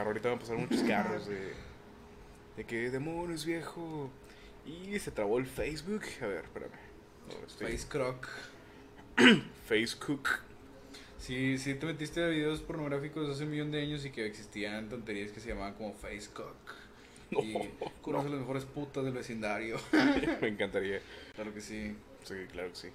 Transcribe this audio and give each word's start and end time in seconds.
carro. 0.00 0.10
Ahorita 0.10 0.28
van 0.28 0.38
a 0.38 0.40
pasar 0.40 0.56
muchos 0.56 0.82
carros 0.88 1.26
de, 1.26 1.52
de 2.56 2.64
que 2.64 2.90
demonios, 2.90 3.44
viejo. 3.44 4.10
Y 4.66 4.98
se 4.98 5.10
trabó 5.10 5.38
el 5.38 5.46
Facebook. 5.46 6.02
A 6.22 6.26
ver, 6.26 6.44
espérame. 6.44 6.70
No, 7.28 7.46
estoy- 7.46 7.72
Face 7.72 7.88
Croc. 7.88 8.28
Facebook. 9.66 10.28
Sí, 11.18 11.58
sí 11.58 11.74
te 11.74 11.86
metiste 11.86 12.22
a 12.24 12.28
videos 12.28 12.60
pornográficos 12.60 13.28
hace 13.28 13.44
un 13.44 13.50
millón 13.50 13.70
de 13.70 13.82
años 13.82 14.04
y 14.06 14.10
que 14.10 14.24
existían 14.26 14.88
tonterías 14.88 15.30
que 15.32 15.40
se 15.40 15.50
llamaban 15.50 15.74
como 15.74 15.92
Face 15.94 16.28
Cock. 16.32 16.54
No, 17.30 17.42
y 17.44 17.54
conoce 18.02 18.26
a 18.26 18.30
las 18.30 18.40
mejores 18.40 18.64
putas 18.64 19.04
del 19.04 19.12
vecindario. 19.14 19.76
Me 20.40 20.48
encantaría. 20.48 21.00
claro 21.36 21.54
que 21.54 21.60
sí. 21.60 21.94
Sí, 22.24 22.34
claro 22.50 22.70
que 22.70 22.74
sí. 22.74 22.88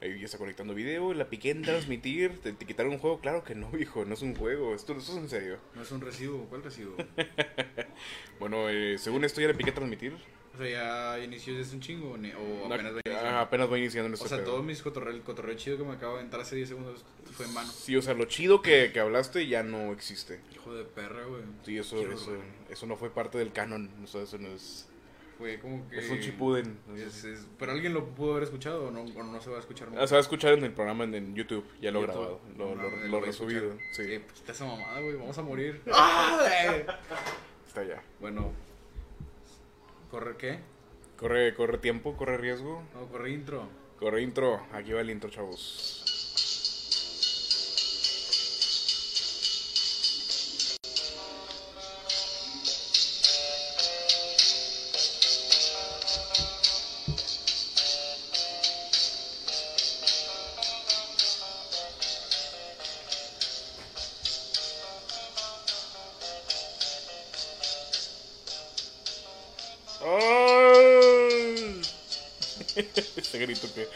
Ahí 0.00 0.18
ya 0.18 0.26
está 0.26 0.38
conectando 0.38 0.74
video, 0.74 1.12
la 1.12 1.28
piqué 1.28 1.50
en 1.50 1.62
transmitir, 1.62 2.38
te, 2.40 2.52
te 2.52 2.64
quitaron 2.66 2.92
un 2.92 2.98
juego, 2.98 3.20
claro 3.20 3.42
que 3.42 3.54
no, 3.54 3.70
hijo, 3.78 4.04
no 4.04 4.14
es 4.14 4.22
un 4.22 4.34
juego, 4.34 4.74
esto, 4.74 4.92
esto 4.96 5.12
es 5.12 5.18
en 5.18 5.28
serio. 5.28 5.58
No 5.74 5.82
es 5.82 5.90
un 5.90 6.00
recibo, 6.00 6.46
¿cuál 6.48 6.62
recibo? 6.62 6.96
Bueno, 8.38 8.68
eh, 8.68 8.96
según 8.98 9.24
esto 9.24 9.40
ya 9.40 9.48
le 9.48 9.54
piqué 9.54 9.72
transmitir, 9.72 10.14
o 10.58 10.60
sea, 10.60 11.16
ya 11.16 11.24
inició 11.24 11.56
desde 11.56 11.76
un 11.76 11.80
chingo 11.80 12.10
o 12.10 12.66
apenas 12.66 12.92
va 12.92 12.98
ah, 12.98 13.00
iniciando. 13.04 13.38
apenas 13.38 13.72
va 13.72 13.78
iniciando 13.78 14.06
en 14.08 14.14
este 14.14 14.26
O 14.26 14.28
sea, 14.28 14.38
pedo. 14.38 14.46
todo 14.50 14.62
mis 14.64 14.82
cotorreo, 14.82 15.14
el 15.14 15.22
cotorreo 15.22 15.54
chido 15.56 15.78
que 15.78 15.84
me 15.84 15.92
acabo 15.92 16.16
de 16.16 16.22
entrar 16.22 16.42
hace 16.42 16.56
10 16.56 16.68
segundos 16.68 17.04
fue 17.32 17.46
en 17.46 17.54
vano. 17.54 17.70
Sí, 17.70 17.96
o 17.96 18.02
sea, 18.02 18.14
lo 18.14 18.24
chido 18.24 18.60
que, 18.60 18.90
que 18.92 18.98
hablaste 18.98 19.46
ya 19.46 19.62
no 19.62 19.92
existe. 19.92 20.40
Hijo 20.52 20.74
de 20.74 20.82
perra, 20.84 21.24
güey. 21.26 21.42
Sí, 21.64 21.78
eso, 21.78 22.00
eso, 22.00 22.32
eso 22.68 22.86
no 22.86 22.96
fue 22.96 23.10
parte 23.10 23.38
del 23.38 23.52
canon, 23.52 23.88
o 24.02 24.06
sea, 24.08 24.22
eso 24.22 24.38
no 24.38 24.48
es... 24.48 24.87
Fue 25.38 25.58
como 25.60 25.88
que... 25.88 25.98
Es 25.98 26.10
un 26.10 26.18
chipuden. 26.20 26.78
Es- 26.96 27.22
es- 27.24 27.46
pero 27.58 27.70
alguien 27.72 27.94
lo 27.94 28.04
pudo 28.06 28.32
haber 28.32 28.42
escuchado 28.42 28.88
o 28.88 28.90
no, 28.90 29.02
o 29.02 29.22
no 29.22 29.40
se 29.40 29.48
va 29.50 29.56
a 29.56 29.60
escuchar 29.60 29.88
Ah, 29.96 30.04
se 30.06 30.14
va 30.14 30.18
a 30.18 30.22
escuchar 30.22 30.54
en 30.54 30.64
el 30.64 30.72
programa 30.72 31.04
en, 31.04 31.14
en 31.14 31.34
YouTube, 31.36 31.64
ya 31.80 31.92
lo 31.92 32.00
he 32.00 32.02
grabado, 32.02 32.40
lo, 32.56 32.74
No, 32.74 32.82
lo, 32.82 32.90
lo 33.06 33.20
resubido, 33.20 33.72
sí, 33.92 34.18
pues 34.18 34.34
está 34.40 34.50
esa 34.52 34.64
mamada, 34.66 35.00
güey. 35.00 35.14
Vamos 35.14 35.38
a 35.38 35.42
morir. 35.42 35.80
está 37.66 37.84
ya. 37.84 38.02
Bueno. 38.20 38.52
¿Corre 40.10 40.36
qué? 40.36 40.58
Corre, 41.18 41.54
corre 41.54 41.78
tiempo, 41.78 42.16
corre 42.16 42.36
riesgo, 42.38 42.82
No, 42.94 43.06
corre 43.08 43.30
intro. 43.30 43.68
corre 43.98 44.22
intro, 44.22 44.60
aquí 44.72 44.92
va 44.92 45.00
el 45.02 45.10
intro, 45.10 45.30
chavos. 45.30 46.04
Ese 73.18 73.38
grito 73.40 73.66
que 73.74 73.88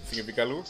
significa 0.10 0.42
algo. 0.42 0.62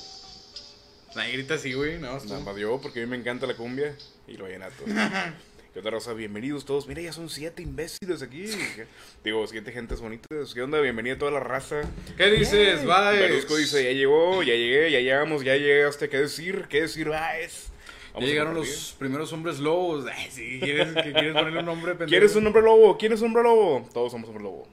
Nadie 1.16 1.33
grita 1.33 1.55
así, 1.55 1.72
güey. 1.72 1.98
No, 1.98 2.20
Nada 2.20 2.41
más 2.41 2.56
yo, 2.56 2.80
porque 2.80 3.02
a 3.02 3.05
mí 3.05 3.10
me 3.10 3.16
encanta 3.16 3.48
la 3.48 3.55
cumbia 3.55 3.97
y 4.28 4.36
lo 4.36 4.44
vallenato. 4.44 4.84
¿Qué 4.84 5.78
onda, 5.80 5.91
Rosa? 5.91 6.12
Bienvenidos 6.12 6.64
todos. 6.64 6.86
Mira, 6.86 7.02
ya 7.02 7.12
son 7.12 7.28
siete 7.28 7.62
imbéciles 7.62 8.22
aquí. 8.22 8.44
Digo, 9.24 9.44
siete 9.48 9.72
gentes 9.72 10.00
bonitas. 10.00 10.55
¿Qué 10.55 10.62
onda? 10.62 10.80
Bienvenida 10.80 11.14
a 11.14 11.19
toda 11.19 11.32
la 11.32 11.41
raza. 11.41 11.82
¿Qué 12.16 12.30
dices? 12.30 12.84
Bye. 12.84 13.19
Berlusco 13.19 13.56
dice, 13.56 13.82
ya 13.82 13.91
llegó, 13.91 14.44
ya 14.44 14.54
llegué, 14.54 14.92
ya 14.92 15.00
llegamos, 15.00 15.42
ya 15.42 15.56
llegaste. 15.56 16.08
¿Qué 16.08 16.19
decir? 16.19 16.66
¿Qué 16.69 16.82
decir? 16.82 17.08
Baez. 17.08 17.70
Ya 18.14 18.27
llegaron 18.27 18.54
los 18.54 18.94
primeros 19.00 19.32
hombres 19.32 19.58
lobos. 19.58 20.06
Ay, 20.14 20.30
sí, 20.30 20.60
¿quieres, 20.62 20.92
¿quieres 20.92 21.32
ponerle 21.32 21.58
un 21.58 21.66
nombre 21.66 21.92
pendejo? 21.92 22.10
¿Quieres 22.10 22.36
un 22.36 22.47
hombre 22.47 22.62
lobo? 22.62 22.97
¿Quién 22.97 23.14
es 23.14 23.20
un 23.20 23.27
hombre 23.27 23.42
lobo? 23.42 23.88
Todos 23.92 24.12
somos 24.12 24.28
hombre 24.28 24.44
lobo. 24.44 24.69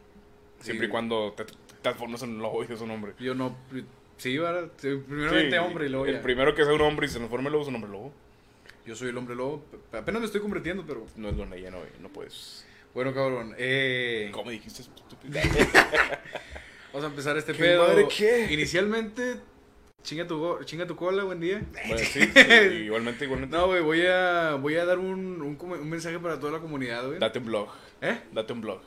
Siempre 0.62 0.86
y 0.88 0.90
cuando 0.90 1.34
te 1.34 1.46
transformas 1.82 2.22
en 2.24 2.32
un 2.32 2.42
lobo 2.42 2.64
y 2.64 2.72
es 2.72 2.82
un 2.82 2.92
hombre. 2.92 3.14
Yo 3.20 3.34
no. 3.36 3.56
Sí, 4.18 4.38
¿verdad? 4.38 4.72
Sí, 4.78 4.90
vente 5.08 5.60
hombre 5.60 5.86
y 5.86 5.90
luego 5.90 6.06
El 6.06 6.16
ya. 6.16 6.22
primero 6.22 6.56
que 6.56 6.64
sea 6.64 6.74
un 6.74 6.82
hombre 6.82 7.06
y 7.06 7.10
se 7.10 7.18
transforme 7.18 7.48
en 7.48 7.52
lobo 7.54 7.64
es 7.64 7.70
un 7.70 7.76
hombre 7.76 7.92
lobo. 7.92 8.14
Yo 8.86 8.96
soy 8.96 9.10
el 9.10 9.18
hombre 9.18 9.36
lobo. 9.36 9.64
Apenas 9.92 10.22
me 10.22 10.26
estoy 10.26 10.42
convirtiendo, 10.42 10.84
pero. 10.88 11.06
No 11.16 11.30
es 11.30 11.36
lo 11.36 11.56
ya 11.56 11.70
no, 11.72 11.80
no 12.02 12.10
puedes. 12.10 12.66
Bueno, 12.94 13.14
cabrón. 13.14 13.54
Eh, 13.58 14.30
¿Cómo 14.32 14.50
dijiste? 14.50 14.82
estúpido? 14.82 15.40
vamos 16.94 17.04
a 17.04 17.08
empezar 17.08 17.38
este 17.38 17.54
¿Qué 17.54 17.60
pedo. 17.60 17.88
madre 17.88 18.08
qué? 18.08 18.48
Inicialmente, 18.52 19.36
chinga 20.02 20.26
tu, 20.26 20.64
chinga 20.64 20.88
tu 20.88 20.96
cola, 20.96 21.24
buen 21.26 21.40
día. 21.40 21.62
Bueno, 21.88 21.98
sí, 22.04 22.22
sí, 22.22 22.76
igualmente, 22.86 23.26
igualmente. 23.26 23.56
No, 23.56 23.68
güey, 23.68 23.82
voy 23.84 24.06
a, 24.08 24.56
voy 24.56 24.76
a 24.78 24.86
dar 24.86 24.98
un, 24.98 25.42
un, 25.42 25.58
un 25.62 25.90
mensaje 25.90 26.18
para 26.18 26.40
toda 26.40 26.54
la 26.54 26.60
comunidad, 26.60 27.06
güey. 27.06 27.20
Date 27.20 27.38
un 27.40 27.46
blog. 27.46 27.70
¿Eh? 28.02 28.20
Date 28.32 28.54
un 28.54 28.62
blog. 28.62 28.82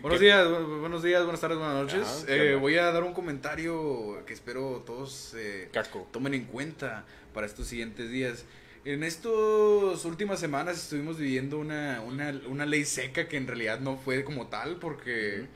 Buenos 0.00 0.18
días, 0.18 0.48
bu- 0.48 0.80
buenos 0.80 1.02
días, 1.04 1.22
buenas 1.22 1.40
tardes, 1.40 1.56
buenas 1.56 1.76
noches. 1.76 2.02
Ajá, 2.02 2.26
¿qué 2.26 2.52
Eh, 2.52 2.54
voy 2.56 2.76
a 2.78 2.90
dar 2.90 3.04
un 3.04 3.12
comentario 3.14 4.24
que 4.26 4.32
espero 4.32 4.82
todos 4.84 5.34
eh, 5.36 5.68
tomen 6.10 6.34
en 6.34 6.46
cuenta 6.46 7.04
para 7.32 7.46
estos 7.46 7.68
siguientes 7.68 8.10
días. 8.10 8.44
En 8.84 9.04
estas 9.04 10.04
últimas 10.04 10.40
semanas 10.40 10.78
estuvimos 10.82 11.16
viviendo 11.16 11.60
una, 11.60 12.00
una, 12.04 12.34
una 12.48 12.66
ley 12.66 12.84
seca 12.84 13.28
que 13.28 13.36
en 13.36 13.46
realidad 13.46 13.78
no 13.78 13.96
fue 13.98 14.24
como 14.24 14.48
tal 14.48 14.78
porque 14.80 15.46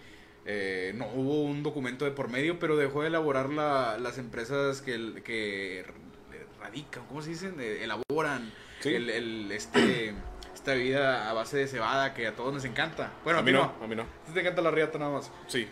eh, 0.44 0.92
no 0.94 1.08
hubo 1.08 1.42
un 1.42 1.64
documento 1.64 2.04
de 2.04 2.12
por 2.12 2.28
medio, 2.28 2.60
pero 2.60 2.76
dejó 2.76 3.02
de 3.02 3.08
elaborar 3.08 3.48
la, 3.50 3.98
las 3.98 4.18
empresas 4.18 4.82
que, 4.82 5.20
que 5.24 5.84
radican, 6.60 7.04
¿cómo 7.08 7.22
se 7.22 7.30
dicen? 7.30 7.56
Eh, 7.58 7.82
elaboran 7.82 8.52
Sí. 8.78 8.90
el, 8.94 9.10
el- 9.10 9.50
este, 9.50 10.12
esta 10.66 10.74
bebida 10.74 11.30
a 11.30 11.32
base 11.32 11.58
de 11.58 11.68
cebada 11.68 12.12
que 12.12 12.26
a 12.26 12.34
todos 12.34 12.52
nos 12.52 12.64
encanta. 12.64 13.12
Bueno, 13.22 13.38
a 13.38 13.42
mí 13.42 13.52
no, 13.52 13.72
a 13.80 13.86
mí 13.86 13.94
no. 13.94 14.02
a 14.02 14.06
ti 14.26 14.32
te 14.34 14.40
encanta 14.40 14.60
la 14.62 14.72
riata 14.72 14.98
nada 14.98 15.12
más. 15.12 15.30
Sí. 15.46 15.68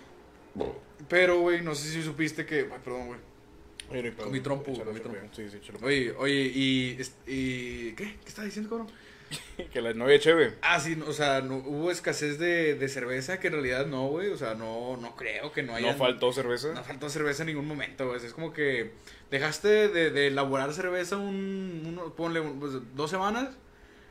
Pero, 1.08 1.40
güey, 1.40 1.62
no 1.62 1.74
sé 1.74 1.88
si 1.90 2.00
supiste 2.02 2.46
que... 2.46 2.60
Ay, 2.72 2.78
perdón, 2.84 3.06
güey. 3.08 3.18
Con 3.88 4.12
Con 4.24 4.32
mi 4.32 4.40
trompo, 4.40 4.72
con 4.72 4.94
mi 4.94 5.00
trompo. 5.00 5.18
Sí, 5.34 5.50
sí, 5.50 5.56
échalo. 5.58 5.78
Oye, 5.82 6.14
oye, 6.16 6.50
y. 6.54 6.96
¿Qué? 7.94 7.94
¿Qué 7.96 8.18
estás 8.28 8.44
diciendo, 8.46 8.70
cabrón? 8.70 8.88
Que 9.72 9.80
la 9.82 9.92
novia 9.92 10.18
chévere. 10.18 10.54
Ah, 10.62 10.78
sí, 10.80 10.94
no, 10.96 11.06
o 11.06 11.12
sea, 11.12 11.40
no, 11.42 11.56
hubo 11.56 11.90
escasez 11.90 12.38
de, 12.38 12.76
de 12.76 12.88
cerveza 12.88 13.40
que 13.40 13.48
en 13.48 13.54
realidad 13.54 13.84
no, 13.86 14.06
güey. 14.06 14.28
O 14.30 14.36
sea, 14.38 14.54
no, 14.54 14.96
no 14.96 15.16
creo 15.16 15.52
que 15.52 15.62
no 15.64 15.74
haya... 15.74 15.92
No 15.92 15.98
faltó 15.98 16.32
cerveza. 16.32 16.72
No 16.72 16.82
faltó 16.84 17.10
cerveza 17.10 17.42
en 17.42 17.48
ningún 17.48 17.66
momento, 17.66 18.06
güey. 18.08 18.24
Es 18.24 18.32
como 18.32 18.52
que 18.52 18.92
dejaste 19.30 19.88
de, 19.88 20.10
de 20.10 20.28
elaborar 20.28 20.72
cerveza 20.72 21.16
un, 21.18 21.82
uno- 21.84 22.14
ponle, 22.14 22.40
un- 22.40 22.60
pues, 22.60 22.74
dos 22.94 23.10
semanas 23.10 23.56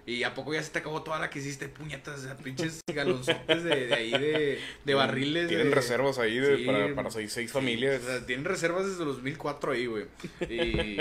y 0.05 0.23
a 0.23 0.33
poco 0.33 0.53
ya 0.53 0.61
se 0.61 0.71
te 0.71 0.79
acabó 0.79 1.01
toda 1.03 1.19
la 1.19 1.29
que 1.29 1.39
hiciste, 1.39 1.69
puñetas, 1.69 2.19
o 2.19 2.23
sea, 2.23 2.35
pinches 2.37 2.81
galonzotes 2.93 3.63
de, 3.63 3.87
de 3.87 3.93
ahí, 3.93 4.11
de, 4.11 4.59
de 4.83 4.93
barriles. 4.93 5.47
Tienen 5.47 5.69
de- 5.69 5.75
reservas 5.75 6.19
ahí 6.19 6.37
de, 6.39 6.57
Sí, 6.57 6.65
para, 6.65 6.93
para 6.93 7.09
seis, 7.11 7.31
seis 7.31 7.49
sí, 7.49 7.53
familias. 7.53 8.01
o 8.03 8.05
sea, 8.07 8.25
tienen 8.25 8.45
reservas 8.45 8.85
desde 8.85 9.05
los 9.05 9.15
2004 9.17 9.71
ahí, 9.71 9.85
güey. 9.85 10.05
Y, 10.49 10.99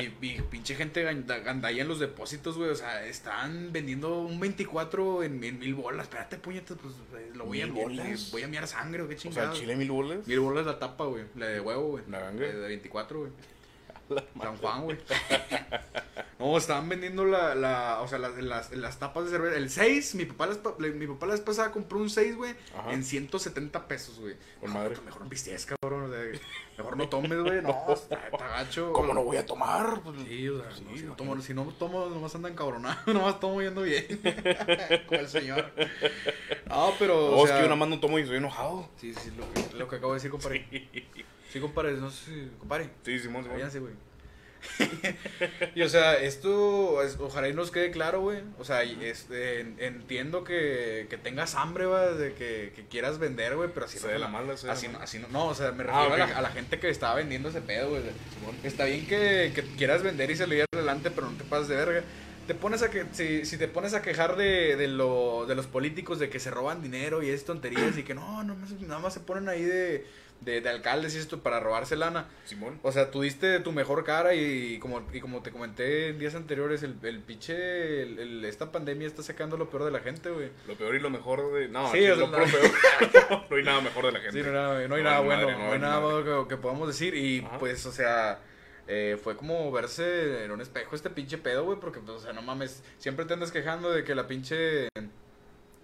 y, 0.00 0.14
y 0.22 0.42
pinche 0.50 0.74
gente 0.74 1.02
ganda- 1.02 1.38
gandalla 1.40 1.82
en 1.82 1.88
los 1.88 2.00
depósitos, 2.00 2.56
güey. 2.56 2.70
O 2.70 2.74
sea, 2.76 3.04
están 3.06 3.72
vendiendo 3.72 4.20
un 4.22 4.40
24 4.40 5.22
en, 5.22 5.42
en 5.44 5.58
mil 5.58 5.74
bolas. 5.74 6.04
Espérate, 6.04 6.36
puñetas, 6.38 6.78
pues 6.80 6.94
eh, 7.20 7.30
lo 7.34 7.44
voy 7.44 7.60
a 7.60 7.66
¿Mil 7.66 7.86
miar, 7.88 8.16
voy 8.32 8.42
a 8.42 8.48
miar 8.48 8.66
sangre, 8.66 9.02
o 9.02 9.08
qué 9.08 9.16
o 9.16 9.18
sea, 9.18 9.30
chingados. 9.30 9.58
chile 9.60 9.76
mil 9.76 9.90
bolas. 9.90 10.26
Mil 10.26 10.40
bolas 10.40 10.64
la 10.66 10.78
tapa, 10.78 11.04
güey. 11.04 11.24
La 11.36 11.46
de 11.46 11.60
huevo, 11.60 11.88
güey. 11.88 12.04
La 12.08 12.20
La 12.20 12.30
de 12.32 12.52
24, 12.68 13.18
güey. 13.20 13.32
San 14.40 14.56
Juan, 14.58 14.84
güey. 14.84 14.98
No, 16.38 16.56
estaban 16.56 16.88
vendiendo 16.88 17.26
la, 17.26 17.54
la, 17.54 18.00
o 18.00 18.08
sea, 18.08 18.18
las, 18.18 18.34
las, 18.38 18.72
las 18.72 18.98
tapas 18.98 19.24
de 19.26 19.30
cerveza. 19.30 19.56
El 19.58 19.68
6, 19.68 20.14
mi 20.14 20.24
papá, 20.24 20.48
le- 20.78 20.92
mi 20.92 21.06
papá 21.06 21.26
la 21.26 21.32
vez 21.32 21.42
pasada 21.42 21.70
compró 21.70 21.98
un 21.98 22.08
6, 22.08 22.34
güey, 22.36 22.54
en 22.88 23.04
170 23.04 23.86
pesos, 23.86 24.18
güey. 24.18 24.36
Con 24.58 24.72
madre. 24.72 24.90
puto, 24.90 25.02
Mejor 25.02 25.22
no 25.24 25.28
pistees, 25.28 25.66
cabrón. 25.66 26.04
o 26.04 26.08
sea, 26.10 26.40
mejor 26.78 26.96
no 26.96 27.08
tomes, 27.10 27.38
güey. 27.42 27.60
No, 27.60 27.84
está, 27.92 28.16
está 28.32 28.48
gacho. 28.48 28.92
¿Cómo 28.94 29.12
no 29.12 29.22
voy 29.22 29.36
a 29.36 29.44
tomar? 29.44 30.00
Sí, 30.26 30.48
o 30.48 30.60
sea, 30.62 30.70
Sí, 30.74 30.82
no, 30.88 30.96
si, 30.96 31.04
no 31.04 31.14
tomo, 31.14 31.40
si 31.42 31.52
no 31.54 31.64
tomo, 31.78 32.06
nomás 32.06 32.34
andan 32.34 32.54
cabronados, 32.54 33.06
nomás 33.14 33.38
tomo 33.38 33.60
yendo 33.60 33.82
bien. 33.82 34.06
Con 35.06 35.18
el 35.18 35.28
señor. 35.28 35.70
No, 36.68 36.94
pero. 36.98 37.36
O 37.36 37.42
es 37.44 37.48
sea, 37.50 37.56
que 37.58 37.62
yo 37.64 37.68
nada 37.68 37.76
más 37.76 37.88
no 37.90 38.00
tomo 38.00 38.18
y 38.18 38.22
estoy 38.22 38.38
enojado. 38.38 38.88
Sí, 38.96 39.12
sí, 39.12 39.30
lo 39.36 39.52
que, 39.52 39.76
lo 39.76 39.88
que 39.88 39.96
acabo 39.96 40.12
de 40.14 40.16
decir, 40.16 40.30
compadre. 40.30 40.66
Sí, 40.70 40.88
compadre, 41.58 41.92
no 41.94 42.10
sé 42.10 42.24
si. 42.26 42.50
Compadre. 42.58 42.90
Sí, 43.04 43.18
Simón, 43.18 43.42
Simón. 43.42 43.56
Váyanse, 43.58 43.80
güey. 43.80 43.94
y 45.74 45.82
o 45.82 45.88
sea, 45.88 46.14
esto, 46.20 47.02
es- 47.02 47.16
ojalá 47.18 47.48
y 47.48 47.54
nos 47.54 47.70
quede 47.70 47.90
claro, 47.90 48.20
güey. 48.20 48.40
O 48.58 48.64
sea, 48.64 48.82
este, 48.82 49.60
en- 49.60 49.76
entiendo 49.80 50.44
que, 50.44 51.06
que 51.08 51.16
tengas 51.16 51.54
hambre, 51.54 51.86
güey, 51.86 52.16
de 52.18 52.34
que, 52.34 52.72
que 52.76 52.84
quieras 52.86 53.18
vender, 53.18 53.56
güey, 53.56 53.70
pero 53.72 53.86
así 53.86 53.98
Se 53.98 54.08
de 54.08 54.18
la 54.18 54.28
mala, 54.28 54.56
se 54.58 54.66
la 54.66 54.74
así, 54.74 54.86
no, 54.86 54.92
mala. 54.94 55.04
así 55.04 55.18
no, 55.18 55.28
no, 55.28 55.46
o 55.46 55.54
sea, 55.54 55.72
me 55.72 55.84
Ah, 55.84 56.04
refiero 56.04 56.14
a, 56.14 56.18
la, 56.28 56.38
a 56.38 56.42
la 56.42 56.50
gente 56.50 56.78
que 56.78 56.90
estaba 56.90 57.14
vendiendo 57.14 57.48
ese 57.48 57.62
pedo, 57.62 57.88
güey. 57.90 58.02
Está 58.62 58.84
bien 58.84 59.06
que, 59.06 59.52
que 59.54 59.62
quieras 59.76 60.02
vender 60.02 60.30
y 60.30 60.36
salir 60.36 60.64
adelante, 60.72 61.10
pero 61.10 61.30
no 61.30 61.36
te 61.38 61.44
pases 61.44 61.68
de 61.68 61.76
verga. 61.76 62.02
te 62.46 62.54
pones 62.54 62.82
a 62.82 62.90
que 62.90 63.06
si, 63.12 63.44
si 63.46 63.56
te 63.56 63.66
pones 63.68 63.94
a 63.94 64.02
quejar 64.02 64.36
de, 64.36 64.76
de, 64.76 64.88
lo, 64.88 65.46
de 65.46 65.54
los 65.54 65.66
políticos 65.68 66.18
de 66.18 66.28
que 66.28 66.38
se 66.38 66.50
roban 66.50 66.82
dinero 66.82 67.22
y 67.22 67.30
es 67.30 67.44
tonterías 67.46 67.96
y 67.96 68.02
que 68.02 68.12
no, 68.14 68.42
no 68.44 68.56
más- 68.56 68.72
nada 68.80 68.98
más 69.00 69.14
se 69.14 69.20
ponen 69.20 69.48
ahí 69.48 69.62
de, 69.62 70.06
de, 70.40 70.60
de 70.60 70.68
alcaldes 70.70 71.14
y 71.14 71.18
esto 71.18 71.42
para 71.42 71.60
robarse 71.60 71.96
lana. 71.96 72.28
Simón. 72.44 72.78
O 72.82 72.92
sea, 72.92 73.10
tú 73.10 73.20
diste 73.22 73.60
tu 73.60 73.72
mejor 73.72 74.04
cara 74.04 74.34
y, 74.34 74.78
como, 74.78 75.06
y 75.12 75.20
como 75.20 75.42
te 75.42 75.50
comenté 75.50 76.08
en 76.08 76.18
días 76.18 76.34
anteriores, 76.34 76.82
el, 76.82 76.96
el 77.02 77.20
pinche, 77.20 78.02
el- 78.02 78.18
el- 78.18 78.44
esta 78.44 78.72
pandemia 78.72 79.06
está 79.06 79.22
sacando 79.22 79.56
lo 79.56 79.68
peor 79.68 79.84
de 79.84 79.90
la 79.90 80.00
gente, 80.00 80.30
güey. 80.30 80.50
Lo 80.66 80.74
peor 80.76 80.94
y 80.94 81.00
lo 81.00 81.10
mejor 81.10 81.52
de. 81.52 81.68
No, 81.68 81.90
Sí, 81.92 82.00
sea, 82.00 82.14
lo 82.16 82.26
no. 82.28 82.32
peor. 82.32 82.50
no 83.50 83.56
hay 83.56 83.62
nada 83.62 83.80
mejor 83.82 84.06
de 84.06 84.12
la 84.12 84.20
gente. 84.20 84.32
Sí, 84.32 84.40
no 84.42 84.48
hay 84.48 84.54
nada, 84.54 84.88
no 84.88 84.94
hay 84.94 85.02
No 85.02 85.10
nada 85.10 85.20
bueno, 85.20 85.42
madre, 85.42 85.52
no 85.58 85.66
no, 85.66 85.72
hay 85.72 85.78
nada 85.78 85.98
bueno 85.98 86.42
que, 86.44 86.54
que 86.54 86.60
podamos 86.60 86.88
decir. 86.88 87.14
Y 87.14 87.40
Ajá. 87.44 87.58
pues, 87.58 87.84
o 87.86 87.92
sea, 87.92 88.40
eh, 88.88 89.18
fue 89.22 89.36
como 89.36 89.70
verse 89.70 90.44
en 90.44 90.50
un 90.52 90.60
espejo 90.62 90.96
este 90.96 91.10
pinche 91.10 91.36
pedo, 91.38 91.64
güey, 91.64 91.78
porque, 91.78 92.00
pues, 92.00 92.16
o 92.16 92.20
sea, 92.20 92.32
no 92.32 92.40
mames, 92.42 92.82
siempre 92.98 93.24
te 93.26 93.34
andas 93.34 93.52
quejando 93.52 93.90
de 93.90 94.04
que 94.04 94.14
la 94.14 94.26
pinche. 94.26 94.88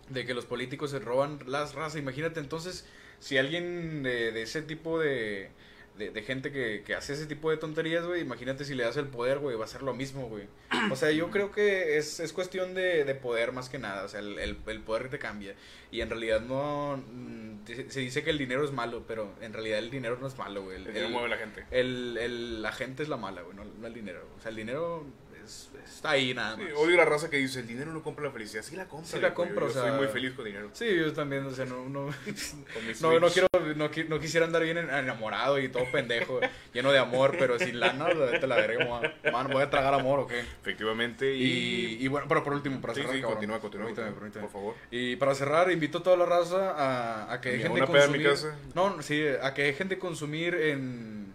de 0.08 0.24
que 0.24 0.34
los 0.34 0.46
políticos 0.46 0.90
se 0.92 0.98
roban 1.00 1.40
las 1.46 1.74
razas. 1.74 1.96
Imagínate 2.00 2.40
entonces, 2.40 2.86
si 3.20 3.38
alguien 3.38 4.02
de, 4.02 4.32
de 4.32 4.42
ese 4.42 4.62
tipo 4.62 4.98
de. 4.98 5.50
De, 5.96 6.10
de 6.10 6.20
gente 6.20 6.52
que, 6.52 6.82
que 6.84 6.94
hace 6.94 7.14
ese 7.14 7.24
tipo 7.24 7.50
de 7.50 7.56
tonterías, 7.56 8.04
güey, 8.04 8.20
imagínate 8.20 8.66
si 8.66 8.74
le 8.74 8.82
das 8.84 8.98
el 8.98 9.06
poder, 9.06 9.38
güey, 9.38 9.56
va 9.56 9.64
a 9.64 9.68
ser 9.68 9.80
lo 9.82 9.94
mismo, 9.94 10.28
güey. 10.28 10.44
O 10.90 10.94
sea, 10.96 11.10
yo 11.10 11.30
creo 11.30 11.50
que 11.52 11.96
es, 11.96 12.20
es 12.20 12.34
cuestión 12.34 12.74
de, 12.74 13.06
de 13.06 13.14
poder 13.14 13.52
más 13.52 13.70
que 13.70 13.78
nada, 13.78 14.04
o 14.04 14.08
sea, 14.10 14.20
el, 14.20 14.38
el, 14.38 14.58
el 14.66 14.80
poder 14.82 15.08
te 15.08 15.18
cambia. 15.18 15.54
Y 15.90 16.02
en 16.02 16.10
realidad 16.10 16.42
no. 16.42 17.02
mm, 17.14 17.64
Se 17.88 18.00
dice 18.00 18.22
que 18.22 18.28
el 18.28 18.36
dinero 18.36 18.62
es 18.62 18.72
malo, 18.72 19.04
pero 19.08 19.32
en 19.40 19.54
realidad 19.54 19.78
el 19.78 19.90
dinero 19.90 20.18
no 20.20 20.26
es 20.26 20.36
malo, 20.36 20.64
güey. 20.64 20.76
El, 20.76 20.86
El 20.88 20.92
dinero 20.92 21.08
mueve 21.08 21.28
la 21.30 21.38
gente. 21.38 21.64
el- 21.70 22.18
el- 22.20 22.60
la 22.60 22.72
gente 22.72 23.02
es 23.02 23.08
la 23.08 23.16
mala, 23.16 23.40
güey, 23.40 23.56
no, 23.56 23.64
no 23.64 23.86
el 23.86 23.94
dinero. 23.94 24.20
O 24.36 24.40
sea, 24.42 24.50
el 24.50 24.56
dinero 24.56 25.02
es- 25.46 25.70
está 25.86 26.10
ahí 26.10 26.34
nada 26.34 26.56
Sí, 26.56 26.62
más. 26.64 26.72
odio 26.76 26.96
la 26.96 27.04
raza 27.06 27.30
que 27.30 27.38
dice: 27.38 27.60
el 27.60 27.66
dinero 27.66 27.92
no 27.92 28.02
compra 28.02 28.24
la 28.26 28.30
felicidad. 28.30 28.62
Sí 28.62 28.76
la 28.76 28.86
compra. 28.86 29.08
Sí 29.10 29.18
la 29.20 29.32
compra, 29.34 29.60
yo 29.60 29.66
o 29.66 29.70
sea- 29.70 29.82
soy 29.82 29.92
muy 29.92 30.06
feliz 30.08 30.32
con 30.34 30.44
dinero. 30.44 30.68
Sí, 30.74 30.86
yo 30.94 31.12
también, 31.12 31.46
o 31.46 31.50
sea, 31.50 31.64
no, 31.64 31.88
no, 31.88 32.08
no, 33.00 33.20
no 33.20 33.28
quiero, 33.28 33.48
no, 33.76 33.90
no 34.08 34.20
quisiera 34.20 34.46
andar 34.46 34.62
bien 34.62 34.78
en- 34.78 34.90
enamorado 34.90 35.58
y 35.58 35.68
todo 35.68 35.84
pendejo, 35.90 36.40
lleno 36.72 36.92
de 36.92 36.98
amor, 36.98 37.36
pero 37.38 37.58
sin 37.58 37.80
lana, 37.80 38.06
a 38.06 38.14
la 38.46 38.56
verga, 38.56 38.84
man, 38.86 39.12
man, 39.32 39.48
voy 39.50 39.62
a 39.62 39.70
tragar 39.70 39.94
amor 39.94 40.20
o 40.20 40.26
qué. 40.26 40.40
Efectivamente. 40.40 41.34
Y, 41.34 41.42
Y. 41.44 42.04
y 42.04 42.08
bueno, 42.08 42.26
pero 42.28 42.42
por 42.44 42.52
último, 42.52 42.80
para 42.80 42.94
sí, 42.94 43.00
cerrar, 43.00 43.14
sí, 43.16 43.20
cabrón, 43.22 43.36
continúa, 43.60 43.60
continúa. 43.60 44.40
Por 44.42 44.50
favor. 44.50 44.74
Y 44.90 45.16
para 45.16 45.34
cerrar, 45.34 45.70
invito 45.70 45.98
a 45.98 46.02
toda 46.02 46.16
la 46.16 46.26
raza 46.26 46.72
a, 46.72 47.32
a 47.32 47.40
que 47.40 47.52
¿Ni 47.52 47.58
dejen 47.58 47.74
de 47.74 47.80
en 47.80 47.86
mi 47.86 47.92
consumir. 47.92 48.26
casa? 48.28 48.56
No, 48.74 49.02
sí, 49.02 49.24
a 49.42 49.54
que 49.54 49.62
dejen 49.62 49.88
de 49.88 49.98
consumir 49.98 50.54
en, 50.54 51.32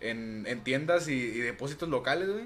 en, 0.00 0.44
en 0.46 0.60
tiendas 0.64 1.08
y, 1.08 1.14
y 1.14 1.38
depósitos 1.40 1.88
locales, 1.88 2.28
güey. 2.30 2.44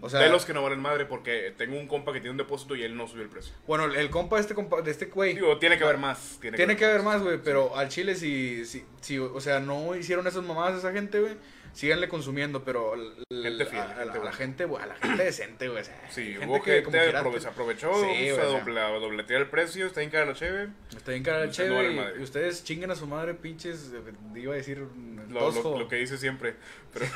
O 0.00 0.08
sea, 0.08 0.20
de 0.20 0.28
los 0.28 0.44
que 0.44 0.52
no 0.52 0.62
valen 0.62 0.80
madre, 0.80 1.04
porque 1.04 1.54
tengo 1.56 1.78
un 1.78 1.86
compa 1.86 2.12
que 2.12 2.20
tiene 2.20 2.32
un 2.32 2.36
depósito 2.36 2.76
y 2.76 2.82
él 2.82 2.96
no 2.96 3.06
subió 3.06 3.22
el 3.22 3.28
precio. 3.28 3.54
bueno, 3.66 3.86
el 3.86 4.10
compa 4.10 4.36
de 4.36 4.42
este 4.42 4.54
compa, 4.54 4.82
de 4.82 4.90
este 4.90 5.06
güey. 5.06 5.34
Digo, 5.34 5.58
tiene 5.58 5.78
que 5.78 5.84
haber 5.84 5.98
más. 5.98 6.38
Tiene, 6.40 6.56
Tiene 6.56 6.76
que 6.76 6.84
haber 6.84 7.02
más, 7.02 7.22
güey, 7.22 7.38
pero 7.42 7.76
al 7.76 7.88
chile 7.88 8.14
si, 8.14 8.64
si, 8.64 8.84
si, 9.00 9.18
o 9.18 9.40
sea, 9.40 9.60
no 9.60 9.94
hicieron 9.96 10.26
esas 10.26 10.44
mamadas 10.44 10.78
esa 10.78 10.92
gente, 10.92 11.20
güey, 11.20 11.36
síganle 11.72 12.08
consumiendo, 12.08 12.64
pero 12.64 12.94
Gente 13.30 13.66
fiel, 13.66 13.80
a, 13.82 13.88
gente 13.94 14.18
a 14.18 14.24
la 14.24 14.32
gente, 14.32 14.64
a 14.64 14.86
la 14.86 14.94
gente 14.96 15.24
decente, 15.24 15.68
güey, 15.68 15.80
o 15.82 15.84
sea, 15.84 16.10
Sí, 16.10 16.32
gente 16.32 16.46
hubo 16.46 16.60
gente 16.60 16.82
que 16.82 16.90
quiera, 16.90 17.22
aprove- 17.22 17.38
se 17.40 17.48
aprovechó, 17.48 17.92
Sí, 18.04 18.16
se 18.26 18.32
o 18.32 18.36
sea. 18.36 18.44
doble, 18.46 18.80
dobletea 18.80 19.38
el 19.38 19.48
precio, 19.48 19.86
está 19.86 20.02
en 20.02 20.10
cara 20.10 20.26
la 20.26 20.34
cheve. 20.34 20.68
Está 20.96 21.12
bien 21.12 21.22
cara 21.22 21.46
no 21.46 21.52
cheve 21.52 21.92
y- 22.18 22.22
ustedes 22.22 22.64
chinguen 22.64 22.90
a 22.90 22.96
su 22.96 23.06
madre, 23.06 23.34
pinches, 23.34 23.92
eh, 23.94 24.12
iba 24.38 24.54
a 24.54 24.56
decir, 24.56 24.78
mm, 24.80 25.32
Lo, 25.32 25.40
tosco. 25.40 25.70
lo, 25.72 25.78
lo 25.80 25.88
que 25.88 25.96
dice 25.96 26.18
siempre. 26.18 26.56
Pero 26.92 27.06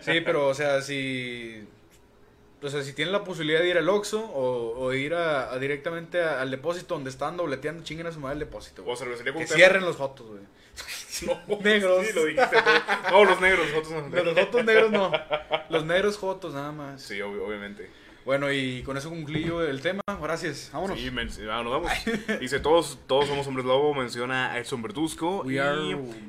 Sí, 0.00 0.20
pero, 0.24 0.46
o 0.48 0.54
sea, 0.54 0.80
si... 0.82 1.66
O 2.62 2.70
sea, 2.70 2.82
si 2.82 2.94
tienen 2.94 3.12
la 3.12 3.22
posibilidad 3.22 3.60
de 3.60 3.68
ir 3.68 3.76
al 3.78 3.88
Oxxo 3.88 4.18
o, 4.24 4.78
o 4.80 4.92
ir 4.94 5.14
a, 5.14 5.52
a 5.52 5.58
directamente 5.58 6.22
a- 6.22 6.40
al 6.40 6.50
depósito 6.50 6.94
donde 6.94 7.10
están 7.10 7.36
dobleteando, 7.36 7.84
chinguen 7.84 8.06
a 8.06 8.12
su 8.12 8.18
madre 8.18 8.34
el 8.34 8.40
depósito. 8.40 8.82
güey. 8.82 8.94
o 8.94 8.96
cervecería 8.96 9.32
Que 9.34 9.46
cierren 9.46 9.84
los 9.84 9.96
jotos, 9.96 10.26
güey. 10.26 10.40
No, 11.26 11.58
Negros. 11.62 12.06
Sí, 12.06 12.12
lo 12.14 12.24
dijiste 12.26 12.56
tú. 12.56 13.10
No, 13.10 13.24
los 13.24 13.40
negros, 13.40 13.66
nosotros 13.70 14.02
no. 14.04 14.10
Pero 14.10 14.24
los 14.24 14.38
jotos 14.38 14.64
negros 14.64 14.90
no. 14.90 15.12
Los 15.70 15.84
negros 15.86 16.18
jotos, 16.18 16.52
nada 16.54 16.72
más. 16.72 17.00
Sí, 17.02 17.14
ob- 17.20 17.40
obviamente. 17.42 17.90
Bueno, 18.26 18.50
y 18.52 18.82
con 18.82 18.96
eso 18.96 19.08
concluyo 19.08 19.62
el 19.62 19.80
tema. 19.80 20.02
Gracias. 20.20 20.70
Vámonos. 20.72 20.98
Sí, 20.98 21.08
ah, 21.48 21.62
nos 21.62 21.72
vamos. 21.72 21.92
Dice, 22.40 22.58
todos, 22.58 22.98
todos 23.06 23.28
somos 23.28 23.46
hombres 23.46 23.64
lobo, 23.64 23.94
menciona 23.94 24.50
a 24.52 24.58
Edson 24.58 24.82
Bertusco. 24.82 25.42
We 25.42 25.54
y 25.54 25.58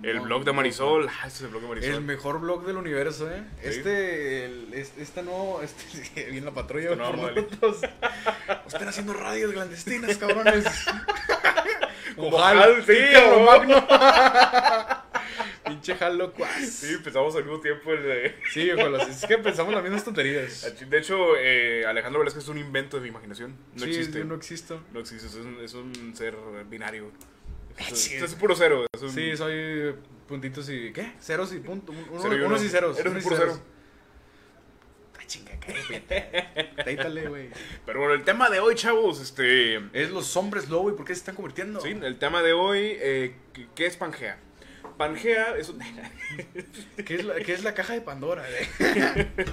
el 0.04 0.20
blog 0.22 0.46
de 0.46 0.54
Marisol. 0.54 1.10
Ah, 1.10 1.26
este 1.28 1.40
es 1.40 1.42
el 1.42 1.48
blog 1.50 1.64
de 1.64 1.68
Marisol. 1.70 1.94
El 1.96 2.02
mejor 2.02 2.40
blog 2.40 2.66
del 2.68 2.78
universo, 2.78 3.30
¿eh? 3.32 3.44
Sí. 3.62 3.70
Este, 3.70 4.46
el, 4.46 4.74
este, 4.74 5.24
no, 5.24 5.60
este, 5.64 6.26
viene 6.32 6.46
la 6.46 6.52
patrulla 6.54 6.92
Este 6.92 7.58
no. 7.62 7.74
Están 8.68 8.88
haciendo 8.88 9.14
radios 9.14 9.52
clandestinas, 9.52 10.16
cabrones. 10.18 10.66
Hal, 12.18 12.84
sí, 12.86 12.94
cabrón. 13.14 13.46
Magno. 13.46 13.88
Pinche 15.66 15.94
Hal 16.00 16.18
locuaz. 16.18 16.62
Sí, 16.66 16.94
empezamos 16.94 17.36
al 17.36 17.44
mismo 17.44 17.60
tiempo. 17.60 17.92
el 17.92 18.04
de- 18.04 18.36
Sí, 18.52 18.72
ojalá. 18.72 19.04
Es 19.04 19.26
que 19.26 19.38
pensamos 19.38 19.74
las 19.74 19.84
mismas 19.84 20.04
tonterías. 20.04 20.74
De 20.90 20.98
hecho, 20.98 21.36
eh, 21.38 21.86
Alejandro 21.86 22.20
Velázquez 22.20 22.44
es 22.44 22.50
un 22.50 22.58
invento 22.58 22.98
de 22.98 23.04
mi 23.04 23.10
imaginación. 23.10 23.56
No 23.76 23.84
sí, 23.84 23.90
existe. 23.90 24.20
yo 24.20 24.26
no 24.26 24.36
existo. 24.36 24.82
No 24.94 25.00
existe, 25.02 25.28
es 25.28 25.36
un, 25.36 25.60
es 25.62 25.74
un 25.74 26.16
ser 26.16 26.36
binario. 26.70 27.12
Es, 27.78 28.00
Sí. 28.00 28.16
es 28.16 28.34
puro 28.36 28.56
cero. 28.56 28.86
Es 28.94 29.02
un, 29.02 29.12
Sí, 29.12 29.36
soy 29.36 29.94
puntitos 30.28 30.70
y. 30.70 30.92
¿Qué? 30.94 31.12
Ceros 31.20 31.54
y 31.54 31.60
puntos. 31.60 31.96
Cero 32.22 32.34
y 32.34 32.38
uno. 32.38 32.48
unos 32.48 32.64
y 32.64 32.70
ceros. 32.70 32.98
Eres 32.98 33.12
unos 33.12 33.24
un 33.26 33.28
y 33.28 33.30
puro 33.30 33.36
ceros. 33.42 33.60
cero. 33.62 33.77
Güey. 37.28 37.50
Pero 37.86 38.00
bueno, 38.00 38.14
el 38.14 38.24
tema 38.24 38.50
de 38.50 38.60
hoy, 38.60 38.76
chavos, 38.76 39.20
este... 39.22 39.76
Es 39.94 40.10
los 40.12 40.36
hombres 40.38 40.70
lobo 40.70 40.90
y 40.90 40.94
por 40.94 41.06
qué 41.06 41.14
se 41.14 41.20
están 41.20 41.36
convirtiendo. 41.36 41.82
Sí, 41.82 41.90
el 42.02 42.18
tema 42.18 42.42
de 42.42 42.54
hoy, 42.54 42.98
eh, 43.00 43.36
¿qué- 43.54 43.68
¿qué 43.76 43.86
es 43.86 43.98
Pangea? 43.98 44.38
Pangea 44.98 45.56
es 45.58 45.70
un... 45.70 45.80
¿Qué 47.06 47.16
es, 47.16 47.24
la, 47.26 47.36
qué 47.36 47.54
es 47.54 47.64
la 47.64 47.74
caja 47.74 47.94
de 47.94 48.02
Pandora, 48.02 48.44
güey? 48.80 49.28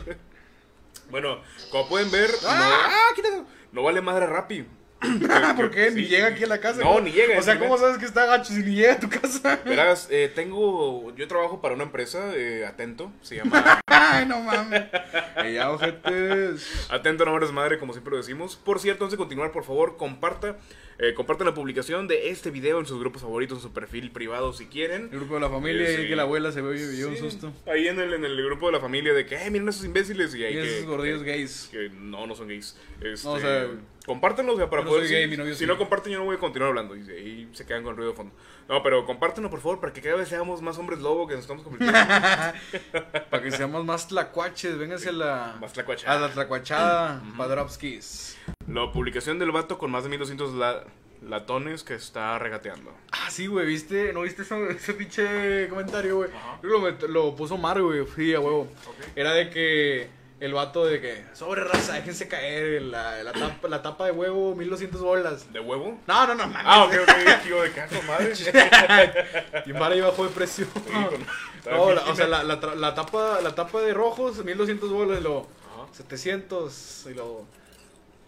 bueno, 1.10 1.40
como 1.70 1.88
pueden 1.88 2.10
ver, 2.10 2.30
¡Ah! 2.46 2.90
no, 3.22 3.46
no 3.72 3.82
vale 3.82 4.00
madre 4.00 4.26
Rappi. 4.26 4.66
¿Por 5.56 5.70
qué? 5.70 5.90
Ni 5.94 6.02
Sí. 6.04 6.08
llega 6.08 6.28
aquí 6.28 6.44
a 6.44 6.46
la 6.46 6.58
casa. 6.60 6.80
No, 6.82 7.00
ni 7.00 7.10
llega. 7.12 7.38
O 7.38 7.42
sea, 7.42 7.58
¿cómo 7.58 7.76
sabes 7.78 7.98
que 7.98 8.04
está 8.06 8.26
gacho 8.26 8.52
si 8.52 8.62
ni 8.62 8.74
llega 8.74 8.94
a 8.94 9.00
tu 9.00 9.08
casa? 9.08 9.60
Verás, 9.64 10.08
eh, 10.10 10.30
tengo... 10.34 11.14
Yo 11.16 11.28
trabajo 11.28 11.60
para 11.60 11.74
una 11.74 11.84
empresa, 11.84 12.32
eh, 12.34 12.64
Atento, 12.66 13.12
se 13.22 13.36
llama... 13.36 13.80
Ay, 13.86 14.26
no 14.26 14.40
mames. 14.40 14.84
Ey, 15.36 15.54
ya, 15.54 15.70
ojetes. 15.70 16.86
Atento, 16.90 17.24
no 17.24 17.36
eres 17.36 17.52
madre, 17.52 17.78
como 17.78 17.92
siempre 17.92 18.12
lo 18.12 18.16
decimos. 18.18 18.56
Por 18.56 18.80
cierto, 18.80 19.04
antes 19.04 19.12
de 19.12 19.18
continuar, 19.18 19.52
por 19.52 19.64
favor, 19.64 19.96
comparta, 19.96 20.56
eh, 20.98 21.14
compartan 21.14 21.46
la 21.46 21.54
publicación 21.54 22.06
de 22.08 22.30
este 22.30 22.50
video 22.50 22.78
en 22.80 22.86
sus 22.86 22.98
grupos 23.00 23.22
favoritos, 23.22 23.58
en 23.58 23.62
su 23.62 23.72
perfil 23.72 24.10
privado, 24.10 24.52
si 24.52 24.66
quieren. 24.66 25.04
El 25.12 25.18
grupo 25.20 25.34
de 25.34 25.40
la 25.40 25.50
familia 25.50 25.86
Sí, 25.86 25.92
y 25.92 25.96
sí. 26.02 26.08
que 26.08 26.16
la 26.16 26.22
abuela 26.22 26.52
se 26.52 26.60
ve 26.60 26.76
y 26.76 26.86
dio 26.96 27.08
un 27.08 27.14
Sí, 27.14 27.20
susto. 27.20 27.52
Ahí 27.66 27.88
en 27.88 27.98
el, 28.00 28.14
en 28.14 28.24
el 28.24 28.42
grupo 28.44 28.66
de 28.66 28.72
la 28.72 28.80
familia 28.80 29.12
de 29.14 29.26
que, 29.26 29.36
eh, 29.36 29.50
miren 29.50 29.68
esos 29.68 29.84
imbéciles. 29.84 30.34
Y 30.34 30.44
ahí 30.44 30.52
Y 30.58 30.62
que, 30.62 30.76
esos 30.78 30.86
gordillos 30.86 31.22
que- 31.22 31.30
gays. 31.30 31.68
que 31.70 31.90
no, 31.90 32.26
no 32.26 32.34
son 32.34 32.48
gays. 32.48 32.76
Este, 33.00 33.26
No, 33.26 33.34
o 33.34 33.40
sea, 33.40 33.66
compártanlo, 34.06 34.54
o 34.54 34.56
sea, 34.56 34.68
para 34.70 34.84
poder. 34.84 35.08
gay, 35.08 35.54
si 35.54 35.66
no 35.66 35.78
comparten, 35.78 36.12
yo 36.12 36.18
no 36.18 36.24
voy 36.24 36.36
a 36.36 36.38
continuar 36.38 36.68
hablando. 36.70 36.96
Y 36.96 37.08
ahí 37.10 37.48
se 37.52 37.64
quedan 37.66 37.82
con 37.84 37.96
ruido 37.96 38.10
de 38.10 38.16
fondo. 38.16 38.34
No, 38.68 38.82
pero 38.82 39.04
compártanlo, 39.06 39.50
por 39.50 39.60
favor, 39.60 39.80
para 39.80 39.92
que 39.92 40.00
cada 40.00 40.16
vez 40.16 40.28
seamos 40.28 40.62
más 40.62 40.78
hombres 40.78 41.00
lobo 41.00 41.26
que 41.26 41.34
nos 41.34 41.42
estamos 41.42 41.62
convirtiendo. 41.62 41.98
Para 43.30 43.42
que 43.42 43.50
seamos 43.50 43.84
más 43.84 44.08
tlacuaches, 44.08 44.78
vénganse 44.78 45.10
a 45.10 45.12
la, 45.12 45.56
más 45.60 45.72
tlacuachada. 45.72 46.16
a 46.16 46.20
la 46.28 46.32
tlacuachada, 46.32 47.22
Padrovskis. 47.36 48.36
La 48.68 48.90
publicación 48.92 49.38
del 49.38 49.50
vato 49.52 49.78
con 49.78 49.90
más 49.90 50.04
de 50.04 50.10
1200 50.10 50.54
la- 50.54 50.84
latones 51.28 51.82
que 51.84 51.94
está 51.94 52.38
regateando. 52.38 52.92
Ah, 53.12 53.30
sí, 53.30 53.46
güey, 53.46 53.66
¿viste? 53.66 54.12
¿No 54.12 54.22
viste 54.22 54.42
ese, 54.42 54.70
ese 54.72 54.94
pinche 54.94 55.68
comentario, 55.68 56.16
güey? 56.16 56.30
Que 56.60 56.66
Lo, 56.66 56.90
lo 57.08 57.34
puso 57.36 57.56
Mar, 57.58 57.80
güey, 57.82 58.04
sí, 58.16 58.34
a 58.34 58.40
huevo. 58.40 58.68
Era 59.16 59.32
de 59.32 59.50
que 59.50 60.08
el 60.40 60.52
vato 60.52 60.84
de 60.84 61.00
que, 61.00 61.24
sobre 61.32 61.62
raza, 61.64 61.94
déjense 61.94 62.28
caer, 62.28 62.82
la, 62.82 63.22
la, 63.22 63.32
tapa, 63.32 63.68
la 63.68 63.82
tapa 63.82 64.06
de 64.06 64.10
huevo, 64.12 64.54
1200 64.54 65.00
bolas. 65.00 65.52
¿De 65.52 65.60
huevo? 65.60 65.98
No, 66.06 66.26
no, 66.26 66.34
no, 66.34 66.46
mames. 66.48 66.62
Ah, 66.64 66.84
ok, 66.84 66.92
ok. 67.02 67.44
Digo, 67.44 67.62
de 67.62 67.70
cajo, 67.72 68.02
madre. 68.06 68.32
Y 69.66 69.72
ahí 69.72 70.00
bajó 70.00 70.24
de 70.24 70.30
precio. 70.30 70.66
No, 71.70 71.92
la- 71.92 72.02
o 72.02 72.14
sea, 72.14 72.26
la, 72.26 72.42
la, 72.42 72.56
la 72.56 72.94
tapa, 72.94 73.40
la 73.40 73.54
tapa 73.54 73.80
de 73.80 73.94
rojos, 73.94 74.44
1200 74.44 74.90
bolas, 74.90 75.20
y 75.20 75.22
luego 75.22 75.48
Ajá. 75.72 75.86
700, 75.92 77.06
y 77.10 77.14
luego 77.14 77.46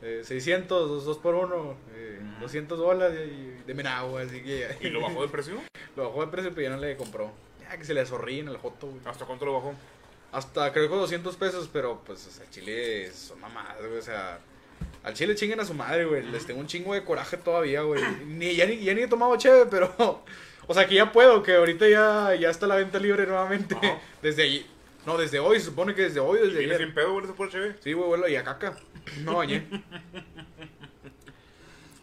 eh, 0.02 0.22
600, 0.24 0.88
dos, 0.88 1.04
dos 1.04 1.18
por 1.18 1.34
uno, 1.34 1.74
eh, 1.94 2.20
200 2.40 2.78
bolas, 2.78 3.12
y, 3.14 3.16
y 3.30 3.62
de 3.66 3.74
Menagua, 3.74 4.22
así 4.22 4.42
que 4.42 4.76
¿Y 4.80 4.88
lo 4.88 5.00
bajó 5.02 5.22
de 5.22 5.28
precio? 5.28 5.60
Lo 5.96 6.08
bajó 6.08 6.20
de 6.20 6.26
precio, 6.30 6.50
pero 6.54 6.68
ya 6.68 6.76
no 6.76 6.80
le 6.82 6.94
compró. 6.96 7.30
Ya 7.62 7.76
que 7.78 7.84
se 7.84 7.94
le 7.94 8.04
zorrín 8.04 8.48
el 8.48 8.58
joto, 8.58 8.86
güey. 8.88 9.00
¿Hasta 9.06 9.24
cuánto 9.24 9.46
lo 9.46 9.54
bajó? 9.54 9.74
Hasta 10.32 10.72
creo 10.72 10.88
que 10.88 10.96
200 10.96 11.36
pesos, 11.36 11.70
pero 11.72 12.02
pues, 12.04 12.26
o 12.26 12.30
sea, 12.30 12.48
Chile 12.50 13.10
son 13.12 13.40
mamadas, 13.40 13.78
güey. 13.78 13.98
O 13.98 14.02
sea, 14.02 14.38
al 15.02 15.14
Chile 15.14 15.34
chinguen 15.34 15.60
a 15.60 15.64
su 15.64 15.74
madre, 15.74 16.04
güey. 16.04 16.22
Les 16.24 16.46
tengo 16.46 16.60
un 16.60 16.66
chingo 16.66 16.94
de 16.94 17.04
coraje 17.04 17.36
todavía, 17.36 17.82
güey. 17.82 18.02
Ni, 18.26 18.54
ya, 18.54 18.66
ni, 18.66 18.82
ya 18.82 18.94
ni 18.94 19.02
he 19.02 19.08
tomado 19.08 19.36
cheve, 19.36 19.66
pero. 19.70 20.24
O 20.68 20.74
sea, 20.74 20.88
que 20.88 20.96
ya 20.96 21.12
puedo, 21.12 21.44
que 21.44 21.54
ahorita 21.54 21.88
ya, 21.88 22.34
ya 22.34 22.50
está 22.50 22.66
la 22.66 22.74
venta 22.74 22.98
libre 22.98 23.24
nuevamente. 23.24 23.76
Ajá. 23.76 24.00
Desde 24.22 24.42
allí. 24.42 24.66
No, 25.06 25.16
desde 25.16 25.38
hoy, 25.38 25.60
se 25.60 25.66
supone 25.66 25.94
que 25.94 26.02
desde 26.02 26.18
hoy, 26.18 26.40
desde 26.40 26.58
¿Vienes 26.58 26.74
ayer. 26.74 26.86
sin 26.88 26.94
pedo, 26.96 27.12
güey, 27.12 27.24
por 27.28 27.48
chévere? 27.48 27.76
Sí, 27.80 27.92
güey, 27.92 28.10
huele 28.10 28.32
y 28.32 28.34
a 28.34 28.42
caca. 28.42 28.76
No 29.22 29.36
bañé. 29.36 29.64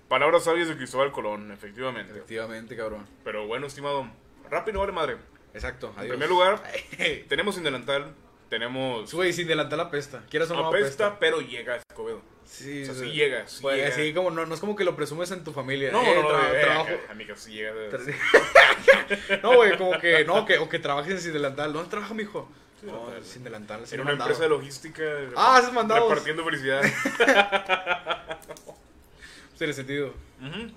Palabras 0.08 0.46
sabias 0.46 0.70
de 0.70 0.78
Cristóbal 0.78 1.12
Colón, 1.12 1.52
efectivamente. 1.52 2.14
Efectivamente, 2.14 2.78
cabrón. 2.78 3.06
Pero 3.26 3.46
bueno, 3.46 3.68
estimado, 3.68 4.08
rápido, 4.50 4.80
vale 4.80 4.94
madre. 4.94 5.18
Exacto, 5.54 5.94
En 6.00 6.08
primer 6.10 6.30
lugar, 6.30 6.64
tenemos 7.30 7.56
sin 7.56 7.64
delantal, 7.64 8.14
tenemos 8.50 9.14
Güey, 9.14 9.34
sin 9.34 9.48
delantal 9.48 9.80
apesta. 9.80 10.24
¿Quieres 10.30 10.50
o 10.52 10.56
no 10.56 10.68
apesta, 10.68 11.20
pero 11.20 11.42
llega 11.42 11.74
a 11.74 11.78
Escobedo. 11.78 12.22
Sí, 12.46 12.84
O 12.84 12.86
sea, 12.86 12.94
sí. 12.96 13.00
sí 13.02 13.12
llega, 13.12 13.48
sí 13.48 13.60
Pues, 13.62 13.78
llega. 13.78 13.88
así 13.90 14.14
como, 14.14 14.30
no, 14.30 14.46
no 14.46 14.54
es 14.54 14.60
como 14.60 14.76
que 14.76 14.84
lo 14.84 14.96
presumes 14.96 15.32
en 15.32 15.44
tu 15.44 15.54
familia. 15.54 15.92
No, 15.92 16.02
Eh, 16.04 16.16
no, 16.16 16.22
no, 16.24 16.30
tra- 16.30 16.54
eh, 16.54 16.62
trabajo. 16.62 16.90
eh, 16.90 17.02
amiga, 17.10 17.36
sí 17.36 17.52
llega. 17.54 17.74
no, 19.44 19.56
güey, 19.56 19.78
como 19.78 19.98
que, 20.00 20.26
no, 20.26 20.46
que, 20.46 20.58
o 20.60 20.68
que 20.70 20.78
trabajes 20.80 21.24
sin 21.24 21.34
delantal. 21.34 21.72
¿Dónde 21.74 21.90
trabaja, 21.90 22.14
mijo? 22.14 22.50
Sin 22.80 22.90
No, 22.90 22.98
delantal. 23.08 23.24
sin 23.26 23.44
delantal. 23.44 23.88
sin 23.88 23.96
En 23.96 24.02
una 24.02 24.12
mandado. 24.12 24.30
empresa 24.32 24.44
de 24.44 24.50
logística. 24.50 25.04
Ah, 25.36 25.58
haces 25.58 25.72
mandados. 25.74 26.10
Repartiendo 26.10 26.44
felicidad. 26.44 26.82
Tiene 29.58 29.74
sentido. 29.74 30.14
Ujú. 30.42 30.72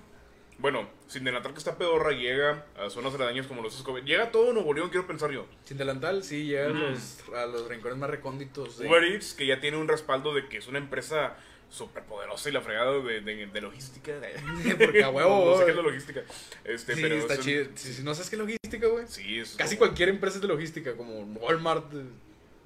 Bueno, 0.58 0.88
sin 1.06 1.22
delantal 1.24 1.52
que 1.52 1.58
está 1.58 1.76
pedorra, 1.76 2.12
llega 2.12 2.64
a 2.78 2.88
zonas 2.88 3.14
aledañas 3.14 3.46
como 3.46 3.60
los 3.62 3.76
Escobedo. 3.76 4.04
Llega 4.06 4.24
a 4.24 4.30
todo 4.32 4.54
Nuevo 4.54 4.72
León, 4.72 4.88
quiero 4.88 5.06
pensar 5.06 5.30
yo. 5.30 5.46
Sin 5.64 5.76
delantal, 5.76 6.24
sí, 6.24 6.46
llega 6.46 6.70
Mm. 6.70 6.76
a, 6.76 6.90
los, 6.90 7.22
a 7.34 7.46
los 7.46 7.68
rincones 7.68 7.98
más 7.98 8.08
recónditos. 8.08 8.78
de- 8.78 8.88
Uber 8.88 9.04
Eats, 9.04 9.34
que 9.34 9.46
ya 9.46 9.60
tiene 9.60 9.76
un 9.76 9.86
respaldo 9.86 10.32
de 10.34 10.48
que 10.48 10.56
es 10.56 10.66
una 10.66 10.78
empresa 10.78 11.36
súper 11.68 12.04
poderosa 12.04 12.48
y 12.48 12.52
la 12.52 12.62
fregada 12.62 12.92
de, 13.00 13.20
de, 13.20 13.46
de 13.48 13.60
logística. 13.60 14.12
Porque 14.78 15.04
a 15.04 15.10
huevo, 15.10 15.50
No, 15.52 15.58
sé 15.58 15.64
qué 15.66 15.70
es 15.72 15.76
la 15.76 15.82
logística. 15.82 16.22
Este, 16.64 16.94
Sí, 16.94 17.02
pero 17.02 17.16
está 17.16 17.34
es 17.34 17.38
un- 17.40 17.44
chido. 17.44 17.64
Si, 17.74 17.92
si 17.92 18.02
no 18.02 18.14
sabes 18.14 18.30
qué 18.30 18.36
es 18.36 18.40
logística, 18.40 18.86
güey. 18.86 19.06
Sí, 19.08 19.40
es 19.40 19.56
Casi 19.56 19.76
como 19.76 19.88
cualquier 19.88 20.08
empresa 20.08 20.36
es 20.36 20.42
de 20.42 20.48
logística, 20.48 20.96
como 20.96 21.20
Walmart. 21.38 21.92
eh, 21.92 22.04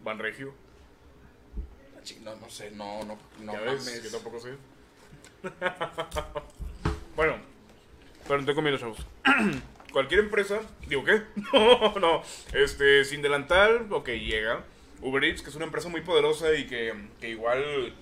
Banregio. 0.04 0.54
No, 2.22 2.36
no 2.36 2.48
sé, 2.50 2.70
no, 2.70 3.04
no, 3.04 3.18
no 3.40 3.52
ya 3.52 3.60
ves, 3.60 4.02
yo 4.04 4.10
tampoco 4.10 4.38
sé. 4.40 4.54
bueno, 7.16 7.36
pero 8.30 8.42
no 8.42 8.46
tengo 8.46 8.62
miedo, 8.62 8.78
chavos. 8.78 9.04
Cualquier 9.92 10.20
empresa, 10.20 10.60
digo, 10.86 11.04
¿qué? 11.04 11.22
No, 11.52 11.94
no. 11.98 12.22
Este, 12.52 13.04
sin 13.04 13.22
delantal, 13.22 13.88
ok, 13.90 14.08
llega. 14.10 14.62
Uber 15.02 15.24
Eats, 15.24 15.42
que 15.42 15.50
es 15.50 15.56
una 15.56 15.64
empresa 15.64 15.88
muy 15.88 16.02
poderosa 16.02 16.54
y 16.54 16.68
que, 16.68 16.94
que 17.20 17.30
igual, 17.30 17.92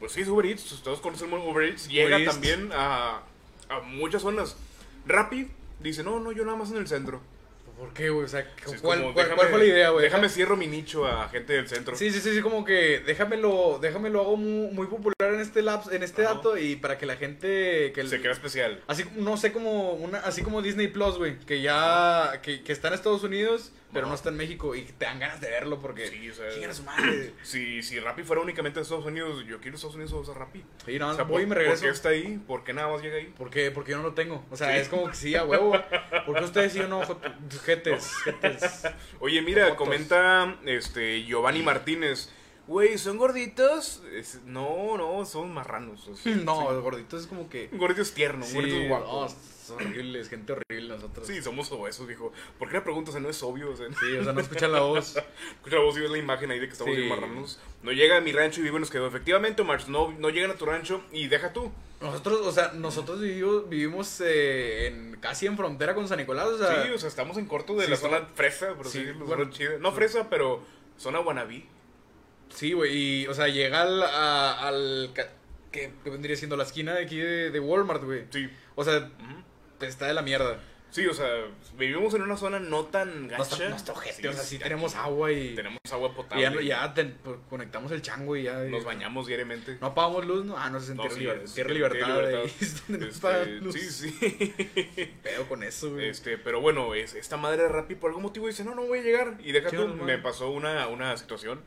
pues 0.00 0.12
sí, 0.12 0.20
es 0.20 0.28
Uber 0.28 0.44
Eats, 0.44 0.82
todos 0.82 1.00
conocen 1.00 1.32
Uber 1.32 1.66
Eats, 1.66 1.88
llega 1.88 2.22
también 2.30 2.72
a, 2.74 3.22
a 3.70 3.80
muchas 3.80 4.20
zonas. 4.20 4.54
Rappi 5.06 5.48
dice, 5.80 6.02
no, 6.04 6.20
no, 6.20 6.30
yo 6.32 6.44
nada 6.44 6.58
más 6.58 6.70
en 6.70 6.76
el 6.76 6.86
centro. 6.86 7.22
¿Por 7.78 7.92
qué, 7.92 8.08
güey? 8.10 8.24
O 8.24 8.28
sea, 8.28 8.42
Sí, 8.66 8.76
¿cuál, 8.80 9.00
como, 9.00 9.12
cuál- 9.14 9.26
déjame- 9.26 9.36
cuál 9.36 9.48
fue 9.48 9.58
la 9.58 9.64
idea, 9.64 9.90
güey? 9.90 10.04
Déjame 10.04 10.28
cierro 10.28 10.56
mi 10.56 10.66
nicho 10.66 11.06
a 11.06 11.28
gente 11.28 11.52
del 11.54 11.68
centro. 11.68 11.96
Sí, 11.96 12.10
sí, 12.10 12.20
sí, 12.20 12.32
sí, 12.34 12.40
como 12.40 12.64
que 12.64 13.00
déjamelo, 13.04 13.78
déjamelo 13.80 14.20
hago 14.20 14.36
muy, 14.36 14.72
muy 14.72 14.86
popular 14.86 15.14
en 15.34 15.40
este 15.40 15.60
laps, 15.62 15.90
en 15.92 16.02
este 16.02 16.24
Ajá. 16.24 16.34
dato 16.34 16.56
y 16.56 16.76
para 16.76 16.98
que 16.98 17.06
la 17.06 17.16
gente 17.16 17.92
que 17.92 18.00
el- 18.00 18.08
Se 18.08 18.20
crea 18.20 18.32
especial. 18.32 18.80
así 18.86 19.04
no 19.16 19.36
sé 19.36 19.52
como 19.52 19.92
una 19.94 20.18
así 20.20 20.42
como 20.42 20.62
Disney 20.62 20.88
Plus, 20.88 21.18
güey, 21.18 21.38
que 21.40 21.62
ya 21.62 22.40
que, 22.42 22.62
que 22.62 22.72
está 22.72 22.88
en 22.88 22.94
Estados 22.94 23.24
Unidos, 23.24 23.72
pero 23.94 24.06
no 24.06 24.14
está 24.14 24.28
en 24.28 24.36
México 24.36 24.74
y 24.74 24.82
te 24.82 25.06
dan 25.06 25.18
ganas 25.18 25.40
de 25.40 25.48
verlo 25.48 25.80
porque 25.80 26.08
Sí, 26.08 26.28
o 26.28 26.34
sea, 26.34 26.72
su 26.74 26.82
madre. 26.82 27.32
Si, 27.42 27.82
si 27.82 27.98
Rappi 28.00 28.22
fuera 28.24 28.42
únicamente 28.42 28.80
de 28.80 28.82
Estados 28.82 29.06
Unidos, 29.06 29.44
yo 29.46 29.60
quiero 29.60 29.76
Estados 29.76 29.94
Unidos 29.94 30.12
o 30.12 30.18
usar 30.18 30.36
Rappi. 30.38 30.62
Sí, 30.84 30.98
no, 30.98 31.08
O 31.10 31.14
sea, 31.14 31.24
voy 31.24 31.44
y 31.44 31.46
¿por, 31.46 31.48
me 31.50 31.54
¿por 31.54 31.62
regreso. 31.64 31.84
qué 31.84 31.88
está 31.90 32.08
ahí? 32.10 32.38
¿Por 32.46 32.64
qué 32.64 32.72
nada 32.74 32.88
más 32.88 33.00
llega 33.00 33.16
ahí? 33.16 33.32
¿Por 33.38 33.48
qué? 33.48 33.70
Porque 33.70 33.92
yo 33.92 33.96
no 33.98 34.02
lo 34.02 34.12
tengo. 34.14 34.44
O 34.50 34.56
sea, 34.56 34.72
Sí. 34.74 34.80
es 34.80 34.88
como 34.88 35.08
que 35.08 35.14
sí, 35.14 35.34
a 35.36 35.44
huevo. 35.44 35.72
¿Por 36.26 36.36
qué 36.36 36.44
ustedes 36.44 36.72
sí 36.72 36.80
o 36.80 36.88
no? 36.88 37.00
Jetes, 37.64 38.12
jetes. 38.24 38.82
Oye, 39.20 39.40
mira, 39.42 39.76
comenta 39.76 40.56
este 40.64 41.22
Giovanni 41.24 41.62
Martínez. 41.62 42.30
Güey, 42.66 42.96
¿son 42.96 43.18
gorditos? 43.18 44.02
Es- 44.14 44.40
no, 44.46 44.96
no, 44.96 45.24
son 45.26 45.52
marranos. 45.52 46.08
o 46.08 46.16
sea, 46.16 46.34
No, 46.44 46.60
sí. 46.62 46.66
el 46.74 46.80
gordito 46.80 47.18
es 47.18 47.26
como 47.26 47.48
que. 47.50 47.68
Un 47.72 47.78
gordito 47.78 48.02
es 48.02 48.12
tierno, 48.14 48.44
un 48.44 48.50
Sí, 48.50 48.54
gordito 48.56 48.76
es 48.76 48.82
no, 48.82 48.88
guapo. 48.88 49.28
son 49.66 49.76
horribles, 49.76 50.28
gente 50.30 50.52
horrible 50.52 50.94
nosotros. 50.94 51.26
Sí, 51.26 51.42
somos 51.42 51.70
obesos, 51.72 52.08
dijo. 52.08 52.32
¿Por 52.58 52.68
qué 52.68 52.74
la 52.78 52.84
pregunta? 52.84 53.10
O 53.10 53.12
sea, 53.12 53.20
no 53.20 53.28
es 53.28 53.42
obvio. 53.42 53.70
O 53.70 53.76
sea, 53.76 53.86
Sí, 53.88 54.16
o 54.18 54.24
sea, 54.24 54.32
no 54.32 54.40
escuchan 54.40 54.72
la 54.72 54.80
voz. 54.80 55.16
escucha 55.56 55.76
la 55.76 55.82
voz 55.82 55.96
y 55.96 56.00
ves 56.00 56.10
la 56.10 56.18
imagen 56.18 56.50
ahí 56.50 56.58
de 56.58 56.66
que 56.66 56.72
estamos 56.72 56.94
Sí. 56.94 57.00
bien 57.02 57.10
marranos. 57.14 57.58
No 57.82 57.92
llega 57.92 58.16
a 58.16 58.20
mi 58.22 58.32
rancho 58.32 58.60
y 58.60 58.64
vive 58.64 58.80
nos 58.80 58.90
quedó. 58.90 59.06
Efectivamente, 59.08 59.60
Omar, 59.62 59.86
no, 59.90 60.12
no 60.18 60.30
llegan 60.30 60.50
a 60.50 60.54
tu 60.54 60.64
rancho 60.64 61.02
y 61.12 61.28
deja 61.28 61.52
tú. 61.52 61.70
Nosotros, 62.00 62.40
o 62.46 62.52
sea, 62.52 62.72
nosotros 62.72 63.20
vivimos, 63.20 63.68
vivimos 63.68 64.20
eh, 64.24 64.86
en, 64.88 65.16
casi 65.20 65.46
en 65.46 65.56
frontera 65.56 65.94
con 65.94 66.06
San 66.08 66.18
Nicolás, 66.18 66.46
o 66.48 66.58
sea. 66.58 66.84
sí, 66.84 66.90
o 66.90 66.98
sea, 66.98 67.08
estamos 67.08 67.36
en 67.38 67.46
corto 67.46 67.74
de 67.76 67.88
la 67.88 67.96
zona 67.96 68.26
fresa, 68.34 68.74
por 68.74 68.86
decirlo, 68.86 69.24
bueno, 69.26 69.44
zona 69.44 69.54
chida. 69.56 69.78
No 69.80 69.92
fresa, 69.92 70.28
pero 70.30 70.62
zona 70.98 71.20
wannabe. 71.20 71.66
Sí, 72.54 72.72
güey, 72.72 72.96
y, 72.96 73.26
o 73.26 73.34
sea, 73.34 73.48
llega 73.48 73.82
al, 73.82 74.02
a- 74.02 74.66
al 74.68 75.10
que, 75.14 75.92
que 76.04 76.10
vendría 76.10 76.36
siendo 76.36 76.56
la 76.56 76.64
esquina 76.64 76.94
de 76.94 77.02
aquí 77.04 77.16
de, 77.18 77.50
de 77.50 77.60
Walmart, 77.60 78.02
güey. 78.04 78.24
Sí. 78.30 78.48
O 78.76 78.84
sea, 78.84 79.10
está 79.80 80.06
de 80.06 80.14
la 80.14 80.22
mierda. 80.22 80.60
Sí, 80.90 81.04
o 81.08 81.12
sea, 81.12 81.26
vivimos 81.76 82.14
en 82.14 82.22
una 82.22 82.36
zona 82.36 82.60
no 82.60 82.84
tan 82.84 83.22
No 83.26 83.28
gacha. 83.30 83.42
está, 83.42 83.68
no 83.68 83.74
está 83.74 83.90
ojete, 83.90 84.22
Sí, 84.22 84.26
o 84.28 84.32
sea, 84.32 84.42
sí 84.44 84.58
tenemos 84.60 84.94
agua 84.94 85.32
y, 85.32 85.56
Tenemos 85.56 85.80
agua 85.90 86.10
y 86.12 86.14
potable. 86.14 86.42
ya, 86.44 86.50
no- 86.50 86.60
ya 86.60 86.94
conectamos 87.50 87.90
el 87.90 88.00
chango 88.00 88.36
y 88.36 88.44
ya. 88.44 88.60
Nos 88.60 88.84
bañamos 88.84 89.26
diariamente. 89.26 89.76
No 89.80 89.88
apagamos 89.88 90.24
luz, 90.24 90.44
no, 90.46 90.56
ah, 90.56 90.70
no, 90.70 90.78
es 90.78 90.88
en 90.90 90.96
No, 90.98 91.02
Tierra, 91.02 91.16
sí, 91.16 91.20
Liber- 91.24 91.42
es- 91.42 91.54
Tierra 91.54 91.72
Tierra 91.74 91.88
Libertad, 91.96 92.16
Libertad. 92.28 92.50
es 92.60 92.86
donde 92.86 93.06
no 93.06 93.10
Este, 93.10 93.46
luz. 93.56 93.74
sí, 93.74 93.90
sí. 93.90 95.10
Pedo 95.24 95.48
con 95.48 95.64
eso, 95.64 95.90
güey. 95.90 96.08
Este, 96.10 96.38
pero 96.38 96.60
bueno, 96.60 96.94
es, 96.94 97.14
esta 97.16 97.36
madre 97.36 97.62
de 97.64 97.68
Rappi 97.70 97.96
por 97.96 98.10
algún 98.10 98.22
motivo 98.22 98.46
dice, 98.46 98.62
no, 98.64 98.76
no 98.76 98.86
voy 98.86 99.00
a 99.00 99.02
llegar. 99.02 99.36
Y 99.44 99.52
no, 99.52 99.88
no. 99.88 100.04
me 100.04 100.18
pasó 100.18 100.50
una, 100.50 100.86
una 100.86 101.16
situación. 101.16 101.60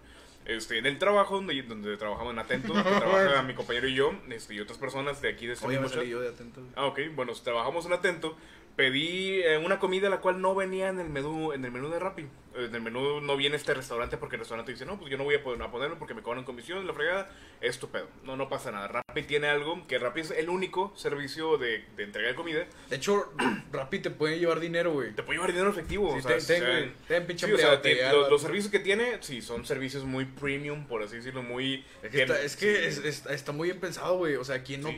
Este, 0.47 0.77
en 0.77 0.85
el 0.85 0.97
trabajo 0.97 1.35
donde, 1.35 1.61
donde 1.63 1.97
trabajamos 1.97 2.31
en 2.31 2.39
Atento, 2.39 2.73
que 2.73 2.81
trabaja 2.81 3.43
mi 3.43 3.53
compañero 3.53 3.87
y 3.89 3.95
yo, 3.95 4.13
este, 4.29 4.55
y 4.55 4.61
otras 4.61 4.79
personas 4.79 5.21
de 5.21 5.29
aquí 5.29 5.45
de 5.45 5.53
este 5.53 5.67
mismo 5.67 5.87
yo 5.87 6.21
de 6.21 6.29
atento. 6.29 6.61
Ah, 6.75 6.85
ok. 6.85 6.99
Bueno, 7.15 7.33
trabajamos 7.33 7.85
en 7.85 7.93
Atento. 7.93 8.37
Pedí 8.77 9.41
eh, 9.41 9.57
una 9.57 9.77
comida 9.77 10.09
la 10.09 10.21
cual 10.21 10.39
no 10.39 10.55
venía 10.55 10.87
en 10.87 10.99
el 10.99 11.09
menú 11.09 11.51
en 11.51 11.65
el 11.65 11.71
menú 11.71 11.89
de 11.89 11.99
Rappi. 11.99 12.27
En 12.57 12.73
el 12.75 12.81
menú 12.81 13.21
no 13.21 13.37
viene 13.37 13.55
este 13.55 13.73
restaurante 13.73 14.17
porque 14.17 14.35
el 14.35 14.39
restaurante 14.39 14.71
dice, 14.71 14.85
no, 14.85 14.97
pues 14.99 15.11
yo 15.11 15.17
no 15.17 15.23
voy 15.23 15.35
a, 15.35 15.43
poder, 15.43 15.61
a 15.61 15.71
ponerlo 15.71 15.97
porque 15.99 16.13
me 16.13 16.21
cobran 16.21 16.43
comisión, 16.43 16.85
la 16.87 16.93
fregada. 16.93 17.29
Es 17.61 17.79
tu 17.79 17.89
pedo. 17.89 18.07
No, 18.23 18.35
no 18.37 18.49
pasa 18.49 18.71
nada. 18.71 18.87
Rappi 18.87 19.23
tiene 19.23 19.47
algo, 19.47 19.85
que 19.87 19.97
Rappi 19.97 20.21
es 20.21 20.31
el 20.31 20.49
único 20.49 20.93
servicio 20.95 21.57
de, 21.57 21.83
de 21.95 22.03
entrega 22.03 22.27
de 22.29 22.35
comida. 22.35 22.65
De 22.89 22.95
hecho, 22.95 23.31
Rappi 23.71 23.99
te 23.99 24.11
puede 24.11 24.37
llevar 24.39 24.59
dinero, 24.59 24.93
güey. 24.93 25.11
Te 25.13 25.23
puede 25.23 25.37
llevar 25.37 25.51
dinero 25.51 25.69
efectivo. 25.71 26.11
Sí, 26.13 26.19
o 26.25 26.27
ten, 26.27 26.41
sea, 26.41 27.25
pinche 27.25 27.47
sí, 27.47 27.53
o 27.53 27.57
sea, 27.57 27.81
te 27.81 27.97
los, 28.11 28.41
servicios 28.41 28.71
que 28.71 28.79
tiene, 28.79 29.17
sí, 29.21 29.41
son 29.41 29.65
servicios 29.65 30.03
muy 30.03 30.25
premium, 30.25 30.85
por 30.85 31.01
así 31.01 31.15
decirlo, 31.17 31.41
muy... 31.41 31.83
Es 32.03 32.11
que, 32.11 32.21
está, 32.21 32.41
es 32.41 32.55
que 32.55 32.91
sí, 32.91 33.01
es- 33.03 33.05
es- 33.05 33.25
está 33.27 33.51
muy 33.51 33.69
bien 33.69 33.79
pensado, 33.79 34.17
güey. 34.17 34.35
O 34.35 34.43
sea, 34.43 34.61
¿quién 34.63 34.81
no, 34.81 34.89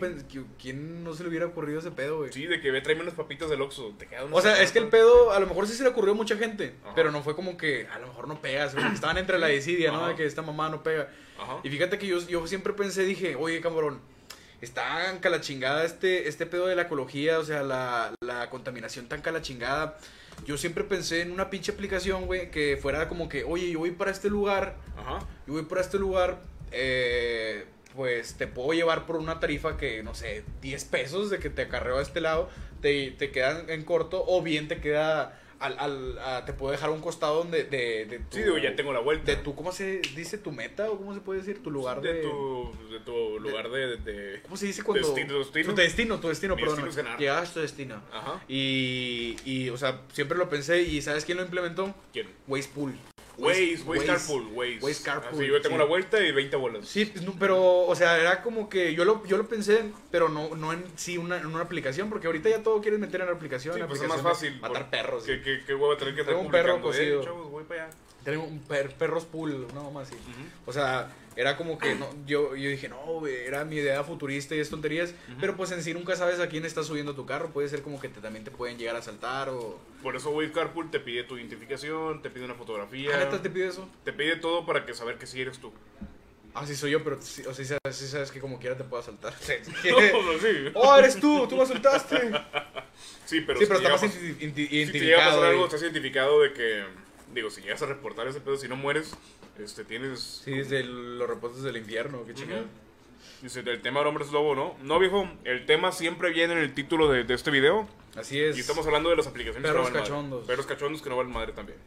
¿quién 0.61 1.03
no 1.03 1.13
se 1.13 1.23
le 1.23 1.29
hubiera 1.29 1.45
ocurrido 1.45 1.79
ese 1.79 1.91
pedo, 1.91 2.17
güey? 2.17 2.31
Sí, 2.33 2.45
de 2.45 2.59
que 2.61 2.71
ve, 2.71 2.81
tráeme 2.81 3.03
unas 3.03 3.13
papitas 3.15 3.49
del 3.49 3.61
Oxxo. 3.61 3.93
Te 3.97 4.07
queda 4.07 4.25
unas 4.25 4.37
O 4.37 4.41
sea, 4.41 4.61
es 4.61 4.71
que 4.71 4.79
el 4.79 4.87
pedo, 4.89 5.31
a 5.31 5.39
lo 5.39 5.47
mejor 5.47 5.67
sí 5.67 5.73
se 5.73 5.83
le 5.83 5.89
ocurrió 5.89 6.13
a 6.13 6.15
mucha 6.15 6.35
gente, 6.37 6.75
Ajá. 6.83 6.93
pero 6.95 7.11
no 7.11 7.23
fue 7.23 7.35
como 7.35 7.48
que 7.57 7.87
a 7.87 7.99
lo 7.99 8.07
mejor 8.07 8.27
no 8.27 8.41
pegas. 8.41 8.75
Estaban 8.93 9.17
entre 9.17 9.39
la 9.39 9.47
desidia, 9.47 9.91
¿no? 9.91 10.07
De 10.07 10.15
que 10.15 10.25
esta 10.25 10.41
mamá 10.41 10.69
no 10.69 10.83
pega. 10.83 11.09
Ajá. 11.39 11.59
Y 11.63 11.69
fíjate 11.69 11.97
que 11.97 12.07
yo, 12.07 12.19
yo 12.27 12.45
siempre 12.47 12.73
pensé, 12.73 13.03
dije, 13.03 13.35
oye, 13.35 13.61
cabrón, 13.61 14.01
está 14.61 15.17
cala 15.21 15.41
chingada 15.41 15.85
este, 15.85 16.27
este 16.27 16.45
pedo 16.45 16.67
de 16.67 16.75
la 16.75 16.83
ecología, 16.83 17.39
o 17.39 17.43
sea, 17.43 17.63
la, 17.63 18.13
la 18.21 18.49
contaminación 18.49 19.07
tan 19.07 19.21
cala 19.21 19.41
chingada. 19.41 19.97
Yo 20.45 20.57
siempre 20.57 20.83
pensé 20.83 21.21
en 21.21 21.31
una 21.31 21.49
pinche 21.49 21.71
aplicación, 21.71 22.25
güey, 22.25 22.51
que 22.51 22.77
fuera 22.81 23.07
como 23.09 23.29
que, 23.29 23.43
oye, 23.43 23.71
yo 23.71 23.79
voy 23.79 23.91
para 23.91 24.11
este 24.11 24.29
lugar, 24.29 24.75
Ajá. 24.97 25.19
yo 25.45 25.53
voy 25.53 25.63
para 25.63 25.81
este 25.81 25.97
lugar, 25.97 26.39
eh, 26.71 27.65
pues 27.95 28.35
te 28.35 28.47
puedo 28.47 28.71
llevar 28.73 29.05
por 29.05 29.17
una 29.17 29.39
tarifa 29.39 29.75
que, 29.75 30.01
no 30.03 30.13
sé, 30.15 30.43
10 30.61 30.85
pesos 30.85 31.29
de 31.29 31.39
que 31.39 31.49
te 31.49 31.63
acarreo 31.63 31.97
a 31.97 32.01
este 32.01 32.21
lado, 32.21 32.49
te, 32.81 33.11
te 33.11 33.31
quedan 33.31 33.69
en 33.69 33.83
corto, 33.83 34.23
o 34.25 34.41
bien 34.41 34.67
te 34.67 34.79
queda, 34.79 35.37
al, 35.59 35.77
al, 35.79 36.19
a- 36.19 36.45
te 36.45 36.53
puedo 36.53 36.71
dejar 36.71 36.89
a 36.89 36.91
un 36.93 37.01
costado 37.01 37.37
donde, 37.39 37.63
de, 37.65 38.05
de 38.05 38.19
tu, 38.19 38.37
Sí, 38.37 38.43
digo, 38.43 38.57
ya 38.57 38.75
tengo 38.75 38.93
la 38.93 38.99
vuelta. 38.99 39.31
de 39.31 39.37
tu, 39.37 39.55
¿cómo 39.55 39.71
se 39.71 39.99
dice? 40.15 40.37
¿Tu 40.37 40.51
meta? 40.51 40.89
¿O 40.89 40.97
cómo 40.97 41.13
se 41.13 41.19
puede 41.21 41.39
decir? 41.39 41.61
Tu 41.61 41.69
lugar 41.71 42.01
de... 42.01 42.13
de 42.13 42.21
tu, 42.21 42.71
de 42.91 42.99
tu 43.01 43.39
lugar 43.39 43.69
de, 43.69 43.97
de- 43.97 44.41
¿Cómo 44.43 44.57
se 44.57 44.65
dice 44.67 44.83
cuando...? 44.83 45.07
Destino, 45.13 45.37
destino. 45.39 45.69
Tu 45.73 45.75
destino, 45.81 46.19
tu 46.19 46.27
destino, 46.29 46.55
Mi 46.55 46.61
perdón. 46.63 46.85
destino. 46.85 47.17
Llegas 47.17 47.49
a 47.49 47.53
tu 47.53 47.59
destino. 47.59 48.01
Ajá. 48.13 48.41
Y, 48.47 49.35
y, 49.45 49.69
o 49.69 49.77
sea, 49.77 50.01
siempre 50.13 50.37
lo 50.37 50.49
pensé 50.49 50.81
y 50.81 51.01
¿sabes 51.01 51.25
quién 51.25 51.37
lo 51.37 51.43
implementó? 51.43 51.93
¿Quién? 52.13 52.27
Waze 52.47 52.69
Pool. 52.73 52.93
Waze, 53.39 53.83
Waze. 53.85 54.05
Carpool, 54.05 54.47
Waze. 54.53 54.79
Waze 54.81 55.03
Carpool, 55.03 55.39
Así 55.39 55.47
yo 55.47 55.61
tengo 55.61 55.75
sí. 55.75 55.79
la 55.79 55.85
vuelta 55.85 56.19
y 56.23 56.31
20 56.31 56.55
bolas. 56.57 56.87
Sí, 56.87 57.05
pues, 57.05 57.23
no, 57.23 57.35
pero, 57.39 57.81
o 57.85 57.95
sea, 57.95 58.17
era 58.19 58.41
como 58.41 58.69
que 58.69 58.93
yo 58.93 59.05
lo, 59.05 59.25
yo 59.25 59.37
lo 59.37 59.47
pensé, 59.47 59.91
pero 60.11 60.29
no, 60.29 60.55
no 60.55 60.73
en 60.73 60.83
sí 60.95 61.17
una, 61.17 61.37
en 61.37 61.45
una 61.47 61.61
aplicación, 61.61 62.09
porque 62.09 62.27
ahorita 62.27 62.49
ya 62.49 62.63
todo 62.63 62.81
quieres 62.81 62.99
meter 62.99 63.21
en 63.21 63.27
la 63.27 63.33
aplicación. 63.33 63.75
Sí, 63.75 63.81
en 63.81 63.87
pues 63.87 63.99
es 63.99 64.05
aplicación 64.05 64.23
más 64.31 64.41
de 64.41 64.47
fácil. 64.49 64.61
Matar 64.61 64.81
por- 64.83 64.89
perros. 64.91 65.23
¿Qué, 65.23 65.41
qué, 65.41 65.61
qué 65.65 65.75
hueva 65.75 65.97
tener 65.97 66.15
que 66.15 66.21
estar 66.21 66.35
un 66.35 66.51
perro 66.51 66.77
eh, 66.77 66.81
cocido. 66.81 67.23
chavos, 67.23 67.49
voy 67.49 67.63
para 67.63 67.85
allá. 67.85 67.93
Tenemos 68.31 68.49
un 68.51 68.59
per- 68.59 68.93
perros 68.95 69.25
pool, 69.25 69.67
una 69.71 69.81
mamá 69.83 70.01
así. 70.01 70.15
O 70.65 70.73
sea, 70.73 71.11
era 71.35 71.55
como 71.55 71.77
que 71.77 71.95
no, 71.95 72.09
yo, 72.25 72.55
yo 72.55 72.69
dije, 72.69 72.89
no, 72.89 73.25
era 73.27 73.63
mi 73.65 73.77
idea 73.77 74.03
futurista 74.03 74.55
y 74.55 74.59
es 74.59 74.69
tonterías. 74.69 75.13
Pero 75.39 75.55
pues 75.55 75.71
en 75.71 75.83
sí 75.83 75.93
nunca 75.93 76.15
sabes 76.15 76.39
a 76.39 76.47
quién 76.49 76.65
está 76.65 76.83
subiendo 76.83 77.15
tu 77.15 77.25
carro. 77.25 77.49
Puede 77.49 77.69
ser 77.69 77.81
como 77.81 77.99
que 77.99 78.09
te, 78.09 78.19
también 78.21 78.43
te 78.43 78.51
pueden 78.51 78.77
llegar 78.77 78.95
a 78.95 79.01
saltar 79.01 79.49
o. 79.49 79.79
Por 80.03 80.15
eso 80.15 80.29
Wave 80.31 80.51
Carpool 80.51 80.89
te 80.91 80.99
pide 80.99 81.23
tu 81.23 81.37
identificación, 81.37 82.21
te 82.21 82.29
pide 82.29 82.45
una 82.45 82.55
fotografía. 82.55 83.11
¿Ah, 83.31 83.41
te 83.41 83.49
pide 83.49 83.67
eso? 83.67 83.87
Te 84.05 84.13
pide 84.13 84.35
todo 84.37 84.65
para 84.65 84.85
que 84.85 84.93
saber 84.93 85.17
que 85.17 85.27
sí 85.27 85.41
eres 85.41 85.59
tú. 85.59 85.71
Ah, 86.55 86.65
sí 86.65 86.75
soy 86.75 86.91
yo, 86.91 87.03
pero 87.03 87.21
sí, 87.21 87.43
o 87.45 87.53
sea, 87.53 87.77
sí 87.91 88.07
sabes, 88.07 88.27
sí 88.29 88.33
que 88.33 88.39
como 88.39 88.59
quiera 88.59 88.75
te 88.75 88.83
puedo 88.83 89.03
saltar. 89.03 89.33
No, 89.39 90.39
sí. 90.39 90.71
oh, 90.73 90.97
eres 90.97 91.19
tú, 91.19 91.47
tú 91.47 91.55
me 91.57 91.65
saltaste. 91.65 92.31
Sí, 93.25 93.41
pero, 93.41 93.59
sí, 93.59 93.65
si 93.65 93.71
pero 93.71 93.75
está 93.75 93.77
llega 93.79 93.89
más 93.91 94.03
a 94.03 94.07
pas- 94.07 94.19
identi- 94.19 94.69
identi- 94.69 94.85
si 94.87 94.91
te 94.91 94.99
llega 94.99 95.17
a 95.17 95.29
pasar 95.29 95.39
identificado. 95.39 95.43
algo, 95.45 95.65
estás 95.65 95.81
identificado 95.83 96.41
de 96.41 96.53
que, 96.53 96.83
digo, 97.33 97.49
si 97.49 97.61
llegas 97.61 97.81
a 97.81 97.85
reportar 97.85 98.27
ese 98.27 98.41
pedo, 98.41 98.57
si 98.57 98.67
no 98.67 98.75
mueres, 98.75 99.15
este, 99.57 99.83
tienes... 99.85 100.41
Sí, 100.43 100.51
desde 100.51 100.79
el- 100.81 101.17
los 101.19 101.27
reportes 101.29 101.61
del 101.63 101.77
infierno, 101.77 102.23
qué 102.25 102.33
chingada. 102.33 102.65
Dice, 103.41 103.61
el 103.61 103.81
tema 103.81 103.99
del 103.99 104.07
hombre 104.07 104.23
es 104.25 104.31
lobo, 104.31 104.55
¿no? 104.55 104.75
No, 104.83 104.99
viejo, 104.99 105.29
el 105.45 105.65
tema 105.65 105.91
siempre 105.91 106.31
viene 106.31 106.53
en 106.53 106.59
el 106.59 106.73
título 106.73 107.09
de, 107.09 107.23
de 107.23 107.33
este 107.33 107.51
video. 107.51 107.87
Así 108.15 108.39
es. 108.39 108.57
Y 108.57 108.61
estamos 108.61 108.85
hablando 108.85 109.09
de 109.09 109.15
las 109.17 109.27
aplicaciones 109.27 109.69
Perros 109.69 109.87
que 109.87 109.93
no 109.93 109.99
cachondos. 109.99 110.39
madre. 110.41 110.47
Perros 110.47 110.65
cachondos 110.65 111.01
que 111.01 111.09
no 111.09 111.17
valen 111.17 111.31
madre 111.33 111.53
también. 111.53 111.77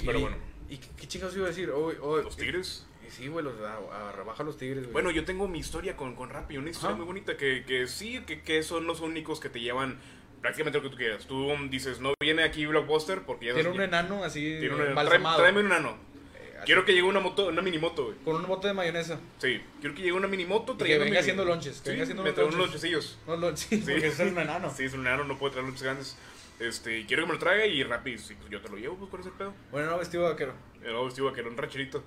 Y- 0.00 0.06
Pero 0.06 0.20
bueno, 0.20 0.36
¿Y 0.70 0.76
qué, 0.76 0.88
qué 0.98 1.08
chingados 1.08 1.34
iba 1.34 1.46
a 1.46 1.48
decir? 1.48 1.70
Hoy, 1.70 1.96
hoy, 2.00 2.22
los 2.22 2.36
tigres. 2.36 2.84
y- 3.06 3.10
Sí, 3.10 3.26
güey, 3.28 3.42
los, 3.44 3.54
a, 3.62 3.78
a- 4.08 4.12
rebaja 4.12 4.42
los 4.42 4.58
tigres, 4.58 4.80
güey. 4.82 4.92
Bueno, 4.92 5.10
yo 5.10 5.24
tengo 5.24 5.48
mi 5.48 5.58
historia 5.58 5.96
con, 5.96 6.14
con 6.14 6.28
Rappi, 6.28 6.58
una 6.58 6.68
historia 6.70 6.94
muy 6.94 7.06
bonita 7.06 7.36
que, 7.38 7.64
que 7.64 7.86
sí, 7.86 8.20
que, 8.26 8.42
que 8.42 8.62
son 8.62 8.86
los 8.86 9.00
únicos 9.00 9.40
que 9.40 9.48
te 9.48 9.60
llevan 9.60 9.98
prácticamente 10.40 10.78
lo 10.78 10.84
que 10.84 10.90
tú 10.90 10.96
quieras. 10.96 11.26
Tú 11.26 11.50
dices, 11.70 12.00
no 12.00 12.14
viene 12.20 12.42
aquí 12.42 12.66
Blockbuster 12.66 13.22
porque 13.22 13.46
ya... 13.46 13.54
Tiene 13.54 13.68
un 13.70 13.80
enano 13.80 14.24
así, 14.24 14.40
tiene 14.58 14.74
un 14.74 14.80
enano. 14.82 15.00
Tráeme- 15.10 15.36
Tráeme 15.36 15.60
un 15.60 15.66
enano. 15.66 15.96
Eh, 16.36 16.58
Quiero 16.64 16.84
que 16.84 16.92
llegue 16.92 17.04
una 17.06 17.20
moto, 17.20 17.48
una 17.48 17.62
minimoto, 17.62 18.06
güey. 18.06 18.16
Con 18.24 18.36
un 18.36 18.46
bote 18.46 18.68
de 18.68 18.74
mayonesa. 18.74 19.18
Sí, 19.38 19.60
quiero 19.80 19.94
que 19.94 20.02
llegue 20.02 20.12
una 20.12 20.28
minimoto 20.28 20.74
Y 20.74 20.84
que 20.84 20.98
venga 20.98 21.20
haciendo 21.20 21.44
lonches, 21.44 21.78
que 21.80 21.84
Sí, 21.84 21.90
venga 21.90 22.02
haciendo 22.04 22.22
me 22.22 22.28
unos 22.30 22.34
trae 22.34 22.46
unos 22.46 22.58
lonches. 22.58 22.82
lonchecillos. 22.92 23.18
No, 23.26 23.36
no, 23.36 23.56
sí, 23.56 23.76
porque 23.78 24.06
es 24.06 24.18
un 24.20 24.38
enano. 24.38 24.70
Sí, 24.76 24.84
es 24.84 24.92
un 24.94 25.00
enano, 25.00 25.24
no 25.24 25.38
puede 25.38 25.52
traer 25.52 25.66
lonches 25.66 25.82
grandes. 25.82 26.16
Este, 26.60 27.06
quiero 27.06 27.22
que 27.22 27.26
me 27.28 27.32
lo 27.34 27.38
traiga 27.38 27.66
y 27.66 27.84
Rappi, 27.84 28.18
sí, 28.18 28.34
pues 28.34 28.50
yo 28.50 28.60
te 28.60 28.68
lo 28.68 28.76
llevo, 28.76 28.96
pues, 28.96 29.10
¿cuál 29.10 29.20
es 29.20 29.26
el 29.28 29.32
pedo? 29.34 29.54
Bueno, 29.70 29.90
no, 29.90 29.98
vestido 29.98 30.24
vaquero. 30.24 30.54
El 30.82 30.90
nuevo 30.90 31.04
vestido 31.04 31.32
que 31.32 31.40
era 31.40 31.48
un 31.48 31.56
rancherito. 31.56 32.02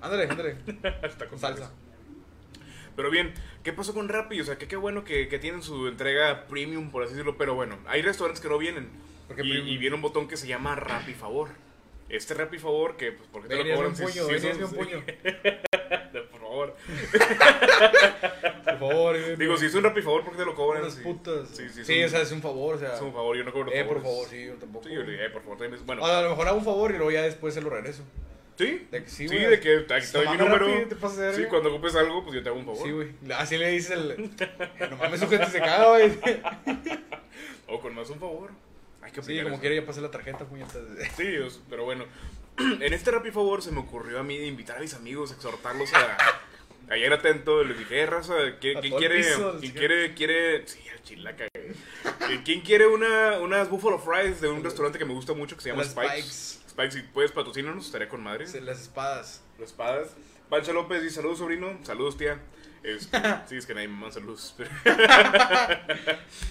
Ándale, 0.00 0.24
ándale. 0.28 0.56
Está 1.04 1.28
Con 1.28 1.38
salsa. 1.38 1.70
Pero 2.96 3.10
bien, 3.10 3.32
¿qué 3.62 3.72
pasó 3.72 3.94
con 3.94 4.08
Rappi? 4.08 4.40
O 4.40 4.44
sea, 4.44 4.56
que 4.58 4.68
qué 4.68 4.76
bueno 4.76 5.04
que, 5.04 5.28
que 5.28 5.38
tienen 5.38 5.62
su 5.62 5.88
entrega 5.88 6.46
premium, 6.46 6.90
por 6.90 7.02
así 7.02 7.12
decirlo. 7.12 7.36
Pero 7.38 7.54
bueno, 7.54 7.78
hay 7.86 8.02
restaurantes 8.02 8.40
que 8.42 8.48
no 8.48 8.58
vienen. 8.58 8.88
¿Por 9.28 9.44
Y, 9.46 9.52
y 9.56 9.78
viene 9.78 9.96
un 9.96 10.02
botón 10.02 10.28
que 10.28 10.36
se 10.36 10.46
llama 10.46 10.74
Rappi 10.76 11.14
Favor. 11.14 11.48
Este 12.08 12.34
Rappi 12.34 12.58
Favor, 12.58 12.96
que 12.96 13.12
pues, 13.12 13.28
¿por 13.28 13.42
qué 13.42 13.48
te 13.48 13.56
lo 13.64 13.74
cobran? 13.74 13.90
un 13.92 13.96
Sí, 13.96 14.02
puño, 14.02 14.24
sí, 14.26 14.32
venías 14.34 14.56
son- 14.58 14.64
un 14.64 14.74
puño. 14.74 15.02
Por 16.30 16.40
favor. 16.40 16.76
Por 18.64 18.78
favor, 18.78 19.36
Digo, 19.38 19.56
si 19.56 19.66
es 19.66 19.74
un 19.74 19.84
Rappi 19.84 20.02
Favor, 20.02 20.22
¿por 20.24 20.32
qué 20.32 20.38
te 20.38 20.44
lo 20.44 20.54
cobran? 20.54 20.82
unas 20.82 20.94
Sí. 20.94 21.02
putas. 21.02 21.48
Sí, 21.48 21.68
sí, 21.70 21.84
Sí, 21.84 21.94
son- 21.96 22.04
o 22.04 22.08
sea, 22.08 22.20
es 22.22 22.32
un 22.32 22.42
favor, 22.42 22.74
o 22.74 22.78
sea. 22.78 22.94
Es 22.94 23.00
un 23.00 23.12
favor, 23.12 23.36
yo 23.36 23.44
no 23.44 23.52
cobro 23.52 23.72
Eh, 23.72 23.84
por 23.84 24.02
favores. 24.02 24.02
favor, 24.02 24.28
sí, 24.28 24.46
yo 24.46 24.54
tampoco. 24.54 24.86
Sí, 24.88 24.94
yo 24.94 25.00
eh, 25.00 25.30
por 25.30 25.42
favor, 25.42 25.58
tienes- 25.58 25.86
Bueno, 25.86 26.04
A 26.04 26.20
lo 26.22 26.30
mejor 26.30 26.48
hago 26.48 26.58
un 26.58 26.64
favor 26.64 26.90
y 26.90 26.96
luego 26.96 27.10
ya 27.10 27.22
después 27.22 27.54
se 27.54 27.62
lo 27.62 27.70
regreso. 27.70 28.02
¿Sí? 28.66 28.86
De 28.90 29.02
que 29.04 29.08
sí, 29.10 29.28
sí, 29.28 29.34
güey. 29.36 29.46
de 29.50 29.60
que 29.60 29.86
aquí 29.94 30.06
te 30.12 30.18
doy 30.18 30.28
mi 30.28 30.36
número. 30.36 30.66
Rappi, 30.68 30.88
te 30.88 30.96
pasas 30.96 31.18
de 31.18 31.34
Sí, 31.36 31.44
cuando 31.48 31.70
ocupes 31.74 31.94
algo, 31.96 32.22
pues 32.22 32.34
yo 32.36 32.42
te 32.42 32.48
hago 32.48 32.58
un 32.58 32.64
favor. 32.66 32.82
Sí, 32.86 32.92
güey. 32.92 33.08
Así 33.36 33.56
le 33.58 33.70
dices 33.70 33.90
el. 33.92 34.30
No 34.90 34.96
mames, 34.96 35.20
su 35.20 35.28
gente 35.28 35.46
se 35.46 35.58
caga, 35.60 35.88
güey. 35.90 36.12
O 37.68 37.80
con 37.80 37.94
más 37.94 38.08
un 38.10 38.18
favor. 38.20 38.50
Hay 39.02 39.10
que 39.10 39.16
Sí, 39.22 39.24
aplicar 39.32 39.44
como 39.44 39.54
eso. 39.56 39.60
quiera 39.62 39.76
ya 39.76 39.86
pasé 39.86 40.00
la 40.00 40.10
tarjeta, 40.10 40.44
puñetas. 40.44 40.76
Sí, 41.16 41.36
os- 41.38 41.60
pero 41.70 41.84
bueno. 41.84 42.04
En 42.58 42.92
este 42.92 43.10
Rappi 43.10 43.30
Favor 43.30 43.62
se 43.62 43.72
me 43.72 43.80
ocurrió 43.80 44.18
a 44.20 44.22
mí 44.22 44.36
de 44.36 44.46
invitar 44.46 44.76
a 44.76 44.80
mis 44.80 44.92
amigos, 44.94 45.32
exhortarlos 45.32 45.90
a, 45.94 46.18
a 46.92 46.96
ir 46.98 47.10
atento. 47.12 47.64
Les 47.64 47.78
dije, 47.78 48.00
eh, 48.02 48.06
raza, 48.06 48.34
¿quién, 48.60 48.76
A 48.76 48.80
quién 48.82 48.92
todo 48.92 49.00
el 49.02 49.06
quiere? 49.08 49.16
piso, 49.24 49.56
¿Quién 49.58 49.72
sí. 49.72 49.78
quiere? 49.78 50.14
quiere 50.14 50.68
sí, 50.68 50.80
al 50.92 51.02
chile 51.02 51.22
la 51.22 51.32
cagué. 51.36 51.72
¿Qui- 52.28 52.42
¿Quién 52.44 52.60
quiere 52.60 52.86
una, 52.86 53.38
unas 53.40 53.70
Buffalo 53.70 53.98
Fries 53.98 54.40
de 54.42 54.48
un 54.48 54.62
restaurante 54.62 54.98
que 54.98 55.04
me 55.06 55.14
gusta 55.14 55.32
mucho 55.32 55.56
que 55.56 55.62
se 55.62 55.70
llama 55.70 55.82
Las 55.82 55.92
Spikes? 55.92 56.61
Spikes, 56.72 56.92
si 56.92 57.02
puedes 57.02 57.32
patrocinarnos, 57.32 57.86
estaría 57.86 58.08
con 58.08 58.22
madre. 58.22 58.46
Las 58.62 58.80
espadas. 58.80 59.42
Las 59.58 59.68
espadas. 59.70 60.08
Pancha 60.48 60.72
López 60.72 61.02
dice 61.02 61.16
saludos, 61.16 61.38
sobrino. 61.38 61.78
Saludos, 61.84 62.16
tía. 62.16 62.38
Este, 62.82 63.16
sí, 63.46 63.56
es 63.56 63.64
que 63.66 63.74
nadie 63.74 63.88
me 63.88 63.94
manda 63.94 64.12
saludos. 64.12 64.54
pero- 64.56 64.70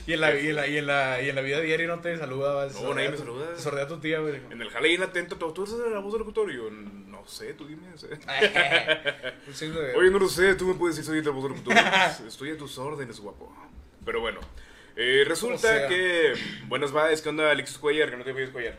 Y 0.07 0.13
en 0.13 0.21
la, 0.21 0.39
y 0.39 0.47
en 0.49 0.55
la, 0.55 0.67
y 0.67 0.77
en 0.77 0.87
la, 0.87 1.21
y 1.21 1.29
en 1.29 1.35
la 1.35 1.41
vida 1.41 1.59
diaria 1.59 1.87
no 1.87 1.99
te 1.99 2.15
saludabas. 2.17 2.73
No, 2.81 2.93
nadie 2.93 3.09
me 3.09 3.17
saluda. 3.17 3.53
Te 3.53 3.61
sordea 3.61 3.87
tu 3.87 3.99
tía, 3.99 4.19
güey. 4.19 4.35
En 4.49 4.61
el 4.61 4.69
jale 4.69 4.89
bien 4.89 5.03
atento, 5.03 5.35
todo. 5.37 5.53
¿Tú 5.53 5.63
eres 5.63 5.75
la 5.91 5.99
voz 5.99 6.13
del 6.13 6.19
locutor? 6.19 6.51
Y 6.51 6.55
yo, 6.57 6.69
no 6.71 7.25
sé, 7.27 7.53
tú 7.53 7.67
dime. 7.67 7.87
de- 7.97 9.95
Oye, 9.95 10.09
no 10.11 10.19
lo 10.19 10.29
sé, 10.29 10.55
tú 10.55 10.65
me 10.67 10.75
puedes 10.75 10.95
decir, 10.95 11.09
soy 11.11 11.19
el 11.19 11.29
voz 11.31 11.43
del 11.43 11.53
locutor. 11.53 11.73
Estoy 12.27 12.51
a 12.51 12.57
tus 12.57 12.77
órdenes, 12.77 13.19
guapo. 13.19 13.53
Pero 14.05 14.21
bueno, 14.21 14.39
eh, 14.95 15.23
resulta 15.27 15.87
que. 15.87 16.33
Buenas 16.67 16.91
vibes, 16.91 17.21
¿qué 17.21 17.29
onda, 17.29 17.51
Alexis 17.51 17.77
Cuellar? 17.77 18.09
Que 18.09 18.17
no 18.17 18.23
te 18.23 18.33
pides 18.33 18.49
Cuellar. 18.51 18.77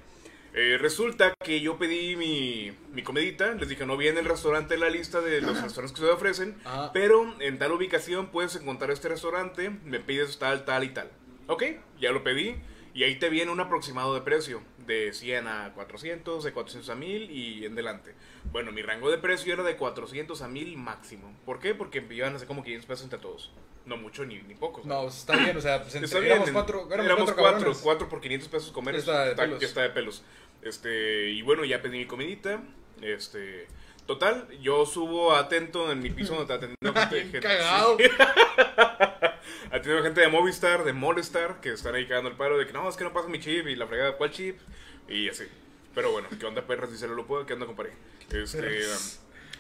Eh, 0.55 0.77
resulta 0.79 1.33
que 1.43 1.61
yo 1.61 1.79
pedí 1.79 2.15
mi, 2.15 2.73
mi 2.93 3.03
comidita, 3.03 3.53
les 3.53 3.69
dije, 3.69 3.87
no 3.87 3.97
viene 3.97 4.21
el 4.21 4.27
restaurante 4.27 4.75
en 4.75 4.81
la 4.81 4.91
lista 4.91 5.21
de 5.23 5.41
los 5.41 5.63
restaurantes 5.63 5.99
que 5.99 6.07
se 6.07 6.13
ofrecen, 6.13 6.57
Ajá. 6.65 6.91
pero 6.93 7.35
en 7.41 7.59
tal 7.59 7.73
ubicación 7.73 8.27
puedes 8.27 8.57
encontrar 8.57 8.91
este 8.91 9.09
restaurante, 9.09 9.71
me 9.71 9.99
pides 9.99 10.39
tal, 10.39 10.65
tal 10.67 10.85
y 10.85 10.91
tal. 10.91 11.11
Ok, 11.47 11.65
ya 11.99 12.13
lo 12.13 12.23
pedí 12.23 12.57
y 12.95 13.05
ahí 13.05 13.19
te 13.19 13.31
viene 13.31 13.51
un 13.51 13.61
aproximado 13.61 14.15
de 14.15 14.21
precio, 14.21 14.61
de 14.87 15.13
100 15.13 15.47
a 15.47 15.73
400, 15.75 16.45
de 16.45 16.53
400 16.53 16.91
a 16.91 16.95
1000 16.95 17.31
y 17.31 17.65
en 17.65 17.75
delante. 17.75 18.15
Bueno, 18.53 18.73
mi 18.73 18.83
rango 18.83 19.11
de 19.11 19.19
precio 19.19 19.53
era 19.53 19.63
de 19.63 19.77
400 19.77 20.41
a 20.43 20.49
1000 20.49 20.77
máximo. 20.77 21.33
¿Por 21.45 21.59
qué? 21.61 21.75
Porque 21.75 22.05
iban 22.11 22.33
a 22.33 22.37
hacer 22.37 22.49
como 22.49 22.63
500 22.63 22.87
pesos 22.87 23.05
entre 23.05 23.19
todos. 23.19 23.51
No 23.85 23.97
mucho 23.97 24.25
ni, 24.25 24.41
ni 24.43 24.55
poco. 24.55 24.83
No, 24.85 25.03
pues, 25.03 25.19
está 25.19 25.37
bien, 25.37 25.57
o 25.57 25.61
sea, 25.61 25.83
pues 25.83 25.95
entre, 25.95 26.07
Está 26.07 26.19
bien, 26.21 26.33
éramos 26.33 26.51
cuatro, 26.53 26.87
éramos 26.87 27.05
éramos 27.07 27.33
cuatro, 27.33 27.65
cuatro, 27.65 27.81
cuatro 27.83 28.09
por 28.09 28.21
500 28.21 28.49
pesos 28.49 28.71
comer. 28.73 28.95
Está 28.95 29.25
de 29.25 29.31
está, 29.31 29.43
pelos. 29.43 29.63
está 29.63 29.83
de 29.83 29.91
pelos. 29.91 30.23
Este, 30.63 31.31
y 31.31 31.43
bueno, 31.43 31.65
ya 31.65 31.83
pedí 31.83 31.99
mi 31.99 32.07
comidita. 32.07 32.63
Este, 33.01 33.67
total, 34.07 34.47
yo 34.61 34.87
subo 34.87 35.35
atento 35.35 35.91
en 35.91 36.01
mi 36.01 36.11
piso 36.11 36.35
donde 36.37 36.55
atendiendo 36.55 36.93
gente, 37.01 37.15
Bien 37.17 37.33
gente- 37.33 37.41
cagado. 37.41 37.97
sí. 37.99 38.05
Atendiendo 39.67 40.03
gente 40.03 40.21
de 40.21 40.29
Movistar, 40.29 40.85
de 40.85 40.93
Molestar, 40.93 41.61
que 41.61 41.73
están 41.73 41.95
ahí 41.95 42.07
cagando 42.07 42.31
el 42.31 42.37
paro 42.37 42.59
de 42.59 42.67
que 42.67 42.73
no, 42.73 42.89
es 42.89 42.97
que 42.97 43.05
no 43.05 43.13
pasa 43.13 43.29
mi 43.29 43.41
chip 43.41 43.67
y 43.67 43.77
la 43.77 43.87
fregada, 43.87 44.17
¿cuál 44.17 44.31
chip? 44.31 44.59
Y 45.09 45.29
así. 45.29 45.45
Pero 45.95 46.13
bueno, 46.13 46.29
¿qué 46.39 46.47
onda 46.47 46.63
perras? 46.63 46.91
Dice 46.91 47.07
lo 47.09 47.27
puedo, 47.27 47.45
¿qué 47.47 47.55
onda 47.55 47.67
compadre? 47.67 47.93
Este, 48.31 48.83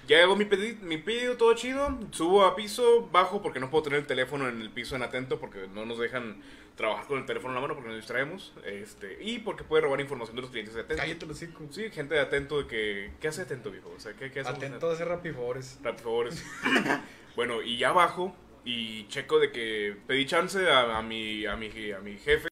ya 0.08 0.22
hago 0.22 0.34
mi 0.34 0.44
pedido, 0.44 0.78
mi 0.82 0.98
pedido, 0.98 1.36
todo 1.36 1.54
chido. 1.54 1.98
Subo 2.10 2.44
a 2.44 2.56
piso, 2.56 3.08
bajo 3.12 3.40
porque 3.40 3.60
no 3.60 3.70
puedo 3.70 3.84
tener 3.84 4.00
el 4.00 4.06
teléfono 4.06 4.48
en 4.48 4.60
el 4.60 4.70
piso 4.70 4.96
en 4.96 5.02
atento 5.02 5.38
porque 5.38 5.68
no 5.72 5.86
nos 5.86 5.98
dejan 5.98 6.42
trabajar 6.76 7.06
con 7.06 7.18
el 7.18 7.26
teléfono 7.26 7.50
en 7.50 7.54
la 7.56 7.60
mano 7.60 7.74
porque 7.74 7.88
nos 7.88 7.98
distraemos. 7.98 8.52
Este, 8.64 9.22
y 9.22 9.38
porque 9.38 9.62
puede 9.62 9.82
robar 9.82 10.00
información 10.00 10.34
de 10.36 10.42
los 10.42 10.50
clientes 10.50 10.74
de 10.74 10.80
atento. 10.80 11.02
Cállate 11.02 11.26
los 11.26 11.36
hocico. 11.36 11.64
Sí, 11.70 11.90
gente 11.90 12.14
de 12.14 12.20
atento 12.20 12.58
de 12.58 12.66
que. 12.66 13.12
¿Qué 13.20 13.28
hace 13.28 13.42
atento, 13.42 13.70
viejo? 13.70 13.92
O 13.96 14.00
sea, 14.00 14.12
¿qué, 14.14 14.30
qué 14.32 14.40
hace 14.40 14.50
Atento 14.50 14.90
a 14.90 14.94
hacer 14.94 15.06
rapifores. 15.06 15.78
por 15.82 15.96
favores. 15.98 16.44
bueno, 17.36 17.62
y 17.62 17.76
ya 17.76 17.92
bajo 17.92 18.34
y 18.64 19.06
checo 19.08 19.38
de 19.38 19.50
que 19.50 19.96
pedí 20.06 20.26
chance 20.26 20.68
a, 20.70 20.98
a 20.98 21.02
mi, 21.02 21.44
a, 21.46 21.56
mi, 21.56 21.68
a 21.92 21.98
mi 22.00 22.16
jefe. 22.18 22.48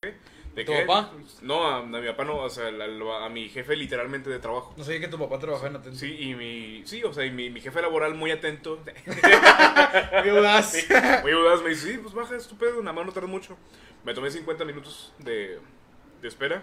¿De 0.54 0.64
¿Tu 0.64 0.72
que- 0.72 0.80
papá? 0.84 1.12
No, 1.42 1.64
a, 1.68 1.78
a 1.78 1.82
mi 1.82 2.06
papá 2.08 2.24
no, 2.24 2.38
o 2.38 2.50
sea, 2.50 2.68
a 2.68 3.28
mi 3.28 3.48
jefe 3.48 3.76
literalmente 3.76 4.28
de 4.28 4.40
trabajo. 4.40 4.74
No 4.76 4.82
sabía 4.82 4.98
que 5.00 5.06
tu 5.08 5.16
papá 5.18 5.38
trabajaba 5.38 5.68
en 5.68 5.76
atento. 5.76 5.96
Sí, 5.96 6.16
y 6.18 6.34
mi, 6.34 6.82
sí, 6.86 7.04
o 7.04 7.12
sea, 7.12 7.24
y 7.24 7.30
mi, 7.30 7.50
mi 7.50 7.60
jefe 7.60 7.80
laboral 7.80 8.14
muy 8.14 8.32
atento. 8.32 8.82
Muy 10.22 10.28
audaz. 10.30 10.72
Sí, 10.72 10.86
muy 11.22 11.32
audaz, 11.32 11.62
me 11.62 11.70
dice, 11.70 11.92
sí, 11.92 11.98
pues 11.98 12.14
baja, 12.14 12.36
estupendo, 12.36 12.80
nada 12.82 12.92
más 12.92 13.06
no 13.06 13.12
tarda 13.12 13.28
mucho. 13.28 13.56
Me 14.04 14.12
tomé 14.14 14.30
50 14.30 14.64
minutos 14.64 15.12
de, 15.18 15.58
de 16.20 16.28
espera, 16.28 16.62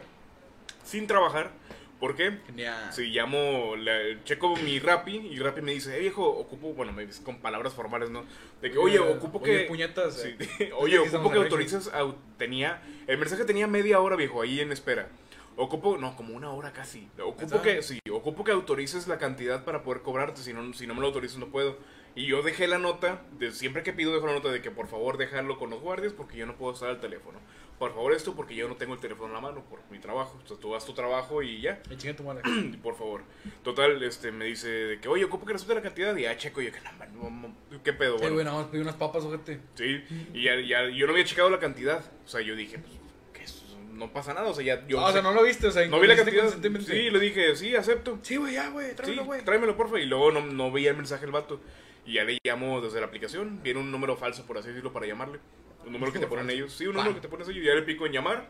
sin 0.83 1.07
trabajar. 1.07 1.51
¿Por 1.99 2.15
qué? 2.15 2.37
Genial. 2.45 2.93
Si 2.93 3.05
llamo, 3.07 3.75
le- 3.75 4.23
checo 4.23 4.55
mi 4.57 4.77
Rappi 4.79 5.15
y 5.17 5.39
Rappi 5.39 5.61
me 5.61 5.71
dice, 5.73 5.97
eh 5.97 5.99
viejo, 5.99 6.23
ocupo, 6.27 6.73
bueno, 6.73 6.91
me 6.93 7.05
dice 7.07 7.23
con 7.23 7.37
palabras 7.39 7.73
formales, 7.73 8.11
¿no? 8.11 8.23
De 8.61 8.69
que, 8.71 8.77
oye, 8.77 8.99
ocupo 8.99 9.39
oye, 9.41 9.59
que... 9.61 9.63
puñetas, 9.65 10.13
Sí, 10.21 10.35
eh. 10.59 10.71
oye, 10.77 10.99
Sí, 11.03 11.15
ocupo 11.15 11.31
que 11.31 11.37
autorices, 11.39 11.91
au- 11.93 12.15
tenía, 12.37 12.81
el 13.07 13.17
mensaje 13.17 13.45
tenía 13.45 13.65
media 13.65 13.99
hora, 13.99 14.15
viejo, 14.15 14.41
ahí 14.43 14.59
en 14.59 14.71
espera. 14.71 15.09
Ocupo, 15.55 15.97
no, 15.97 16.15
como 16.15 16.35
una 16.35 16.51
hora 16.51 16.71
casi. 16.71 17.09
Ocupo 17.19 17.63
que, 17.63 17.81
sí, 17.81 17.99
ocupo 18.11 18.43
que 18.43 18.51
autorices 18.51 19.07
la 19.07 19.17
cantidad 19.17 19.63
para 19.65 19.81
poder 19.81 20.03
cobrarte, 20.03 20.41
si 20.41 20.53
no, 20.53 20.71
si 20.75 20.85
no 20.85 20.93
me 20.93 21.01
lo 21.01 21.07
autorizas 21.07 21.39
no 21.39 21.47
puedo. 21.47 21.77
Y 22.17 22.25
yo 22.25 22.41
dejé 22.41 22.65
la 22.65 22.79
nota, 22.79 23.21
de, 23.37 23.51
siempre 23.51 23.83
que 23.83 23.93
pido 23.93 24.11
dejo 24.11 24.25
la 24.25 24.33
nota 24.33 24.49
de 24.49 24.59
que 24.59 24.71
por 24.71 24.87
favor 24.87 25.19
dejarlo 25.19 25.59
con 25.59 25.69
los 25.69 25.81
guardias 25.81 26.13
porque 26.13 26.35
yo 26.35 26.47
no 26.47 26.55
puedo 26.55 26.73
estar 26.73 26.89
al 26.89 26.99
teléfono. 26.99 27.37
Por 27.77 27.93
favor 27.93 28.11
esto 28.11 28.35
porque 28.35 28.55
yo 28.55 28.67
no 28.67 28.75
tengo 28.75 28.95
el 28.95 28.99
teléfono 28.99 29.27
en 29.27 29.33
la 29.35 29.39
mano 29.39 29.63
por 29.69 29.81
mi 29.91 29.99
trabajo. 29.99 30.31
Entonces 30.41 30.59
tú 30.59 30.73
haz 30.73 30.83
tu 30.83 30.93
trabajo 30.93 31.43
y 31.43 31.61
ya. 31.61 31.79
Tu 31.83 32.23
madre. 32.23 32.41
por 32.81 32.95
favor. 32.97 33.21
Total, 33.63 34.01
este, 34.01 34.31
me 34.31 34.45
dice 34.45 34.67
de 34.67 34.99
que, 34.99 35.07
oye, 35.07 35.25
ocupo 35.25 35.45
que 35.45 35.53
resulte 35.53 35.75
la 35.75 35.83
cantidad. 35.83 36.17
Y 36.17 36.23
ya 36.23 36.35
checo, 36.35 36.59
y 36.59 36.65
yo, 36.65 36.71
que 36.71 36.79
no, 36.81 37.29
no, 37.29 37.29
no, 37.29 37.83
¿qué 37.83 37.93
pedo? 37.93 38.17
Bueno, 38.17 38.33
güey, 38.33 38.45
más 38.47 38.65
pedí 38.65 38.81
unas 38.81 38.95
papas, 38.95 39.23
ojete. 39.23 39.59
sí, 39.75 40.03
y 40.33 40.41
ya, 40.41 40.59
ya, 40.59 40.89
yo 40.89 41.05
no 41.05 41.11
había 41.11 41.23
checado 41.23 41.51
la 41.51 41.59
cantidad. 41.59 42.03
O 42.25 42.27
sea, 42.27 42.41
yo 42.41 42.55
dije, 42.55 42.79
pues, 42.79 42.93
que 43.31 43.45
no 43.93 44.11
pasa 44.11 44.33
nada, 44.33 44.47
o 44.47 44.55
sea, 44.55 44.65
ya 44.65 44.87
yo... 44.87 44.99
Ah, 45.01 45.09
o 45.09 45.11
sea, 45.11 45.21
no 45.21 45.33
lo 45.33 45.43
viste, 45.43 45.67
o 45.67 45.71
sea, 45.71 45.85
no 45.85 45.99
vi 45.99 46.07
la 46.07 46.15
cantidad. 46.15 46.49
Sí, 46.49 47.11
le 47.11 47.19
dije, 47.19 47.55
sí, 47.55 47.75
acepto. 47.75 48.17
Sí, 48.23 48.37
güey, 48.37 48.55
ya, 48.55 48.69
güey, 48.69 48.89
Sí, 48.89 48.95
tráemelo, 48.95 49.25
güey. 49.25 49.45
tráemelo, 49.45 49.77
porfa. 49.77 49.99
Y 49.99 50.07
luego 50.07 50.31
no, 50.31 50.41
no 50.41 50.71
veía 50.71 50.89
el 50.89 50.97
mensaje 50.97 51.21
del 51.21 51.31
vato. 51.31 51.61
Y 52.07 52.13
ya 52.13 52.23
le 52.23 52.39
llamo 52.43 52.81
desde 52.81 52.99
la 52.99 53.05
aplicación. 53.05 53.61
Viene 53.61 53.79
un 53.79 53.91
número 53.91 54.15
falso, 54.17 54.45
por 54.47 54.57
así 54.57 54.69
decirlo, 54.69 54.91
para 54.93 55.05
llamarle. 55.05 55.39
Un 55.85 55.91
número 55.93 56.11
que 56.11 56.19
te 56.19 56.25
ponen 56.27 56.49
ellos. 56.49 56.73
Sí, 56.73 56.87
un 56.87 56.95
número 56.95 57.13
que 57.13 57.21
te 57.21 57.27
pones 57.27 57.47
ellos. 57.49 57.63
Y 57.63 57.67
ya 57.67 57.75
le 57.75 57.83
pico 57.83 58.05
en 58.07 58.13
llamar. 58.13 58.47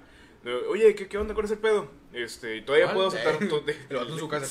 Oye, 0.70 0.96
¿qué, 0.96 1.08
¿qué 1.10 1.18
onda? 1.18 1.34
¿Cuál 1.34 1.46
es 1.48 1.52
el 1.52 1.58
pedo? 1.58 1.92
Este, 2.14 2.62
todavía 2.62 2.94
puedo 2.94 3.08
aceptar. 3.10 3.44
Eh, 3.44 3.48
to- 3.48 3.64
el 3.68 3.96
vato 3.98 4.14
en 4.14 4.20
su 4.20 4.30
casa. 4.30 4.48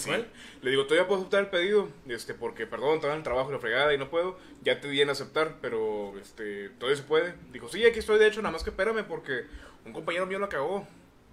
Le 0.60 0.70
digo, 0.70 0.84
todavía 0.84 1.06
puedo 1.08 1.20
aceptar 1.20 1.40
el 1.44 1.50
pedido. 1.50 1.88
Este, 2.06 2.34
porque, 2.34 2.66
perdón, 2.66 2.96
estaba 2.96 3.14
en 3.14 3.18
el 3.18 3.24
trabajo 3.24 3.48
y 3.48 3.52
la 3.54 3.58
fregada 3.60 3.94
y 3.94 3.98
no 3.98 4.10
puedo. 4.10 4.36
Ya 4.62 4.80
te 4.80 4.88
di 4.88 5.00
en 5.00 5.08
aceptar, 5.08 5.56
pero 5.62 6.18
este, 6.18 6.68
todavía 6.70 6.96
se 6.96 7.04
puede. 7.04 7.34
Dijo, 7.52 7.68
sí, 7.68 7.84
aquí 7.86 8.00
estoy, 8.00 8.18
de 8.18 8.26
hecho, 8.26 8.42
nada 8.42 8.52
más 8.52 8.62
que 8.64 8.70
espérame 8.70 9.04
porque 9.04 9.44
un 9.86 9.92
compañero 9.92 10.26
mío 10.26 10.38
lo 10.38 10.48
cagó. 10.48 10.86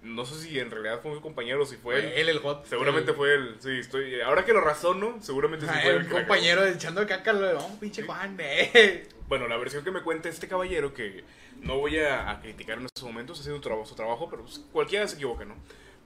No 0.04 0.24
sé 0.26 0.34
si 0.40 0.58
en 0.58 0.70
realidad 0.70 1.00
fue 1.02 1.12
un 1.12 1.20
compañero 1.20 1.62
o 1.62 1.66
si 1.66 1.76
fue 1.76 1.98
él. 1.98 2.04
Él 2.14 2.28
el 2.28 2.38
hot. 2.38 2.66
Seguramente 2.66 3.10
el- 3.12 3.16
fue 3.16 3.34
él, 3.34 3.56
sí, 3.58 3.70
estoy... 3.78 4.20
Ahora 4.20 4.44
que 4.44 4.52
lo 4.52 4.60
razono, 4.60 5.16
seguramente 5.20 5.66
sí 5.66 5.72
Ah, 5.74 5.80
fue 5.82 5.92
el 5.96 6.04
la 6.04 6.10
compañero 6.10 6.64
echando 6.66 7.06
caca, 7.06 7.32
lo 7.32 7.52
no, 7.54 7.80
pinche 7.80 8.02
Juan, 8.02 8.36
eh. 8.38 9.08
Bueno, 9.28 9.48
la 9.48 9.56
versión 9.56 9.82
que 9.82 9.90
me 9.90 10.02
cuenta 10.02 10.28
este 10.28 10.46
caballero, 10.46 10.92
que 10.92 11.24
no 11.62 11.78
voy 11.78 11.98
a, 11.98 12.30
a 12.30 12.40
criticar 12.40 12.78
en 12.78 12.84
estos 12.84 13.02
momentos, 13.04 13.40
ha 13.40 13.42
sido 13.42 13.56
un 13.56 13.62
trabajo, 13.62 13.86
su 13.86 13.94
trabajo, 13.94 14.28
pero 14.28 14.42
pues, 14.42 14.58
cualquiera 14.72 15.08
se 15.08 15.14
equivoca, 15.16 15.44
¿no? 15.46 15.54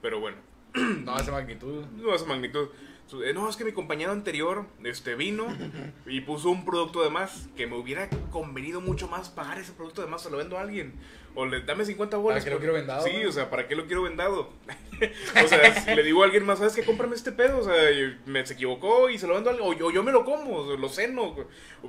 Pero 0.01 0.21
bueno, 0.21 0.37
No, 0.75 1.15
hace 1.17 1.33
magnitud. 1.33 1.85
no 1.97 2.15
esa 2.15 2.25
magnitud. 2.27 2.69
Eh, 3.25 3.33
No, 3.35 3.49
es 3.49 3.57
que 3.57 3.65
mi 3.65 3.73
compañero 3.73 4.13
anterior 4.13 4.67
este, 4.85 5.15
vino 5.17 5.47
y 6.07 6.21
puso 6.21 6.51
un 6.51 6.65
producto 6.65 7.03
de 7.03 7.11
más 7.11 7.49
que 7.57 7.67
me 7.67 7.77
hubiera 7.77 8.09
convenido 8.31 8.81
mucho 8.81 9.09
más 9.09 9.29
pagar 9.31 9.59
ese 9.59 9.73
producto 9.73 10.03
de 10.03 10.07
más, 10.09 10.23
se 10.23 10.31
lo 10.31 10.37
vendo 10.37 10.57
a 10.57 10.61
alguien. 10.61 10.93
O 11.41 11.47
le 11.47 11.61
dame 11.61 11.85
50 11.85 12.17
bolas. 12.17 12.43
qué 12.43 12.51
lo 12.51 12.57
por- 12.57 12.61
quiero 12.63 12.75
vendado, 12.75 13.07
Sí, 13.07 13.25
o 13.25 13.31
sea, 13.31 13.49
¿para 13.49 13.69
qué 13.69 13.77
lo 13.77 13.87
quiero 13.87 14.03
vendado? 14.03 14.53
o 15.45 15.47
sea, 15.49 15.73
si 15.85 15.95
le 15.95 16.03
digo 16.03 16.23
a 16.23 16.25
alguien 16.27 16.45
más, 16.45 16.59
¿sabes 16.59 16.75
qué? 16.75 16.83
Cómprame 16.83 17.15
este 17.15 17.31
pedo. 17.31 17.59
O 17.61 17.65
sea, 17.65 17.75
me, 18.27 18.45
se 18.45 18.55
equivocó 18.55 19.09
y 19.09 19.19
se 19.19 19.29
lo 19.29 19.35
vendo 19.35 19.51
a 19.51 19.53
alguien. 19.53 19.71
O 19.71 19.73
yo, 19.79 19.93
yo 19.93 20.03
me 20.03 20.11
lo 20.11 20.25
como, 20.25 20.63
lo 20.75 20.89
ceno. 20.89 21.37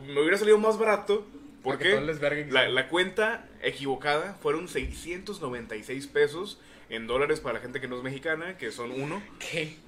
Me 0.05 0.19
hubiera 0.21 0.37
salido 0.37 0.59
más 0.59 0.77
barato. 0.77 1.25
¿Por 1.63 1.73
Para 1.77 1.83
que 1.83 1.89
todo 1.89 1.99
qué? 2.01 2.05
les 2.07 2.19
verga 2.19 2.45
que 2.45 2.51
La, 2.51 2.69
la 2.69 2.87
cuenta 2.89 3.47
equivocada 3.63 4.35
fueron 4.41 4.67
696 4.67 6.07
pesos 6.07 6.61
en 6.89 7.07
dólares 7.07 7.39
para 7.39 7.55
la 7.55 7.59
gente 7.59 7.81
que 7.81 7.87
no 7.87 7.97
es 7.97 8.03
mexicana, 8.03 8.55
que 8.57 8.71
son 8.71 8.91
uno. 8.91 9.21
¿Qué? 9.39 9.77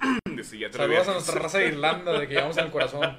Ya 0.58 0.70
te 0.70 0.76
Saludos 0.78 1.06
a 1.08 1.12
nuestra 1.12 1.38
raza 1.38 1.58
de 1.58 1.68
Irlanda, 1.68 2.18
de 2.18 2.26
que 2.26 2.34
llevamos 2.34 2.56
en 2.56 2.64
el 2.64 2.70
corazón. 2.72 3.02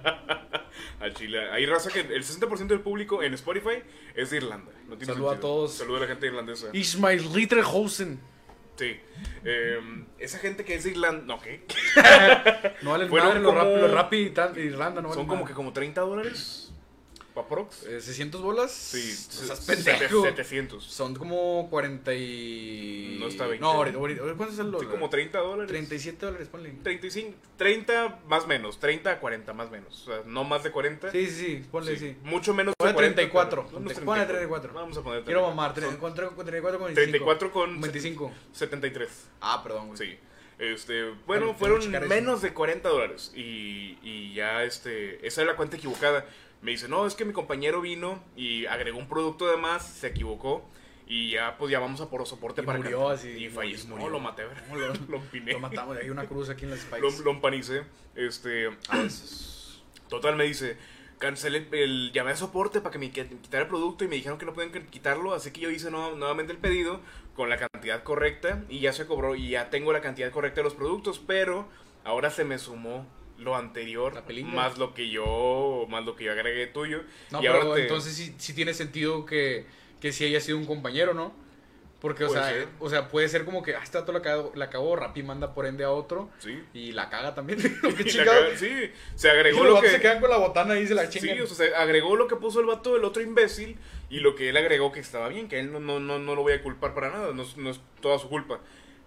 a 1.04 1.13
Chile. 1.13 1.50
Hay 1.52 1.66
raza 1.66 1.89
que 1.92 2.00
el 2.02 2.24
60% 2.24 2.68
del 2.68 2.80
público 2.82 3.22
en 3.24 3.34
Spotify 3.34 3.84
es 4.16 4.30
de 4.32 4.38
Irlanda. 4.38 4.72
No 4.88 4.98
tiene 4.98 5.13
a 5.13 5.39
todos. 5.39 5.74
Saludo 5.76 5.98
a 5.98 6.02
la 6.02 6.08
gente 6.08 6.28
irlandesa. 6.28 6.68
Ismail 6.74 7.34
Ritterhausen. 7.34 8.20
Sí. 8.76 8.96
Eh, 9.46 9.80
esa 10.18 10.39
gente 10.39 10.66
que 10.66 10.76
es 10.76 10.84
de 10.84 10.92
Irlanda. 10.92 11.24
No, 11.26 11.39
¿qué? 11.42 11.63
No 12.82 12.92
valen 12.92 13.10
Fueron 13.10 13.28
madre 13.30 13.42
los 13.42 13.54
rap, 13.54 13.63
como- 13.63 13.78
los 13.78 13.92
rap 13.92 14.13
y 14.13 14.30
tal, 14.32 14.58
Irlanda, 14.58 15.02
no 15.02 15.10
Son 15.10 15.18
valen 15.18 15.28
como 15.28 15.42
madre. 15.42 15.48
que 15.48 15.54
como 15.56 15.74
30 15.74 16.02
dólares. 16.02 16.62
¿Paprox? 17.34 17.84
Eh, 17.84 18.00
600 18.00 18.41
bolas. 18.41 18.72
Sí. 18.72 19.00
Estás 19.10 19.60
sete- 19.65 19.84
pendejo. 19.91 20.24
700. 20.24 20.84
Son 20.84 21.15
como 21.15 21.67
40 21.69 22.13
y... 22.13 23.17
No 23.19 23.28
está 23.28 23.48
20. 23.48 23.62
No, 23.62 23.72
ahorita, 23.72 23.98
ahorita, 23.98 24.22
¿cuánto 24.38 24.54
es 24.54 24.60
el 24.60 24.65
Sí, 24.67 24.72
dólar? 24.72 24.91
como 24.91 25.10
30 25.10 25.38
dólares. 25.39 25.67
37 25.69 26.26
dólares, 26.26 26.48
ponle. 26.50 26.69
35, 26.84 27.36
30 27.58 28.19
más 28.28 28.46
menos, 28.48 28.80
30 28.80 29.12
a 29.12 29.19
40 29.19 29.54
más 29.54 29.72
menos, 29.72 30.02
o 30.04 30.06
sea, 30.12 30.22
no 30.26 30.43
más 30.43 30.63
de 30.63 30.72
40. 30.72 31.12
Sí, 31.12 31.26
sí, 31.28 31.34
sí, 31.36 31.65
ponle, 31.72 31.98
Sí, 31.98 32.10
sí. 32.10 32.17
Mucho 32.24 32.54
menos 32.54 32.76
Ponle 32.78 32.91
de 32.91 32.96
40. 32.96 33.15
34, 33.15 33.63
pero 33.65 33.74
ponle 34.06 34.26
34. 34.26 34.74
Vamos 34.74 34.98
a 34.98 35.02
poner 35.02 35.24
Quiero 35.24 35.41
34. 35.41 35.50
mamar, 35.56 35.69
Son 35.74 36.46
34 36.46 36.78
con 36.80 36.93
25. 36.93 36.96
34 36.96 37.52
con 37.52 37.82
25. 37.82 38.32
73. 38.54 39.10
Ah, 39.41 39.62
perdón, 39.63 39.88
güey. 39.88 39.98
Sí. 39.98 40.17
Este, 40.60 41.10
Bueno, 41.26 41.56
fueron 41.56 41.89
menos 42.08 42.41
de 42.43 42.54
40 42.54 42.88
dólares. 42.88 43.32
Y, 43.36 43.98
y 44.04 44.34
ya, 44.36 44.63
este, 44.63 45.26
esa 45.26 45.41
es 45.41 45.48
la 45.48 45.56
cuenta 45.56 45.78
equivocada. 45.78 46.26
Me 46.63 46.71
dice, 46.71 46.88
no, 46.88 47.06
es 47.06 47.13
que 47.13 47.26
mi 47.26 47.34
compañero 47.34 47.82
vino 47.82 48.23
y 48.36 48.65
agregó 48.65 48.97
un 48.97 49.08
producto 49.08 49.45
de 49.47 49.58
más, 49.58 49.86
se 49.86 50.08
equivocó. 50.08 50.67
Y 51.06 51.32
ya, 51.32 51.58
pues 51.58 51.69
ya 51.69 51.80
vamos 51.80 51.99
a 51.99 52.10
por 52.10 52.26
soporte 52.26 52.62
Y 52.62 52.65
para 52.65 52.78
murió 52.80 52.99
cantar. 52.99 53.15
así, 53.17 53.28
Y 53.30 53.49
falleció. 53.49 53.89
murió. 53.89 54.06
No, 54.06 54.10
lo 54.13 54.19
maté, 54.21 54.45
¿verdad? 54.45 54.63
No, 54.69 54.76
lo- 54.78 54.93
lo 55.10 55.17
empiné. 55.17 55.52
Lo 55.52 55.60
matamos, 55.60 55.97
hay 55.97 56.10
una 56.10 56.26
cruz 56.26 56.49
aquí 56.49 56.63
en 56.63 56.71
las 56.71 56.80
spikes. 56.80 57.02
Lo, 57.02 57.12
lo 57.26 57.32
empanicé. 57.32 57.84
Este, 58.15 58.69
Ah, 58.88 59.06
total, 60.10 60.36
me 60.38 60.45
dice, 60.45 60.78
cancelé 61.19 61.67
el, 61.71 62.12
llamé 62.13 62.32
a 62.32 62.36
soporte 62.38 62.80
para 62.80 62.91
que 62.93 62.99
me 62.99 63.12
quit- 63.12 63.41
quitara 63.41 63.63
el 63.63 63.69
producto 63.69 64.06
y 64.06 64.08
me 64.08 64.15
dijeron 64.15 64.38
que 64.38 64.45
no 64.45 64.54
pueden 64.54 64.71
quitarlo. 64.88 65.34
Así 65.34 65.52
que 65.52 65.60
yo 65.62 65.69
hice 65.69 65.91
no- 65.91 66.15
nuevamente 66.15 66.54
el 66.54 66.60
pedido 66.60 67.02
con 67.36 67.49
la 67.49 67.58
cantidad 67.58 68.04
correcta 68.04 68.63
y 68.69 68.80
ya 68.80 68.93
se 68.93 69.06
cobró 69.06 69.36
y 69.36 69.49
ya 69.49 69.69
tengo 69.69 69.91
la 69.91 69.99
cantidad 70.02 70.32
correcta 70.32 70.62
de 70.62 70.65
los 70.65 70.73
productos. 70.76 71.19
Pero 71.19 71.67
ahora 72.06 72.30
se 72.30 72.45
me 72.45 72.58
sumó 72.58 73.06
lo 73.38 73.56
anterior 73.56 74.13
más 74.46 74.78
lo 74.78 74.93
que 74.93 75.10
yo 75.10 75.86
más 75.89 76.06
lo 76.06 76.15
que 76.15 76.26
yo 76.26 76.32
agregué 76.32 76.67
tuyo 76.67 77.02
No, 77.32 77.39
y 77.39 77.41
pero 77.43 77.62
ahora 77.62 77.76
te- 77.76 77.82
entonces 77.84 78.13
sí, 78.15 78.36
sí 78.38 78.54
tiene 78.54 78.74
sentido 78.74 79.26
que, 79.26 79.65
que 80.00 80.12
sí 80.12 80.24
haya 80.26 80.39
sido 80.39 80.58
un 80.58 80.65
compañero, 80.65 81.13
¿no? 81.13 81.34
Porque, 82.00 82.26
o 82.26 82.30
sea, 82.30 82.50
ser. 82.50 82.67
o 82.80 82.89
sea, 82.89 83.08
puede 83.08 83.30
ser 83.30 83.46
como 83.46 83.63
que, 83.63 83.76
ah, 83.78 83.82
este 83.82 83.98
dato 83.98 84.12
la 84.12 84.22
cagó, 84.22 84.52
la 84.56 84.69
cagó, 84.69 84.93
Rappi 84.98 85.24
manda 85.24 85.54
por 85.54 85.65
ende 85.65 85.86
a 85.86 85.89
otro 85.91 86.30
sí 86.39 86.62
y 86.74 86.91
la 86.91 87.10
caga 87.10 87.34
también. 87.34 87.60
Qué 87.98 88.04
caga- 88.26 88.58
sí 88.58 88.91
se 89.15 89.28
Y 89.30 89.32
agregó 89.32 89.63
los 89.63 89.76
lo 89.76 89.82
que 89.82 89.89
se 89.89 90.02
quedan 90.02 90.19
con 90.19 90.30
la 90.30 90.36
botana 90.38 90.78
y 90.78 90.86
se 90.86 90.96
la 90.96 91.10
Sí, 91.10 91.19
chingan. 91.22 91.41
o 91.41 91.48
sea, 91.48 91.56
se 91.69 91.76
agregó 91.76 92.17
lo 92.17 92.28
que 92.28 92.36
puso 92.36 92.60
el 92.60 92.65
vato 92.65 92.93
del 92.93 93.06
otro 93.06 93.22
imbécil 93.24 93.78
y 94.10 94.19
lo 94.19 94.36
que 94.36 94.50
él 94.50 94.58
agregó 94.58 94.91
que 94.91 95.00
estaba 95.00 95.30
bien, 95.30 95.48
que 95.48 95.60
él 95.62 95.72
no, 95.72 95.80
no, 95.80 96.02
no, 96.02 96.19
no 96.19 96.36
lo 96.36 96.41
voy 96.41 96.52
a 96.54 96.62
culpar 96.62 96.93
para 96.93 97.10
nada, 97.10 97.34
no, 97.34 97.41
es- 97.43 97.56
no 97.56 97.69
es 97.69 97.80
toda 98.02 98.19
su 98.19 98.28
culpa. 98.28 98.60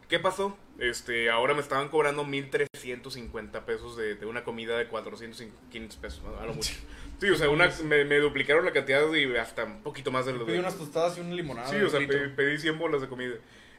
¿Qué 0.09 0.21
pasó? 0.21 0.57
Este, 0.79 1.31
ahora 1.31 1.55
me 1.55 1.61
estaban 1.61 1.89
cobrando 1.89 2.25
1350 2.25 3.67
pesos 3.67 3.97
de, 3.97 4.15
de 4.15 4.27
una 4.27 4.45
comida 4.45 4.77
de 4.79 4.87
415 4.87 5.99
pesos, 6.01 6.23
a 6.41 6.45
lo 6.47 6.55
mucho. 6.55 6.73
Sí, 7.19 7.31
o 7.31 7.35
sea, 7.35 7.49
una, 7.49 7.73
me, 7.85 8.05
me 8.05 8.19
duplicaron 8.19 8.63
la 8.67 8.73
cantidad 8.73 9.11
y 9.15 9.35
hasta 9.39 9.65
un 9.65 9.83
poquito 9.83 10.11
más 10.11 10.27
de 10.27 10.35
lo 10.35 10.45
Pedí 10.45 10.57
de... 10.57 10.61
unas 10.61 10.77
tostadas 10.77 11.17
y 11.17 11.23
una 11.23 11.35
limonada. 11.35 11.67
Sí, 11.67 11.77
o 11.77 11.89
sea, 11.89 11.99
pedí, 11.99 12.29
pedí 12.37 12.59
100 12.59 12.79
bolas 12.79 13.01
de 13.01 13.09
comida. 13.09 13.37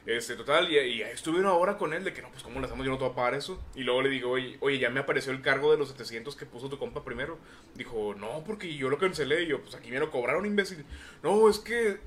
Este, 0.08 0.36
total, 0.36 0.72
y, 0.72 0.78
y 0.78 1.02
estuve 1.02 1.38
una 1.38 1.52
hora 1.52 1.76
con 1.76 1.92
él 1.92 2.02
de 2.02 2.14
que 2.14 2.22
no, 2.22 2.30
pues 2.30 2.42
cómo 2.42 2.60
le 2.60 2.66
hacemos, 2.66 2.82
yo 2.86 2.90
no 2.90 2.96
te 2.96 3.04
voy 3.04 3.12
a 3.12 3.14
pagar 3.14 3.34
eso. 3.34 3.62
Y 3.74 3.82
luego 3.82 4.00
le 4.00 4.08
digo, 4.08 4.30
oye, 4.30 4.56
oye, 4.60 4.78
ya 4.78 4.88
me 4.88 5.00
apareció 5.00 5.32
el 5.32 5.42
cargo 5.42 5.70
de 5.70 5.76
los 5.76 5.88
700 5.90 6.34
que 6.34 6.46
puso 6.46 6.70
tu 6.70 6.78
compa 6.78 7.04
primero. 7.04 7.36
Dijo, 7.74 8.14
no, 8.16 8.42
porque 8.46 8.74
yo 8.74 8.88
lo 8.88 8.96
cancelé. 8.96 9.42
Y 9.42 9.48
yo, 9.48 9.60
pues 9.60 9.74
aquí 9.74 9.90
me 9.90 9.98
lo 9.98 10.10
cobraron, 10.10 10.46
imbécil. 10.46 10.86
No, 11.22 11.50
es 11.50 11.58
que, 11.58 11.98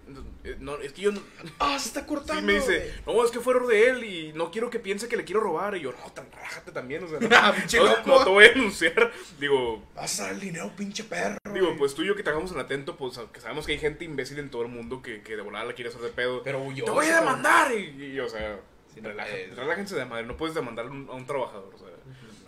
eh, 0.43 0.55
no, 0.59 0.77
es 0.77 0.93
que 0.93 1.01
yo, 1.03 1.11
no- 1.11 1.21
¡Ah, 1.59 1.77
se 1.77 1.89
está 1.89 2.07
cortando! 2.07 2.41
sí 2.41 2.45
me 2.47 2.53
dice, 2.53 2.91
no, 3.05 3.23
es 3.23 3.29
que 3.29 3.39
fue 3.39 3.53
error 3.53 3.67
de 3.67 3.89
él 3.89 4.03
y 4.03 4.33
no 4.33 4.49
quiero 4.49 4.71
que 4.71 4.79
piense 4.79 5.07
que 5.07 5.15
le 5.15 5.23
quiero 5.23 5.39
robar. 5.41 5.77
Y 5.77 5.81
yo, 5.81 5.91
no, 5.91 6.11
tan 6.11 6.31
rájate 6.31 6.71
también, 6.71 7.03
o 7.03 7.07
sea, 7.07 7.19
no, 7.19 7.29
Ah, 7.35 7.53
pinche 7.55 7.77
no- 7.77 7.85
loco. 7.85 8.01
no 8.07 8.23
te 8.23 8.29
voy 8.31 8.45
a 8.45 8.49
denunciar. 8.49 9.11
Digo, 9.39 9.83
Vas 9.93 10.19
a 10.19 10.23
dar 10.23 10.31
el 10.33 10.39
dinero, 10.39 10.71
pinche 10.75 11.03
perro. 11.03 11.37
Digo, 11.53 11.75
pues 11.77 11.93
tú 11.93 12.01
y 12.01 12.07
yo 12.07 12.15
que 12.15 12.23
trabajamos 12.23 12.51
en 12.53 12.59
atento, 12.59 12.95
pues 12.97 13.19
que 13.31 13.41
sabemos 13.41 13.67
que 13.67 13.73
hay 13.73 13.77
gente 13.79 14.05
imbécil 14.05 14.39
en 14.39 14.49
todo 14.49 14.63
el 14.63 14.69
mundo 14.69 15.03
que, 15.03 15.21
que 15.21 15.35
de 15.35 15.41
volada 15.43 15.65
la 15.65 15.73
quiere 15.73 15.89
hacer 15.89 16.01
de 16.01 16.09
pedo. 16.09 16.41
Pero 16.43 16.63
huyó. 16.63 16.85
¡Te 16.85 16.91
voy 16.91 17.05
a 17.05 17.19
demandar! 17.19 17.71
Y, 17.77 17.90
y, 17.99 18.19
o 18.19 18.29
sea, 18.29 18.59
no 19.01 19.09
puedes. 19.13 19.55
relájense 19.55 19.95
de 19.95 20.05
madre, 20.05 20.25
no 20.25 20.37
puedes 20.37 20.55
demandar 20.55 20.85
a 20.87 20.89
un, 20.89 21.07
a 21.09 21.13
un 21.13 21.25
trabajador. 21.25 21.73
O 21.73 21.77
sea, 21.77 21.87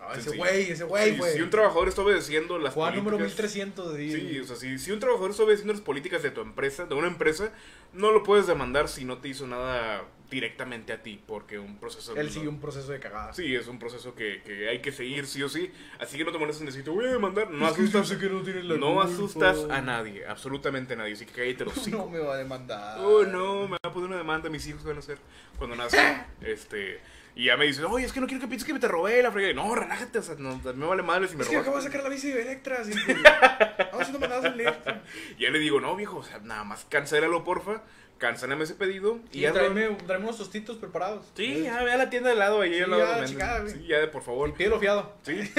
Ah, 0.06 0.12
ese 0.18 0.36
güey, 0.36 0.70
ese 0.70 0.84
güey, 0.84 1.12
si, 1.12 1.16
güey. 1.18 1.32
si 1.32 1.40
un 1.40 1.48
trabajador 1.48 1.88
está 1.88 2.02
obedeciendo 2.02 2.58
las 2.58 2.74
Juan 2.74 2.94
número 2.94 3.16
políticas... 3.16 3.54
1300. 3.54 3.96
Sí, 3.96 4.10
Sí, 4.10 4.38
o 4.38 4.44
sea, 4.44 4.56
si, 4.56 4.78
si 4.78 4.92
un 4.92 5.00
trabajador 5.00 5.30
está 5.30 5.44
obedeciendo 5.44 5.72
las 5.72 5.80
políticas 5.82 6.22
de 6.22 6.30
tu 6.30 6.42
empresa, 6.42 6.84
de 6.84 6.94
una 6.94 7.06
empresa, 7.06 7.52
no 7.94 8.12
lo 8.12 8.22
puedes 8.22 8.46
demandar 8.46 8.88
si 8.88 9.06
no 9.06 9.16
te 9.18 9.28
hizo 9.28 9.46
nada 9.46 10.04
directamente 10.30 10.92
a 10.92 11.02
ti, 11.02 11.20
porque 11.26 11.58
un 11.58 11.76
proceso... 11.78 12.16
Él 12.16 12.26
no- 12.26 12.32
siguió 12.32 12.50
un 12.50 12.60
proceso 12.60 12.90
de 12.92 13.00
cagada. 13.00 13.32
Sí, 13.32 13.54
es 13.54 13.68
un 13.68 13.78
proceso 13.78 14.14
que, 14.14 14.42
que 14.42 14.68
hay 14.68 14.80
que 14.80 14.90
seguir 14.92 15.26
sí 15.26 15.42
o 15.42 15.48
sí, 15.48 15.70
así 15.98 16.16
que 16.16 16.24
no 16.24 16.32
te 16.32 16.38
molestes 16.38 16.60
en 16.62 16.66
decir, 16.66 16.84
te 16.84 16.90
voy 16.90 17.04
a 17.06 17.12
demandar, 17.12 17.50
no 17.50 17.66
Es 17.66 17.72
asustas, 17.74 18.10
que 18.12 18.28
no 18.28 18.42
tienes 18.42 18.64
la 18.64 18.76
no 18.76 19.00
asustas 19.00 19.66
a 19.70 19.80
nadie, 19.80 20.26
absolutamente 20.26 20.94
a 20.94 20.96
nadie, 20.96 21.12
así 21.12 21.26
que 21.26 21.32
cállate 21.32 21.64
los 21.64 21.88
No 21.88 22.08
me 22.08 22.18
va 22.18 22.34
a 22.34 22.38
demandar. 22.38 22.98
Oh, 23.00 23.24
no, 23.24 23.62
me 23.68 23.72
va 23.72 23.78
a 23.90 23.92
poner 23.92 24.08
una 24.08 24.18
demanda, 24.18 24.48
mis 24.50 24.66
hijos 24.66 24.82
van 24.84 24.96
a 24.96 25.00
hacer 25.00 25.18
cuando 25.58 25.76
nazcan. 25.76 26.26
este, 26.40 27.00
y 27.36 27.46
ya 27.46 27.56
me 27.56 27.64
dice, 27.66 27.84
oye, 27.84 28.06
es 28.06 28.12
que 28.12 28.20
no 28.20 28.26
quiero 28.26 28.40
que 28.40 28.46
pienses 28.46 28.64
que 28.66 28.72
me 28.72 28.78
te 28.78 28.86
robé 28.86 29.20
la 29.20 29.32
frega. 29.32 29.52
No, 29.54 29.74
relájate, 29.74 30.20
o 30.20 30.22
sea, 30.22 30.36
no, 30.36 30.60
me 30.62 30.86
vale 30.86 31.02
madre 31.02 31.26
si 31.26 31.36
me 31.36 31.42
Es 31.42 31.48
que 31.48 31.54
robas. 31.56 31.66
acabo 31.66 31.76
de 31.78 31.82
sacar 31.82 32.02
la 32.04 32.08
bici 32.08 32.30
de 32.30 32.42
Electra. 32.42 32.78
Así 32.80 32.92
que... 32.92 33.12
Vamos 33.92 34.00
haciendo 34.00 34.20
mandadas 34.20 34.44
en 34.44 34.52
Electra. 34.52 35.02
Y 35.36 35.42
ya 35.42 35.50
le 35.50 35.58
digo, 35.58 35.80
no, 35.80 35.96
viejo, 35.96 36.18
o 36.18 36.22
sea, 36.22 36.38
nada 36.38 36.62
más 36.62 36.84
cancélalo, 36.88 37.42
porfa. 37.42 37.82
Cancélame 38.18 38.64
ese 38.64 38.74
pedido. 38.74 39.18
Y 39.32 39.38
Y 39.38 39.40
ya 39.42 39.52
tráeme, 39.52 39.88
tráeme 40.06 40.24
unos 40.24 40.38
tostitos 40.38 40.76
preparados. 40.76 41.26
Sí, 41.34 41.62
ya 41.64 41.82
ve 41.82 41.92
a 41.92 41.96
la 41.96 42.10
tienda 42.10 42.30
de 42.30 42.36
lado, 42.36 42.60
ahí 42.60 42.74
Sí, 42.74 42.80
al 42.80 42.90
lado 42.90 43.24
ya, 43.24 43.60
güey. 43.60 43.72
Sí, 43.72 43.86
ya, 43.86 44.10
por 44.10 44.22
favor. 44.22 44.48
Y 44.48 44.52
pídelo 44.52 44.78
fiado. 44.78 45.14
Sí. 45.22 45.32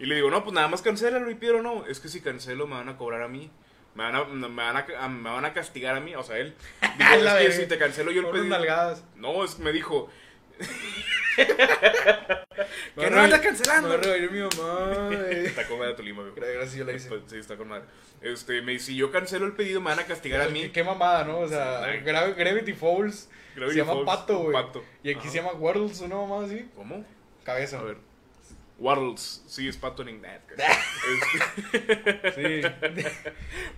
y 0.00 0.06
le 0.06 0.14
digo, 0.14 0.30
no, 0.30 0.42
pues 0.42 0.54
nada 0.54 0.68
más 0.68 0.82
cancélalo 0.82 1.30
y 1.30 1.34
pido 1.36 1.62
no. 1.62 1.86
Es 1.86 2.00
que 2.00 2.08
si 2.08 2.20
cancelo 2.20 2.66
me 2.66 2.74
van 2.74 2.88
a 2.88 2.96
cobrar 2.96 3.22
a 3.22 3.28
mí. 3.28 3.50
Me 3.94 4.02
van 4.02 4.14
a, 4.14 4.24
me 4.24 4.48
van 4.48 4.76
a, 4.76 5.08
me 5.08 5.30
van 5.30 5.44
a 5.46 5.54
castigar 5.54 5.96
a 5.96 6.00
mí, 6.00 6.14
o 6.14 6.22
sea, 6.22 6.36
él. 6.36 6.54
Es 7.40 7.56
que 7.56 7.62
si 7.62 7.66
te 7.66 7.78
cancelo 7.78 8.10
yo 8.10 8.20
el 8.20 8.26
pedido. 8.28 8.58
No, 9.16 9.42
es, 9.44 9.58
me 9.58 9.72
dijo, 9.72 10.10
¿Que 12.96 13.10
no 13.10 13.20
andas 13.20 13.40
cancelando? 13.40 13.88
Me 13.88 13.96
va 13.96 14.00
a 14.00 14.04
reír 14.04 14.30
mi 14.30 14.40
mamá. 14.40 15.08
güey. 15.08 15.46
Está 15.46 15.66
con 15.66 15.78
madre 15.78 15.94
Tolima, 15.94 16.22
güey. 16.22 16.34
Gracias, 16.34 16.74
yo 16.74 16.84
la 16.84 16.92
hice. 16.92 17.08
Pues, 17.08 17.22
Sí, 17.26 17.36
está 17.36 17.56
con 17.56 17.68
madre. 17.68 17.84
Este, 18.22 18.62
me 18.62 18.72
dice, 18.72 18.86
si 18.86 18.96
yo 18.96 19.10
cancelo 19.10 19.46
el 19.46 19.52
pedido, 19.52 19.80
me 19.80 19.90
van 19.90 19.98
a 20.00 20.06
castigar 20.06 20.40
a 20.40 20.48
mí. 20.48 20.62
Qué, 20.62 20.72
qué 20.72 20.84
mamada, 20.84 21.24
¿no? 21.24 21.40
O 21.40 21.48
sea. 21.48 21.82
Gra- 22.02 22.34
Gravity 22.34 22.72
Falls 22.72 23.28
Gravity 23.54 23.78
se 23.78 23.84
llama 23.84 23.92
Falls, 24.04 24.06
Pato, 24.06 24.38
güey. 24.38 24.52
Pato. 24.54 24.84
Y 25.02 25.10
aquí 25.10 25.20
Ajá. 25.20 25.30
se 25.30 25.36
llama 25.36 25.52
Waddles, 25.52 26.00
una 26.00 26.16
mamá 26.16 26.44
así. 26.46 26.68
¿Cómo? 26.74 27.04
Cabeza. 27.44 27.80
A 27.80 27.82
ver. 27.82 27.98
Waddles, 28.78 29.42
sí, 29.46 29.68
es 29.68 29.76
pato. 29.76 30.04
Este, 30.04 30.64
Sí. 32.34 32.60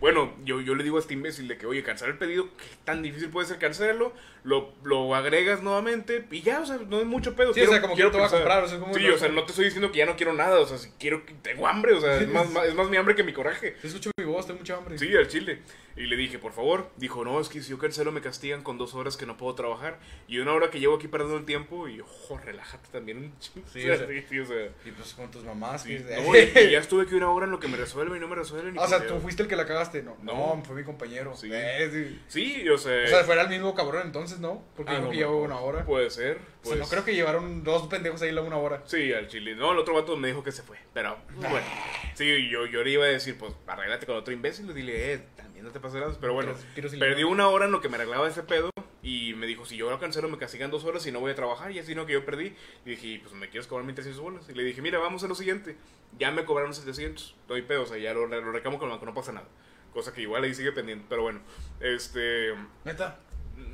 bueno, 0.00 0.34
yo, 0.44 0.60
yo 0.60 0.74
le 0.74 0.84
digo 0.84 0.96
a 0.96 1.00
este 1.00 1.14
imbécil 1.14 1.48
de 1.48 1.56
que, 1.58 1.66
oye, 1.66 1.82
cancelar 1.82 2.12
el 2.14 2.18
pedido, 2.18 2.48
¿qué 2.56 2.64
tan 2.84 3.02
difícil 3.02 3.30
puede 3.30 3.46
ser 3.46 3.58
cancelarlo? 3.58 4.12
Lo, 4.44 4.72
lo 4.84 5.14
agregas 5.14 5.62
nuevamente 5.62 6.24
y 6.30 6.42
ya, 6.42 6.60
o 6.60 6.66
sea, 6.66 6.78
no 6.88 6.98
es 7.00 7.06
mucho 7.06 7.34
pedo. 7.36 7.52
Sí, 7.54 7.60
o 7.62 7.68
sea, 7.68 7.80
como 7.80 7.94
que 7.96 8.02
no 8.02 8.10
te 8.10 8.18
voy 8.18 8.26
a 8.26 8.30
comprar, 8.30 8.64
o 8.64 8.68
sea, 8.68 8.78
como 8.78 8.94
Sí, 8.94 9.06
o 9.08 9.18
sea, 9.18 9.28
no 9.28 9.44
te 9.44 9.50
estoy 9.52 9.66
diciendo 9.66 9.90
que 9.92 9.98
ya 9.98 10.06
no 10.06 10.16
quiero 10.16 10.32
nada, 10.32 10.58
o 10.60 10.66
sea, 10.66 10.78
si 10.78 10.90
quiero, 10.98 11.24
que- 11.24 11.34
tengo 11.34 11.66
hambre, 11.68 11.92
o 11.94 12.00
sea, 12.00 12.16
es 12.20 12.28
más, 12.28 12.48
más- 12.50 12.64
es 12.66 12.74
más 12.74 12.88
mi 12.88 12.96
hambre 12.96 13.14
que 13.14 13.22
mi 13.22 13.32
coraje. 13.32 13.72
Te 13.80 13.86
escucho 13.86 14.10
mi 14.18 14.24
voz, 14.24 14.46
tengo 14.46 14.58
mucha 14.60 14.76
hambre. 14.76 14.98
Sí, 14.98 15.14
al 15.16 15.28
chile. 15.28 15.60
Y 15.98 16.06
le 16.06 16.16
dije, 16.16 16.38
por 16.38 16.52
favor. 16.52 16.88
Dijo, 16.96 17.24
no, 17.24 17.40
es 17.40 17.48
que 17.48 17.60
si 17.60 17.70
yo 17.70 17.78
cancelo 17.78 18.12
me 18.12 18.20
castigan 18.20 18.62
con 18.62 18.78
dos 18.78 18.94
horas 18.94 19.16
que 19.16 19.26
no 19.26 19.36
puedo 19.36 19.54
trabajar. 19.54 19.98
Y 20.28 20.38
una 20.38 20.52
hora 20.52 20.70
que 20.70 20.78
llevo 20.80 20.96
aquí 20.96 21.08
perdiendo 21.08 21.36
el 21.36 21.44
tiempo. 21.44 21.88
Y, 21.88 22.00
ojo, 22.00 22.38
relájate 22.38 22.88
también 22.92 23.18
un 23.18 23.38
chingo. 23.38 23.66
Sí, 23.72 23.80
O 23.90 23.96
sea, 23.96 24.06
sí, 24.28 24.38
o 24.40 24.46
sea, 24.46 24.66
Y 24.84 24.90
pues 24.92 25.14
con 25.14 25.30
tus 25.30 25.42
mamás. 25.44 25.82
sí. 25.82 25.98
No, 25.98 26.36
y, 26.36 26.38
y 26.40 26.70
ya 26.70 26.78
estuve 26.78 27.02
aquí 27.02 27.14
una 27.14 27.30
hora 27.30 27.46
en 27.46 27.50
lo 27.50 27.58
que 27.60 27.68
me 27.68 27.76
resuelven 27.76 28.16
y 28.16 28.20
no 28.20 28.28
me 28.28 28.36
resuelven. 28.36 28.76
y 28.76 28.78
o 28.78 28.86
sea, 28.86 28.98
pues 28.98 29.10
tú 29.10 29.18
fuiste 29.20 29.42
el 29.42 29.48
que 29.48 29.56
la 29.56 29.66
cagaste. 29.66 30.02
No, 30.02 30.16
No. 30.22 30.56
no, 30.56 30.62
fue 30.64 30.76
mi 30.76 30.84
compañero. 30.84 31.34
Sí. 31.36 31.50
Eh, 31.52 31.90
sí. 31.92 32.22
Sí, 32.28 32.68
o 32.68 32.78
sea. 32.78 33.04
O 33.04 33.08
sea, 33.08 33.24
fuera 33.24 33.42
el 33.42 33.48
mismo 33.48 33.74
cabrón 33.74 34.02
entonces, 34.04 34.38
¿no? 34.38 34.62
Porque 34.76 34.92
ah, 34.92 35.00
no, 35.00 35.10
que 35.10 35.16
llevó 35.16 35.42
una 35.42 35.58
hora. 35.58 35.84
Puede 35.84 36.10
ser. 36.10 36.36
o 36.36 36.38
sea, 36.38 36.44
pues- 36.62 36.78
no 36.78 36.86
creo 36.88 37.04
que 37.04 37.14
llevaron 37.14 37.64
dos 37.64 37.88
pendejos 37.88 38.22
ahí 38.22 38.30
la 38.32 38.42
una 38.42 38.56
hora. 38.56 38.82
Sí, 38.86 39.12
al 39.12 39.26
chile. 39.28 39.56
No, 39.56 39.72
el 39.72 39.78
otro 39.78 39.94
vato 39.94 40.16
me 40.16 40.28
dijo 40.28 40.44
que 40.44 40.52
se 40.52 40.62
fue. 40.62 40.76
Pero, 40.94 41.18
bueno. 41.36 41.66
Sí, 42.14 42.48
yo, 42.48 42.66
yo 42.66 42.82
le 42.84 42.90
iba 42.90 43.04
a 43.04 43.08
decir, 43.08 43.36
pues, 43.38 43.52
arréglate 43.66 44.06
con 44.06 44.16
otro 44.16 44.32
imbécil. 44.32 44.70
Y 44.70 44.74
dile, 44.74 45.12
eh, 45.14 45.20
también 45.58 45.64
no 45.64 45.72
te 45.72 45.80
pases 45.80 46.00
nada. 46.00 46.16
Pero 46.20 46.34
bueno, 46.34 46.54
perdí 46.98 47.24
una 47.24 47.48
hora 47.48 47.66
en 47.66 47.72
lo 47.72 47.80
que 47.80 47.88
me 47.88 47.96
arreglaba 47.96 48.28
ese 48.28 48.42
pedo. 48.42 48.70
Y 49.02 49.34
me 49.34 49.46
dijo, 49.46 49.64
si 49.64 49.76
yo 49.76 49.90
lo 49.90 49.98
cancelo, 49.98 50.28
me 50.28 50.38
castigan 50.38 50.70
dos 50.70 50.84
horas 50.84 51.06
y 51.06 51.12
no 51.12 51.20
voy 51.20 51.32
a 51.32 51.34
trabajar. 51.34 51.70
Y 51.72 51.78
así 51.78 51.94
no 51.94 52.06
que 52.06 52.12
yo 52.12 52.24
perdí. 52.24 52.54
Y 52.84 52.90
dije, 52.90 53.20
pues, 53.22 53.34
¿me 53.34 53.48
quieres 53.48 53.66
cobrar 53.66 53.86
1300 53.86 54.22
bolas? 54.22 54.48
Y 54.48 54.54
le 54.54 54.64
dije, 54.64 54.82
mira, 54.82 54.98
vamos 54.98 55.24
a 55.24 55.28
lo 55.28 55.34
siguiente. 55.34 55.76
Ya 56.18 56.30
me 56.30 56.44
cobraron 56.44 56.74
700. 56.74 57.36
No 57.48 57.54
hay 57.54 57.62
pedo, 57.62 57.82
o 57.82 57.86
sea, 57.86 57.98
ya 57.98 58.12
lo, 58.14 58.26
lo 58.26 58.52
reclamo 58.52 58.78
con 58.78 58.88
el 58.88 58.92
banco, 58.92 59.06
no 59.06 59.14
pasa 59.14 59.32
nada. 59.32 59.48
Cosa 59.92 60.12
que 60.12 60.22
igual 60.22 60.44
ahí 60.44 60.54
sigue 60.54 60.72
pendiente. 60.72 61.06
Pero 61.08 61.22
bueno, 61.22 61.40
este. 61.80 62.54
Neta. 62.84 63.20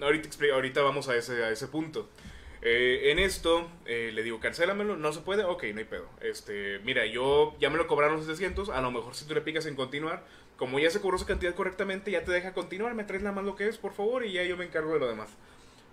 Ahorita, 0.00 0.28
ahorita 0.54 0.82
vamos 0.82 1.08
a 1.08 1.16
ese, 1.16 1.44
a 1.44 1.50
ese 1.50 1.68
punto. 1.68 2.08
Eh, 2.66 3.10
en 3.10 3.18
esto, 3.18 3.68
eh, 3.84 4.10
le 4.14 4.22
digo, 4.22 4.40
cancélamelo, 4.40 4.96
no 4.96 5.12
se 5.12 5.20
puede, 5.20 5.44
ok, 5.44 5.64
no 5.74 5.80
hay 5.80 5.84
pedo. 5.84 6.08
Este, 6.22 6.78
mira, 6.78 7.04
yo 7.04 7.54
ya 7.60 7.68
me 7.68 7.76
lo 7.76 7.86
cobraron 7.86 8.18
700, 8.18 8.70
a 8.70 8.80
lo 8.80 8.90
mejor 8.90 9.14
si 9.14 9.26
tú 9.26 9.34
le 9.34 9.42
picas 9.42 9.66
en 9.66 9.76
continuar, 9.76 10.24
como 10.56 10.78
ya 10.78 10.90
se 10.90 11.00
cobró 11.00 11.16
esa 11.16 11.26
cantidad 11.26 11.54
correctamente, 11.54 12.10
ya 12.10 12.24
te 12.24 12.32
deja 12.32 12.52
continuar, 12.52 12.94
me 12.94 13.04
traes 13.04 13.22
nada 13.22 13.34
más 13.34 13.44
lo 13.44 13.56
que 13.56 13.68
es, 13.68 13.78
por 13.78 13.92
favor, 13.92 14.24
y 14.24 14.32
ya 14.32 14.44
yo 14.44 14.56
me 14.56 14.64
encargo 14.64 14.92
de 14.94 15.00
lo 15.00 15.08
demás. 15.08 15.28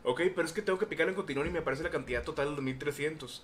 Ok, 0.04 0.22
pero 0.36 0.48
es 0.48 0.54
que 0.54 0.62
tengo 0.62 0.80
que 0.80 0.86
picar 0.88 1.08
en 1.10 1.16
continuar 1.16 1.48
y 1.48 1.52
me 1.52 1.60
aparece 1.60 1.84
la 1.84 1.90
cantidad 1.92 2.24
total 2.24 2.56
de 2.56 2.62
1300, 2.62 3.44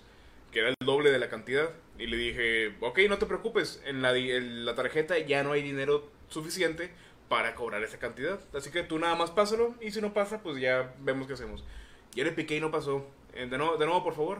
que 0.52 0.60
era 0.60 0.68
el 0.68 0.74
doble 0.84 1.10
de 1.10 1.18
la 1.18 1.28
cantidad. 1.28 1.70
Y 1.98 2.06
le 2.06 2.16
dije, 2.16 2.74
ok, 2.80 3.00
no 3.08 3.18
te 3.18 3.26
preocupes, 3.26 3.80
en 3.84 4.02
la, 4.02 4.16
en 4.16 4.64
la 4.64 4.74
tarjeta 4.74 5.18
ya 5.18 5.42
no 5.42 5.52
hay 5.52 5.62
dinero 5.62 6.10
suficiente 6.28 6.90
para 7.28 7.54
cobrar 7.54 7.82
esa 7.82 7.98
cantidad. 7.98 8.40
Así 8.54 8.70
que 8.70 8.82
tú 8.82 8.98
nada 8.98 9.14
más 9.14 9.30
pásalo 9.30 9.74
y 9.80 9.90
si 9.90 10.00
no 10.00 10.14
pasa, 10.14 10.42
pues 10.42 10.60
ya 10.60 10.94
vemos 11.00 11.26
qué 11.26 11.34
hacemos. 11.34 11.64
Ya 12.12 12.24
le 12.24 12.32
piqué 12.32 12.56
y 12.56 12.60
no 12.60 12.70
pasó. 12.70 13.06
Eh, 13.34 13.46
De 13.46 13.58
nuevo, 13.58 13.76
de 13.76 13.86
nuevo 13.86 14.02
por 14.02 14.14
favor. 14.14 14.38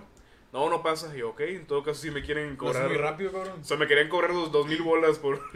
No, 0.53 0.71
no 0.71 0.83
pasa. 0.83 1.15
Y 1.15 1.19
yo, 1.19 1.31
ok, 1.31 1.41
en 1.41 1.67
todo 1.67 1.83
caso 1.83 2.01
si 2.01 2.11
me 2.11 2.23
quieren 2.23 2.57
cobrar... 2.57 2.89
muy 2.89 2.97
rápido, 2.97 3.33
cabrón. 3.33 3.61
O 3.61 3.65
sea, 3.65 3.77
me 3.77 3.87
querían 3.87 4.09
cobrar 4.09 4.31
los 4.31 4.51
dos 4.51 4.67
mil 4.67 4.83
bolas 4.83 5.19
por... 5.19 5.41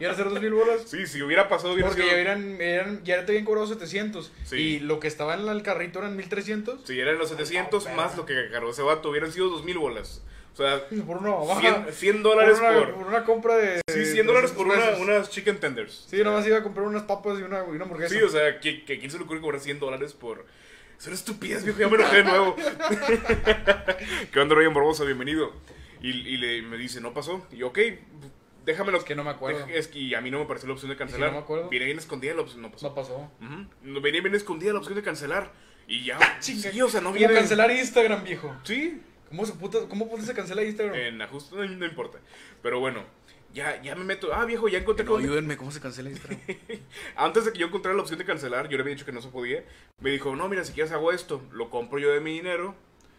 ¿Y 0.00 0.04
hacer 0.04 0.28
dos 0.28 0.40
mil 0.40 0.52
bolas? 0.52 0.82
Sí, 0.86 1.06
si 1.06 1.22
hubiera 1.22 1.48
pasado... 1.48 1.74
Hubiera 1.74 1.88
Porque 1.88 2.02
sido- 2.02 2.14
ya, 2.14 2.20
eran, 2.20 2.60
eran, 2.60 3.04
ya 3.04 3.24
te 3.24 3.32
habían 3.32 3.44
cobrado 3.44 3.68
700. 3.68 4.32
Sí. 4.44 4.56
Y 4.56 4.80
lo 4.80 4.98
que 4.98 5.06
estaba 5.06 5.34
en 5.34 5.46
el 5.48 5.62
carrito 5.62 6.00
eran 6.00 6.16
1300. 6.16 6.80
Si 6.84 6.98
eran 6.98 7.18
los 7.18 7.28
700 7.28 7.84
no, 7.86 7.94
más 7.94 8.16
lo 8.16 8.26
que 8.26 8.50
cargó 8.50 8.70
ese 8.70 8.82
vato, 8.82 9.10
hubieran 9.10 9.30
sido 9.30 9.48
dos 9.48 9.64
mil 9.64 9.78
bolas. 9.78 10.22
O 10.54 10.56
sea, 10.56 10.86
Por 11.06 11.18
una 11.18 11.30
mamá. 11.30 11.60
100, 11.60 11.92
100 11.92 12.22
dólares 12.24 12.58
por, 12.58 12.68
una, 12.68 12.78
por... 12.80 12.94
por 12.94 13.06
una 13.06 13.24
compra 13.24 13.56
de. 13.56 13.80
Sí, 13.88 14.04
100 14.04 14.26
dólares 14.26 14.50
por 14.50 14.66
300 14.66 14.98
una, 15.00 15.14
unas 15.14 15.30
chicken 15.30 15.60
tenders. 15.60 16.06
Sí, 16.10 16.22
nomás 16.24 16.44
iba 16.48 16.58
a 16.58 16.62
comprar 16.64 16.84
unas 16.84 17.04
papas 17.04 17.38
y 17.38 17.42
una, 17.42 17.64
y 17.64 17.70
una 17.70 17.84
hamburguesa. 17.84 18.12
Sí, 18.12 18.20
o 18.20 18.28
sea, 18.28 18.58
¿que, 18.58 18.84
que, 18.84 18.98
¿quién 18.98 19.10
se 19.10 19.18
le 19.18 19.24
ocurre 19.24 19.40
cobrar 19.40 19.60
100 19.60 19.78
dólares 19.78 20.14
por...? 20.14 20.44
Una 21.06 21.14
estupidez, 21.14 21.64
viejo, 21.64 21.80
ya 21.80 21.88
me 21.88 21.96
enojé 21.96 22.16
de 22.18 22.24
nuevo. 22.24 22.56
¿Qué 24.32 24.40
onda, 24.40 24.54
Ryan 24.54 24.72
Barbosa? 24.74 25.04
Bienvenido. 25.04 25.52
Y, 26.00 26.10
y 26.10 26.36
le, 26.36 26.62
me 26.62 26.76
dice, 26.76 27.00
no 27.00 27.12
pasó. 27.12 27.44
Y 27.50 27.56
yo, 27.58 27.68
ok, 27.68 27.78
déjamelo. 28.64 28.98
Es 28.98 29.04
que 29.04 29.14
no 29.16 29.24
me 29.24 29.30
acuerdo. 29.30 29.66
Deja- 29.66 29.72
Es 29.78 29.88
que 29.88 29.98
y 29.98 30.14
a 30.14 30.20
mí 30.20 30.30
no 30.30 30.38
me 30.38 30.46
pareció 30.46 30.68
la 30.68 30.74
opción 30.74 30.90
de 30.90 30.96
cancelar. 30.96 31.30
no 31.32 31.38
me 31.38 31.42
acuerdo. 31.42 31.68
Viene 31.68 31.86
bien 31.86 31.98
escondida 31.98 32.34
la 32.34 32.42
opción, 32.42 32.62
no 32.62 32.70
pasó. 32.70 32.88
No 32.88 32.94
pasó. 32.94 33.16
Ujú. 33.40 33.66
No, 33.82 34.00
Venía 34.00 34.20
bien 34.20 34.34
escondida 34.34 34.72
la 34.72 34.78
opción 34.78 34.94
de 34.94 35.02
cancelar. 35.02 35.52
Y 35.88 36.04
ya, 36.04 36.18
Chinga. 36.38 36.70
sí, 36.70 36.80
o 36.80 36.88
sea, 36.88 37.00
no 37.00 37.08
¿Cómo 37.08 37.18
viene... 37.18 37.34
cancelar 37.34 37.70
Instagram, 37.72 38.22
viejo? 38.22 38.54
Sí, 38.62 39.00
¿Cómo 39.28 39.44
se 39.46 39.54
puta, 39.54 39.78
cómo 39.88 40.08
puta 40.08 40.22
se 40.22 40.34
cancela 40.34 40.62
Instagram? 40.62 40.94
en 40.94 41.20
ajuste, 41.22 41.56
no, 41.56 41.64
no 41.64 41.86
importa. 41.86 42.18
Pero 42.62 42.78
bueno, 42.80 43.02
ya, 43.52 43.80
ya 43.82 43.94
me 43.94 44.04
meto... 44.04 44.32
Ah, 44.34 44.44
viejo, 44.44 44.68
ya 44.68 44.78
encontré... 44.78 45.04
No, 45.04 45.12
con- 45.12 45.22
ayúdenme, 45.22 45.56
¿cómo 45.56 45.70
se 45.70 45.80
cancela 45.80 46.10
Instagram? 46.10 46.40
Antes 47.16 47.44
de 47.44 47.52
que 47.52 47.58
yo 47.58 47.66
encontrara 47.66 47.94
la 47.96 48.02
opción 48.02 48.18
de 48.18 48.24
cancelar, 48.24 48.68
yo 48.68 48.76
le 48.76 48.82
había 48.82 48.94
dicho 48.94 49.04
que 49.06 49.12
no 49.12 49.22
se 49.22 49.28
podía. 49.28 49.64
Me 50.00 50.10
dijo, 50.10 50.34
no, 50.36 50.48
mira, 50.48 50.64
si 50.64 50.72
quieres 50.72 50.92
hago 50.92 51.12
esto, 51.12 51.42
lo 51.52 51.70
compro 51.70 51.98
yo 51.98 52.10
de 52.12 52.20
mi 52.20 52.32
dinero. 52.32 52.74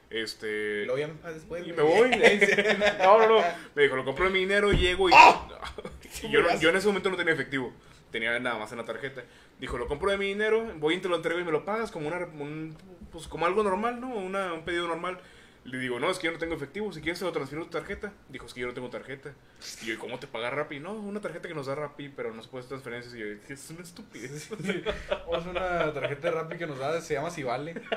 Este. 0.10 0.86
Lo 0.86 0.93
voy 0.93 1.02
a 1.04 1.10
ah, 1.24 1.32
después. 1.32 1.67
Y 1.67 1.74
me 1.74 1.82
voy. 1.82 2.12
No, 3.00 3.17
no, 3.19 3.28
no. 3.39 3.46
Me 3.76 3.84
dijo, 3.84 3.96
lo 3.96 4.06
compro 4.06 4.26
de 4.26 4.32
mi 4.32 4.39
dinero, 4.39 4.72
llego 4.72 5.10
y. 5.10 5.13
y 6.24 6.30
yo, 6.30 6.41
no- 6.41 6.60
yo 6.60 6.69
en 6.69 6.76
ese 6.76 6.88
momento 6.88 7.10
no 7.10 7.17
tenía 7.17 7.34
efectivo. 7.34 7.74
Tenía 8.12 8.39
nada 8.39 8.60
más 8.60 8.72
en 8.72 8.78
la 8.78 8.86
tarjeta. 8.86 9.24
Dijo, 9.60 9.78
lo 9.80 9.88
compro 9.88 10.12
de 10.12 10.17
mi 10.19 10.28
dinero, 10.28 10.72
voy 10.78 10.96
y 10.96 10.98
te 11.00 11.10
lo 11.10 11.15
entrego 11.15 11.39
y 11.39 11.43
me 11.43 11.52
lo 11.52 11.65
pagas 11.65 11.89
como 11.91 12.08
una 12.08 12.17
un- 12.17 12.78
pues 13.12 13.28
como 13.28 13.48
algo 13.48 13.63
normal, 13.63 14.00
¿no? 14.00 14.13
Una, 14.15 14.54
un 14.54 14.63
pedido 14.65 14.88
normal. 14.88 15.19
Le 15.65 15.78
digo, 15.78 15.97
no, 15.99 16.10
es 16.12 16.19
que 16.19 16.28
yo 16.28 16.34
no 16.34 16.39
tengo 16.39 16.56
efectivo. 16.56 16.91
Si 16.91 16.99
quieres, 17.02 17.19
te 17.19 17.26
lo 17.26 17.32
transfiero 17.32 17.63
a 17.63 17.67
tu 17.67 17.71
tarjeta. 17.71 18.12
Dijo, 18.28 18.45
es 18.45 18.54
que 18.54 18.60
yo 18.60 18.67
no 18.67 18.73
tengo 18.73 18.89
tarjeta. 18.89 19.34
Y 19.82 19.86
yo, 19.86 19.93
¿y 19.93 19.97
cómo 19.97 20.19
te 20.19 20.28
paga 20.28 20.49
Rappi? 20.49 20.80
No, 20.82 20.91
una 20.93 21.21
tarjeta 21.21 21.47
que 21.47 21.54
nos 21.56 21.67
da 21.67 21.76
Rappi, 21.76 22.10
pero 22.10 22.34
no 22.34 22.43
se 22.43 22.49
puede 22.49 22.65
hacer 22.65 22.69
transferencias. 22.82 23.15
Y 23.15 23.19
yo, 23.19 23.26
es 23.47 23.69
una 23.69 23.82
estupidez. 23.82 24.49
Vamos 25.10 25.45
a 25.45 25.49
una 25.49 25.93
tarjeta 25.93 26.30
de 26.30 26.32
Rappi 26.32 26.58
que 26.58 26.67
nos 26.67 26.80
da, 26.80 26.99
se 27.02 27.13
llama 27.13 27.30
Si 27.30 27.43
Vale. 27.43 27.76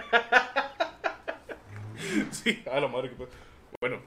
Sí, 2.30 2.62
a 2.70 2.78
la 2.80 2.88
madre 2.88 3.10
que. 3.10 3.16
Bueno. 3.80 4.00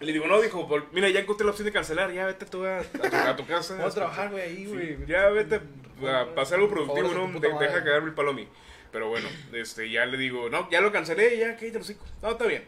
Le 0.00 0.12
digo, 0.12 0.26
no, 0.26 0.40
dijo, 0.40 0.66
"Vol- 0.68 0.86
mira, 0.92 1.08
ya 1.10 1.20
encontré 1.20 1.44
la 1.44 1.50
opción 1.50 1.66
de 1.66 1.72
cancelar, 1.72 2.10
ya 2.12 2.26
vete 2.26 2.44
tú 2.46 2.64
a, 2.64 2.78
a 2.78 2.82
tu, 2.82 3.16
a 3.16 3.36
tu 3.36 3.46
casa. 3.46 3.74
Vamos 3.76 3.92
a 3.92 3.94
trabajar, 3.94 4.30
güey, 4.30 4.42
ahí, 4.42 4.56
Sí, 4.64 4.72
güey. 4.72 5.06
ya 5.06 5.28
vete 5.28 5.60
a 6.08 6.34
pasar 6.34 6.58
algo 6.58 6.70
productivo, 6.70 7.08
¿no? 7.14 7.38
De- 7.38 7.48
deja 7.48 7.84
cagarme 7.84 8.08
el 8.08 8.14
palo 8.14 8.30
a 8.30 8.34
mí. 8.34 8.48
Pero 8.92 9.08
bueno, 9.08 9.28
este, 9.54 9.90
ya 9.90 10.04
le 10.06 10.18
digo, 10.18 10.48
no, 10.50 10.70
ya 10.70 10.80
lo 10.80 10.92
cancelé, 10.92 11.38
ya, 11.38 11.56
que 11.56 11.68
te 11.70 11.74
lo 11.78 11.80
hocico. 11.80 12.04
No, 12.20 12.32
está 12.32 12.44
bien. 12.46 12.64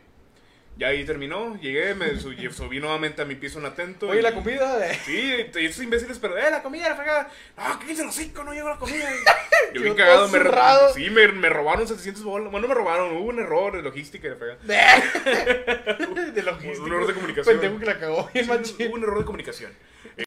Ya 0.77 0.89
ahí 0.89 1.05
terminó, 1.05 1.57
llegué, 1.61 1.95
me 1.95 2.19
subí, 2.19 2.51
subí 2.51 2.81
nuevamente 2.81 3.23
a 3.23 3.25
mi 3.25 3.37
piso 3.37 3.61
en 3.61 3.67
atento. 3.67 4.09
Oye, 4.09 4.19
y- 4.19 4.23
la 4.23 4.35
comida. 4.35 4.91
eh. 4.91 4.99
Sí, 5.05 5.33
y 5.55 5.65
estos 5.67 5.85
imbéciles, 5.85 6.19
pero, 6.19 6.37
eh, 6.37 6.51
la 6.51 6.63
comida, 6.65 6.89
la 6.89 6.97
fregada. 6.97 7.31
No, 7.57 7.79
que 7.79 7.93
el 7.93 8.01
hocico, 8.09 8.43
no 8.43 8.53
llegó 8.53 8.71
la 8.71 8.77
comida. 8.79 9.09
Yo 9.75 9.83
bien 9.83 9.95
cagado, 9.95 10.27
me, 10.29 10.39
zurrado. 10.39 10.93
sí, 10.93 11.11
me, 11.11 11.29
me 11.29 11.49
robaron 11.49 11.87
700 11.87 12.25
bolas. 12.25 12.51
Bueno, 12.51 12.67
no 12.67 12.75
me 12.75 12.75
robaron, 12.75 13.17
hubo 13.17 13.27
un 13.29 13.39
error 13.39 13.77
de 13.77 13.83
logística 13.83 14.27
la 14.29 14.35
fregada. 14.37 14.59
de 16.35 16.43
logística. 16.43 16.83
Un 16.83 16.89
error 16.93 17.07
de 17.07 17.15
comunicación. 17.15 17.61
Pendejo 17.61 17.79
que 17.79 17.87
la 17.87 17.99
cagó 18.01 18.31
Sí, 18.35 18.87
hubo 18.87 18.95
un 18.95 19.03
error 19.05 19.19
de 19.21 19.25
comunicación. 19.25 19.73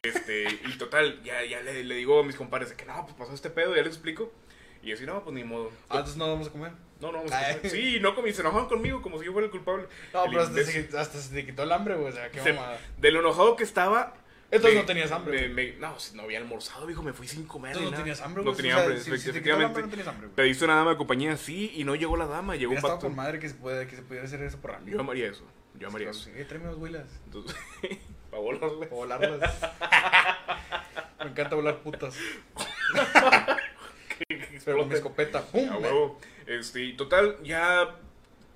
Este, 0.04 0.44
y 0.66 0.78
total, 0.78 1.22
ya, 1.24 1.44
ya 1.44 1.60
le, 1.62 1.84
le 1.84 1.96
digo 1.96 2.20
a 2.20 2.24
mis 2.24 2.36
compadres 2.36 2.70
de 2.70 2.76
que 2.78 2.86
no, 2.86 3.06
pues 3.06 3.16
pasó 3.18 3.34
este 3.34 3.50
pedo, 3.50 3.76
ya 3.76 3.82
les 3.82 3.94
explico. 3.94 4.32
Y 4.84 4.92
así, 4.94 5.06
no, 5.06 5.24
pues 5.24 5.34
ni 5.36 5.44
modo. 5.44 5.72
Ah, 5.90 5.96
entonces 5.98 6.18
no 6.18 6.28
vamos 6.28 6.48
a 6.48 6.52
comer. 6.52 6.72
No, 7.00 7.12
no, 7.12 7.18
vamos 7.20 7.32
a 7.32 7.40
Ay. 7.40 7.56
comer. 7.58 7.72
Sí, 7.72 8.00
no 8.00 8.16
comí, 8.16 8.34
se 8.34 8.42
enojaron 8.42 8.68
conmigo 8.68 9.02
como 9.02 9.20
si 9.20 9.26
yo 9.26 9.32
fuera 9.34 9.46
el 9.46 9.52
culpable. 9.52 9.86
No, 10.14 10.24
El 10.26 10.30
pero 10.32 10.44
hasta 10.44 10.64
se, 10.64 10.90
hasta 10.98 11.20
se 11.20 11.34
te 11.34 11.46
quitó 11.46 11.64
el 11.64 11.72
hambre, 11.72 11.96
güey. 11.96 12.10
O 12.10 12.12
sea, 12.16 12.30
qué 12.32 12.42
Se- 12.42 12.54
mamada. 12.54 12.80
De 12.98 13.12
lo 13.12 13.20
enojado 13.20 13.56
que 13.56 13.64
estaba. 13.64 14.14
Entonces 14.50 14.76
me- 14.76 14.82
no 14.82 14.86
tenías 14.88 15.12
hambre. 15.12 15.50
me- 15.50 15.54
me- 15.54 15.74
no, 15.74 15.96
no 16.14 16.22
había 16.24 16.38
almorzado, 16.40 16.86
viejo, 16.86 17.04
me 17.04 17.12
fui 17.12 17.28
sin 17.28 17.46
comer. 17.46 17.72
Entonces 17.72 17.86
no 17.86 17.92
nada. 17.92 18.04
tenías 18.04 18.22
hambre, 18.22 18.44
No 18.44 18.52
güey. 18.52 18.58
tenía 18.58 18.76
O 18.76 18.78
sea, 18.80 18.86
hambre, 18.86 19.02
si- 19.04 19.12
efect- 19.12 19.18
si 19.18 19.24
te 19.26 19.30
efectivamente. 19.32 19.82
no 20.04 20.10
hambre. 20.10 20.30
Pediste 20.36 20.64
una 20.66 20.76
dama 20.76 20.92
de 20.92 20.98
compañía, 20.98 21.36
sí, 21.36 21.74
y 21.76 21.84
no 21.84 21.96
llegó 21.96 22.16
la 22.16 22.28
dama, 22.28 22.56
llegó 22.56 22.72
un 22.74 22.82
pato. 22.82 23.00
con 23.00 23.16
madre 23.16 23.40
que 23.40 23.50
se, 23.50 23.56
puede, 23.56 23.88
que 23.88 23.96
se 23.98 24.04
pudiera 24.04 24.26
hacer 24.26 24.42
eso 24.44 24.58
por 24.60 24.72
hambre. 24.72 24.94
Yo 24.94 25.02
amaría 25.02 25.28
eso, 25.28 25.44
yo 25.78 25.90
amaría 25.90 26.12
eso. 26.12 26.30
Eh, 26.34 26.46
tráeme 26.46 26.68
unos 26.70 26.80
huilas. 26.80 27.08
Entonces, 27.26 27.56
para 28.32 28.42
volarle. 28.42 28.88
O 28.90 28.96
volarlas. 28.96 29.54
Me 31.20 31.26
encanta 31.32 31.56
volar 31.56 31.80
putas. 31.80 32.16
Pero 34.66 34.80
con 34.80 34.90
mi 34.90 34.96
escopeta. 34.96 35.46
¡Pum! 35.46 35.82
Huevo. 35.82 36.20
Este, 36.46 36.84
y 36.84 36.94
total, 36.94 37.38
ya 37.44 37.96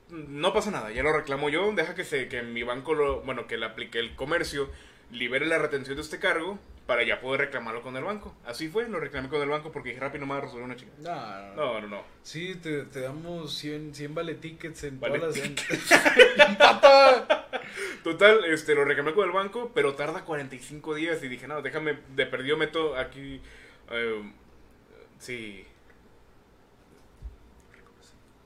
no 0.09 0.53
pasa 0.53 0.71
nada, 0.71 0.91
ya 0.91 1.03
lo 1.03 1.13
reclamo 1.13 1.49
yo, 1.49 1.71
deja 1.73 1.95
que 1.95 2.03
se 2.03 2.27
que 2.27 2.41
mi 2.41 2.63
banco 2.63 2.93
lo, 2.93 3.21
bueno, 3.21 3.47
que 3.47 3.57
le 3.57 3.65
aplique 3.65 3.99
el 3.99 4.15
comercio 4.15 4.69
libere 5.11 5.45
la 5.45 5.57
retención 5.57 5.95
de 5.95 6.01
este 6.01 6.19
cargo 6.19 6.59
para 6.85 7.03
ya 7.03 7.21
poder 7.21 7.41
reclamarlo 7.41 7.81
con 7.81 7.95
el 7.95 8.03
banco. 8.03 8.35
Así 8.45 8.67
fue, 8.67 8.87
lo 8.89 8.99
reclamé 8.99 9.29
con 9.29 9.41
el 9.41 9.49
banco 9.49 9.71
porque 9.71 9.89
dije, 9.89 10.01
Rappi 10.01 10.19
no 10.19 10.25
me 10.25 10.33
va 10.33 10.39
a 10.39 10.41
resolver 10.41 10.63
una 10.63 10.75
chica. 10.75 10.91
No, 10.99 11.13
no, 11.13 11.55
No, 11.55 11.81
no, 11.81 11.87
no. 11.87 12.03
Sí, 12.23 12.55
te, 12.55 12.83
te 12.83 13.01
damos 13.01 13.57
100, 13.57 13.95
100 13.95 14.15
vale 14.15 14.35
tickets 14.35 14.83
en 14.83 14.99
Vale 14.99 15.19
todas 15.19 15.37
las... 15.37 15.53
Total, 18.03 18.43
este, 18.45 18.75
lo 18.75 18.83
reclamé 18.83 19.13
con 19.13 19.25
el 19.25 19.31
banco, 19.31 19.71
pero 19.73 19.93
tarda 19.93 20.25
45 20.25 20.95
días 20.95 21.23
y 21.23 21.27
dije, 21.27 21.47
no, 21.47 21.61
déjame, 21.61 21.99
de 22.15 22.25
perdido 22.25 22.57
meto 22.57 22.97
aquí, 22.97 23.41
eh, 23.91 24.31
sí. 25.21 25.65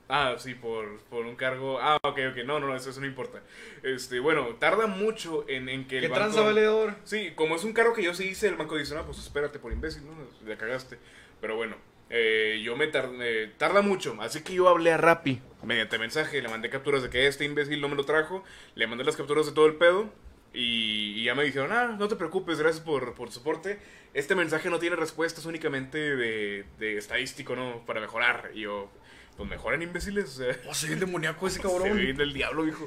Ah, 0.08 0.36
sí, 0.38 0.54
por, 0.54 1.00
por 1.10 1.26
un 1.26 1.34
cargo. 1.34 1.80
Ah, 1.80 1.96
ok, 2.04 2.18
ok, 2.30 2.44
no, 2.44 2.60
no, 2.60 2.76
eso, 2.76 2.90
eso 2.90 3.00
no 3.00 3.06
importa. 3.06 3.42
Este, 3.82 4.20
bueno, 4.20 4.46
tarda 4.60 4.86
mucho 4.86 5.44
en, 5.48 5.68
en 5.68 5.88
que 5.88 5.96
el 5.98 6.02
¿Qué 6.02 6.08
banco... 6.08 6.20
tranza 6.20 6.42
valedor? 6.42 6.94
Sí, 7.04 7.32
como 7.34 7.56
es 7.56 7.64
un 7.64 7.72
carro 7.72 7.92
que 7.92 8.04
yo 8.04 8.14
sí 8.14 8.28
hice, 8.28 8.46
el 8.46 8.54
banco 8.54 8.76
dice, 8.76 8.94
no, 8.94 9.04
pues 9.04 9.18
espérate 9.18 9.58
por 9.58 9.72
imbécil, 9.72 10.06
¿no? 10.06 10.12
Ya 10.48 10.56
cagaste. 10.56 10.98
Pero 11.40 11.56
bueno, 11.56 11.76
eh, 12.08 12.60
yo 12.64 12.76
me 12.76 12.86
tar- 12.86 13.10
eh, 13.20 13.52
tarda 13.58 13.82
mucho, 13.82 14.16
así 14.20 14.42
que 14.44 14.54
yo 14.54 14.68
hablé 14.68 14.92
a 14.92 14.96
Rappi 14.96 15.40
mediante 15.64 15.98
mensaje, 15.98 16.40
le 16.40 16.48
mandé 16.48 16.70
capturas 16.70 17.02
de 17.02 17.10
que 17.10 17.26
este 17.26 17.44
imbécil 17.44 17.80
no 17.80 17.88
me 17.88 17.96
lo 17.96 18.04
trajo, 18.04 18.44
le 18.76 18.86
mandé 18.86 19.02
las 19.02 19.16
capturas 19.16 19.46
de 19.46 19.52
todo 19.52 19.66
el 19.66 19.74
pedo 19.74 20.08
y, 20.56 21.20
y 21.20 21.24
ya 21.24 21.34
me 21.34 21.44
dijeron, 21.44 21.70
ah, 21.72 21.94
no 21.98 22.08
te 22.08 22.16
preocupes, 22.16 22.58
gracias 22.58 22.82
por, 22.84 23.14
por 23.14 23.30
soporte. 23.30 23.78
Este 24.14 24.34
mensaje 24.34 24.70
no 24.70 24.78
tiene 24.78 24.96
respuestas 24.96 25.44
únicamente 25.44 25.98
de, 26.16 26.64
de 26.78 26.96
estadístico, 26.96 27.54
¿no? 27.54 27.84
Para 27.84 28.00
mejorar. 28.00 28.50
Y 28.54 28.62
yo, 28.62 28.90
pues 29.36 29.48
mejoren 29.48 29.82
imbéciles, 29.82 30.24
o 30.24 30.44
sea. 30.44 30.56
Oh, 30.68 30.72
soy 30.74 30.92
el 30.92 31.00
demoníaco 31.00 31.46
ese 31.46 31.56
Se 31.62 31.62
cabrón. 31.62 31.96
ve 31.96 32.12
del 32.14 32.32
diablo, 32.32 32.66
hijo. 32.66 32.86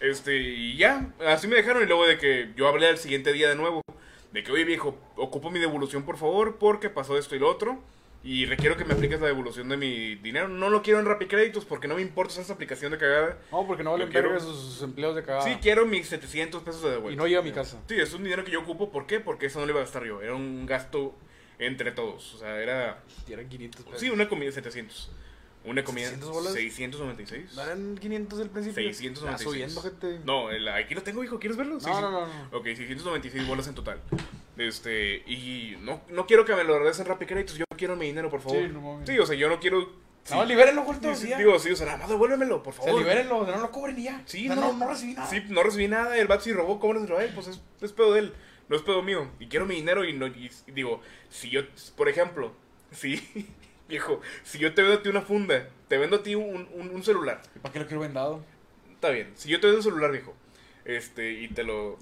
Este, 0.00 0.36
y 0.36 0.76
ya, 0.76 1.12
así 1.26 1.48
me 1.48 1.56
dejaron. 1.56 1.82
Y 1.82 1.86
luego 1.86 2.06
de 2.06 2.18
que 2.18 2.52
yo 2.56 2.68
hablé 2.68 2.86
al 2.86 2.98
siguiente 2.98 3.32
día 3.32 3.48
de 3.48 3.56
nuevo. 3.56 3.82
De 4.32 4.42
que, 4.44 4.52
oye, 4.52 4.64
viejo, 4.64 4.96
ocupo 5.16 5.50
mi 5.50 5.58
devolución, 5.58 6.04
por 6.04 6.16
favor, 6.18 6.58
porque 6.58 6.90
pasó 6.90 7.18
esto 7.18 7.34
y 7.34 7.38
lo 7.40 7.48
otro. 7.50 7.82
Y 8.24 8.46
requiero 8.46 8.76
que 8.76 8.84
me 8.84 8.94
apliques 8.94 9.20
la 9.20 9.28
devolución 9.28 9.68
de 9.68 9.76
mi 9.76 10.16
dinero. 10.16 10.48
No 10.48 10.70
lo 10.70 10.82
quiero 10.82 10.98
en 10.98 11.06
Rappi 11.06 11.26
Créditos 11.26 11.64
porque 11.64 11.86
no 11.86 11.94
me 11.94 12.02
importa 12.02 12.40
esa 12.40 12.52
aplicación 12.52 12.90
de 12.92 12.98
cagada. 12.98 13.38
No, 13.52 13.66
porque 13.66 13.82
no 13.84 13.92
valen 13.92 14.08
quiero- 14.10 14.38
sus, 14.40 14.82
empleos 14.82 15.14
de 15.14 15.22
cagada. 15.22 15.44
Sí, 15.44 15.56
quiero 15.62 15.86
mis 15.86 16.08
700 16.08 16.62
pesos 16.62 16.82
de 16.82 16.90
devuelta. 16.90 17.12
Y 17.12 17.16
no 17.16 17.26
llega 17.26 17.40
a 17.40 17.44
mi 17.44 17.52
casa. 17.52 17.80
Sí, 17.88 17.94
es 17.94 18.12
un 18.12 18.24
dinero 18.24 18.44
que 18.44 18.50
yo 18.50 18.60
ocupo. 18.60 18.90
¿Por 18.90 19.06
qué? 19.06 19.20
Porque 19.20 19.46
eso 19.46 19.60
no 19.60 19.66
lo 19.66 19.72
iba 19.72 19.80
a 19.80 19.84
gastar 19.84 20.04
yo. 20.04 20.20
Era 20.20 20.34
un 20.34 20.66
gasto 20.66 21.14
entre 21.60 21.92
todos. 21.92 22.34
O 22.34 22.38
sea, 22.38 22.60
era. 22.60 23.02
Y 23.28 23.32
eran 23.32 23.48
500 23.48 23.84
pesos. 23.84 24.00
Sí, 24.00 24.10
una 24.10 24.28
comida 24.28 24.50
700. 24.50 25.10
Una 25.68 25.84
comida 25.84 26.08
600 26.08 26.30
bolas. 26.30 26.52
696. 26.54 27.54
¿No 27.54 27.62
eran 27.62 27.98
500 27.98 28.40
al 28.40 28.50
principio? 28.50 28.82
696. 28.82 29.34
Ah, 29.34 29.38
subiendo, 29.38 29.80
gente. 29.82 30.20
No, 30.24 30.50
el- 30.50 30.68
aquí 30.68 30.94
lo 30.94 31.02
tengo, 31.02 31.22
hijo. 31.22 31.38
¿Quieres 31.38 31.56
verlo? 31.56 31.74
No, 31.74 31.80
Sí, 31.80 31.86
sí. 31.86 31.92
no, 32.00 32.10
no, 32.10 32.26
no. 32.26 32.56
Ok, 32.58 32.64
696 32.66 33.46
bolas 33.46 33.66
en 33.68 33.74
total. 33.74 34.00
Este, 34.56 35.22
y 35.26 35.76
no, 35.82 36.00
no 36.08 36.26
quiero 36.26 36.44
que 36.44 36.54
me 36.54 36.64
lo 36.64 36.78
regresen 36.78 37.06
Rappi 37.06 37.26
Créditos. 37.26 37.56
Yo 37.56 37.64
quiero 37.76 37.96
mi 37.96 38.06
dinero, 38.06 38.28
por 38.30 38.40
favor. 38.40 38.58
Sí, 38.58 38.68
no. 38.72 39.00
Sí, 39.06 39.18
o 39.18 39.26
sea, 39.26 39.36
yo 39.36 39.48
no 39.48 39.60
quiero. 39.60 39.82
sí. 40.24 40.34
No, 40.34 40.44
libérenlo, 40.44 40.84
Sí, 41.14 41.32
digo, 41.38 41.58
sí, 41.58 41.70
o 41.70 41.76
sea, 41.76 41.86
nada 41.86 41.98
más 41.98 42.08
devuélvemelo, 42.08 42.62
por 42.62 42.72
O 42.74 42.76
sea, 42.76 42.84
favor. 42.86 43.00
libérenlo, 43.02 43.46
no 43.46 43.58
lo 43.58 43.70
cobren 43.70 43.98
y 43.98 44.04
ya. 44.04 44.22
Sí, 44.26 44.48
O 44.48 44.52
sea, 44.54 44.60
no, 44.62 44.72
no, 44.72 44.78
no 44.86 44.88
recibí 44.90 45.14
nada. 45.14 45.28
Sí, 45.30 45.42
no 45.48 45.62
recibí 45.62 45.86
nada. 45.88 46.16
El 46.18 46.26
bat 46.26 46.40
sí 46.40 46.52
robó, 46.52 46.80
¿cómo 46.80 46.98
se 47.00 47.06
robé? 47.06 47.28
Pues 47.28 47.46
es, 47.48 47.60
es 47.80 47.92
pedo 47.92 48.12
de 48.14 48.20
él, 48.20 48.34
no 48.68 48.76
es 48.76 48.82
pedo 48.82 49.02
mío. 49.02 49.30
Y 49.38 49.46
quiero 49.46 49.64
mi 49.66 49.76
dinero 49.76 50.04
y, 50.04 50.12
no, 50.12 50.26
y 50.26 50.50
digo, 50.66 51.00
si 51.30 51.50
yo, 51.50 51.60
por 51.96 52.08
ejemplo, 52.08 52.52
si, 52.92 53.16
viejo, 53.88 54.20
si 54.44 54.58
yo 54.58 54.74
te 54.74 54.82
vendo 54.82 54.98
a 54.98 55.02
ti 55.02 55.08
una 55.08 55.22
funda, 55.22 55.68
te 55.88 55.96
vendo 55.98 56.16
a 56.16 56.22
ti 56.22 56.34
un, 56.34 56.68
un, 56.74 56.90
un 56.90 57.02
celular, 57.02 57.40
¿Y 57.56 57.58
¿Para 57.60 57.72
qué 57.72 57.78
lo 57.80 57.86
quiero 57.86 58.00
vendado? 58.00 58.42
está 58.94 59.10
bien. 59.10 59.32
Si 59.34 59.48
yo 59.48 59.60
te 59.60 59.66
vendo 59.66 59.78
un 59.78 59.84
celular, 59.84 60.10
viejo, 60.12 60.34
este, 60.84 61.32
y 61.32 61.48
te 61.48 61.62
lo. 61.64 61.98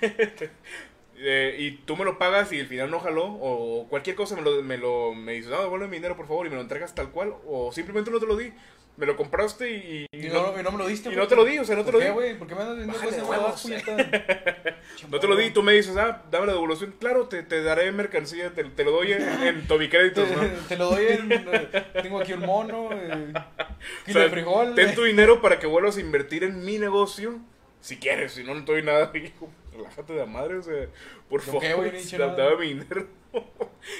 eh, 1.18 1.56
y 1.58 1.70
tú 1.72 1.96
me 1.96 2.04
lo 2.04 2.18
pagas 2.18 2.52
y 2.52 2.60
al 2.60 2.66
final 2.66 2.90
no 2.90 3.00
jaló, 3.00 3.24
o 3.26 3.86
cualquier 3.88 4.16
cosa 4.16 4.36
me 4.36 4.42
lo, 4.42 4.62
me 4.62 4.76
lo 4.78 5.14
me 5.14 5.32
dices, 5.32 5.50
no, 5.50 5.60
devuelve 5.62 5.88
mi 5.88 5.96
dinero 5.96 6.16
por 6.16 6.26
favor 6.26 6.46
y 6.46 6.50
me 6.50 6.56
lo 6.56 6.62
entregas 6.62 6.94
tal 6.94 7.10
cual, 7.10 7.34
o 7.46 7.72
simplemente 7.72 8.10
no 8.10 8.18
te 8.20 8.26
lo 8.26 8.36
di, 8.36 8.52
me 8.96 9.06
lo 9.06 9.16
compraste 9.16 9.70
y, 9.70 10.06
Y 10.12 10.28
no, 10.28 10.58
y 10.58 10.62
no 10.62 10.70
me 10.72 10.78
lo 10.78 10.86
diste, 10.86 11.12
y 11.12 11.16
no 11.16 11.26
te 11.26 11.36
lo 11.36 11.44
di, 11.44 11.58
o 11.58 11.64
sea, 11.64 11.76
no 11.76 11.84
te 11.84 11.90
¿Por 11.92 11.94
lo 11.94 12.00
qué, 12.00 12.06
di. 12.06 12.12
güey? 12.12 12.38
¿Por 12.38 12.46
qué 12.48 12.54
me 12.54 12.60
andas 12.62 12.76
vendiendo 12.76 13.04
cosas 13.04 13.28
huevos. 13.28 13.66
No 15.10 15.20
te 15.20 15.26
lo 15.26 15.36
di, 15.36 15.50
tú 15.50 15.62
me 15.62 15.72
dices, 15.74 15.96
ah, 15.96 16.22
dame 16.30 16.46
la 16.46 16.52
devolución. 16.54 16.94
Claro, 16.98 17.26
te, 17.28 17.42
te 17.42 17.62
daré 17.62 17.92
mercancía, 17.92 18.50
te, 18.54 18.64
te 18.64 18.84
lo 18.84 18.90
doy 18.92 19.12
en, 19.12 19.22
en 19.42 19.66
Tobicréditos, 19.66 20.28
¿no? 20.30 20.42
Te, 20.68 20.76
lo 20.76 20.90
doy 20.90 21.04
en. 21.06 21.32
eh, 21.32 21.84
Tengo 22.02 22.20
aquí 22.20 22.32
un 22.32 22.40
mono, 22.46 22.88
eh, 22.92 23.32
O 23.36 24.04
kilo 24.06 24.20
sea, 24.20 24.22
de 24.22 24.30
frijol. 24.30 24.74
ten 24.74 24.94
tu 24.94 25.04
dinero 25.04 25.40
para 25.42 25.58
que 25.58 25.66
vuelvas 25.66 25.96
a 25.96 26.00
invertir 26.00 26.44
en 26.44 26.64
mi 26.64 26.78
negocio. 26.78 27.38
Si 27.80 27.98
quieres, 27.98 28.32
si 28.32 28.42
no, 28.42 28.54
no 28.54 28.64
te 28.64 28.72
doy 28.72 28.82
nada. 28.82 29.12
Relájate 29.76 30.12
de 30.14 30.18
la 30.20 30.26
madre, 30.26 30.56
o 30.56 30.62
sea, 30.62 30.86
por 31.28 31.44
¿Yo 31.44 31.52
favor, 31.60 31.92
dame 32.36 32.56
mi 32.58 32.68
dinero. 32.68 33.06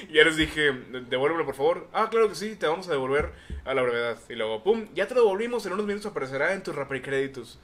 y 0.09 0.15
ya 0.15 0.25
les 0.25 0.37
dije, 0.39 0.73
devuélvemelo, 1.11 1.45
por 1.45 1.55
favor. 1.55 1.89
Ah, 1.93 2.09
claro 2.11 2.31
que 2.31 2.35
sí, 2.35 2.57
te 2.57 2.67
vamos 2.67 2.89
a 2.89 2.93
devolver 2.93 3.33
a 3.67 3.75
la 3.75 3.83
brevedad. 3.83 4.17
Y 4.31 4.35
luego, 4.37 4.63
pum, 4.63 4.87
ya 4.95 5.07
te 5.07 5.15
lo 5.15 5.21
devolvimos, 5.21 5.67
en 5.67 5.75
unos 5.75 5.85
minutos 5.85 6.11
aparecerá 6.11 6.55
en 6.55 6.63
tus 6.63 6.75
Rappi 6.75 7.01
Créditos. 7.03 7.61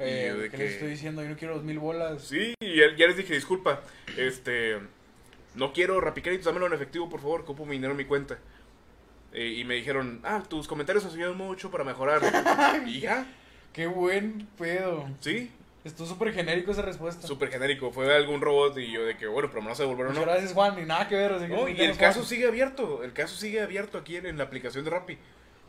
Eh, 0.00 0.32
de 0.34 0.50
¿Qué 0.50 0.56
que- 0.56 0.62
les 0.64 0.72
estoy 0.74 0.88
diciendo? 0.90 1.22
Yo 1.22 1.28
no 1.28 1.36
quiero 1.36 1.54
dos 1.54 1.64
mil 1.64 1.78
bolas. 1.78 2.22
Sí, 2.22 2.54
y 2.60 2.76
ya, 2.76 2.86
ya 2.96 3.06
les 3.06 3.16
dije, 3.16 3.34
disculpa, 3.34 3.80
este, 4.16 4.78
no 5.54 5.72
quiero 5.72 6.00
Rapicréditos, 6.00 6.46
dámelo 6.46 6.66
en 6.66 6.72
efectivo, 6.72 7.08
por 7.08 7.20
favor, 7.20 7.42
ocupo 7.42 7.66
mi 7.66 7.72
dinero 7.72 7.92
en 7.92 7.98
mi 7.98 8.04
cuenta. 8.06 8.38
Eh, 9.32 9.46
y 9.58 9.64
me 9.64 9.74
dijeron, 9.74 10.20
ah, 10.24 10.42
tus 10.48 10.66
comentarios 10.66 11.04
nos 11.04 11.14
ayudan 11.14 11.36
mucho 11.36 11.70
para 11.70 11.84
mejorar. 11.84 12.20
y 12.86 13.00
ya, 13.00 13.26
Qué 13.72 13.86
buen 13.86 14.48
pedo. 14.58 15.08
sí, 15.20 15.52
Estuvo 15.84 16.06
súper 16.06 16.32
genérico 16.34 16.72
esa 16.72 16.82
respuesta. 16.82 17.26
súper 17.26 17.48
genérico. 17.50 17.90
Fue 17.92 18.14
algún 18.14 18.40
robot 18.42 18.76
y 18.78 18.90
yo 18.92 19.04
de 19.06 19.16
que, 19.16 19.26
bueno, 19.26 19.48
pero 19.48 19.62
me 19.62 19.68
vas 19.68 19.80
a 19.80 19.84
devolver 19.84 20.06
o 20.06 20.08
Muchas 20.10 20.26
no. 20.26 20.30
gracias, 20.30 20.52
Juan. 20.52 20.78
Y 20.78 20.84
nada 20.84 21.08
que 21.08 21.14
ver. 21.14 21.32
Así 21.32 21.46
que 21.46 21.52
No, 21.54 21.68
y 21.68 21.80
el 21.80 21.96
caso 21.96 22.18
Juan. 22.20 22.28
sigue 22.28 22.46
abierto, 22.46 23.02
el 23.02 23.12
caso 23.14 23.34
sigue 23.36 23.62
abierto 23.62 23.96
aquí 23.96 24.16
en, 24.16 24.26
en 24.26 24.36
la 24.36 24.44
aplicación 24.44 24.84
de 24.84 24.90
Rappi. 24.90 25.16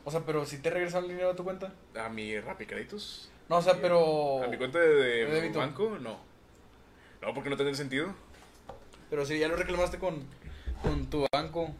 O 0.03 0.11
sea, 0.11 0.21
pero 0.21 0.45
si 0.45 0.57
te 0.57 0.69
regresaron 0.69 1.05
el 1.05 1.11
dinero 1.11 1.31
a 1.31 1.35
tu 1.35 1.43
cuenta. 1.43 1.73
A 1.99 2.09
mi 2.09 2.39
Rapicréditos. 2.39 3.31
No, 3.49 3.57
o 3.57 3.61
sea, 3.61 3.75
pero. 3.81 4.43
A 4.43 4.47
mi 4.47 4.57
cuenta 4.57 4.79
de, 4.79 5.25
de 5.25 5.49
banco, 5.49 5.97
no. 5.99 6.19
No, 7.21 7.33
porque 7.33 7.49
no 7.49 7.57
tendría 7.57 7.75
sentido. 7.75 8.13
Pero 9.09 9.25
si 9.25 9.37
ya 9.37 9.47
lo 9.47 9.55
reclamaste 9.55 9.99
con, 9.99 10.25
con 10.81 11.07
tu 11.09 11.27
banco. 11.31 11.75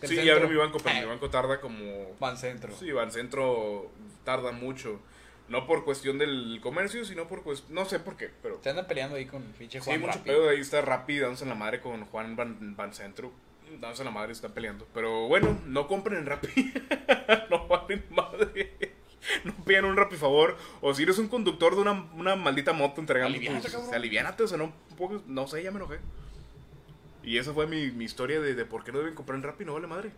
Sí, 0.00 0.08
centro. 0.08 0.24
ya 0.24 0.32
abro 0.34 0.48
mi 0.48 0.56
banco, 0.56 0.78
pero 0.82 1.00
mi 1.00 1.06
banco 1.06 1.30
tarda 1.30 1.60
como 1.60 2.14
Bancentro. 2.18 2.74
Sí, 2.74 2.90
Bancentro 2.90 3.90
tarda 4.24 4.50
mucho. 4.52 5.00
No 5.48 5.66
por 5.66 5.84
cuestión 5.84 6.18
del 6.18 6.60
comercio, 6.62 7.04
sino 7.04 7.28
por 7.28 7.42
cuestión... 7.42 7.74
No 7.74 7.84
sé 7.84 7.98
por 8.00 8.16
qué, 8.16 8.30
pero... 8.42 8.58
Se 8.62 8.70
andan 8.70 8.86
peleando 8.86 9.16
ahí 9.16 9.26
con 9.26 9.42
pinche 9.58 9.80
Sí, 9.80 9.84
Juan. 9.84 10.00
mucho 10.00 10.12
Rappi. 10.14 10.30
pedo. 10.30 10.48
Ahí 10.48 10.60
está 10.60 10.80
Rappi 10.80 11.18
dándose 11.18 11.44
en 11.44 11.50
la 11.50 11.54
madre 11.56 11.80
con 11.80 12.04
Juan 12.06 12.34
Ban, 12.36 12.74
Bancentro. 12.74 13.30
Dándose 13.80 14.04
la 14.04 14.10
madre, 14.10 14.32
están 14.32 14.52
peleando. 14.52 14.86
Pero 14.94 15.26
bueno, 15.28 15.58
no 15.66 15.86
compren 15.88 16.18
en 16.18 16.26
Rappi. 16.26 16.48
no 17.50 17.66
valen 17.68 18.04
madre. 18.10 18.76
No 19.44 19.54
pidan 19.64 19.84
un 19.84 19.96
Rappi 19.96 20.16
favor. 20.16 20.56
O 20.80 20.94
si 20.94 21.02
eres 21.04 21.18
un 21.18 21.28
conductor 21.28 21.74
de 21.74 21.80
una, 21.82 21.92
una 22.14 22.36
maldita 22.36 22.72
moto 22.72 23.00
entregando... 23.00 23.34
Aliviánate, 23.36 23.70
cabrón. 23.70 23.94
aliviánate, 23.94 24.42
o 24.42 24.48
sea, 24.48 24.58
no, 24.58 24.64
un 24.64 24.96
poco- 24.96 25.22
no 25.26 25.46
sé, 25.46 25.62
ya 25.62 25.70
me 25.70 25.76
enojé. 25.78 25.98
Y 27.22 27.38
esa 27.38 27.52
fue 27.52 27.66
mi, 27.66 27.90
mi 27.92 28.04
historia 28.04 28.40
de, 28.40 28.54
de 28.54 28.64
por 28.64 28.82
qué 28.84 28.90
no 28.92 28.98
deben 28.98 29.14
comprar 29.14 29.36
en 29.36 29.44
Rappi. 29.44 29.64
No 29.64 29.74
vale 29.74 29.86
madre. 29.86 30.10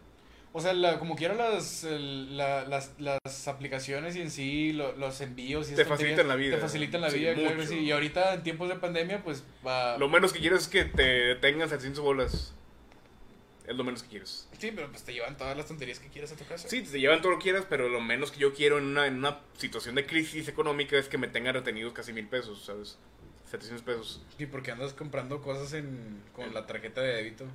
O 0.56 0.60
sea, 0.60 0.72
la- 0.72 0.98
como 1.00 1.16
quiera 1.16 1.34
las, 1.34 1.84
el- 1.84 2.36
la- 2.36 2.64
las, 2.64 2.92
las 2.98 3.48
aplicaciones 3.48 4.14
y 4.16 4.20
en 4.22 4.30
sí, 4.30 4.72
lo- 4.72 4.92
los 4.96 5.20
envíos 5.20 5.70
y 5.70 5.74
Te 5.74 5.84
facilitan 5.84 6.28
la 6.28 6.36
vida. 6.36 6.54
Te 6.56 6.62
facilitan 6.62 7.00
la 7.02 7.10
Sí, 7.10 7.18
vida, 7.18 7.34
claro 7.34 7.56
que 7.58 7.66
sí. 7.66 7.78
Y 7.80 7.90
ahorita 7.90 8.34
en 8.34 8.42
tiempos 8.42 8.68
de 8.68 8.76
pandemia, 8.76 9.22
pues 9.22 9.44
va... 9.66 9.98
Lo 9.98 10.08
menos 10.08 10.32
que 10.32 10.38
quieres 10.38 10.62
es 10.62 10.68
que 10.68 10.84
te 10.84 11.34
tengan 11.36 11.68
700 11.68 12.02
bolas. 12.02 12.54
Es 13.66 13.74
lo 13.76 13.82
menos 13.84 14.02
que 14.02 14.10
quieres. 14.10 14.46
Sí, 14.58 14.72
pero 14.74 14.90
pues 14.90 15.04
te 15.04 15.12
llevan 15.14 15.38
todas 15.38 15.56
las 15.56 15.66
tonterías 15.66 15.98
que 15.98 16.08
quieras 16.08 16.32
a 16.32 16.36
tu 16.36 16.44
casa. 16.44 16.68
Sí, 16.68 16.82
te 16.82 17.00
llevan 17.00 17.22
todo 17.22 17.32
lo 17.32 17.38
que 17.38 17.44
quieras, 17.44 17.64
pero 17.68 17.88
lo 17.88 18.00
menos 18.00 18.30
que 18.30 18.38
yo 18.38 18.52
quiero 18.52 18.78
en 18.78 18.84
una, 18.84 19.06
en 19.06 19.16
una 19.16 19.40
situación 19.56 19.94
de 19.94 20.04
crisis 20.06 20.48
económica 20.48 20.98
es 20.98 21.08
que 21.08 21.16
me 21.16 21.28
tengan 21.28 21.54
retenidos 21.54 21.92
casi 21.94 22.12
mil 22.12 22.28
pesos, 22.28 22.64
¿sabes? 22.64 22.98
700 23.50 23.82
pesos. 23.82 24.22
¿Y 24.38 24.46
por 24.46 24.62
qué 24.62 24.72
andas 24.72 24.92
comprando 24.92 25.40
cosas 25.40 25.72
en, 25.74 26.22
con 26.34 26.52
la 26.52 26.66
tarjeta 26.66 27.00
de 27.00 27.14
débito? 27.14 27.46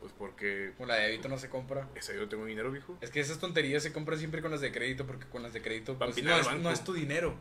Pues 0.00 0.12
porque 0.16 0.72
Con 0.76 0.88
la 0.88 0.96
de 0.96 1.06
débito 1.08 1.28
no 1.28 1.38
se 1.38 1.48
compra. 1.48 1.88
ese 1.94 2.14
yo 2.14 2.28
tengo 2.28 2.44
dinero, 2.44 2.70
viejo. 2.70 2.96
Es 3.00 3.10
que 3.10 3.20
esas 3.20 3.38
tonterías 3.38 3.82
se 3.82 3.92
compran 3.92 4.18
siempre 4.18 4.42
con 4.42 4.50
las 4.50 4.60
de 4.60 4.70
crédito 4.70 5.06
porque 5.06 5.26
con 5.26 5.42
las 5.42 5.52
de 5.52 5.62
crédito 5.62 5.98
pues, 5.98 6.22
no, 6.22 6.38
es, 6.38 6.52
no 6.60 6.70
es 6.70 6.84
tu 6.84 6.92
dinero. 6.92 7.34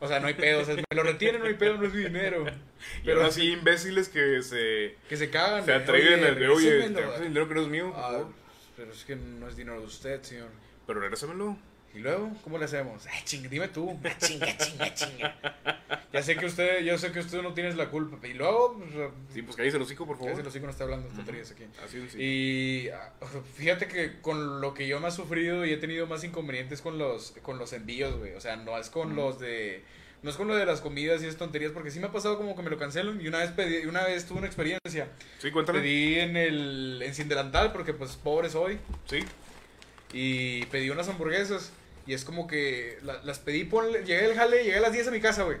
O 0.00 0.08
sea, 0.08 0.18
no 0.20 0.26
hay 0.28 0.34
pedo. 0.34 0.60
O 0.60 0.64
sea, 0.64 0.74
me 0.74 0.82
lo 0.96 1.02
retienen, 1.02 1.40
no 1.42 1.46
hay 1.46 1.54
pedo, 1.54 1.76
no 1.76 1.86
es 1.86 1.92
mi 1.92 2.02
dinero. 2.04 2.44
Pero 3.04 3.22
así 3.24 3.52
imbéciles 3.52 4.08
que 4.08 4.42
se, 4.42 4.96
Que 5.08 5.16
se 5.16 5.28
cagan. 5.30 5.64
se 5.64 5.72
atreven 5.74 6.24
a 6.24 6.30
de, 6.32 6.48
oye, 6.48 6.70
regrésemelo". 6.70 6.94
te 7.00 7.06
das 7.06 7.20
el 7.20 7.28
dinero 7.28 7.48
que 7.48 7.54
no 7.54 7.60
es 7.62 7.68
mío. 7.68 7.92
Ah, 7.94 8.00
favor". 8.12 8.32
pero 8.76 8.92
es 8.92 9.04
que 9.04 9.14
no 9.16 9.46
es 9.46 9.56
dinero 9.56 9.78
de 9.80 9.86
usted, 9.86 10.22
señor. 10.22 10.48
Pero 10.86 11.00
regrésamelo. 11.00 11.58
¿Y 11.94 11.98
luego? 11.98 12.30
¿Cómo 12.44 12.56
le 12.56 12.64
hacemos? 12.66 13.04
Ay, 13.06 13.20
ching, 13.24 13.48
dime 13.50 13.68
tú. 13.68 13.98
Ah, 14.04 14.16
chinga, 14.18 14.56
chinga, 14.56 14.94
chinga. 14.94 15.36
Ya 16.12 16.22
sé 16.22 16.36
que 16.36 16.46
usted, 16.46 16.80
yo 16.84 16.96
sé 16.98 17.10
que 17.12 17.20
usted 17.20 17.42
no 17.42 17.52
tienes 17.52 17.76
la 17.76 17.88
culpa. 17.88 18.24
Y 18.26 18.34
luego, 18.34 18.78
pues, 18.78 19.10
Sí, 19.32 19.42
pues 19.42 19.56
cállese 19.56 19.76
el 19.76 19.82
hocico, 19.82 20.06
por 20.06 20.16
favor. 20.16 20.30
cállese 20.32 20.44
los 20.44 20.54
hijos 20.56 20.64
no 20.66 20.70
está 20.70 20.84
hablando 20.84 21.08
tonterías 21.08 21.50
aquí. 21.50 21.64
Así 21.84 21.98
de 21.98 22.10
sí. 22.10 22.18
Y 22.22 22.88
ah, 22.90 23.12
fíjate 23.54 23.86
que 23.88 24.20
con 24.20 24.60
lo 24.60 24.72
que 24.74 24.86
yo 24.86 25.00
me 25.00 25.08
he 25.08 25.10
sufrido 25.10 25.64
y 25.66 25.72
he 25.72 25.76
tenido 25.78 26.06
más 26.06 26.22
inconvenientes 26.24 26.80
con 26.80 26.98
los, 26.98 27.32
con 27.42 27.58
los 27.58 27.72
envíos, 27.72 28.16
güey. 28.18 28.34
O 28.34 28.40
sea, 28.40 28.56
no 28.56 28.78
es 28.78 28.88
con 28.90 29.16
los 29.16 29.38
de 29.40 29.82
No 30.22 30.30
es 30.30 30.36
con 30.36 30.46
lo 30.48 30.54
de 30.56 30.66
las 30.66 30.80
comidas 30.80 31.22
y 31.22 31.26
esas 31.26 31.38
tonterías, 31.38 31.72
porque 31.72 31.90
sí 31.90 31.98
me 31.98 32.06
ha 32.06 32.12
pasado 32.12 32.36
como 32.36 32.54
que 32.56 32.62
me 32.62 32.70
lo 32.70 32.78
cancelan. 32.78 33.20
Y 33.20 33.26
una 33.28 33.38
vez 33.38 33.50
pedí, 33.50 33.86
una 33.86 34.04
vez 34.04 34.26
tuve 34.26 34.38
una 34.38 34.46
experiencia. 34.46 35.08
Sí, 35.38 35.50
cuéntame. 35.50 35.80
Pedí 35.80 36.18
en 36.20 36.36
el 36.36 37.02
en 37.04 37.14
Sin 37.14 37.28
Delantal, 37.28 37.72
porque 37.72 37.94
pues 37.94 38.16
pobre 38.16 38.48
soy. 38.50 38.78
Sí. 39.06 39.20
Y 40.12 40.66
pedí 40.66 40.90
unas 40.90 41.08
hamburguesas. 41.08 41.72
Y 42.10 42.14
es 42.14 42.24
como 42.24 42.48
que 42.48 42.98
la- 43.02 43.22
las 43.22 43.38
pedí, 43.38 43.62
ponle, 43.62 44.00
llegué 44.04 44.24
al 44.26 44.34
jale, 44.34 44.64
llegué 44.64 44.78
a 44.78 44.80
las 44.80 44.90
10 44.92 45.06
a 45.06 45.10
mi 45.12 45.20
casa, 45.20 45.44
güey. 45.44 45.58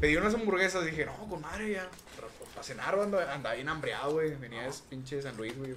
Pedí 0.00 0.16
unas 0.16 0.34
hamburguesas, 0.34 0.84
dije, 0.84 1.06
no, 1.06 1.14
con 1.28 1.40
madre 1.40 1.70
ya. 1.70 1.88
Para 2.52 2.64
cenar, 2.64 2.98
andaba, 2.98 3.32
andaba 3.32 3.54
bien 3.54 3.68
hambreado, 3.68 4.14
güey. 4.14 4.34
Venía 4.34 4.62
de 4.64 4.72
pinche 4.88 5.22
San 5.22 5.36
Luis, 5.36 5.54
güey. 5.56 5.72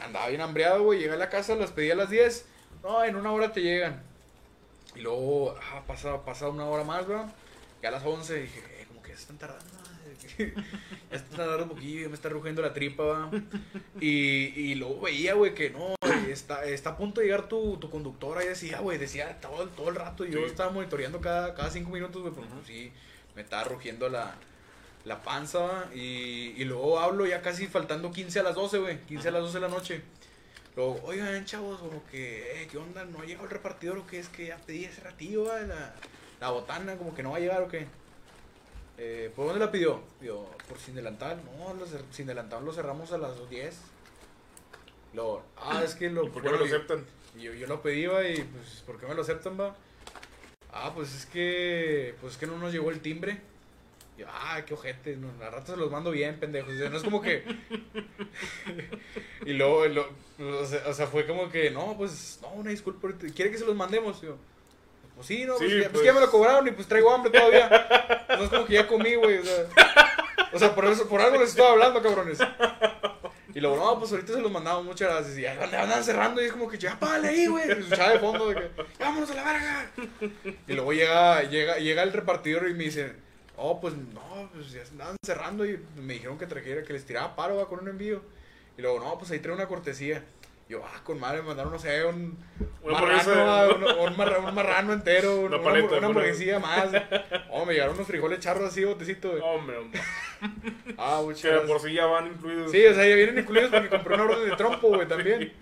Andaba 0.00 0.26
bien 0.26 0.40
hambreado, 0.40 0.82
güey. 0.82 0.98
Llegué 0.98 1.12
a 1.12 1.16
la 1.16 1.28
casa, 1.30 1.54
las 1.54 1.70
pedí 1.70 1.92
a 1.92 1.94
las 1.94 2.10
10. 2.10 2.44
No, 2.82 3.04
en 3.04 3.14
una 3.14 3.30
hora 3.30 3.52
te 3.52 3.60
llegan. 3.62 4.02
Y 4.96 5.00
luego, 5.02 5.54
ah, 5.72 5.84
pasa, 5.86 6.24
pasa 6.24 6.48
una 6.48 6.64
hora 6.64 6.82
más, 6.82 7.06
güey. 7.06 7.20
Y 7.80 7.86
a 7.86 7.92
las 7.92 8.04
11 8.04 8.34
dije, 8.34 8.58
eh, 8.80 8.84
como 8.88 9.00
que 9.00 9.10
ya 9.10 9.14
se 9.14 9.22
están 9.22 9.38
tardando. 9.38 9.77
Ya 10.38 11.16
están 11.16 11.36
tardando 11.36 11.64
un 11.64 11.68
poquillo, 11.70 12.02
ya 12.02 12.08
me 12.08 12.14
está 12.14 12.28
rugiendo 12.28 12.62
la 12.62 12.72
tripa, 12.72 13.02
va. 13.04 13.30
Y, 14.00 14.08
y 14.08 14.74
luego 14.76 15.00
veía, 15.02 15.34
güey, 15.34 15.54
que 15.54 15.70
no, 15.70 15.94
está, 16.28 16.64
está 16.64 16.90
a 16.90 16.96
punto 16.96 17.20
de 17.20 17.26
llegar 17.26 17.48
tu, 17.48 17.76
tu 17.78 17.90
conductor. 17.90 18.38
Ahí 18.38 18.48
decía, 18.48 18.80
güey, 18.80 18.98
decía 18.98 19.40
todo, 19.40 19.62
el- 19.64 19.70
todo 19.70 19.88
el 19.88 19.94
rato. 19.96 20.24
Y 20.26 20.30
yo 20.30 20.40
Sí. 20.40 20.44
estaba 20.46 20.70
monitoreando 20.70 21.20
cada, 21.20 21.54
cada 21.54 21.70
cinco 21.70 21.90
minutos, 21.90 22.22
güey, 22.22 22.34
porque 22.34 22.50
pues, 22.50 22.66
sí, 22.66 22.92
me 23.34 23.42
estaba 23.42 23.64
rugiendo 23.64 24.08
la, 24.08 24.34
la 25.04 25.22
panza. 25.22 25.86
Y, 25.94 26.54
y 26.56 26.64
luego 26.64 26.98
hablo 27.00 27.26
ya 27.26 27.42
casi 27.42 27.66
faltando 27.66 28.10
15 28.12 28.40
a 28.40 28.42
las 28.42 28.54
12, 28.54 28.78
güey, 28.78 28.98
15 29.06 29.28
a 29.28 29.30
las 29.32 29.42
12 29.42 29.54
de 29.54 29.60
la 29.60 29.68
noche. 29.68 30.02
Luego, 30.76 31.00
oigan, 31.04 31.44
chavos, 31.44 31.80
como 31.80 32.04
que, 32.06 32.62
eh, 32.62 32.68
¿qué 32.70 32.78
onda? 32.78 33.04
¿No 33.04 33.20
ha 33.20 33.24
llegado 33.24 33.46
el 33.46 33.50
repartidor 33.50 33.98
o 33.98 34.06
qué? 34.06 34.20
Es 34.20 34.28
que 34.28 34.46
ya 34.46 34.58
pedí 34.58 34.84
ese 34.84 35.00
ratillo, 35.00 35.44
va, 35.46 35.58
la, 35.62 35.92
la 36.40 36.50
botana, 36.50 36.96
como 36.96 37.16
que 37.16 37.24
no 37.24 37.32
va 37.32 37.38
a 37.38 37.40
llegar 37.40 37.62
o 37.62 37.68
qué. 37.68 37.86
Eh, 38.98 39.30
¿Por 39.34 39.46
dónde 39.46 39.64
la 39.64 39.70
pidió? 39.70 40.00
Digo, 40.20 40.50
por 40.68 40.78
sin 40.78 40.96
delantal. 40.96 41.40
No, 41.44 41.74
sin 42.10 42.26
delantal 42.26 42.64
lo 42.64 42.72
cerramos 42.72 43.12
a 43.12 43.18
las 43.18 43.48
10. 43.48 43.76
Luego, 45.14 45.44
ah, 45.56 45.82
es 45.84 45.94
que 45.94 46.10
lo. 46.10 46.26
¿Y 46.26 46.30
por 46.30 46.42
qué 46.42 46.50
no 46.50 46.58
lo 46.58 46.64
aceptan? 46.64 47.04
yo, 47.38 47.54
yo 47.54 47.66
lo 47.66 47.80
pedí, 47.80 48.06
va, 48.06 48.28
y 48.28 48.42
pues, 48.42 48.82
¿por 48.84 48.98
qué 48.98 49.06
me 49.06 49.14
lo 49.14 49.22
aceptan, 49.22 49.58
va? 49.58 49.74
Ah, 50.72 50.92
pues 50.94 51.14
es 51.14 51.26
que, 51.26 52.14
pues 52.20 52.34
es 52.34 52.38
que 52.38 52.46
no 52.46 52.58
nos 52.58 52.72
llegó 52.72 52.90
el 52.90 53.00
timbre. 53.00 53.40
Yo, 54.18 54.26
ah, 54.28 54.62
qué 54.66 54.74
ojete, 54.74 55.16
no, 55.16 55.28
la 55.38 55.48
rata 55.48 55.74
se 55.74 55.78
los 55.78 55.90
mando 55.90 56.10
bien, 56.10 56.40
pendejos. 56.40 56.74
O 56.74 56.76
sea, 56.76 56.90
no 56.90 56.96
es 56.96 57.04
como 57.04 57.22
que... 57.22 57.44
y 59.46 59.52
luego, 59.52 59.86
lo- 59.86 60.08
o, 60.40 60.66
sea, 60.66 61.06
fue 61.06 61.24
como 61.24 61.48
que, 61.50 61.70
no, 61.70 61.96
pues, 61.96 62.40
no, 62.42 62.48
una 62.54 62.70
disculpa, 62.70 63.08
¿quiere 63.34 63.52
que 63.52 63.58
se 63.58 63.64
los 63.64 63.76
mandemos? 63.76 64.20
Yo, 64.20 64.36
pues 65.18 65.26
sí, 65.26 65.44
no, 65.44 65.56
pues, 65.56 65.68
ya, 65.68 65.76
pues 65.78 65.90
pues. 65.94 66.04
ya 66.04 66.12
me 66.12 66.20
lo 66.20 66.30
cobraron 66.30 66.68
y 66.68 66.70
pues 66.70 66.86
traigo 66.86 67.12
hambre 67.12 67.32
todavía. 67.32 68.26
No 68.28 68.44
es 68.44 68.50
como 68.50 68.64
que 68.64 68.74
ya 68.74 68.86
comí, 68.86 69.16
güey, 69.16 69.38
o 69.38 69.44
sea... 69.44 69.64
O 70.52 70.58
sea, 70.58 70.74
por 70.74 70.86
eso, 70.86 71.08
por 71.08 71.20
algo 71.20 71.38
les 71.38 71.50
estaba 71.50 71.72
hablando, 71.72 72.00
cabrones. 72.00 72.38
Y 73.52 73.60
luego, 73.60 73.76
no, 73.76 73.98
pues 73.98 74.12
ahorita 74.12 74.32
se 74.34 74.40
los 74.40 74.52
mandamos, 74.52 74.84
muchas 74.84 75.12
gracias. 75.12 75.36
Y 75.36 75.42
ya 75.42 75.60
andaban 75.60 76.04
cerrando 76.04 76.40
y 76.40 76.46
es 76.46 76.52
como 76.52 76.68
que, 76.68 76.78
ya, 76.78 76.98
págale 76.98 77.28
ahí, 77.28 77.46
güey. 77.48 77.66
Y 77.68 77.72
escuchaba 77.72 78.10
de 78.12 78.18
fondo 78.20 78.48
de 78.48 78.54
que, 78.54 78.70
"Ya, 78.98 79.06
vámonos 79.06 79.30
a 79.30 79.34
la 79.34 79.42
verga. 79.42 79.90
Y 80.66 80.72
luego 80.74 80.92
llega, 80.92 81.42
llega, 81.42 81.78
llega 81.78 82.02
el 82.04 82.12
repartidor 82.12 82.68
y 82.68 82.74
me 82.74 82.84
dice, 82.84 83.12
oh, 83.56 83.80
pues 83.80 83.94
no, 83.94 84.48
pues 84.54 84.70
ya 84.70 84.82
andaban 84.90 85.16
cerrando 85.26 85.66
y 85.66 85.78
me 85.96 86.14
dijeron 86.14 86.38
que 86.38 86.46
trajera, 86.46 86.82
que 86.84 86.92
les 86.92 87.04
tiraba 87.04 87.34
paro 87.34 87.56
va, 87.56 87.68
con 87.68 87.80
un 87.80 87.88
envío. 87.88 88.22
Y 88.78 88.82
luego, 88.82 89.00
no, 89.00 89.18
pues 89.18 89.30
ahí 89.32 89.40
trae 89.40 89.54
una 89.54 89.66
cortesía. 89.66 90.22
Yo, 90.68 90.82
ah, 90.84 91.00
con 91.02 91.18
madre, 91.18 91.40
me 91.40 91.48
mandaron, 91.48 91.72
no 91.72 91.78
sé, 91.78 92.04
un 92.04 92.36
marrano, 92.84 93.30
va, 93.46 93.68
un, 93.74 93.84
un 94.10 94.16
marra- 94.18 94.38
un 94.38 94.54
marrano 94.54 94.92
entero, 94.92 95.40
Una 95.40 95.62
paleta, 95.62 95.96
hamburguesía 95.96 96.58
más. 96.58 96.90
Oh, 97.50 97.64
me 97.64 97.72
llegaron 97.72 97.94
unos 97.94 98.06
frijoles 98.06 98.38
charros 98.40 98.64
así, 98.68 98.84
botecito, 98.84 99.30
güey. 99.30 99.40
Hombre, 99.42 99.78
hombre. 99.78 100.00
Ah, 100.98 101.20
muchas 101.24 101.40
Que 101.42 101.48
de 101.48 101.60
por 101.60 101.80
sí 101.80 101.92
ya 101.94 102.04
van 102.06 102.26
incluidos. 102.28 102.70
Sí, 102.70 102.84
o 102.84 102.94
sea, 102.94 103.08
ya 103.08 103.14
vienen 103.16 103.38
incluidos 103.38 103.70
porque 103.70 103.88
compré 103.88 104.14
una 104.14 104.24
orden 104.24 104.48
de 104.50 104.56
trompo, 104.56 104.88
güey, 104.88 105.08
también. 105.08 105.52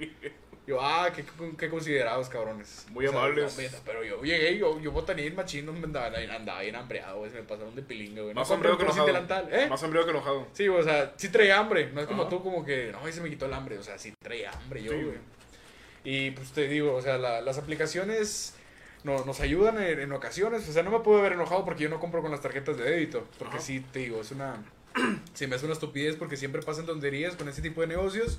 Yo, 0.66 0.80
ah, 0.80 1.10
qué, 1.14 1.24
qué 1.56 1.68
considerados, 1.70 2.28
cabrones. 2.28 2.86
Muy 2.90 3.06
O 3.06 3.10
sea, 3.12 3.20
amables. 3.20 3.56
no, 3.72 3.78
pero 3.84 4.02
yo 4.02 4.20
llegué, 4.22 4.58
yo, 4.58 4.80
yo 4.80 4.90
botaní 4.90 5.22
en 5.22 5.36
machín, 5.36 5.64
no 5.64 5.72
me 5.72 5.84
andaba, 5.84 6.06
andaba 6.18 6.60
bien 6.62 6.74
hambreado, 6.74 7.18
güey, 7.18 7.30
se 7.30 7.36
me 7.36 7.44
pasaron 7.44 7.74
de 7.76 7.82
pilinga, 7.82 8.22
güey. 8.22 8.34
No 8.34 8.40
Más 8.40 8.50
hambriado 8.50 8.76
que 8.76 8.82
enojado. 8.84 9.06
delantal, 9.06 9.48
¿eh? 9.52 9.68
Más 9.68 9.80
hambriado 9.84 10.06
que 10.06 10.10
enojado. 10.10 10.48
Sí, 10.54 10.66
o 10.68 10.82
sea, 10.82 11.12
sí 11.16 11.28
traía 11.28 11.58
hambre, 11.58 11.90
no 11.92 12.00
es 12.00 12.08
como 12.08 12.22
Ajá. 12.22 12.30
tú, 12.30 12.42
como 12.42 12.64
que, 12.64 12.90
no, 12.90 12.98
ahí 13.04 13.12
se 13.12 13.20
me 13.20 13.30
quitó 13.30 13.46
el 13.46 13.52
hambre, 13.54 13.78
o 13.78 13.82
sea, 13.84 13.96
sí 13.96 14.12
traía 14.20 14.50
hambre 14.50 14.82
yo, 14.82 14.90
Sí, 14.92 15.02
güey. 15.02 15.16
Y 16.02 16.30
pues 16.32 16.50
te 16.52 16.66
digo, 16.66 16.94
o 16.94 17.02
sea, 17.02 17.16
la- 17.18 17.40
las 17.40 17.58
aplicaciones 17.58 18.54
no, 19.04 19.24
nos 19.24 19.38
ayudan 19.40 19.80
en, 19.80 20.00
en 20.00 20.12
ocasiones, 20.12 20.68
o 20.68 20.72
sea, 20.72 20.82
no 20.82 20.90
me 20.90 20.98
puedo 21.00 21.22
ver 21.22 21.32
enojado 21.34 21.64
porque 21.64 21.84
yo 21.84 21.88
no 21.88 22.00
compro 22.00 22.22
con 22.22 22.32
las 22.32 22.40
tarjetas 22.40 22.76
de 22.76 22.84
débito, 22.90 23.24
porque 23.38 23.58
Ajá. 23.58 23.64
sí, 23.64 23.80
te 23.92 24.00
digo, 24.00 24.20
es 24.20 24.32
una, 24.32 24.56
se 25.34 25.46
me 25.46 25.54
hace 25.54 25.64
una 25.64 25.74
estupidez 25.74 26.16
porque 26.16 26.36
siempre 26.36 26.60
pasan 26.62 26.86
tonterías 26.86 27.36
con 27.36 27.48
ese 27.48 27.62
tipo 27.62 27.82
de 27.82 27.86
negocios. 27.86 28.38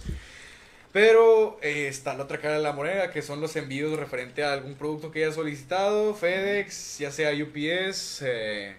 Pero 0.97 1.59
eh, 1.61 1.87
está 1.87 2.15
la 2.15 2.23
otra 2.23 2.39
cara 2.39 2.55
de 2.55 2.63
la 2.63 2.71
moneda, 2.71 3.11
que 3.11 3.21
son 3.21 3.39
los 3.39 3.55
envíos 3.55 3.99
referente 3.99 4.43
a 4.43 4.51
algún 4.51 4.73
producto 4.73 5.11
que 5.11 5.23
hayas 5.23 5.35
solicitado, 5.35 6.15
FedEx, 6.15 6.97
ya 6.97 7.11
sea 7.11 7.29
UPS, 7.31 8.23
eh, 8.25 8.75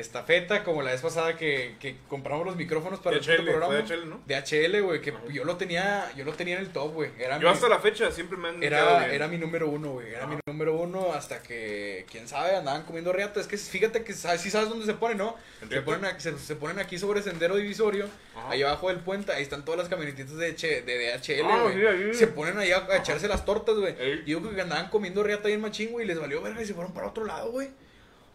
estafeta, 0.00 0.64
como 0.64 0.82
la 0.82 0.90
vez 0.92 1.00
pasada 1.00 1.36
que, 1.36 1.76
que 1.80 1.96
compramos 2.08 2.46
los 2.46 2.56
micrófonos 2.56 3.00
para 3.00 3.16
el 3.16 3.22
DHL, 3.22 3.36
puto 3.36 3.50
programa. 3.50 3.74
fue 3.86 3.96
DHL, 3.96 4.08
¿no? 4.08 4.20
DHL, 4.26 4.80
güey, 4.82 5.00
que 5.00 5.10
Ajá. 5.10 5.20
yo 5.32 5.44
lo 5.44 5.56
tenía, 5.56 6.10
yo 6.16 6.24
lo 6.24 6.32
tenía 6.32 6.56
en 6.56 6.62
el 6.62 6.70
top, 6.70 6.92
güey. 6.94 7.10
Yo 7.18 7.38
mi- 7.38 7.46
hasta 7.46 7.68
la 7.68 7.78
fecha 7.78 8.10
siempre 8.10 8.36
me 8.38 8.48
han 8.48 8.62
era, 8.62 9.00
bien. 9.00 9.10
era 9.12 9.28
mi 9.28 9.38
número 9.38 9.68
uno, 9.68 9.92
güey. 9.92 10.08
Era 10.12 10.26
mi 10.26 10.36
número 10.46 10.76
uno 10.76 11.12
hasta 11.12 11.42
que, 11.42 12.04
quién 12.10 12.26
sabe, 12.28 12.56
andaban 12.56 12.82
comiendo 12.84 13.12
riata. 13.12 13.40
Es 13.40 13.46
que 13.46 13.56
fíjate 13.56 14.02
que 14.04 14.12
sabes, 14.14 14.40
sí 14.40 14.50
sabes 14.50 14.68
dónde 14.68 14.86
se 14.86 14.94
pone, 14.94 15.14
¿no? 15.14 15.36
¿En 15.62 15.68
Se 15.70 15.82
ponen, 15.82 16.04
aquí, 16.06 16.20
se, 16.22 16.38
se 16.38 16.56
ponen 16.56 16.78
aquí 16.78 16.98
sobre 16.98 17.22
Sendero 17.22 17.56
Divisorio, 17.56 18.06
Ajá. 18.36 18.50
ahí 18.50 18.62
abajo 18.62 18.88
del 18.88 18.98
puente, 19.00 19.32
ahí 19.32 19.42
están 19.42 19.64
todas 19.64 19.78
las 19.78 19.88
camionetitas 19.88 20.36
de, 20.36 20.48
H- 20.48 20.82
de 20.82 21.12
DHL, 21.18 21.46
Ah, 21.50 21.62
güey. 21.62 22.12
sí. 22.12 22.18
Se 22.18 22.26
ponen 22.26 22.58
ahí 22.58 22.72
a, 22.72 22.86
a 22.86 22.96
echarse 22.96 23.28
las 23.28 23.44
tortas, 23.44 23.76
güey. 23.76 23.94
Ey. 23.98 24.22
Y 24.26 24.30
yo 24.32 24.40
creo 24.40 24.54
que 24.54 24.60
andaban 24.60 24.88
comiendo 24.88 25.22
riata 25.22 25.48
ahí 25.48 25.54
en 25.54 25.60
machín, 25.60 25.90
güey, 25.92 26.04
y 26.04 26.08
les 26.08 26.18
valió 26.18 26.40
verga 26.42 26.62
y 26.62 26.66
se 26.66 26.74
fueron 26.74 26.92
para 26.92 27.08
otro 27.08 27.24
lado, 27.24 27.50
güey. 27.50 27.68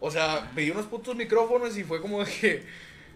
O 0.00 0.10
sea, 0.10 0.50
pedí 0.54 0.70
unos 0.70 0.86
putos 0.86 1.16
micrófonos 1.16 1.76
y 1.78 1.84
fue 1.84 2.00
como 2.00 2.22
de 2.24 2.30
que, 2.30 2.66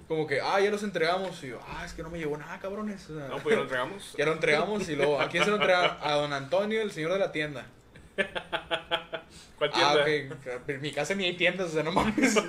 como 0.08 0.26
que, 0.26 0.40
ah, 0.40 0.58
ya 0.60 0.70
los 0.70 0.82
entregamos. 0.82 1.42
Y 1.44 1.48
yo, 1.48 1.60
ah, 1.68 1.84
es 1.84 1.92
que 1.92 2.02
no 2.02 2.10
me 2.10 2.18
llegó 2.18 2.36
nada, 2.36 2.58
cabrones. 2.58 3.08
O 3.10 3.18
sea, 3.18 3.28
No, 3.28 3.38
pues 3.38 3.52
ya 3.54 3.56
lo 3.56 3.62
entregamos. 3.62 4.14
ya 4.18 4.26
lo 4.26 4.32
entregamos 4.32 4.88
y 4.88 4.96
luego, 4.96 5.20
¿a 5.20 5.28
quién 5.28 5.44
se 5.44 5.50
lo 5.50 5.56
entregamos? 5.56 5.96
A 6.02 6.12
don 6.14 6.32
Antonio, 6.32 6.80
el 6.82 6.90
señor 6.92 7.12
de 7.12 7.18
la 7.18 7.32
tienda. 7.32 7.66
¿Cuál 9.58 9.70
Ah, 9.74 10.02
tienda? 10.04 10.34
ok. 10.34 10.68
En 10.68 10.80
mi 10.80 10.92
casa 10.92 11.14
ni 11.14 11.24
hay 11.24 11.36
tiendas, 11.36 11.68
o 11.68 11.72
sea, 11.72 11.82
no 11.82 11.92
mames. 11.92 12.36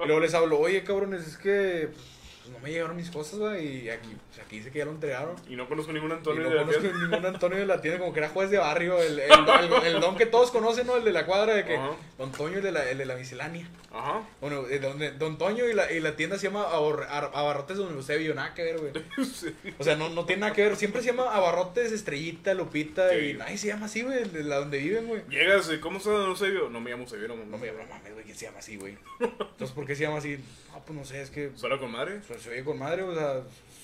Y 0.00 0.06
luego 0.06 0.20
les 0.20 0.34
hablo, 0.34 0.58
oye, 0.60 0.82
cabrones, 0.84 1.26
es 1.26 1.36
que 1.36 1.88
pues, 1.92 2.06
no 2.48 2.58
me 2.60 2.70
llegaron 2.70 2.96
mis 2.96 3.10
cosas, 3.10 3.38
güey. 3.38 3.84
Y 3.86 3.90
aquí, 3.90 4.08
pues, 4.28 4.44
aquí 4.44 4.56
dice 4.58 4.70
que 4.70 4.78
ya 4.78 4.84
lo 4.84 4.90
entregaron. 4.92 5.34
Y 5.48 5.56
no 5.56 5.68
conozco 5.68 5.92
ningún 5.92 6.10
Y 6.10 6.14
Antonio 6.14 6.42
no 6.42 6.48
de 6.50 6.54
la 6.56 6.62
conozco 6.62 6.80
tienda. 6.82 6.98
ningún 7.08 7.26
Antonio 7.26 7.58
de 7.58 7.66
la 7.66 7.80
tienda, 7.80 7.98
como 8.00 8.12
que 8.12 8.20
era 8.20 8.28
juez 8.28 8.50
de 8.50 8.58
barrio, 8.58 9.00
el, 9.02 9.18
el, 9.18 9.30
el- 9.82 9.86
el 9.94 10.00
don 10.00 10.16
que 10.16 10.26
todos 10.26 10.50
conocen, 10.50 10.86
¿no? 10.86 10.96
El 10.96 11.04
de 11.04 11.12
la 11.12 11.26
cuadra, 11.26 11.54
de 11.54 11.64
que 11.64 11.76
Ajá. 11.76 11.90
Don 12.18 12.32
Toño, 12.32 12.56
el 12.58 12.62
de 12.62 12.72
la, 12.72 12.88
el 12.90 12.98
de 12.98 13.06
la 13.06 13.14
miscelánea. 13.16 13.68
Ajá. 13.92 14.22
Bueno, 14.40 14.66
eh, 14.68 14.78
don, 14.80 14.98
don 15.18 15.38
Toño 15.38 15.64
y 15.66 15.72
la, 15.74 15.90
y 15.92 16.00
la 16.00 16.16
tienda 16.16 16.36
se 16.38 16.48
llama 16.48 16.64
Abor- 16.72 17.06
Ar- 17.08 17.30
Abarrotes 17.34 17.76
Don 17.78 17.92
Eusebio, 17.94 18.34
nada 18.34 18.54
que 18.54 18.62
ver, 18.64 18.78
güey. 18.78 18.92
O 19.78 19.84
sea, 19.84 19.96
no, 19.96 20.08
no 20.08 20.24
tiene 20.26 20.40
nada 20.40 20.52
que 20.52 20.62
ver. 20.62 20.76
Siempre 20.76 21.00
se 21.02 21.08
llama 21.08 21.34
Abarrotes 21.34 21.92
Estrellita, 21.92 22.54
Lupita, 22.54 23.10
Sí. 23.10 23.16
y 23.16 23.34
nadie 23.34 23.56
se 23.58 23.68
llama 23.68 23.86
así, 23.86 24.02
güey, 24.02 24.24
de 24.28 24.44
la 24.44 24.56
donde 24.56 24.78
viven, 24.78 25.06
güey. 25.06 25.22
Llegas, 25.28 25.68
eh, 25.70 25.80
¿cómo 25.80 25.98
está 25.98 26.10
Don 26.10 26.30
Eusebio? 26.30 26.68
No 26.68 26.80
me 26.80 26.90
llamo 26.90 27.04
Eusebio, 27.04 27.28
no, 27.28 27.36
No 27.36 27.56
me 27.58 27.66
llama 27.68 27.84
mames, 27.88 28.12
güey, 28.12 28.24
¿quién 28.24 28.36
se 28.36 28.46
llama 28.46 28.58
así, 28.58 28.76
güey? 28.76 28.96
Entonces, 29.20 29.70
¿por 29.74 29.86
qué 29.86 29.94
se 29.96 30.02
llama 30.02 30.18
así? 30.18 30.38
No, 30.78 30.84
pues 30.84 30.98
no 30.98 31.04
sé, 31.04 31.22
es 31.22 31.30
que 31.30 31.50
¿Suena 31.56 31.76
con 31.78 31.90
madre? 31.90 32.20
pues, 32.26 32.40
se 32.42 32.50
oye 32.50 32.62
con 32.64 32.78
madre, 32.78 33.02
o 33.02 33.14
sea, 33.14 33.42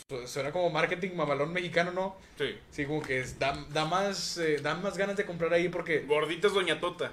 su- 0.08 0.28
suena 0.28 0.52
como 0.52 0.70
marketing 0.70 1.10
mamalón 1.16 1.52
mexicano, 1.52 1.90
¿no? 1.90 2.16
Sí. 2.38 2.56
Sí, 2.70 2.84
como 2.86 3.02
que 3.02 3.20
es- 3.20 3.38
da, 3.38 3.64
da 3.70 3.84
más, 3.84 4.38
eh, 4.38 4.58
da 4.62 4.74
más 4.76 4.96
ganas 4.96 5.16
de 5.16 5.24
comprar 5.24 5.52
ahí 5.52 5.68
porque... 5.68 6.00
Gordita 6.00 6.46
es 6.46 6.54
Doña 6.54 6.78
Tota. 6.80 7.10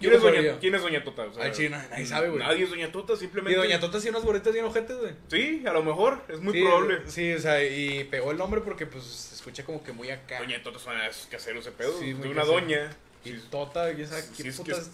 ¿Quién, 0.00 0.12
es 0.14 0.22
Doña. 0.22 0.58
¿Quién 0.60 0.74
es 0.74 0.82
Doña 0.82 1.02
Tota? 1.04 1.24
O 1.24 1.32
sea, 1.34 1.44
Ay, 1.44 1.50
sí, 1.54 1.68
nadie- 1.68 2.06
sabe, 2.06 2.28
güey. 2.28 2.40
Nadie 2.40 2.64
es 2.64 2.70
Doña 2.70 2.90
Tota, 2.92 3.12
Y 3.14 3.16
simplemente. 3.16 3.56
Doña 3.58 3.78
Tota 3.80 3.98
hacía 3.98 4.10
unas 4.10 4.24
gorritas 4.24 4.52
bien 4.52 4.64
ojetes, 4.64 4.96
güey. 4.96 5.12
Sí, 5.28 5.62
a 5.66 5.72
lo 5.72 5.82
mejor, 5.82 6.22
es 6.28 6.40
muy 6.40 6.52
sí, 6.54 6.62
probable. 6.62 7.00
Sí, 7.06 7.32
o 7.32 7.38
sea, 7.40 7.62
y 7.64 8.04
pegó 8.04 8.30
el 8.32 8.38
nombre 8.38 8.60
porque, 8.62 8.86
pues, 8.86 9.04
se 9.04 9.34
escucha 9.36 9.64
como 9.64 9.82
que 9.82 9.92
muy 9.92 10.10
acá. 10.10 10.38
Doña 10.38 10.62
Tota 10.62 10.78
suena 10.78 11.06
es 11.06 11.26
casero 11.30 11.60
ese 11.60 11.70
pedo. 11.72 11.98
Sí, 11.98 12.12
una 12.14 12.22
casero. 12.34 12.46
doña. 12.46 12.96
Y 13.24 13.30
Sí, 13.30 13.42
Tota, 13.50 13.92
y 13.92 14.02
esa, 14.02 14.20
Sí, 14.22 14.42
¿qué 14.42 14.48
es 14.48 14.56
que 14.60 14.62
putas? 14.72 14.90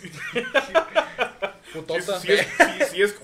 Putota. 1.72 2.20
Si 2.20 2.32
es, 3.02 3.14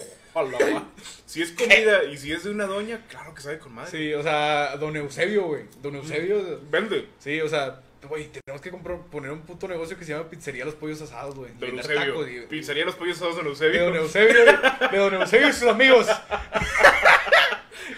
si 1.27 1.43
es, 1.43 1.53
comida 1.53 2.05
y 2.05 2.17
si 2.17 2.33
es 2.33 2.45
de 2.45 2.51
una 2.51 2.67
doña, 2.67 3.01
claro 3.09 3.35
que 3.35 3.43
sabe 3.43 3.59
con 3.59 3.75
madre. 3.75 3.91
Sí, 3.91 4.15
o 4.15 4.23
sea, 4.23 4.77
don 4.77 4.97
Eusebio, 4.97 5.45
güey. 5.45 5.65
Don 5.83 5.95
Eusebio, 5.97 6.61
Vende. 6.71 7.09
sí, 7.19 7.41
o 7.41 7.49
sea, 7.49 7.81
güey, 8.09 8.29
tenemos 8.29 8.63
que 8.63 8.71
comprar, 8.71 8.99
poner 9.11 9.31
un 9.31 9.43
puto 9.43 9.69
negocio 9.69 9.99
que 9.99 10.05
se 10.05 10.13
llama 10.13 10.29
Pizzería 10.31 10.65
Los 10.65 10.75
Pollos 10.75 11.01
Asados, 11.03 11.35
güey. 11.35 11.53
Don 11.59 11.77
Eusebio. 11.79 12.01
tacos, 12.05 12.29
y- 12.31 12.41
Pizzería 12.49 12.85
Los 12.85 12.95
Pollos 12.97 13.17
Asados 13.17 13.37
Don 13.37 13.45
De 13.45 13.51
Eusebio. 13.51 13.85
don 13.87 13.97
Eusebio, 13.97 14.45
de 14.91 14.99
don 14.99 15.15
Eusebio 15.15 15.49
y 15.49 15.53
sus 15.53 15.69
amigos. 15.69 16.07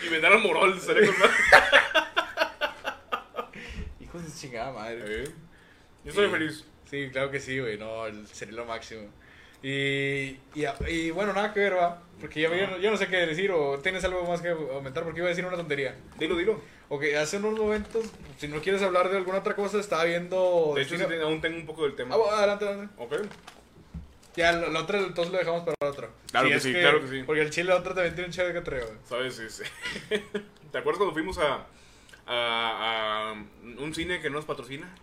Y 0.04 0.08
vender 0.08 0.32
al 0.32 0.40
morol, 0.40 0.76
estaría 0.76 1.06
con 1.06 1.18
madre. 1.20 1.32
Hijos 4.00 4.24
de 4.24 4.32
chingada 4.40 4.72
madre. 4.72 5.24
Eh, 5.24 5.28
Yo 6.04 6.12
soy 6.12 6.26
Sí. 6.26 6.32
feliz. 6.32 6.64
Sí, 6.90 7.08
claro 7.12 7.30
que 7.30 7.40
sí, 7.40 7.58
güey, 7.58 7.78
no, 7.78 8.04
sería 8.32 8.54
lo 8.54 8.64
máximo. 8.66 9.02
Y, 9.62 10.38
y, 10.54 10.64
y 10.88 11.10
bueno, 11.12 11.32
nada 11.32 11.52
que 11.52 11.60
ver, 11.60 11.76
va. 11.76 12.02
Porque 12.20 12.40
ya, 12.40 12.54
yo, 12.54 12.66
no- 12.68 12.78
yo 12.78 12.90
no 12.90 12.96
sé 12.96 13.08
qué 13.08 13.16
decir 13.26 13.50
o 13.50 13.78
tienes 13.78 14.04
algo 14.04 14.24
más 14.24 14.40
que 14.40 14.48
aumentar 14.50 15.02
porque 15.04 15.20
iba 15.20 15.26
a 15.26 15.30
decir 15.30 15.44
una 15.44 15.56
tontería. 15.56 15.96
Dilo, 16.18 16.36
dilo. 16.36 16.60
Ok, 16.88 17.04
hace 17.20 17.38
unos 17.38 17.58
momentos, 17.58 18.04
si 18.38 18.48
no 18.48 18.60
quieres 18.60 18.82
hablar 18.82 19.08
de 19.10 19.16
alguna 19.16 19.38
otra 19.38 19.56
cosa, 19.56 19.78
estaba 19.80 20.04
viendo... 20.04 20.72
De 20.76 20.82
hecho, 20.82 20.96
sí, 20.98 21.04
aún 21.22 21.40
tengo 21.40 21.56
un 21.56 21.66
poco 21.66 21.84
del 21.84 21.94
tema. 21.96 22.14
Ah, 22.14 22.18
bueno, 22.18 22.32
adelante, 22.36 22.64
adelante. 22.66 22.94
Ok. 22.98 23.14
Ya, 24.36 24.52
la, 24.52 24.68
la 24.68 24.80
otra 24.80 24.98
entonces 24.98 25.32
lo 25.32 25.38
dejamos 25.38 25.62
para 25.62 25.74
la 25.80 25.88
otra. 25.88 26.08
Claro 26.30 26.48
que 26.48 26.60
sí, 26.60 26.72
claro 26.72 27.00
que 27.00 27.08
sí. 27.08 27.22
Porque 27.24 27.42
el 27.42 27.50
chile 27.50 27.68
la 27.70 27.76
otra 27.76 27.94
también 27.94 28.14
tiene 28.14 28.28
un 28.28 28.32
chévere 28.32 28.54
que 28.54 28.60
traigo. 28.62 28.88
¿Sabes? 29.08 29.34
Sí, 29.36 29.44
sí. 29.48 29.62
¿Te 30.72 30.78
acuerdas 30.78 30.98
cuando 30.98 31.12
fuimos 31.12 31.38
a, 31.38 31.66
a, 32.26 33.30
a 33.30 33.32
un 33.32 33.94
cine 33.94 34.20
que 34.20 34.28
no 34.30 34.36
nos 34.36 34.44
patrocina? 34.44 34.94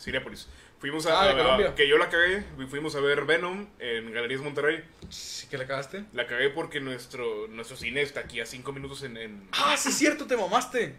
Cinepolis. 0.00 0.48
Fuimos 0.84 1.06
a, 1.06 1.18
Ah, 1.22 1.24
de 1.24 1.30
a- 1.32 1.36
Colombia. 1.42 1.74
que 1.74 1.88
yo 1.88 1.96
la 1.96 2.10
cagué, 2.10 2.44
y 2.58 2.66
fuimos 2.66 2.94
a 2.94 3.00
ver 3.00 3.24
Venom 3.24 3.68
en 3.78 4.12
Galerías 4.12 4.42
Monterrey. 4.42 4.84
Sí, 5.08 5.46
que 5.46 5.56
la 5.56 5.66
cagaste. 5.66 6.04
La 6.12 6.26
cagué 6.26 6.50
porque 6.50 6.78
nuestro, 6.78 7.46
nuestro 7.48 7.74
cine 7.78 8.02
está 8.02 8.20
aquí 8.20 8.38
a 8.40 8.44
5 8.44 8.70
minutos 8.70 9.02
en, 9.02 9.16
en- 9.16 9.48
Ah, 9.52 9.78
sí, 9.78 9.88
es 9.88 9.94
cierto, 9.96 10.26
te 10.26 10.36
mamaste. 10.36 10.94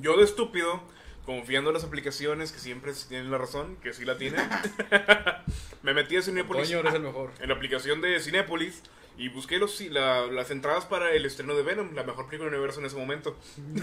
Yo 0.00 0.16
de 0.16 0.24
estúpido, 0.24 0.82
confiando 1.24 1.70
en 1.70 1.74
las 1.74 1.84
aplicaciones 1.84 2.50
que 2.50 2.58
siempre 2.58 2.90
tienen 3.08 3.30
la 3.30 3.38
razón, 3.38 3.76
que 3.76 3.92
sí 3.92 4.04
la 4.04 4.18
tienen, 4.18 4.40
me 5.84 5.94
metí 5.94 6.16
a 6.16 6.22
Cinepolis. 6.22 6.66
Coño, 6.66 6.80
eres 6.80 6.94
el 6.94 7.02
mejor. 7.02 7.30
en 7.38 7.48
la 7.48 7.54
aplicación 7.54 8.00
de 8.00 8.18
Cinépolis 8.18 8.82
y 9.18 9.28
busqué 9.28 9.58
los, 9.58 9.80
la- 9.82 10.26
las 10.26 10.50
entradas 10.50 10.84
para 10.86 11.12
el 11.12 11.24
estreno 11.26 11.54
de 11.54 11.62
Venom, 11.62 11.94
la 11.94 12.02
mejor 12.04 12.26
película 12.26 12.50
del 12.50 12.54
universo 12.58 12.80
en 12.80 12.86
ese 12.86 12.96
momento. 12.96 13.36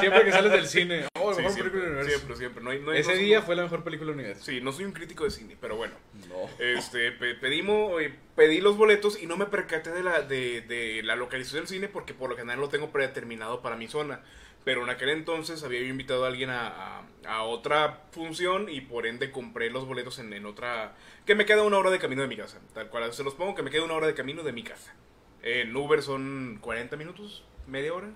siempre 0.00 0.24
que 0.24 0.32
sales 0.32 0.52
del 0.52 0.66
cine. 0.66 1.06
Oh, 1.20 1.30
la 1.30 1.36
Sí, 1.36 1.42
mejor 1.42 1.52
siempre, 1.54 1.62
película 1.72 1.82
del 1.84 1.92
universo. 1.92 2.10
siempre, 2.18 2.36
siempre. 2.36 2.64
No 2.64 2.70
hay- 2.70 2.80
no 2.80 2.90
hay- 2.92 3.00
Ese 3.00 3.12
no- 3.14 3.18
día 3.20 3.42
fue 3.42 3.56
la 3.56 3.62
mejor 3.62 3.84
película 3.84 4.10
del 4.10 4.18
universo. 4.20 4.44
Sí, 4.44 4.60
no 4.60 4.72
soy 4.72 4.84
un 4.84 4.92
crítico 4.92 5.24
de 5.24 5.30
cine, 5.30 5.56
pero 5.60 5.76
bueno. 5.76 5.94
No. 6.28 6.48
Este, 6.64 7.12
pe- 7.12 7.34
pedimos, 7.34 8.00
eh, 8.02 8.14
pedí 8.36 8.60
los 8.60 8.76
boletos 8.76 9.20
y 9.22 9.26
no 9.26 9.36
me 9.36 9.46
percaté 9.46 9.90
de 9.90 10.02
la, 10.02 10.22
de, 10.22 10.60
de 10.62 11.02
la 11.02 11.16
localización 11.16 11.62
del 11.62 11.68
cine 11.68 11.88
porque 11.88 12.14
por 12.14 12.30
lo 12.30 12.36
general 12.36 12.60
lo 12.60 12.68
tengo 12.68 12.90
predeterminado 12.90 13.62
para 13.62 13.76
mi 13.76 13.88
zona. 13.88 14.20
Pero 14.64 14.84
en 14.84 14.90
aquel 14.90 15.08
entonces 15.08 15.62
había 15.64 15.80
yo 15.80 15.86
invitado 15.86 16.24
a 16.24 16.28
alguien 16.28 16.50
a, 16.50 16.68
a- 16.68 17.02
a 17.26 17.42
otra 17.42 18.02
función 18.12 18.68
y 18.68 18.80
por 18.80 19.06
ende 19.06 19.30
compré 19.32 19.70
los 19.70 19.86
boletos 19.86 20.18
en, 20.20 20.32
en 20.32 20.46
otra... 20.46 20.94
Que 21.26 21.34
me 21.34 21.46
queda 21.46 21.62
una 21.64 21.78
hora 21.78 21.90
de 21.90 21.98
camino 21.98 22.22
de 22.22 22.28
mi 22.28 22.36
casa. 22.36 22.60
Tal 22.74 22.88
cual 22.88 23.12
se 23.12 23.24
los 23.24 23.34
pongo, 23.34 23.54
que 23.54 23.62
me 23.62 23.70
queda 23.70 23.84
una 23.84 23.94
hora 23.94 24.06
de 24.06 24.14
camino 24.14 24.42
de 24.42 24.52
mi 24.52 24.62
casa. 24.62 24.94
En 25.42 25.74
Uber 25.76 26.00
son 26.02 26.58
40 26.60 26.96
minutos, 26.96 27.44
media 27.66 27.92
hora. 27.92 28.10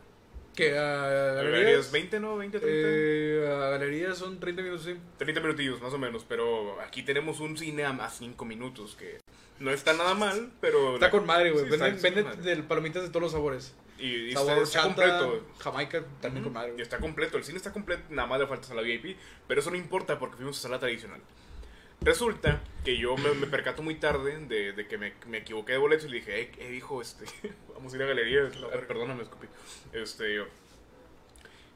Que 0.55 0.79
a 0.79 1.07
Galerías 1.35 1.35
galerías. 1.53 1.93
20, 1.93 2.21
¿no? 2.21 2.37
20, 2.37 2.61
30. 2.61 2.79
Eh, 2.89 3.49
a 3.53 3.69
galerías 3.71 4.17
son 4.17 4.39
30 4.41 4.63
minutos, 4.63 4.85
sí. 4.87 4.97
30 5.19 5.41
minutillos 5.41 5.83
más 5.83 5.93
o 5.93 5.99
menos, 5.99 6.25
pero 6.27 6.81
aquí 6.81 7.03
tenemos 7.03 7.41
un 7.41 7.59
cine 7.59 7.85
a 7.85 8.09
5 8.09 8.45
minutos 8.45 8.97
que 8.97 9.19
no 9.59 9.71
está 9.71 9.93
nada 9.93 10.15
mal, 10.15 10.53
pero... 10.61 10.95
Está 10.95 11.11
con 11.11 11.27
madre, 11.27 11.51
güey. 11.51 11.65
Sí, 11.65 11.71
venden 11.71 12.01
venden 12.01 12.43
del 12.43 12.63
palomitas 12.65 13.03
de 13.03 13.09
todos 13.09 13.23
los 13.23 13.33
sabores. 13.33 13.75
Y, 13.99 14.33
está, 14.33 14.83
completo. 14.83 15.47
Jamaica, 15.59 16.05
también 16.21 16.45
con 16.45 16.53
madre, 16.53 16.75
Y 16.77 16.83
está 16.83 16.99
completo, 16.99 17.39
el 17.39 17.45
cine 17.45 17.57
está 17.57 17.73
completo, 17.73 18.03
nada 18.11 18.29
más 18.29 18.39
le 18.41 18.47
falta 18.47 18.73
a 18.73 18.77
la 18.77 18.83
VIP, 18.83 19.17
pero 19.47 19.61
eso 19.61 19.71
no 19.71 19.77
importa 19.77 20.19
porque 20.19 20.37
fuimos 20.37 20.59
a 20.59 20.63
sala 20.63 20.79
tradicional. 20.79 21.21
Resulta 22.03 22.61
que 22.85 22.99
yo 22.99 23.17
me, 23.17 23.33
me 23.33 23.47
percato 23.47 23.83
muy 23.83 23.95
tarde 23.95 24.39
de, 24.47 24.73
de 24.73 24.87
que 24.87 24.99
me, 24.99 25.15
me 25.27 25.39
equivoqué 25.39 25.73
de 25.73 25.79
boletos 25.79 26.07
y 26.07 26.11
le 26.11 26.17
dije, 26.17 26.41
eh, 26.43 26.53
eh, 26.59 26.75
hijo, 26.75 27.01
este, 27.01 27.25
vamos 27.75 27.93
a 27.93 27.97
ir 27.97 28.03
a 28.03 28.07
galería, 28.07 28.41
Eh, 28.43 28.85
perdóname, 28.87 29.23
escupí. 29.23 29.47
Este, 29.93 30.35
yo, 30.35 30.45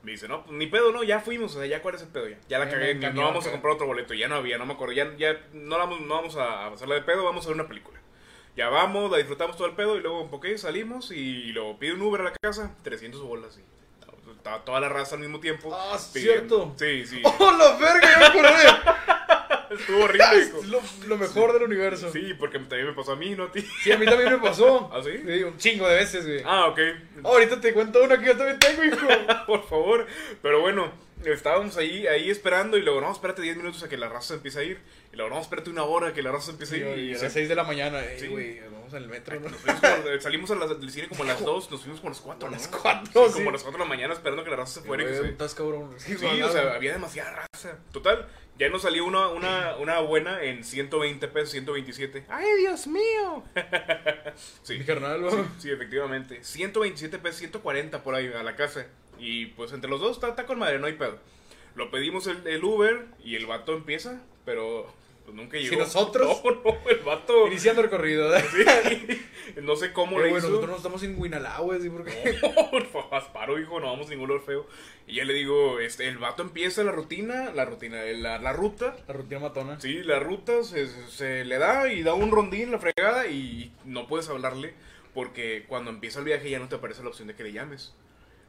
me 0.02 0.12
dice, 0.12 0.28
no, 0.28 0.44
pues, 0.44 0.56
ni 0.56 0.66
pedo, 0.66 0.92
no, 0.92 1.02
ya 1.02 1.20
fuimos, 1.20 1.54
o 1.54 1.58
sea, 1.58 1.66
ya 1.66 1.82
cuál 1.82 1.94
es 1.94 2.02
el 2.02 2.08
pedo, 2.08 2.28
ya, 2.28 2.38
ya 2.48 2.58
la 2.58 2.70
cagué, 2.70 2.94
no 2.94 3.22
vamos 3.22 3.46
a 3.46 3.50
comprar 3.50 3.74
otro 3.74 3.86
boleto, 3.86 4.14
ya 4.14 4.28
no 4.28 4.36
había, 4.36 4.56
no 4.56 4.66
me 4.66 4.74
acuerdo, 4.74 4.94
ya, 4.94 5.14
ya 5.16 5.46
no, 5.52 5.76
vamos, 5.76 6.00
no 6.00 6.14
vamos 6.14 6.36
a 6.36 6.68
hacerla 6.68 6.94
de 6.94 7.02
pedo, 7.02 7.24
vamos 7.24 7.44
a 7.44 7.48
ver 7.48 7.54
una 7.56 7.68
película. 7.68 8.00
Ya 8.56 8.68
vamos, 8.68 9.10
la 9.10 9.18
disfrutamos 9.18 9.56
todo 9.56 9.68
el 9.68 9.74
pedo 9.74 9.96
y 9.96 10.00
luego, 10.00 10.28
ok, 10.30 10.46
salimos 10.56 11.10
y 11.12 11.52
luego 11.52 11.78
pide 11.78 11.94
un 11.94 12.02
Uber 12.02 12.20
a 12.22 12.24
la 12.24 12.32
casa, 12.42 12.74
300 12.82 13.22
bolas 13.22 13.58
y 13.58 13.70
estaba 14.40 14.64
toda 14.64 14.80
la 14.80 14.88
raza 14.88 15.14
al 15.16 15.20
mismo 15.20 15.38
tiempo. 15.38 15.70
Ah, 15.72 15.98
pidiendo. 16.12 16.74
cierto. 16.74 16.74
Sí, 16.76 17.06
sí. 17.06 17.22
¡Oh, 17.38 17.52
la 17.52 17.76
verga! 17.76 18.10
Ya 18.10 18.18
me 18.18 18.26
acordé. 18.26 19.29
Estuvo 19.78 20.04
horrible. 20.04 20.24
Es 20.40 20.66
lo, 20.66 20.80
lo 21.06 21.16
mejor 21.16 21.52
del 21.52 21.62
universo. 21.62 22.10
Sí. 22.12 22.20
Sí, 22.28 22.34
porque 22.34 22.58
también 22.58 22.86
me 22.88 22.92
pasó 22.92 23.12
a 23.12 23.16
mí, 23.16 23.30
no 23.34 23.44
a 23.44 23.52
ti. 23.52 23.60
a 23.92 23.96
mí 23.96 24.04
también 24.06 24.32
me 24.32 24.38
pasó. 24.38 24.90
¿Ah, 24.94 25.00
sí? 25.02 25.42
un 25.42 25.56
chingo 25.58 25.88
de 25.88 25.94
veces, 25.96 26.26
güey. 26.26 26.42
Ah, 26.44 26.66
ok. 26.66 26.78
Ahorita 27.24 27.60
te 27.60 27.72
cuento 27.72 28.02
una 28.02 28.18
que 28.18 28.26
yo 28.26 28.36
también 28.36 28.58
tengo, 28.58 28.84
hijo. 28.84 29.06
Por 29.46 29.68
favor. 29.68 30.06
Pero 30.42 30.60
bueno, 30.60 30.92
estábamos 31.24 31.76
ahí, 31.76 32.06
ahí 32.06 32.30
esperando 32.30 32.76
y 32.76 32.82
luego, 32.82 33.00
no, 33.00 33.10
espérate 33.12 33.42
10 33.42 33.56
minutos 33.56 33.82
a 33.82 33.88
que 33.88 33.96
la 33.96 34.08
raza 34.08 34.34
empiece 34.34 34.58
a 34.60 34.62
ir. 34.64 34.78
Y 35.12 35.16
luego, 35.16 35.34
no, 35.34 35.40
espérate 35.40 35.70
una 35.70 35.82
hora 35.84 36.08
a 36.08 36.12
que 36.12 36.22
la 36.22 36.30
raza 36.32 36.50
empiece 36.52 36.76
a 36.76 36.78
ir. 36.92 36.98
y 36.98 37.10
y 37.12 37.14
a 37.14 37.22
las 37.22 37.32
6 37.32 37.48
de 37.48 37.54
la 37.54 37.64
mañana, 37.64 38.00
eh, 38.04 38.16
Sí. 38.20 38.26
güey, 38.28 38.60
vamos 38.60 38.92
el 38.94 39.08
metro, 39.08 39.38
¿no? 39.40 39.48
Fuimos 39.50 39.80
como- 39.80 40.20
salimos 40.20 40.50
a 40.50 40.54
las- 40.56 40.80
del 40.80 40.90
cine 40.90 41.08
como 41.08 41.24
a 41.24 41.26
las 41.26 41.44
2, 41.44 41.70
nos 41.70 41.80
fuimos 41.80 42.00
como 42.00 42.10
a 42.10 42.14
las 42.14 42.20
4. 42.22 42.48
A 42.48 42.50
las 42.50 42.70
¿no? 42.70 42.78
4, 42.78 43.24
Sí, 43.26 43.28
sí. 43.32 43.34
como 43.38 43.50
a 43.50 43.52
las 43.52 43.62
4 43.62 43.78
de 43.78 43.84
la 43.84 43.88
mañana 43.88 44.14
esperando 44.14 44.44
que 44.44 44.50
la 44.50 44.56
raza 44.56 44.80
se 44.80 44.86
fuera. 44.86 45.02
y 45.02 45.06
que 45.06 45.14
se- 45.14 45.54
cabrón. 45.56 45.94
Sí, 45.98 46.14
o 46.14 46.48
sea, 46.50 46.74
había 46.74 46.92
demasiada 46.92 47.46
raza. 47.52 47.76
Total, 47.92 48.26
ya 48.60 48.68
nos 48.68 48.82
salió 48.82 49.06
una, 49.06 49.28
una, 49.28 49.76
una 49.76 50.00
buena 50.00 50.42
en 50.42 50.64
120 50.64 51.26
pesos, 51.28 51.50
127. 51.52 52.26
¡Ay, 52.28 52.46
Dios 52.58 52.86
mío! 52.86 53.42
sí, 54.62 54.78
Mi 54.78 54.84
carnal, 54.84 55.22
sí, 55.58 55.70
efectivamente. 55.70 56.44
127 56.44 57.18
pesos, 57.20 57.38
140 57.38 58.02
por 58.02 58.14
ahí 58.14 58.26
a 58.26 58.42
la 58.42 58.56
casa. 58.56 58.86
Y 59.18 59.46
pues 59.46 59.72
entre 59.72 59.88
los 59.88 60.02
dos 60.02 60.12
está, 60.12 60.28
está 60.28 60.44
con 60.44 60.58
madre, 60.58 60.78
no 60.78 60.86
hay 60.86 60.92
pedo. 60.92 61.18
Lo 61.74 61.90
pedimos 61.90 62.26
el, 62.26 62.46
el 62.46 62.62
Uber 62.62 63.06
y 63.24 63.36
el 63.36 63.46
vato 63.46 63.72
empieza, 63.72 64.20
pero 64.44 64.92
pues, 65.24 65.36
nunca 65.36 65.58
¿Si 65.58 65.64
llegó. 65.64 65.82
nosotros? 65.82 66.40
No, 66.44 66.50
no, 66.64 66.88
el 66.90 66.98
vato. 66.98 67.46
Iniciando 67.46 67.82
el 67.82 67.90
recorrido, 67.90 68.34
¿eh? 68.36 68.44
Sí, 68.50 69.60
no 69.62 69.76
sé 69.76 69.92
cómo 69.92 70.18
Eh, 70.20 70.24
le 70.24 70.28
güey, 70.30 70.38
hizo. 70.40 70.48
nosotros 70.48 70.70
no 70.70 70.76
estamos 70.76 71.02
en 71.02 71.20
Guinalá, 71.20 71.58
güey, 71.58 71.80
¿sí? 71.80 71.88
Por 71.90 72.86
favor, 72.86 73.14
asparo, 73.14 73.58
hijo, 73.58 73.80
no 73.80 73.86
vamos 73.86 74.06
a 74.06 74.10
ningún 74.10 74.28
lugar 74.28 74.44
feo. 74.44 74.66
Y 75.06 75.16
ya 75.16 75.24
le 75.24 75.34
digo, 75.34 75.80
este, 75.80 76.06
el 76.08 76.18
vato 76.18 76.42
empieza 76.42 76.84
la 76.84 76.92
rutina, 76.92 77.50
la 77.52 77.64
rutina, 77.64 78.02
la, 78.04 78.38
la 78.38 78.52
ruta. 78.52 78.96
La 79.08 79.14
rutina 79.14 79.40
matona. 79.40 79.80
Sí, 79.80 80.02
la 80.02 80.18
ruta 80.20 80.62
se, 80.64 80.86
se 81.08 81.44
le 81.44 81.58
da 81.58 81.92
y 81.92 82.02
da 82.02 82.14
un 82.14 82.30
rondín, 82.30 82.70
la 82.70 82.78
fregada, 82.78 83.26
y 83.26 83.72
no 83.84 84.06
puedes 84.06 84.28
hablarle 84.28 84.74
porque 85.14 85.64
cuando 85.66 85.90
empieza 85.90 86.20
el 86.20 86.24
viaje 86.24 86.48
ya 86.50 86.60
no 86.60 86.68
te 86.68 86.76
aparece 86.76 87.02
la 87.02 87.08
opción 87.08 87.26
de 87.28 87.34
que 87.34 87.42
le 87.42 87.52
llames. 87.52 87.94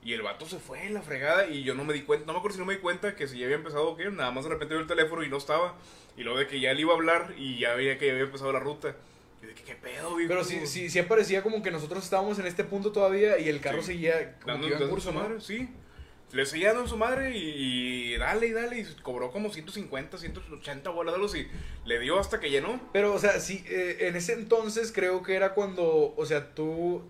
Y 0.04 0.14
el 0.14 0.22
vato 0.24 0.47
se 0.47 0.58
fue, 0.58 0.89
la 0.89 1.02
fregada, 1.02 1.47
y 1.47 1.64
yo 1.64 1.76
no 1.76 1.84
me 1.84 1.93
di 1.93 2.02
cuenta, 2.02 2.26
no 2.26 2.34
me 2.34 2.39
acuerdo 2.39 2.56
si 2.56 2.60
no 2.60 2.66
me 2.66 2.74
di 2.76 2.80
cuenta 2.80 3.16
que 3.16 3.28
si 3.28 3.38
ya 3.38 3.45
había 3.45 3.58
empezado 3.58 3.89
o 3.89 3.95
qué, 3.97 4.10
nada 4.10 4.32
más 4.32 4.43
de 4.45 4.49
repente 4.49 4.74
veo 4.74 4.82
el 4.82 4.88
teléfono 4.88 5.24
y 5.24 5.30
no 5.30 5.38
estaba. 5.38 5.76
Y 6.18 6.24
luego 6.24 6.39
de 6.39 6.47
que 6.47 6.60
ya 6.60 6.74
le 6.74 6.82
iba 6.82 6.91
a 6.93 6.95
hablar 6.95 7.34
y 7.38 7.60
ya 7.60 7.76
veía 7.76 7.97
que 7.97 8.08
ya 8.08 8.14
había 8.14 8.24
empezado 8.26 8.52
la 8.52 8.60
ruta. 8.60 8.95
Y 9.43 9.45
de 9.45 9.54
que, 9.54 9.64
¿qué 9.64 9.76
pedo, 9.76 10.16
viejo? 10.16 10.30
Pero 10.30 10.43
sí, 10.43 10.66
sí, 10.66 10.89
sí 10.89 10.99
aparecía 10.99 11.43
como 11.43 11.62
que 11.62 11.72
nosotros 11.72 12.04
estábamos 12.04 12.39
en 12.39 12.47
este 12.47 12.64
punto 12.64 12.91
todavía 12.91 13.38
y 13.39 13.47
el 13.47 13.60
carro 13.62 13.82
Sí. 13.82 13.88
seguía 13.93 14.38
como 14.39 14.54
Dando 14.54 14.68
que 14.68 14.74
iba 14.74 14.84
en 14.84 14.89
curso, 14.89 15.12
su 15.39 15.41
sí. 15.41 15.70
Le 16.34 16.45
seguía 16.45 16.68
dando 16.70 16.84
en 16.84 16.89
su 16.89 16.97
madre 16.97 17.38
y, 17.38 18.14
y 18.14 18.18
dale 18.18 18.47
y 18.47 18.52
dale. 18.52 18.80
Y 18.80 18.86
cobró 19.02 19.32
como 19.32 19.52
150, 19.52 20.18
180 20.18 20.89
bolas 20.91 21.16
de 21.32 21.39
y 21.39 21.47
le 21.86 21.99
dio 21.99 22.20
hasta 22.20 22.39
que 22.39 22.49
llenó. 22.49 22.80
Pero, 22.93 23.14
o 23.14 23.20
sea, 23.20 23.39
sí, 23.39 23.64
eh, 23.68 23.97
en 24.02 24.16
ese 24.16 24.34
entonces 24.34 24.91
creo 24.91 25.24
que 25.24 25.36
era 25.36 25.54
cuando, 25.54 26.14
o 26.16 26.26
sea, 26.26 26.54
tú, 26.54 27.04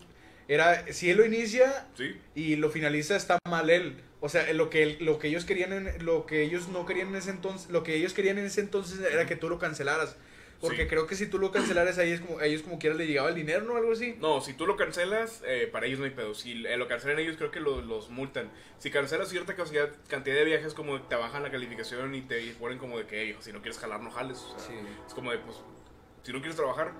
era, 0.53 0.91
si 0.93 1.09
él 1.09 1.17
lo 1.17 1.25
inicia 1.25 1.87
Sí. 1.95 2.15
y 2.35 2.55
lo 2.57 2.69
finaliza, 2.69 3.15
está 3.15 3.39
mal 3.49 3.69
él. 3.69 4.01
O 4.19 4.29
sea, 4.29 4.51
lo 4.53 4.69
que, 4.69 4.97
lo 4.99 5.17
que 5.17 5.29
ellos 5.29 5.45
querían, 5.45 5.73
en- 5.73 6.05
lo 6.05 6.25
que 6.25 6.41
ellos 6.43 6.67
no 6.67 6.85
querían 6.85 7.07
en 7.09 7.15
ese 7.15 7.31
entonces, 7.31 7.69
lo 7.71 7.83
que 7.83 7.95
ellos 7.95 8.13
querían 8.13 8.37
en 8.37 8.45
ese 8.45 8.61
entonces 8.61 8.99
era 8.99 9.25
que 9.25 9.35
tú 9.35 9.49
lo 9.49 9.57
cancelaras. 9.59 10.15
Porque 10.59 10.83
Sí. 10.83 10.87
creo 10.89 11.07
que 11.07 11.15
si 11.15 11.25
tú 11.25 11.39
lo 11.39 11.51
cancelaras 11.51 11.97
ahí 11.97 12.11
es 12.11 12.21
como, 12.21 12.37
a 12.37 12.45
ellos 12.45 12.61
como 12.61 12.77
quiera 12.77 12.95
le 12.95 13.07
llegaba 13.07 13.29
el 13.29 13.33
dinero, 13.35 13.61
¿no? 13.65 13.77
Algo 13.77 13.93
así. 13.93 14.15
No, 14.19 14.41
si 14.41 14.53
tú 14.53 14.67
lo 14.67 14.75
cancelas, 14.77 15.41
eh, 15.47 15.67
para 15.71 15.87
ellos 15.87 15.97
no 15.97 16.05
hay 16.05 16.11
pedo. 16.11 16.35
Si 16.35 16.51
eh, 16.67 16.77
lo 16.77 16.87
cancelan 16.87 17.17
ellos, 17.17 17.35
creo 17.37 17.49
que 17.49 17.59
lo- 17.59 17.81
los 17.81 18.11
multan. 18.11 18.51
Si 18.77 18.91
cancelas 18.91 19.29
cierta 19.29 19.55
cantidad, 19.55 19.89
cantidad 20.07 20.35
de 20.35 20.43
viajes, 20.45 20.75
como 20.75 21.01
te 21.01 21.15
bajan 21.15 21.41
la 21.41 21.49
calificación 21.49 22.13
y 22.13 22.21
te 22.21 22.39
ponen 22.59 22.77
como 22.77 22.99
de 22.99 23.07
que, 23.07 23.21
"Ey, 23.23 23.29
hijo, 23.31 23.41
si 23.41 23.51
no 23.51 23.61
quieres 23.61 23.79
jalar, 23.79 24.01
no 24.01 24.11
jales. 24.11 24.37
O 24.37 24.59
sea, 24.59 24.67
Sí. 24.67 24.75
Es 25.07 25.13
como 25.15 25.31
de, 25.31 25.39
pues, 25.39 25.57
si 26.21 26.31
no 26.31 26.37
quieres 26.41 26.55
trabajar. 26.57 26.91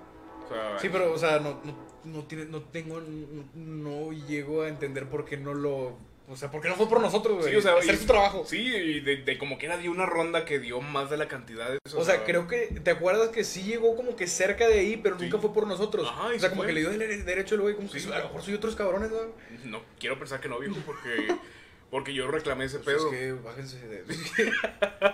Sea, 0.54 0.80
Sí, 0.80 0.89
pero, 0.91 1.14
o 1.14 1.18
sea, 1.18 1.39
no, 1.39 1.62
no, 1.64 1.76
no, 2.06 2.24
tiene, 2.26 2.45
no 2.45 2.62
tengo, 2.62 2.99
no, 3.02 3.43
no 3.56 4.12
llego 4.28 4.64
a 4.64 4.68
entender 4.68 5.08
por 5.08 5.26
qué 5.26 5.38
no 5.38 5.54
lo, 5.54 5.97
o 6.28 6.36
sea, 6.36 6.49
por 6.52 6.62
qué 6.62 6.70
no 6.70 6.76
fue 6.76 6.88
por 6.89 6.99
nosotros, 7.02 7.38
güey. 7.39 7.52
Sí, 7.52 7.56
o 7.58 7.62
sea, 7.62 7.74
hacer 7.76 7.95
y- 7.95 7.97
su 7.97 8.06
trabajo. 8.06 8.43
Sí, 8.45 8.58
y 8.60 8.99
de, 9.02 9.18
de 9.18 9.38
como 9.38 9.58
que 9.58 9.66
era 9.66 9.78
dio 9.78 9.91
una 9.91 10.06
ronda 10.06 10.45
que 10.45 10.60
dio 10.60 10.82
más 10.82 11.10
de 11.10 11.18
la 11.18 11.28
cantidad 11.28 11.70
de 11.70 11.78
eso. 11.86 11.99
O 11.99 12.06
sea, 12.06 12.24
creo 12.24 12.47
que, 12.47 12.68
¿te 12.84 12.91
acuerdas 12.91 13.30
que 13.30 13.43
sí 13.43 13.64
llegó 13.64 13.95
como 13.95 14.16
que 14.16 14.28
cerca 14.28 14.68
de 14.68 14.80
ahí, 14.80 14.97
pero 14.97 15.18
Sí. 15.18 15.26
nunca 15.26 15.39
fue 15.39 15.54
por 15.54 15.68
nosotros? 15.68 16.08
Ajá, 16.10 16.28
o 16.28 16.30
sea, 16.32 16.39
se 16.39 16.49
como 16.49 16.62
fue. 16.64 16.68
que 16.68 16.74
le 16.74 16.80
dio 16.82 16.91
el 16.91 17.26
derecho 17.26 17.56
el 17.56 17.62
güey, 17.62 17.76
como 17.76 17.89
Sí. 17.89 18.06
que 18.08 18.14
a 18.14 18.20
lo 18.20 18.26
mejor 18.26 18.41
soy 18.41 18.54
otros 18.54 18.76
cabrones, 18.76 19.12
¿no? 19.12 19.18
No, 19.66 19.82
quiero 19.99 20.18
pensar 20.18 20.39
que 20.39 20.47
no, 20.49 20.60
viejo, 20.60 20.78
porque, 20.86 21.36
porque 21.91 22.14
yo 22.14 22.30
reclamé 22.32 22.66
ese 22.66 22.80
Pues 22.80 22.95
pedo. 22.97 23.12
es 23.12 23.20
que 23.20 23.32
bájense 23.34 23.88
de... 23.88 24.04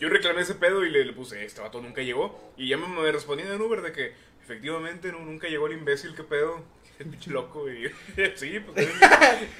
Yo 0.00 0.08
reclamé 0.08 0.40
ese 0.42 0.54
pedo 0.54 0.84
y 0.84 0.90
le, 0.90 1.04
le 1.04 1.12
puse, 1.12 1.44
este 1.44 1.60
vato 1.60 1.80
nunca 1.80 2.02
llegó. 2.02 2.52
Y 2.56 2.68
ya 2.68 2.76
me, 2.76 2.88
me 2.88 3.10
respondían 3.12 3.52
en 3.52 3.60
Uber 3.60 3.82
de 3.82 3.92
que 3.92 4.12
efectivamente 4.48 5.12
no, 5.12 5.18
nunca 5.20 5.46
llegó 5.46 5.66
el 5.66 5.74
imbécil, 5.74 6.14
qué 6.14 6.24
pedo. 6.24 6.62
El 6.98 7.06
pinche 7.10 7.30
loco. 7.30 7.70
Y, 7.70 7.86
sí, 8.34 8.58
pues 8.58 8.74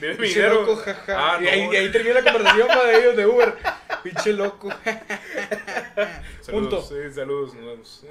debe, 0.00 0.18
mi 0.18 0.26
dinero. 0.34 0.62
loco, 0.62 0.74
jaja. 0.76 1.34
Ah, 1.34 1.38
y, 1.40 1.44
no. 1.44 1.50
ahí, 1.50 1.68
y 1.72 1.76
ahí 1.76 1.92
termina 1.92 2.20
la 2.20 2.32
conversación 2.32 2.66
para 2.66 2.98
ellos 2.98 3.16
de 3.16 3.26
Uber. 3.26 3.54
Pinche 4.02 4.32
loco. 4.32 4.68
Punto. 6.50 6.80
Saludos, 6.82 6.88
sí, 6.88 7.14
saludos, 7.14 7.54
nos 7.54 7.64
vemos. 7.64 8.06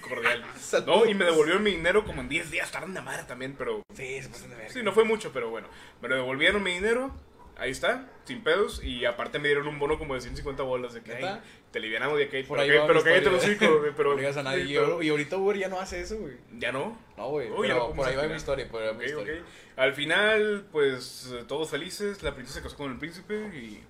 Cordial. 0.00 0.44
Saludos. 0.58 1.04
No, 1.04 1.06
y 1.08 1.14
me 1.14 1.24
devolvieron 1.24 1.62
mi 1.62 1.70
dinero 1.70 2.04
como 2.04 2.20
en 2.22 2.28
10 2.28 2.50
días, 2.50 2.70
tardan 2.72 2.94
de 2.94 3.00
madre 3.02 3.22
también, 3.28 3.54
pero 3.56 3.82
Sí, 3.94 4.20
se 4.22 4.28
pasan 4.28 4.50
de 4.50 4.56
verga. 4.56 4.72
sí, 4.72 4.82
no 4.82 4.92
fue 4.92 5.04
mucho, 5.04 5.30
pero 5.32 5.50
bueno. 5.50 5.68
Me 6.02 6.08
lo 6.08 6.16
devolvieron 6.16 6.60
mi 6.62 6.72
dinero, 6.72 7.14
ahí 7.56 7.70
está, 7.70 8.08
sin 8.24 8.42
pedos, 8.42 8.82
y 8.82 9.04
aparte 9.04 9.38
me 9.38 9.48
dieron 9.48 9.66
un 9.68 9.78
bono 9.78 9.98
como 9.98 10.14
de 10.14 10.20
150 10.20 10.62
bolas 10.62 10.92
de 10.94 11.02
que 11.02 11.14
¿Neta? 11.14 11.34
"Ay, 11.42 11.50
te 11.70 11.80
livianamos 11.80 12.18
de 12.18 12.28
que 12.28 12.42
Por 12.44 12.58
pero, 12.58 12.62
ahí 12.62 12.68
que- 12.70 12.78
va 12.78 12.86
pero 12.86 13.02
cállate 13.04 13.30
los 13.30 13.44
hocico, 13.44 13.78
güey, 13.80 13.92
pero 13.96 14.14
No 14.20 14.28
a 14.40 14.42
nadie. 14.42 14.64
sí, 14.64 14.72
Y, 14.72 14.76
pero- 14.76 15.02
y 15.02 15.08
ahorita 15.08 15.36
Uber 15.36 15.56
ya 15.58 15.68
no 15.68 15.80
hace 15.80 16.00
eso, 16.00 16.16
güey. 16.18 16.34
ya 16.58 16.72
no. 16.72 16.98
No, 17.16 17.28
güey. 17.30 17.48
Lo 17.48 17.92
por 17.94 18.06
ahí 18.08 18.16
va 18.16 18.24
mi 18.24 18.34
historia, 18.34 18.68
por 18.68 18.82
ahí 18.82 18.88
va 18.88 18.94
mi 18.94 19.04
Ok, 19.04 19.08
historia. 19.10 19.34
ok. 19.40 19.46
Al 19.76 19.92
final, 19.94 20.66
pues 20.72 21.32
todos 21.48 21.68
felices, 21.70 22.22
la 22.22 22.34
princesa 22.34 22.58
se 22.58 22.62
casó 22.64 22.76
con 22.76 22.90
el 22.92 22.98
príncipe 22.98 23.34
y 23.56 23.82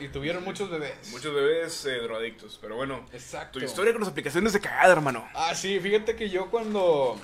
Y 0.00 0.08
tuvieron 0.08 0.42
muchos 0.44 0.70
bebés. 0.70 1.10
muchos 1.10 1.34
bebés 1.34 1.84
eh, 1.86 1.98
drogadictos. 2.00 2.58
Pero 2.60 2.74
bueno, 2.76 3.06
Exacto. 3.12 3.58
tu 3.58 3.64
historia 3.64 3.92
con 3.92 4.00
las 4.00 4.10
aplicaciones 4.10 4.52
de 4.52 4.60
cagada, 4.60 4.92
hermano. 4.92 5.28
Ah, 5.34 5.54
sí, 5.54 5.78
fíjate 5.80 6.16
que 6.16 6.28
yo 6.30 6.50
cuando. 6.50 7.18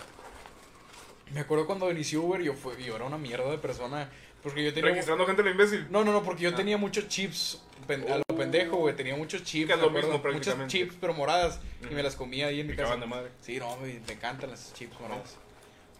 Me 1.33 1.41
acuerdo 1.41 1.67
cuando 1.67 1.91
inició 1.91 2.23
Uber, 2.23 2.41
yo, 2.41 2.55
fue, 2.55 2.83
yo 2.83 2.97
era 2.97 3.05
una 3.05 3.19
mierda 3.19 3.51
de 3.51 3.59
persona. 3.59 4.11
Porque 4.43 4.65
yo 4.65 4.73
tenía. 4.73 4.91
Registrando 4.91 5.27
gente 5.27 5.43
lo 5.43 5.51
imbécil. 5.51 5.87
No, 5.91 6.05
no, 6.05 6.13
no, 6.13 6.23
porque 6.23 6.45
yo 6.45 6.51
Ah. 6.51 6.55
tenía 6.57 6.77
muchos 6.79 7.09
chips. 7.09 7.63
pen- 7.87 8.05
a 8.13 8.19
lo 8.19 8.25
pendejo, 8.37 8.77
güey. 8.77 8.95
Tenía 8.95 9.17
muchos 9.17 9.43
chips. 9.45 9.71
Es 9.73 9.79
lo 9.81 9.89
mismo, 9.91 10.19
Muchos 10.33 10.55
chips, 10.67 10.95
pero 11.01 11.15
moradas. 11.15 11.59
Y 11.91 11.95
me 11.95 12.03
las 12.03 12.17
comía 12.17 12.49
ahí 12.49 12.61
en 12.61 12.67
mi 12.67 12.77
casa. 12.77 12.97
de 12.97 13.07
madre. 13.07 13.31
Sí, 13.41 13.59
no, 13.59 13.77
me, 13.79 13.95
me 14.07 14.13
encantan 14.13 14.51
las 14.51 14.73
chips 14.75 14.99
moradas. 15.01 15.37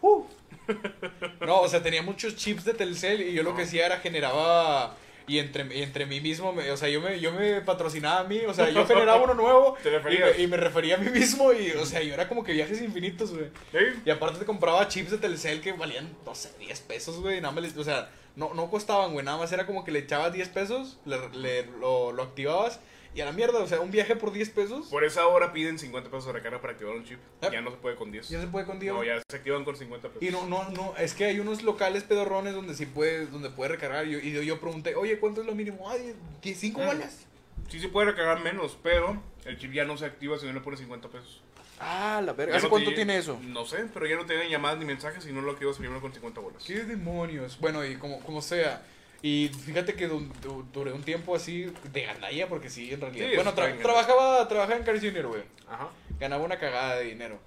Uh. 0.03 0.25
No, 1.41 1.61
o 1.63 1.69
sea, 1.69 1.83
tenía 1.83 2.03
muchos 2.03 2.37
chips 2.37 2.65
de 2.65 2.75
Telcel 2.75 3.21
y 3.23 3.33
yo 3.33 3.43
lo 3.43 3.55
que 3.57 3.63
hacía 3.63 3.87
era 3.87 3.99
generaba 3.99 4.95
y 5.27 5.39
entre, 5.39 5.65
y 5.77 5.83
entre 5.83 6.07
mí 6.07 6.21
mismo, 6.21 6.53
me- 6.53 6.71
o 6.71 6.77
sea, 6.77 6.89
yo 6.89 7.01
me, 7.01 7.21
yo 7.21 7.33
me 7.33 7.61
patrocinaba 7.63 8.21
a 8.21 8.25
mí, 8.25 8.41
o 8.47 8.55
sea, 8.55 8.71
yo 8.71 8.87
generaba 8.87 9.23
uno 9.23 9.35
nuevo 9.35 9.77
Te 9.83 9.91
y 9.97 10.19
me, 10.19 10.43
y 10.43 10.47
me 10.47 10.57
refería 10.57 10.95
a 10.95 10.99
mí 10.99 11.11
mismo 11.11 11.53
y, 11.53 11.71
o 11.73 11.85
sea, 11.85 12.03
yo 12.03 12.15
era 12.15 12.29
como 12.29 12.43
que 12.45 12.53
viajes 12.53 12.81
infinitos, 12.81 13.33
güey. 13.35 13.47
¿Sí? 13.73 14.01
Y 14.07 14.11
aparte 14.11 14.39
te 14.39 14.45
compraba 14.47 14.87
chips 14.89 15.11
de 15.11 15.19
Telcel 15.19 15.61
que 15.61 15.73
valían, 15.73 16.09
no 16.25 16.35
sé, 16.35 16.51
10 16.59 16.81
pesos, 16.81 17.21
güey, 17.21 17.41
nada 17.41 17.53
más, 17.53 17.77
o 17.77 17.85
sea, 17.85 18.11
no, 18.39 18.55
no 18.55 18.71
costaban, 18.71 19.13
güey, 19.13 19.25
nada 19.25 19.37
más 19.37 19.53
era 19.53 19.67
como 19.67 19.85
que 19.85 19.91
le 19.91 19.99
echabas 19.99 20.33
10 20.33 20.49
pesos, 20.49 20.99
le, 21.05 21.29
le- 21.31 21.67
lo, 21.79 22.13
lo 22.13 22.23
activabas 22.23 22.81
y 23.15 23.21
a 23.21 23.25
la 23.25 23.33
mierda, 23.33 23.59
o 23.59 23.67
sea, 23.67 23.81
un 23.81 23.91
viaje 23.91 24.15
por 24.17 24.33
10 24.33 24.51
pesos, 24.51 24.87
Por 24.89 25.03
esa 25.03 25.27
hora 25.27 25.53
piden 25.53 25.79
50 25.79 26.09
pesos 26.11 26.27
de 26.27 26.33
recarga 26.33 26.61
para 26.61 26.75
activar 26.75 26.95
un 26.95 27.05
chip. 27.05 27.19
Ah. 27.43 27.49
Ya 27.51 27.61
no 27.63 27.71
se 27.71 27.77
puede 27.79 27.97
con 27.97 28.13
10. 28.13 28.29
ya 28.29 28.41
se 28.41 28.47
puede 28.47 28.65
con 28.67 28.79
10. 28.79 28.93
No, 28.95 29.03
ya 29.03 29.21
se 29.29 29.37
activan 29.37 29.65
con 29.65 29.77
50 29.77 30.09
pesos. 30.09 30.23
Y 30.23 30.31
no, 30.31 30.47
no, 30.47 30.69
no, 30.71 30.95
es 30.97 31.15
que 31.15 31.25
hay 31.25 31.41
unos 31.41 31.63
locales 31.63 32.05
pedorrones 32.05 32.55
donde 32.55 32.75
sí 32.75 32.87
puedes, 32.87 33.33
donde 33.33 33.51
puedes 33.51 33.73
recargar. 33.73 34.07
Y 34.07 34.13
yo, 34.13 34.19
y 34.21 34.47
yo, 34.47 34.61
pregunté, 34.61 34.95
oye, 34.95 35.19
¿cuánto 35.19 35.41
es 35.41 35.47
lo 35.47 35.55
mínimo? 35.55 35.89
Ay, 35.91 36.15
5 36.43 36.81
Mm. 36.81 36.87
bolas. 36.87 37.27
Sí 37.69 37.81
se 37.81 37.89
puede 37.89 38.11
recargar 38.13 38.41
menos, 38.41 38.79
pero 38.83 39.21
el 39.47 39.59
chip 39.59 39.73
ya 39.73 39.85
no 39.85 39.97
se 39.99 40.05
activa 40.07 40.39
si 40.39 40.47
no 40.47 40.53
le 40.53 40.61
pones 40.61 40.79
50 40.79 41.09
pesos. 41.09 41.43
Ah, 41.81 42.21
la 42.25 42.33
verga. 42.33 42.53
Ya 42.53 42.59
¿Hace 42.59 42.67
no 42.67 42.71
cuánto 42.71 42.91
te- 42.91 42.97
tiene 42.97 43.17
eso? 43.19 43.39
No 43.43 43.65
sé, 43.65 43.87
pero 43.95 44.07
ya 44.07 44.17
no 44.17 44.27
te 44.27 44.37
dan 44.37 44.49
llamadas 44.49 44.79
ni 44.79 44.85
mensajes 44.85 45.23
si 45.25 45.33
no 45.33 45.41
lo 45.43 45.53
activas 45.53 45.77
primero 45.77 46.01
con 46.01 46.13
50 46.13 46.41
bolas. 46.41 46.65
¿Qué 46.65 46.85
demonios? 46.85 47.59
Bueno, 47.61 47.85
y 47.85 47.97
como, 47.97 48.21
como 48.21 48.43
sea. 48.43 48.83
Y 49.23 49.49
fíjate 49.67 49.95
que 49.95 50.07
du- 50.07 50.29
du- 50.43 50.65
duré 50.73 50.93
un 50.93 51.03
tiempo 51.03 51.35
así 51.35 51.73
de 51.93 52.03
gandalla, 52.03 52.49
porque 52.49 52.71
sí, 52.71 52.93
en 52.93 53.01
realidad. 53.01 53.29
Sí, 53.31 53.35
bueno, 53.35 53.55
tra- 53.55 53.67
bien, 53.67 53.79
trabajaba, 53.83 54.47
trabajaba 54.49 54.77
en 54.79 54.85
Cari 54.85 54.99
Junior, 55.01 55.27
güey. 55.27 55.43
Ajá. 55.69 55.89
Ganaba 56.21 56.45
una 56.45 56.59
cagada 56.59 56.97
de 56.97 57.05
dinero. 57.05 57.39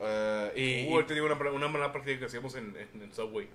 Ah, 0.00 0.48
y, 0.54 0.86
Uh, 0.92 1.02
te 1.02 1.14
digo 1.14 1.26
una, 1.26 1.34
una 1.50 1.66
mala 1.68 1.92
práctica 1.92 2.20
que 2.20 2.24
hacíamos 2.26 2.54
en, 2.54 2.74
en, 2.76 3.02
en 3.02 3.12
Subway. 3.12 3.48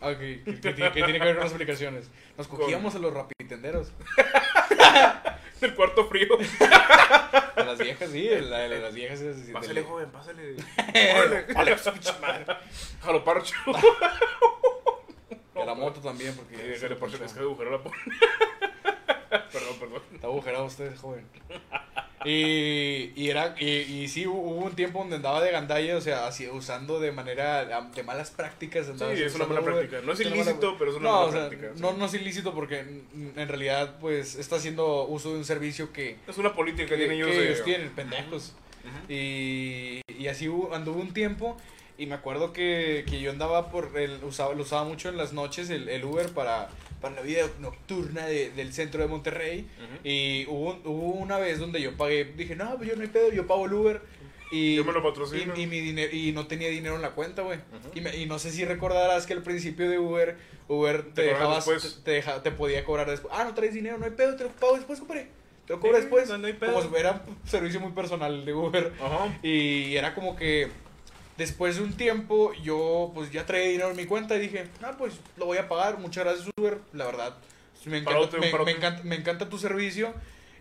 Ah, 0.00 0.10
ok, 0.10 0.18
que, 0.18 0.42
que 0.44 0.72
tiene- 0.72 0.92
que 0.92 1.02
tiene 1.02 1.18
que 1.18 1.24
ver 1.24 1.34
con 1.34 1.44
las 1.44 1.52
aplicaciones. 1.52 2.08
Nos 2.36 2.46
cogíamos 2.46 2.94
a 2.94 2.98
los 3.00 3.12
rapitenderos. 3.12 3.90
El 5.62 5.74
cuarto 5.74 6.06
frío. 6.08 6.36
A 7.56 7.62
las 7.64 7.78
viejas, 7.78 8.10
sí, 8.10 8.28
a 8.32 8.40
la- 8.40 8.64
a 8.64 8.68
las 8.68 8.94
viejas. 8.94 9.18
sí, 9.18 9.26
sí, 9.46 9.52
Pásale, 9.52 9.74
del- 9.74 9.84
joven, 9.84 10.10
pásale. 10.10 10.54
Pinche 11.92 12.12
madre. 12.20 12.46
Jalo 13.02 13.24
parcho. 13.24 13.54
Y 15.54 15.60
a 15.60 15.64
la 15.64 15.74
moto 15.74 16.00
también, 16.00 16.34
porque. 16.36 16.54
Eh, 16.54 16.68
Déjale 16.70 16.96
parcho 16.96 17.22
es 17.24 17.32
que 17.32 17.40
agujero 17.40 17.70
la 17.72 17.82
pone. 17.82 17.96
Perdón, 19.52 19.76
perdón. 19.78 20.02
Está 20.14 20.26
agujerado 20.26 20.64
usted, 20.64 20.96
joven. 20.96 21.24
Y, 22.24 23.12
y 23.14 23.30
era 23.30 23.54
y, 23.60 23.66
y 23.66 24.08
sí 24.08 24.26
hubo 24.26 24.40
un 24.40 24.74
tiempo 24.74 24.98
donde 24.98 25.16
andaba 25.16 25.40
de 25.40 25.52
gandalla, 25.52 25.96
o 25.96 26.00
sea, 26.00 26.26
así 26.26 26.48
usando 26.48 26.98
de 26.98 27.12
manera 27.12 27.64
de 27.64 28.02
malas 28.02 28.30
prácticas. 28.32 28.86
Sí, 28.86 28.92
andaba 28.92 29.12
es 29.12 29.34
una 29.36 29.46
mala 29.46 29.62
práctica. 29.62 30.00
No 30.04 30.12
es 30.12 30.20
ilícito, 30.20 30.76
pero 30.78 30.90
es 30.90 30.96
una 30.96 31.08
no, 31.08 31.14
mala 31.14 31.26
o 31.26 31.32
sea, 31.32 31.48
práctica. 31.48 31.72
no, 31.80 31.92
no 31.92 32.06
es 32.06 32.14
ilícito 32.14 32.52
porque 32.54 32.80
en, 32.80 33.32
en 33.36 33.48
realidad 33.48 33.98
pues 34.00 34.34
está 34.34 34.56
haciendo 34.56 35.04
uso 35.06 35.30
de 35.32 35.38
un 35.38 35.44
servicio 35.44 35.92
que, 35.92 36.16
Es 36.26 36.38
una 36.38 36.54
política 36.54 36.88
que 36.88 36.96
que, 36.96 37.06
tienen 37.06 37.18
que 37.18 37.24
ellos. 37.24 37.36
de- 37.36 37.46
ellos 37.50 37.64
tienen, 37.64 37.90
pendejos. 37.90 38.54
Ujú. 38.84 39.12
Y, 39.12 40.00
y 40.08 40.26
así 40.26 40.48
hubo- 40.48 40.74
anduvo 40.74 41.00
un 41.00 41.12
tiempo 41.14 41.56
y 41.96 42.06
me 42.06 42.14
acuerdo 42.16 42.52
que, 42.52 43.04
que 43.08 43.20
yo 43.20 43.30
andaba 43.30 43.70
por 43.70 43.96
el 43.96 44.22
usaba 44.24 44.54
lo 44.54 44.62
usaba 44.62 44.84
mucho 44.84 45.08
en 45.08 45.16
las 45.16 45.32
noches 45.32 45.70
el, 45.70 45.88
el 45.88 46.04
Uber 46.04 46.28
para, 46.30 46.68
para 47.00 47.14
la 47.16 47.22
vida 47.22 47.46
nocturna 47.60 48.26
de- 48.26 48.50
del 48.50 48.72
centro 48.72 49.00
de 49.02 49.08
Monterrey. 49.08 49.66
Ujú. 49.78 49.98
y 50.08 50.46
hubo, 50.48 50.78
hubo 50.84 51.12
una 51.12 51.38
vez 51.38 51.58
donde 51.58 51.80
yo 51.80 51.96
pagué 51.96 52.24
dije 52.24 52.56
no 52.56 52.76
pues 52.76 52.88
yo 52.88 52.96
no 52.96 53.02
hay 53.02 53.08
pedo 53.08 53.30
yo 53.32 53.46
pago 53.46 53.66
el 53.66 53.72
Uber 53.72 54.00
y 54.50 54.76
Yo 54.76 54.84
me 54.84 54.92
lo 54.92 55.02
patrocino. 55.02 55.52
y, 55.56 55.62
y 55.62 55.66
mi 55.66 55.80
dinero 55.80 56.10
y 56.14 56.32
no 56.32 56.46
tenía 56.46 56.68
dinero 56.68 56.96
en 56.96 57.02
la 57.02 57.10
cuenta 57.10 57.42
güey. 57.42 57.58
Y, 57.94 58.00
me- 58.00 58.16
y 58.16 58.26
no 58.26 58.38
sé 58.38 58.50
si 58.50 58.64
recordarás 58.64 59.26
que 59.26 59.34
al 59.34 59.42
principio 59.42 59.88
de 59.90 59.98
Uber 59.98 60.36
Uber 60.68 61.02
te, 61.14 61.22
dejabas 61.22 61.64
te, 61.66 61.78
te 62.04 62.10
deja- 62.12 62.42
te 62.42 62.50
podía 62.50 62.84
cobrar 62.84 63.08
después. 63.10 63.32
Ah 63.36 63.44
no 63.44 63.54
traes 63.54 63.74
dinero 63.74 63.98
no 63.98 64.04
hay 64.06 64.12
pedo 64.12 64.36
te 64.36 64.44
lo 64.44 64.50
pago 64.52 64.76
después 64.76 64.98
compadre. 64.98 65.28
Te 65.66 65.74
lo 65.74 65.80
cobro 65.80 65.96
Sí, 65.96 66.00
después 66.02 66.28
no 66.30 66.46
hay 66.46 66.54
pedo. 66.54 66.72
como 66.74 66.88
fuera 66.88 67.22
un 67.26 67.36
servicio 67.46 67.78
muy 67.80 67.92
personal 67.92 68.44
de 68.44 68.54
Uber. 68.54 68.92
Ajá. 69.02 69.38
y 69.42 69.94
era 69.96 70.14
como 70.14 70.34
que 70.34 70.68
después 71.38 71.76
de 71.76 71.82
un 71.84 71.94
tiempo 71.94 72.52
yo 72.62 73.12
pues 73.14 73.30
ya 73.32 73.46
traía 73.46 73.68
dinero 73.68 73.90
en 73.90 73.96
mi 73.96 74.04
cuenta 74.04 74.36
y 74.36 74.40
dije, 74.40 74.66
ah, 74.82 74.96
pues 74.98 75.14
lo 75.38 75.46
voy 75.46 75.56
a 75.56 75.68
pagar, 75.68 75.98
muchas 75.98 76.24
gracias 76.24 76.48
Uber, 76.58 76.78
la 76.92 77.06
verdad. 77.06 77.36
Me 77.86 77.98
encanta, 77.98 78.10
Parote, 78.18 78.36
un 78.36 78.40
me, 78.42 78.50
parote. 78.50 78.72
me 78.72 78.76
encanta, 78.76 79.02
me 79.04 79.16
encanta 79.16 79.48
tu 79.48 79.56
servicio 79.56 80.12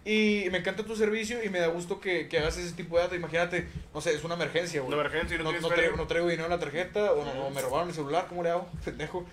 y 0.07 0.49
me 0.51 0.59
encanta 0.59 0.83
tu 0.83 0.95
servicio 0.95 1.43
y 1.43 1.49
me 1.49 1.59
da 1.59 1.67
gusto 1.67 1.99
que, 1.99 2.27
que 2.29 2.39
hagas 2.39 2.57
ese 2.57 2.73
tipo 2.75 2.95
de 2.95 3.03
datos. 3.03 3.17
Imagínate, 3.17 3.67
no 3.93 3.99
sé, 4.01 4.13
es 4.13 4.23
una 4.23 4.35
emergencia, 4.35 4.81
güey. 4.81 4.93
Una 4.93 5.01
emergencia 5.01 5.35
y 5.35 5.37
no, 5.39 5.51
No, 5.51 5.59
no 5.59 5.67
traigo, 5.69 5.97
no 5.97 6.07
traigo 6.07 6.27
dinero 6.27 6.45
en 6.45 6.51
la 6.51 6.59
tarjeta 6.59 7.11
o, 7.13 7.25
no- 7.25 7.49
me 7.49 7.61
robaron 7.61 7.89
el 7.89 7.95
celular, 7.95 8.25
¿cómo 8.29 8.41
le 8.43 8.49
hago? 8.51 8.67
Pendejo. 8.85 9.25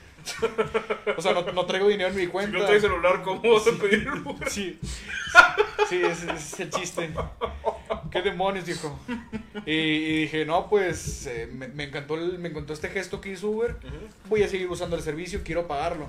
o 1.17 1.21
sea, 1.23 1.33
no, 1.33 1.43
no 1.53 1.67
traigo 1.67 1.87
dinero 1.89 2.09
en 2.11 2.17
mi 2.17 2.23
Si 2.23 2.29
cuenta. 2.29 2.59
no 2.59 2.65
traes 2.65 2.83
celular, 2.83 3.23
¿cómo 3.23 3.41
vas 3.53 3.67
a 3.69 3.73
pedir 3.81 4.09
Uber? 4.25 4.49
Sí, 4.51 4.79
sí, 5.89 6.03
ese, 6.03 6.31
es 6.33 6.61
el 6.61 6.71
chiste. 6.71 7.11
¿Qué 8.11 8.23
demonios, 8.23 8.65
dijo? 8.67 8.99
Y, 9.67 9.73
y 9.73 10.21
dije, 10.23 10.45
no, 10.47 10.69
pues 10.69 11.27
eh, 11.27 11.49
me, 11.53 11.69
me 11.69 11.85
encantó 11.85 12.15
el- 12.15 12.39
me 12.39 12.49
encantó 12.49 12.73
este 12.73 12.89
gesto 12.89 13.21
que 13.21 13.31
hizo 13.33 13.49
Uber. 13.49 13.77
Voy 14.29 14.43
a 14.43 14.49
seguir 14.49 14.69
usando 14.71 14.97
el 14.97 15.03
servicio, 15.03 15.41
quiero 15.45 15.67
pagarlo. 15.69 16.07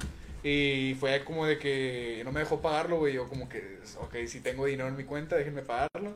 Y 0.47 0.95
fue 0.99 1.23
como 1.23 1.47
de 1.47 1.57
que 1.57 2.21
no 2.23 2.31
me 2.31 2.39
dejó 2.41 2.61
pagarlo, 2.61 2.97
güey. 2.99 3.15
Yo 3.15 3.27
como 3.27 3.49
que, 3.49 3.79
ok, 3.99 4.15
si 4.27 4.41
tengo 4.41 4.67
dinero 4.67 4.87
en 4.87 4.95
mi 4.95 5.03
cuenta, 5.03 5.35
déjenme 5.35 5.63
pagarlo. 5.63 6.15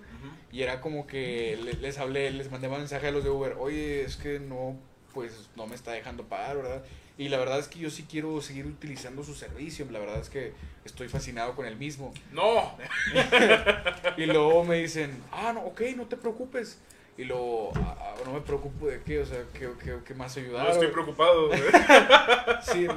Y 0.52 0.62
era 0.62 0.82
como 0.82 1.08
que 1.08 1.58
le- 1.64 1.74
les 1.74 1.98
hablé, 1.98 2.30
les 2.30 2.52
mandé 2.52 2.70
mensaje 2.70 3.08
a 3.08 3.12
los 3.12 3.24
de 3.24 3.32
Uber, 3.32 3.56
oye, 3.60 4.04
es 4.04 4.18
que 4.18 4.40
no, 4.40 4.78
pues 5.16 5.50
no 5.56 5.66
me 5.66 5.74
está 5.74 5.94
dejando 5.94 6.26
pagar, 6.26 6.58
¿verdad? 6.58 6.84
Y 7.18 7.30
la 7.30 7.38
verdad 7.40 7.58
es 7.60 7.68
que 7.68 7.80
yo 7.80 7.90
sí 7.90 8.06
quiero 8.10 8.40
seguir 8.42 8.66
utilizando 8.68 9.24
su 9.24 9.34
servicio, 9.34 9.86
la 9.92 9.98
verdad 10.00 10.20
es 10.22 10.30
que 10.30 10.54
estoy 10.86 11.10
fascinado 11.10 11.56
con 11.56 11.66
el 11.66 11.76
mismo. 11.76 12.14
No. 12.32 12.78
Y 14.18 14.26
luego 14.26 14.64
me 14.64 14.76
dicen, 14.78 15.12
ah, 15.32 15.54
no, 15.54 15.62
ok, 15.62 15.82
no 15.96 16.06
te 16.06 16.18
preocupes. 16.18 16.78
Y 17.20 17.26
luego, 17.26 17.72
"Ah, 17.76 17.98
ah, 18.00 18.14
no 18.26 18.32
me 18.32 18.40
preocupo 18.40 18.88
de 18.88 19.02
qué, 19.04 19.20
o 19.20 19.26
sea, 19.26 19.44
¿qué, 19.54 19.70
qué, 19.84 19.98
qué 20.08 20.14
más 20.14 20.38
ayudar? 20.38 20.64
No 20.68 20.72
estoy 20.72 20.88
preocupado. 20.88 21.48
güey. 21.48 21.60
Sí. 22.62 22.88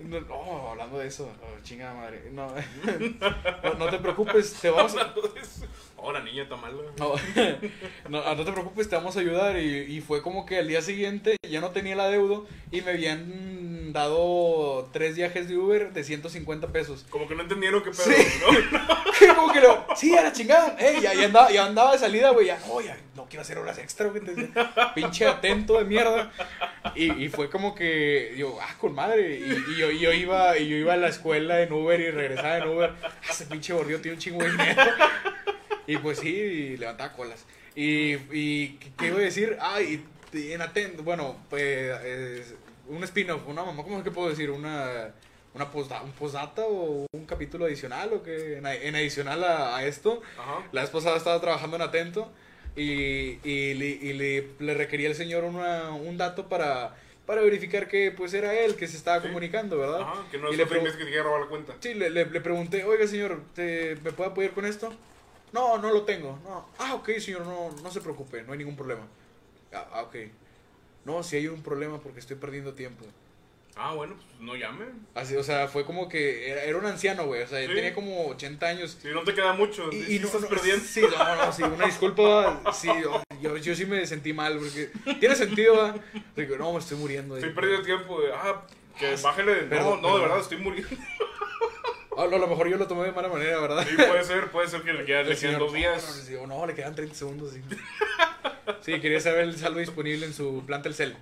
No, 0.00 0.20
no, 0.22 0.70
hablando 0.70 0.98
de 0.98 1.08
eso, 1.08 1.30
oh, 1.42 1.62
chingada 1.62 1.92
madre. 1.92 2.30
No, 2.32 2.46
no, 3.62 3.74
no 3.74 3.90
te 3.90 3.98
preocupes, 3.98 4.54
te 4.54 4.70
vamos 4.70 4.96
a... 4.96 5.12
La 6.12 6.20
niña 6.22 6.44
está 6.44 6.56
mala. 6.56 6.74
No, 6.98 7.14
no, 8.08 8.34
no 8.34 8.44
te 8.44 8.52
preocupes, 8.52 8.88
te 8.88 8.96
vamos 8.96 9.16
a 9.16 9.20
ayudar. 9.20 9.58
Y, 9.58 9.96
y 9.96 10.00
fue 10.00 10.22
como 10.22 10.46
que 10.46 10.58
al 10.58 10.66
día 10.68 10.80
siguiente 10.82 11.36
ya 11.48 11.60
no 11.60 11.70
tenía 11.70 11.92
el 11.92 12.00
adeudo 12.00 12.46
y 12.72 12.80
me 12.80 12.92
habían 12.92 13.92
dado 13.92 14.88
tres 14.92 15.16
viajes 15.16 15.48
de 15.48 15.56
Uber 15.56 15.92
de 15.92 16.04
150 16.04 16.68
pesos. 16.68 17.04
Como 17.10 17.28
que 17.28 17.34
no 17.34 17.42
entendieron 17.42 17.82
qué 17.82 17.90
pedo, 17.90 18.04
Sí. 18.04 18.22
¿no? 18.72 19.34
como 19.36 19.52
que 19.52 19.60
lo, 19.60 19.86
sí, 19.96 20.16
a 20.16 20.22
la 20.22 20.32
chingada. 20.32 20.76
Eh, 20.78 20.98
ya, 21.02 21.12
ya 21.14 21.26
andaba, 21.26 21.50
ya 21.50 21.66
andaba 21.66 21.92
de 21.92 21.98
salida, 21.98 22.30
güey. 22.30 22.46
Ya, 22.46 22.58
no, 22.66 22.80
ya 22.80 22.96
no 23.14 23.26
quiero 23.26 23.42
hacer 23.42 23.58
horas 23.58 23.78
extra, 23.78 24.06
güey. 24.08 24.22
Pinche 24.94 25.26
atento 25.26 25.78
de 25.78 25.84
mierda. 25.84 26.30
Y, 26.94 27.24
y 27.24 27.28
fue 27.28 27.50
como 27.50 27.74
que, 27.74 28.34
yo, 28.36 28.58
ah, 28.60 28.74
con 28.80 28.94
madre. 28.94 29.38
Y, 29.38 29.72
y 29.72 29.76
yo, 29.78 29.90
y 29.90 29.98
yo 29.98 30.12
iba, 30.12 30.56
y 30.58 30.68
yo 30.68 30.76
iba 30.76 30.94
a 30.94 30.96
la 30.96 31.08
escuela 31.08 31.60
en 31.62 31.72
Uber 31.72 32.00
y 32.00 32.10
regresaba 32.10 32.58
en 32.58 32.68
Uber. 32.68 32.92
Ah, 33.02 33.10
ese 33.30 33.44
pinche 33.46 33.72
gordillo 33.74 34.00
tiene 34.00 34.16
un 34.16 34.20
chingo 34.20 34.42
de 34.44 34.50
dinero. 34.50 34.82
Y 35.88 35.96
pues 35.96 36.18
sí, 36.18 36.28
y 36.28 36.76
levantaba 36.76 37.12
colas. 37.14 37.44
Y, 37.74 38.12
y 38.30 38.76
¿qué- 38.78 38.90
¿qué 38.98 39.06
iba 39.08 39.16
a 39.16 39.22
decir? 39.22 39.56
Ah, 39.60 39.80
y, 39.80 40.04
y 40.34 40.52
en 40.52 40.60
atento, 40.60 41.02
bueno, 41.02 41.36
pues, 41.48 42.54
un 42.88 43.02
spin-off, 43.04 43.42
una 43.48 43.64
mamá, 43.64 43.82
¿cómo 43.82 43.98
es 43.98 44.04
que 44.04 44.10
puedo 44.10 44.28
decir? 44.28 44.50
Una, 44.50 45.12
una 45.54 45.72
postda- 45.72 46.02
un 46.02 46.12
postdata 46.12 46.62
o 46.66 47.06
un 47.10 47.24
capítulo 47.24 47.64
adicional 47.64 48.12
o 48.12 48.22
que 48.22 48.58
en, 48.58 48.66
en 48.66 48.94
adicional 48.96 49.42
a, 49.44 49.78
a 49.78 49.86
esto. 49.86 50.20
Ajá. 50.38 50.62
La 50.72 50.82
vez 50.82 50.90
pasada 50.90 51.16
estaba 51.16 51.40
trabajando 51.40 51.76
en 51.76 51.82
Atento 51.82 52.30
y, 52.76 53.38
y, 53.42 53.72
le, 53.74 53.86
y 53.86 54.12
le, 54.12 54.48
le 54.58 54.74
requería 54.74 55.08
al 55.08 55.14
señor 55.14 55.44
una, 55.44 55.90
un 55.92 56.18
dato 56.18 56.48
para, 56.50 56.94
para 57.24 57.40
verificar 57.40 57.88
que 57.88 58.10
pues 58.10 58.34
era 58.34 58.52
él 58.60 58.76
que 58.76 58.86
se 58.86 58.98
estaba 58.98 59.22
Sí. 59.22 59.28
comunicando, 59.28 59.78
¿verdad? 59.78 60.02
Ajá, 60.02 60.26
que 60.30 60.36
no 60.36 60.48
Y 60.50 60.52
es 60.52 60.58
le 60.58 60.66
pregun- 60.66 60.82
mes 60.82 60.96
que 60.96 61.04
te 61.06 61.22
robar 61.22 61.40
la 61.40 61.46
cuenta. 61.46 61.76
Sí, 61.80 61.94
le, 61.94 62.10
le, 62.10 62.26
le 62.26 62.40
pregunté, 62.42 62.84
oiga 62.84 63.06
señor, 63.06 63.40
¿te, 63.54 63.96
¿me 64.04 64.12
puede 64.12 64.30
apoyar 64.30 64.52
con 64.52 64.66
esto? 64.66 64.92
No, 65.52 65.78
no 65.78 65.90
lo 65.92 66.02
tengo. 66.02 66.38
No. 66.44 66.66
Ah, 66.78 66.94
ok, 66.94 67.10
señor, 67.18 67.46
no, 67.46 67.70
no 67.82 67.90
se 67.90 68.00
preocupe, 68.00 68.42
no 68.42 68.52
hay 68.52 68.58
ningún 68.58 68.76
problema. 68.76 69.02
Ah, 69.72 69.86
ah, 69.92 70.02
ok. 70.02 70.16
No, 71.04 71.22
si 71.22 71.36
hay 71.36 71.46
un 71.48 71.62
problema 71.62 72.00
porque 72.00 72.20
estoy 72.20 72.36
perdiendo 72.36 72.74
tiempo. 72.74 73.04
Ah, 73.80 73.94
bueno, 73.94 74.14
pues 74.16 74.40
no 74.40 74.56
llame. 74.56 74.86
Así, 75.14 75.36
o 75.36 75.42
sea, 75.44 75.68
fue 75.68 75.84
como 75.84 76.08
que 76.08 76.50
era, 76.50 76.64
era 76.64 76.76
un 76.78 76.84
anciano, 76.86 77.26
güey. 77.26 77.42
O 77.42 77.46
sea, 77.46 77.60
Sí. 77.60 77.72
tenía 77.72 77.94
como 77.94 78.26
80 78.26 78.66
años. 78.66 78.98
Si 79.00 79.08
no 79.08 79.22
te 79.22 79.32
queda 79.34 79.52
mucho, 79.52 79.88
Y, 79.92 80.02
sí, 80.02 80.16
y 80.16 80.18
no, 80.18 80.26
estás 80.26 80.40
no, 80.42 80.48
perdiendo. 80.48 80.84
Sí, 80.84 81.00
no, 81.02 81.36
no, 81.36 81.52
sí, 81.52 81.62
una 81.62 81.86
disculpa. 81.86 82.60
Sí, 82.74 82.88
yo, 83.40 83.56
yo, 83.56 83.74
sí 83.76 83.86
me 83.86 84.04
sentí 84.06 84.32
mal 84.32 84.58
porque 84.58 84.90
tiene 85.20 85.36
sentido. 85.36 85.94
Digo, 86.34 86.56
no, 86.56 86.72
me 86.72 86.80
estoy 86.80 86.98
muriendo. 86.98 87.36
Estoy 87.36 87.52
perdiendo 87.52 87.84
tiempo. 87.84 88.20
de, 88.20 88.32
Ah, 88.32 88.66
que 88.98 89.06
Ah, 89.14 89.16
bájale. 89.22 89.54
perdón, 89.62 90.02
no, 90.02 90.08
no, 90.08 90.08
de 90.08 90.12
perdón. 90.14 90.20
verdad, 90.22 90.38
estoy 90.40 90.58
muriendo. 90.58 90.96
Ah, 92.18 92.24
a 92.24 92.26
lo 92.26 92.48
mejor 92.48 92.68
yo 92.68 92.76
lo 92.76 92.88
tomé 92.88 93.04
de 93.04 93.12
mala 93.12 93.28
manera, 93.28 93.60
¿verdad? 93.60 93.86
Sí, 93.88 93.94
puede 93.94 94.24
ser, 94.24 94.50
puede 94.50 94.66
ser 94.66 94.82
que 94.82 94.92
le 94.92 95.04
quedan, 95.04 95.20
El 95.20 95.28
le 95.30 95.36
quedan 95.36 95.58
dos 95.60 95.72
días. 95.72 96.28
no, 96.32 96.46
no, 96.48 96.66
le 96.66 96.74
quedan 96.74 96.92
30 96.92 97.14
segundos. 97.14 97.52
Sí, 97.52 97.62
Sí, 98.80 99.00
quería 99.00 99.20
saber 99.20 99.44
el 99.44 99.56
saldo 99.56 99.78
disponible 99.78 100.26
en 100.26 100.34
su 100.34 100.64
plan 100.66 100.82
Telcel. 100.82 101.16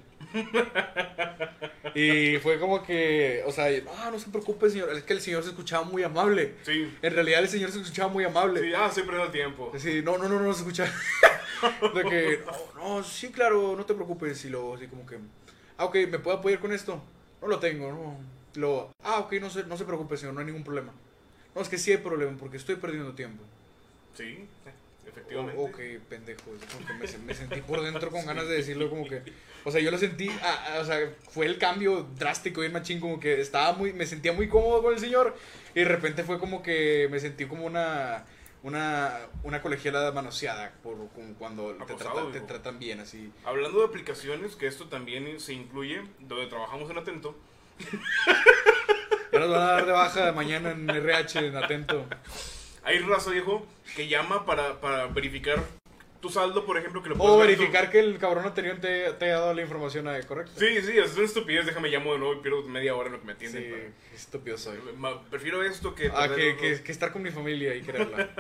Y 1.95 2.39
fue 2.39 2.59
como 2.59 2.83
que, 2.83 3.43
o 3.47 3.53
sea, 3.53 3.69
no, 3.83 4.11
no 4.11 4.19
se 4.19 4.31
preocupe, 4.31 4.71
señor. 4.71 4.91
Es 4.91 5.03
que 5.03 5.13
el 5.13 5.21
señor 5.21 5.43
se 5.43 5.51
escuchaba 5.51 5.85
muy 5.85 6.03
amable. 6.03 6.55
Sí. 6.63 6.91
En 7.03 7.15
realidad 7.15 7.41
el 7.41 7.49
señor 7.49 7.71
se 7.73 7.81
escuchaba 7.81 8.11
muy 8.11 8.25
amable. 8.25 8.61
Sí, 8.61 8.73
ah, 8.75 8.87
estoy 8.89 9.03
perdiendo 9.05 9.31
tiempo. 9.31 9.73
Sí, 9.77 10.01
no, 10.03 10.17
no, 10.17 10.29
no, 10.29 10.41
no 10.41 10.53
se 10.55 10.61
escucha. 10.61 10.85
De 11.95 12.05
que, 12.05 12.43
no, 12.75 12.99
no, 12.99 13.05
sí, 13.05 13.29
claro, 13.31 13.75
no 13.77 13.85
te 13.85 13.95
preocupes. 13.95 14.45
Y 14.45 14.49
luego, 14.49 14.75
así 14.75 14.87
como 14.89 15.07
que, 15.07 15.19
ah, 15.77 15.85
ok, 15.85 15.95
¿me 16.09 16.19
puedo 16.19 16.39
apoyar 16.39 16.59
con 16.61 16.73
esto? 16.73 17.03
No 17.43 17.49
lo 17.49 17.59
tengo, 17.59 17.91
no. 17.91 18.36
Luego, 18.57 18.93
ah, 19.03 19.19
ok, 19.21 19.33
no 19.35 19.51
se, 19.51 19.65
no 19.65 19.77
se 19.77 19.85
preocupe, 19.85 20.17
señor, 20.17 20.35
no 20.35 20.41
hay 20.41 20.47
ningún 20.47 20.65
problema. 20.65 20.93
No, 21.55 21.61
es 21.63 21.69
que 21.69 21.79
sí 21.79 21.91
hay 21.91 21.99
problema 21.99 22.37
porque 22.39 22.57
estoy 22.57 22.77
perdiendo 22.77 23.15
tiempo. 23.15 23.43
Sí, 24.15 24.47
efectivamente. 25.07 25.61
Oh, 25.61 25.67
ok, 25.67 25.79
pendejo. 26.09 26.43
Me, 26.99 27.19
me 27.27 27.35
sentí 27.35 27.61
por 27.63 27.81
dentro 27.83 28.11
con 28.11 28.25
ganas 28.27 28.49
de 28.49 28.55
decirlo 28.57 28.89
como 28.91 29.07
que... 29.09 29.23
O 29.65 29.71
sea, 29.71 29.81
yo 29.81 29.91
lo 29.91 29.99
sentí, 29.99 30.29
ah, 30.43 30.67
ah, 30.75 30.79
o 30.81 30.85
sea, 30.85 31.13
fue 31.31 31.47
el 31.47 31.59
cambio 31.59 32.07
drástico 32.17 32.63
y 32.63 32.69
machín, 32.69 33.01
como 33.01 33.19
que 33.19 33.41
estaba 33.41 33.73
muy, 33.73 33.93
me 33.93 34.07
sentía 34.07 34.33
muy 34.33 34.49
cómodo 34.49 34.81
con 34.83 34.95
el 34.95 35.01
señor 35.01 35.37
y 35.75 35.81
de 35.81 35.87
repente 35.87 36.23
fue 36.23 36.39
como 36.39 36.63
que 36.63 37.09
me 37.11 37.19
sentí 37.19 37.47
como 37.47 37.65
una, 37.67 38.25
una, 38.63 39.19
una 39.43 39.63
colegiala 39.63 40.13
manoseada 40.13 40.73
por 40.85 40.95
como 41.09 41.35
cuando 41.35 41.73
te, 41.75 41.83
Acosado, 41.83 42.15
trata- 42.29 42.33
te 42.33 42.41
tratan 42.43 42.79
bien, 42.79 43.01
así. 43.01 43.33
Hablando 43.45 43.81
de 43.81 43.87
aplicaciones, 43.87 44.55
que 44.55 44.69
esto 44.69 44.87
también 44.89 45.41
se 45.41 45.53
incluye, 45.55 46.01
donde 46.21 46.47
trabajamos 46.47 46.89
en 46.91 46.99
Atento, 46.99 47.37
Ya 49.33 49.39
nos 49.41 49.51
van 49.51 49.61
a 49.63 49.65
dar 49.73 49.87
de 49.87 49.93
baja 49.93 50.33
mañana 50.33 50.71
en 50.71 50.89
RH, 50.89 51.47
en 51.47 51.57
atento. 51.57 52.07
hay 52.83 52.99
raza, 53.01 53.31
viejo, 53.31 53.67
que 53.95 54.09
llama 54.09 54.47
para, 54.47 54.81
para 54.81 55.07
verificar 55.09 55.63
tu 56.21 56.31
saldo, 56.31 56.65
por 56.65 56.79
ejemplo, 56.79 57.03
que 57.03 57.11
lo 57.11 57.15
O 57.17 57.19
puedes 57.19 57.37
ver 57.39 57.47
tu- 57.57 57.61
verificar 57.63 57.91
que 57.91 58.01
el 58.01 58.19
cabrón 58.19 58.47
anterior 58.47 58.79
te, 58.81 59.13
te 59.13 59.25
haya 59.27 59.35
dado 59.41 59.55
la 59.55 59.63
información 59.63 60.09
eh, 60.09 60.21
correcta. 60.27 60.53
Sí, 60.59 60.81
sí, 60.81 60.97
es 60.99 61.15
una 61.15 61.27
estupidez, 61.27 61.67
déjame 61.67 61.89
llamo 61.91 62.13
de 62.15 62.19
nuevo 62.19 62.35
y 62.35 62.43
pierdo 62.43 62.63
media 62.63 62.95
hora 62.97 63.09
en 63.09 63.13
lo 63.13 63.21
que 63.21 63.27
me 63.27 63.33
Sí, 63.35 63.47
atienden. 63.47 63.95
qué 64.11 64.17
estúpido 64.17 64.57
soy. 64.57 64.79
para- 64.79 64.97
Ma- 64.97 65.23
Prefiero 65.29 65.63
esto 65.63 65.95
que... 65.95 66.11
Ah, 66.15 66.29
que, 66.35 66.53
los 66.53 66.61
que, 66.61 66.71
dos. 66.73 66.81
que 66.81 66.93
estar 66.93 67.13
con 67.13 67.23
mi 67.23 67.31
familia 67.31 67.75
y 67.75 67.83
quererla. 67.83 68.31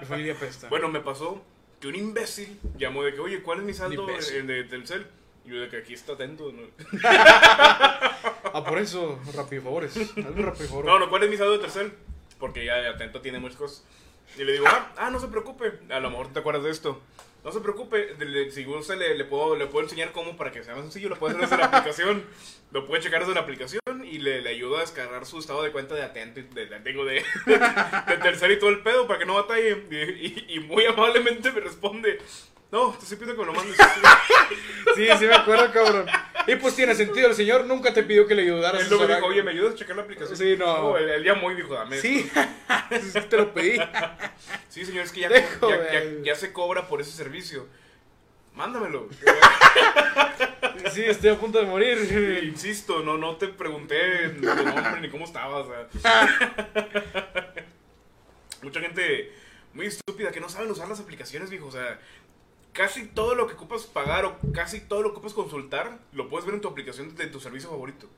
Mi 0.00 0.06
familia 0.06 0.34
pesta. 0.34 0.68
Bueno, 0.70 0.88
me 0.88 1.00
pasó 1.00 1.44
que 1.80 1.86
un 1.88 1.94
imbécil 1.94 2.58
llamó 2.78 3.04
de 3.04 3.12
que, 3.14 3.20
oye, 3.20 3.42
¿cuál 3.42 3.58
es 3.58 3.64
mi 3.64 3.74
saldo 3.74 4.06
de 4.06 4.64
Telcel? 4.64 5.06
Y 5.44 5.50
yo 5.50 5.60
de 5.60 5.68
que 5.68 5.76
aquí 5.76 5.92
está 5.94 6.14
atento. 6.14 6.50
¿no? 6.52 6.62
Ah, 8.54 8.64
por 8.64 8.78
eso, 8.78 9.18
rápido 9.34 9.62
favores. 9.62 9.96
Hazme. 9.96 10.42
No, 10.86 10.98
no, 10.98 11.08
¿cuál 11.10 11.22
es 11.24 11.30
mi 11.30 11.36
saldo 11.36 11.52
de 11.52 11.58
Telcel? 11.60 11.92
Porque 12.38 12.64
ya 12.64 12.88
atento 12.90 13.20
tiene 13.20 13.38
muchas 13.38 13.58
cosas. 13.58 13.84
Y 14.36 14.44
le 14.44 14.52
digo, 14.52 14.66
ah, 14.68 14.92
ah, 14.96 15.10
no 15.10 15.18
se 15.20 15.28
preocupe. 15.28 15.72
A 15.90 16.00
lo 16.00 16.10
mejor 16.10 16.32
te 16.32 16.38
acuerdas 16.40 16.64
de 16.64 16.70
esto. 16.70 17.00
No 17.44 17.52
se 17.52 17.60
preocupe, 17.60 18.14
le- 18.18 18.50
si 18.50 18.64
gusta 18.64 18.96
le, 18.96 19.14
le, 19.16 19.24
puedo, 19.24 19.54
le 19.56 19.66
puedo 19.66 19.84
enseñar 19.84 20.12
cómo 20.12 20.36
para 20.36 20.50
que 20.50 20.62
sea 20.62 20.74
más 20.74 20.82
sencillo. 20.84 21.08
Lo 21.08 21.16
puede 21.18 21.34
hacer 21.36 21.48
desde 21.48 21.56
la 21.58 21.66
aplicación. 21.66 22.24
Lo 22.72 22.84
puede 22.86 23.02
checar 23.02 23.20
desde 23.20 23.34
la 23.34 23.40
aplicación 23.40 23.80
y 24.04 24.18
le, 24.18 24.42
le 24.42 24.50
ayuda 24.50 24.78
a 24.78 24.80
descargar 24.82 25.24
su 25.24 25.38
estado 25.38 25.62
de 25.62 25.70
cuenta 25.72 25.94
de 25.94 26.02
atento, 26.02 26.40
de, 26.54 26.66
de, 26.66 26.78
de, 26.78 27.24
de 28.06 28.16
tercer 28.18 28.50
y 28.50 28.58
todo 28.58 28.70
el 28.70 28.80
pedo 28.82 29.06
para 29.06 29.18
que 29.20 29.24
no 29.26 29.34
batalle. 29.34 29.84
Y, 29.90 29.94
y- 29.96 30.44
y 30.56 30.60
muy 30.60 30.84
amablemente 30.84 31.50
me 31.52 31.60
responde, 31.60 32.20
no, 32.70 32.90
te 32.92 33.04
estoy 33.04 33.16
pidiendo 33.18 33.40
que 33.42 33.48
me 33.50 33.54
lo 33.54 33.58
mandes. 33.58 33.76
Sí, 34.96 35.06
sí 35.18 35.26
me 35.26 35.34
acuerdo, 35.34 35.72
cabrón. 35.72 36.06
Y 36.48 36.56
pues 36.56 36.74
tiene 36.74 36.94
sentido, 36.94 37.28
el 37.28 37.34
señor 37.34 37.66
nunca 37.66 37.92
te 37.92 38.02
pidió 38.02 38.26
que 38.26 38.34
le 38.34 38.42
ayudaras. 38.42 38.80
Él 38.82 38.88
luego 38.88 39.06
dijo, 39.06 39.26
oye, 39.26 39.42
¿me 39.42 39.50
ayudas 39.50 39.74
a 39.74 39.76
checar 39.76 39.96
la 39.96 40.02
aplicación? 40.02 40.36
Sí, 40.36 40.56
no. 40.58 40.96
él, 40.96 41.08
él 41.10 41.22
llamó 41.22 41.52
y 41.52 41.56
dijo, 41.56 41.74
dame. 41.74 41.98
Sí, 42.00 42.30
te 43.28 43.36
lo 43.36 43.52
pedí. 43.52 43.78
Sí, 44.70 44.84
señor, 44.84 45.04
es 45.04 45.12
que 45.12 45.20
ya, 45.20 45.28
Dejo, 45.28 45.68
ya, 45.70 45.92
ya- 45.92 46.00
güey. 46.04 46.22
ya 46.24 46.34
se 46.34 46.52
cobra 46.52 46.88
por 46.88 47.00
ese 47.00 47.10
servicio. 47.12 47.66
Mándamelo. 48.54 49.08
Sí, 50.92 51.02
estoy 51.04 51.30
a 51.30 51.34
punto 51.38 51.58
de 51.58 51.66
morir. 51.66 52.40
Insisto, 52.44 53.02
no, 53.02 53.18
no 53.18 53.36
te 53.36 53.48
pregunté 53.48 54.28
tu 54.30 54.46
nombre 54.46 55.00
ni 55.00 55.10
cómo 55.10 55.24
estabas. 55.24 55.66
Mucha 58.62 58.80
gente 58.80 59.32
muy 59.74 59.86
estúpida 59.86 60.30
que 60.30 60.40
no 60.40 60.48
saben 60.48 60.70
usar 60.70 60.88
las 60.88 61.00
aplicaciones, 61.00 61.50
viejo. 61.50 61.66
O 61.66 61.72
sea, 61.72 61.98
casi 62.72 63.06
todo 63.06 63.34
lo 63.34 63.46
que 63.46 63.54
ocupas 63.54 63.82
pagar 63.86 64.24
o 64.24 64.38
casi 64.52 64.80
todo 64.80 65.02
lo 65.02 65.08
que 65.10 65.16
ocupas 65.18 65.32
consultar 65.34 65.98
lo 66.12 66.28
puedes 66.28 66.46
ver 66.46 66.54
en 66.54 66.60
tu 66.60 66.68
aplicación 66.68 67.14
de 67.16 67.26
tu 67.26 67.40
servicio 67.40 67.68
favorito. 67.70 68.08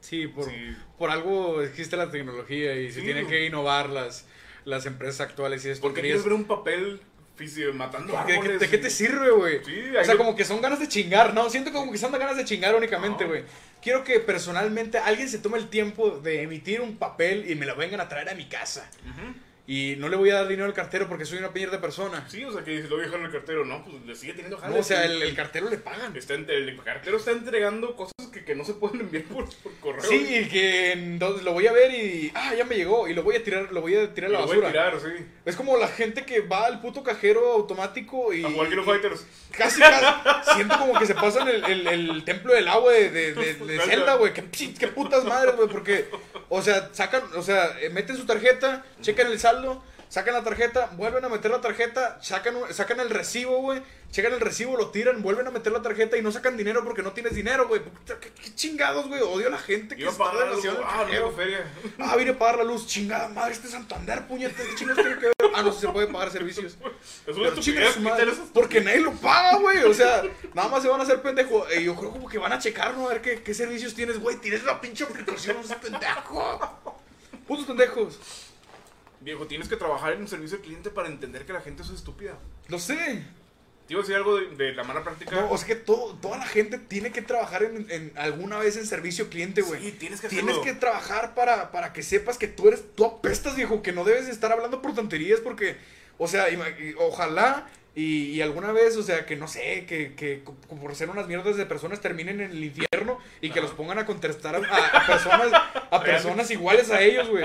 Sí, 0.00 0.26
por, 0.26 0.44
Sí. 0.46 0.76
por 0.98 1.10
algo 1.10 1.62
existe 1.62 1.96
la 1.96 2.10
tecnología 2.10 2.74
y 2.74 2.90
se 2.90 3.00
Sí, 3.00 3.06
tienen 3.06 3.26
que 3.28 3.46
innovar 3.46 3.88
las, 3.88 4.26
las 4.64 4.86
empresas 4.86 5.20
actuales 5.20 5.64
y 5.64 5.68
es 5.70 5.78
¿Por 5.78 5.94
qué 5.94 6.00
quieres 6.00 6.24
ver 6.24 6.32
un 6.32 6.44
papel 6.44 7.00
físico 7.36 7.72
matando 7.72 8.12
¿De, 8.12 8.18
árboles? 8.18 8.60
de 8.60 8.68
qué 8.68 8.78
te 8.78 8.90
sirve, 8.90 9.30
güey? 9.30 9.64
Sí, 9.64 9.96
o 9.96 10.04
sea, 10.04 10.16
como 10.16 10.34
que 10.34 10.44
son 10.44 10.60
ganas 10.60 10.80
de 10.80 10.88
chingar, 10.88 11.32
¿no? 11.34 11.48
Siento 11.50 11.72
como 11.72 11.92
que 11.92 11.98
son 11.98 12.10
ganas 12.12 12.36
de 12.36 12.44
chingar 12.44 12.74
únicamente, 12.74 13.24
No. 13.24 13.30
güey. 13.30 13.44
Quiero 13.80 14.04
que 14.04 14.20
personalmente 14.20 14.98
alguien 14.98 15.28
se 15.28 15.38
tome 15.38 15.58
el 15.58 15.68
tiempo 15.68 16.10
de 16.10 16.42
emitir 16.42 16.80
un 16.80 16.96
papel 16.98 17.50
y 17.50 17.54
me 17.54 17.66
lo 17.66 17.74
vengan 17.76 18.00
a 18.00 18.08
traer 18.08 18.28
a 18.28 18.34
mi 18.34 18.46
casa. 18.48 18.88
Ujú. 19.08 19.34
Y 19.64 19.94
no 19.98 20.08
le 20.08 20.16
voy 20.16 20.28
a 20.30 20.34
dar 20.34 20.48
dinero 20.48 20.66
al 20.66 20.74
cartero 20.74 21.08
porque 21.08 21.24
soy 21.24 21.38
una 21.38 21.50
mierda 21.50 21.80
persona. 21.80 22.24
Sí, 22.28 22.44
o 22.44 22.52
sea, 22.52 22.64
que 22.64 22.82
si 22.82 22.88
lo 22.88 22.96
dejan 22.96 23.22
el 23.24 23.30
cartero, 23.30 23.64
no, 23.64 23.84
pues 23.84 24.04
le 24.04 24.14
sigue 24.16 24.32
teniendo 24.32 24.58
jale. 24.58 24.74
No, 24.74 24.80
o 24.80 24.82
sea, 24.82 25.04
el, 25.04 25.22
el 25.22 25.36
cartero 25.36 25.70
le 25.70 25.78
pagan. 25.78 26.16
Está 26.16 26.34
en- 26.34 26.50
el 26.50 26.76
cartero 26.82 27.16
está 27.16 27.30
entregando 27.30 27.94
cosas 27.94 28.12
que, 28.32 28.44
que 28.44 28.56
no 28.56 28.64
se 28.64 28.74
pueden 28.74 29.02
enviar 29.02 29.22
por, 29.24 29.44
por 29.62 29.72
correo. 29.78 30.02
Sí, 30.02 30.26
y 30.36 30.48
que 30.48 30.92
entonces 30.92 31.44
lo 31.44 31.52
voy 31.52 31.68
a 31.68 31.72
ver 31.72 31.92
y 31.94 32.32
ah, 32.34 32.54
ya 32.56 32.64
me 32.64 32.74
llegó 32.74 33.06
y 33.06 33.14
lo 33.14 33.22
voy 33.22 33.36
a 33.36 33.44
tirar, 33.44 33.70
lo 33.72 33.80
voy 33.82 33.94
a 33.94 34.12
tirar 34.12 34.30
a 34.30 34.32
la 34.32 34.40
lo 34.40 34.46
voy 34.46 34.56
a 34.56 34.60
basura. 34.62 34.90
tirar, 34.90 35.00
sí. 35.18 35.24
Es 35.44 35.54
como 35.54 35.76
la 35.76 35.86
gente 35.88 36.24
que 36.26 36.40
va 36.40 36.66
al 36.66 36.80
puto 36.80 37.04
cajero 37.04 37.52
automático 37.52 38.32
y 38.32 38.44
A 38.44 38.50
jugar 38.50 38.68
Kino 38.68 38.82
Fighters. 38.82 39.24
Casi, 39.56 39.80
casi. 39.80 40.54
Siento 40.56 40.76
como 40.78 40.98
que 40.98 41.06
se 41.06 41.14
pasan 41.14 41.46
el, 41.48 41.62
el, 41.64 41.86
el 41.86 42.24
templo 42.24 42.52
del 42.52 42.66
agua 42.66 42.92
de, 42.92 43.10
de, 43.10 43.32
de, 43.34 43.54
de 43.54 43.78
Zelda, 43.80 44.14
güey. 44.14 44.32
¿Qué, 44.32 44.74
qué 44.74 44.88
putas 44.88 45.24
madres, 45.24 45.54
güey. 45.56 45.68
Porque, 45.68 46.06
o 46.48 46.62
sea, 46.62 46.88
sacan, 46.92 47.22
o 47.36 47.42
sea, 47.42 47.76
meten 47.92 48.16
su 48.16 48.24
tarjeta, 48.24 48.84
checan 49.02 49.26
el 49.30 49.38
saldo, 49.38 49.51
sacan 50.08 50.34
la 50.34 50.44
tarjeta, 50.44 50.90
vuelven 50.96 51.24
a 51.24 51.30
meter 51.30 51.50
la 51.50 51.62
tarjeta, 51.62 52.18
sacan, 52.20 52.54
sacan 52.70 53.00
el 53.00 53.08
recibo, 53.08 53.58
güey. 53.62 53.82
Checan 54.10 54.34
el 54.34 54.40
recibo, 54.40 54.76
lo 54.76 54.90
tiran, 54.90 55.22
vuelven 55.22 55.46
a 55.46 55.50
meter 55.50 55.72
la 55.72 55.80
tarjeta 55.80 56.18
y 56.18 56.22
no 56.22 56.30
sacan 56.30 56.54
dinero 56.54 56.84
porque 56.84 57.02
no 57.02 57.12
tienes 57.12 57.34
dinero, 57.34 57.66
güey. 57.66 57.80
¿Qué, 58.20 58.28
qué 58.28 58.54
chingados, 58.54 59.08
güey. 59.08 59.22
Odio 59.22 59.46
a 59.46 59.50
la 59.50 59.56
gente 59.56 59.96
que 59.96 60.04
está 60.04 60.18
pagar 60.18 60.50
demasiado 60.50 60.84
Ah, 60.84 61.06
no 61.10 61.30
feria. 61.30 61.64
Ah, 61.98 62.14
vine 62.16 62.32
a 62.32 62.38
pagar 62.38 62.58
la 62.58 62.64
luz, 62.64 62.86
chingada 62.86 63.28
madre, 63.28 63.54
este 63.54 63.68
Santander, 63.68 64.26
puñetas, 64.26 64.66
¿qué 64.66 64.74
chingados 64.74 65.02
tiene 65.02 65.18
que 65.18 65.26
ver? 65.28 65.34
Ah, 65.54 65.62
no, 65.62 65.72
se 65.72 65.88
puede 65.88 66.08
pagar 66.08 66.30
servicios. 66.30 66.76
Es 67.26 67.36
una 67.96 68.10
madre, 68.10 68.32
porque 68.52 68.82
nadie 68.82 69.00
lo 69.00 69.12
paga, 69.12 69.56
güey. 69.56 69.78
O 69.84 69.94
sea, 69.94 70.22
nada 70.52 70.68
más 70.68 70.82
se 70.82 70.88
van 70.88 71.00
a 71.00 71.04
hacer 71.04 71.22
pendejo. 71.22 71.66
Eh, 71.70 71.82
yo 71.82 71.94
creo 71.96 72.10
como 72.10 72.28
que 72.28 72.36
van 72.36 72.52
a 72.52 72.58
checar, 72.58 72.94
¿no? 72.94 73.06
A 73.06 73.14
ver 73.14 73.22
qué, 73.22 73.42
qué 73.42 73.54
servicios 73.54 73.94
tienes, 73.94 74.18
güey. 74.18 74.36
Tienes 74.36 74.62
la 74.64 74.78
pinche 74.78 75.04
aplicación, 75.04 75.56
pendejo. 75.80 77.00
Putos 77.46 77.64
pendejos. 77.64 78.18
Viejo, 79.22 79.46
tienes 79.46 79.68
que 79.68 79.76
trabajar 79.76 80.12
en 80.12 80.20
un 80.20 80.28
servicio 80.28 80.56
al 80.58 80.62
cliente 80.62 80.90
para 80.90 81.08
entender 81.08 81.44
que 81.46 81.52
la 81.52 81.60
gente 81.60 81.82
es 81.82 81.90
estúpida. 81.90 82.38
Lo 82.68 82.78
sé. 82.78 83.22
Te 83.86 83.94
iba 83.94 84.00
a 84.00 84.02
decir 84.02 84.14
algo 84.16 84.36
de, 84.36 84.46
de 84.56 84.72
la 84.74 84.84
mala 84.84 85.02
práctica. 85.02 85.34
No, 85.34 85.50
o 85.50 85.58
sea 85.58 85.66
que 85.66 85.74
todo, 85.74 86.14
toda 86.14 86.38
la 86.38 86.46
gente 86.46 86.78
tiene 86.78 87.10
que 87.12 87.20
trabajar 87.22 87.62
en, 87.64 87.86
en 87.90 88.12
alguna 88.16 88.58
vez 88.58 88.76
en 88.76 88.86
servicio 88.86 89.28
cliente, 89.28 89.60
güey. 89.62 89.80
Sí, 89.82 89.92
tienes 89.92 90.20
que 90.20 90.28
Tienes 90.28 90.50
hacerlo. 90.56 90.62
que 90.64 90.78
trabajar 90.78 91.34
para, 91.34 91.72
para 91.72 91.92
que 91.92 92.02
sepas 92.02 92.38
que 92.38 92.46
tú 92.48 92.68
eres, 92.68 92.84
tú 92.94 93.04
apestas, 93.04 93.56
viejo, 93.56 93.82
que 93.82 93.92
no 93.92 94.04
debes 94.04 94.28
estar 94.28 94.52
hablando 94.52 94.80
por 94.82 94.94
tonterías 94.94 95.40
porque, 95.40 95.76
o 96.18 96.28
sea, 96.28 96.46
ojalá 96.98 97.68
Y, 97.94 98.30
y 98.30 98.40
alguna 98.40 98.72
vez, 98.72 98.96
o 98.96 99.02
sea, 99.02 99.26
que 99.26 99.36
no 99.36 99.46
sé, 99.46 99.84
que, 99.86 100.14
que 100.14 100.42
por 100.80 100.94
ser 100.96 101.10
unas 101.10 101.26
mierdas 101.28 101.56
de 101.58 101.66
personas 101.66 102.00
terminen 102.00 102.40
en 102.40 102.50
el 102.52 102.64
infierno 102.64 103.18
y 103.42 103.50
que 103.50 103.60
los 103.60 103.72
pongan 103.72 103.98
a 103.98 104.06
contestar 104.06 104.54
a, 104.54 104.58
a- 104.66 104.98
a 105.02 105.06
personas 105.06 105.52
a 105.90 106.00
personas 106.04 106.50
iguales 106.50 106.90
a 106.90 107.02
ellos, 107.02 107.28
güey. 107.28 107.44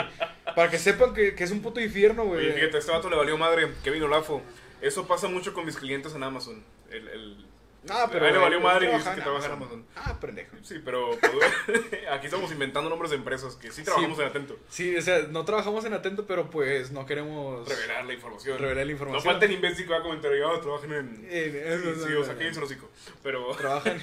Para 0.55 0.69
que 0.71 0.77
sepan 0.79 1.13
que, 1.13 1.35
que 1.35 1.43
es 1.43 1.51
un 1.51 1.61
puto 1.61 1.79
infierno, 1.79 2.23
Oye, 2.23 2.31
güey. 2.49 2.53
fíjate, 2.53 2.77
a 2.77 2.79
este 2.79 2.91
vato 2.91 3.09
le 3.09 3.15
valió 3.15 3.37
madre, 3.37 3.71
Kevin 3.83 4.03
Olafo. 4.03 4.41
Eso 4.81 5.07
pasa 5.07 5.27
mucho 5.27 5.53
con 5.53 5.65
mis 5.65 5.75
clientes 5.77 6.13
en 6.15 6.23
Amazon. 6.23 6.63
El, 6.91 7.07
el- 7.07 7.47
Ah, 7.89 8.09
A 8.11 8.17
él 8.17 8.33
le 8.33 8.37
valió 8.39 8.57
él 8.57 8.63
madre 8.63 8.91
y 8.91 8.95
dice 8.97 9.09
que 9.15 9.21
trabaja 9.21 9.45
en 9.45 9.51
Amazon. 9.53 9.85
Ah, 9.95 10.17
pendejo. 10.19 10.57
Sí, 10.61 10.81
pero 10.83 11.11
pues, 11.21 11.87
aquí 12.11 12.25
estamos 12.25 12.51
inventando 12.51 12.89
nombres 12.89 13.11
de 13.11 13.17
empresas 13.17 13.55
que 13.55 13.71
sí 13.71 13.81
trabajamos 13.83 14.17
Sí. 14.17 14.23
en 14.23 14.27
Atento. 14.29 14.59
Sí, 14.67 14.97
o 14.97 15.01
sea, 15.01 15.19
no 15.29 15.45
trabajamos 15.45 15.85
en 15.85 15.93
Atento, 15.93 16.27
pero 16.27 16.49
pues 16.49 16.91
no 16.91 17.05
queremos 17.05 17.65
Revelar 17.69 18.03
la 18.05 18.13
información. 18.13 18.57
revelar 18.57 18.77
la 18.79 18.85
No 18.87 18.91
información. 18.91 19.23
falta 19.31 19.45
el 19.45 19.51
imbécil 19.53 19.85
que 19.85 19.91
va 19.93 19.99
a 19.99 20.03
comentar, 20.03 20.31
yo 20.35 20.59
trabajan 20.59 20.91
en... 20.91 21.27
Eh, 21.29 21.79
Sí, 21.95 22.07
sí, 22.07 22.13
o 22.13 22.25
sea, 22.25 22.35
cállense 22.35 22.59
el 22.59 22.65
hocico. 22.65 22.89
Pero... 23.23 23.55
Trabajan 23.55 24.01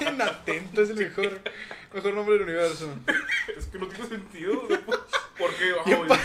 en 0.00 0.22
Atento, 0.22 0.82
es 0.82 0.90
el 0.90 0.96
mejor, 0.96 1.40
mejor 1.94 2.14
nombre 2.14 2.34
del 2.34 2.42
universo. 2.44 2.94
Es 3.56 3.66
que 3.66 3.78
no 3.78 3.86
tiene 3.88 4.08
sentido. 4.08 4.62
o 4.62 4.68
sea, 4.68 4.80
¿Por 5.38 5.54
qué? 5.54 5.72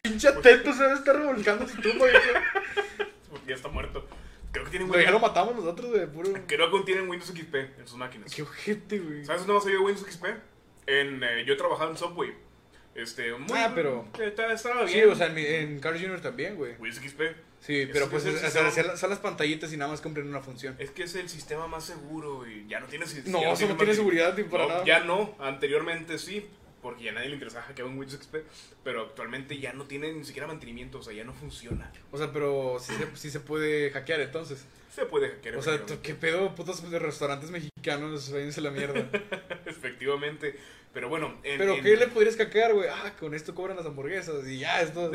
Pinche 0.02 0.28
Atento 0.28 0.72
se 0.72 0.82
debe 0.82 0.94
estar 0.94 1.16
revolcando 1.16 1.66
su 1.68 1.80
tumba, 1.80 2.06
porque 3.30 3.46
ya 3.48 3.54
está 3.54 3.68
muerto. 3.68 4.06
Creo 4.52 4.64
que 4.64 4.70
tienen 4.70 4.88
Güey, 4.88 5.04
ya 5.04 5.10
lo 5.10 5.16
Windows... 5.16 5.30
matamos 5.34 5.56
nosotros, 5.56 5.90
güey, 5.90 6.06
puro. 6.06 6.46
Que 6.46 6.58
no 6.58 6.70
contienen 6.70 7.08
Windows 7.08 7.30
XP 7.30 7.54
en 7.54 7.86
sus 7.88 7.96
máquinas. 7.96 8.34
Qué 8.34 8.42
ojete, 8.42 8.98
güey. 8.98 9.24
¿Sabes 9.24 9.42
dónde 9.42 9.54
más 9.54 9.64
había 9.64 9.80
Windows 9.80 10.06
XP? 10.06 10.24
En, 10.86 11.22
eh, 11.24 11.44
yo 11.46 11.54
he 11.54 11.56
trabajado 11.56 11.90
en 11.90 11.96
Subway. 11.96 12.34
Este, 12.94 13.32
muy, 13.34 13.58
Ah, 13.58 13.72
pero- 13.74 14.06
Estaba, 14.20 14.52
estaba 14.52 14.84
bien. 14.84 14.88
Sí, 14.88 15.02
o 15.04 15.14
sea, 15.14 15.28
en, 15.28 15.38
en 15.38 15.80
Carl 15.80 15.98
Jr. 15.98 16.20
también, 16.20 16.56
güey. 16.56 16.74
Windows 16.78 17.02
XP. 17.02 17.20
Sí, 17.64 17.86
pero 17.92 18.06
es 18.06 18.10
pues 18.10 18.24
es- 18.26 18.40
sistema- 18.40 18.96
son 18.96 19.10
las- 19.10 19.20
pantallitas 19.20 19.72
y 19.72 19.76
nada 19.76 19.90
más 19.92 20.00
cumplen 20.00 20.28
una 20.28 20.40
función. 20.40 20.74
Es 20.80 20.90
que 20.90 21.04
es 21.04 21.14
el 21.14 21.28
sistema 21.28 21.68
más 21.68 21.84
seguro 21.84 22.44
y 22.46 22.66
ya 22.68 22.80
no 22.80 22.86
tiene 22.86 23.06
si- 23.06 23.22
No, 23.26 23.40
ya 23.40 23.66
no 23.68 23.76
tiene 23.76 23.94
seguridad 23.94 24.36
ni 24.36 24.42
para 24.44 24.64
No, 24.64 24.68
nada. 24.68 24.84
Ya 24.84 25.00
no, 25.04 25.36
anteriormente 25.38 26.18
sí, 26.18 26.44
porque 26.82 27.04
ya 27.04 27.12
nadie 27.12 27.28
le 27.28 27.34
interesaba 27.34 27.64
hackear 27.66 27.86
un 27.86 27.96
Windows 27.96 28.20
XP, 28.20 28.38
pero 28.82 29.02
actualmente 29.02 29.56
ya 29.60 29.72
no 29.72 29.84
tiene 29.84 30.12
ni 30.12 30.24
siquiera 30.24 30.48
mantenimiento, 30.48 30.98
o 30.98 31.02
sea, 31.04 31.12
ya 31.12 31.22
no 31.22 31.32
funciona. 31.32 31.92
O 32.10 32.18
sea, 32.18 32.32
pero 32.32 32.78
sí 32.80 32.92
se, 32.94 33.16
sí 33.16 33.30
se 33.30 33.38
puede 33.38 33.90
hackear 33.92 34.20
entonces. 34.20 34.64
Se 34.92 35.06
puede 35.06 35.28
hackear. 35.28 35.56
O 35.56 35.62
sea. 35.62 35.80
¿qué 36.02 36.14
pedo, 36.16 36.54
putos 36.56 36.90
de 36.90 36.98
restaurantes 36.98 37.50
mexicanos? 37.52 38.30
Váyanse 38.32 38.60
la 38.60 38.70
mierda. 38.72 39.08
efectivamente. 39.66 40.56
Pero 40.94 41.08
bueno, 41.08 41.34
en, 41.42 41.56
Pero 41.56 41.74
en- 41.76 41.82
¿qué 41.82 41.96
le 41.96 42.06
podrías 42.08 42.36
hackear, 42.36 42.74
güey? 42.74 42.86
Ah, 42.90 43.14
con 43.18 43.34
esto 43.34 43.54
cobran 43.54 43.78
las 43.78 43.86
hamburguesas 43.86 44.46
y 44.46 44.58
ya, 44.58 44.82
esto 44.82 45.10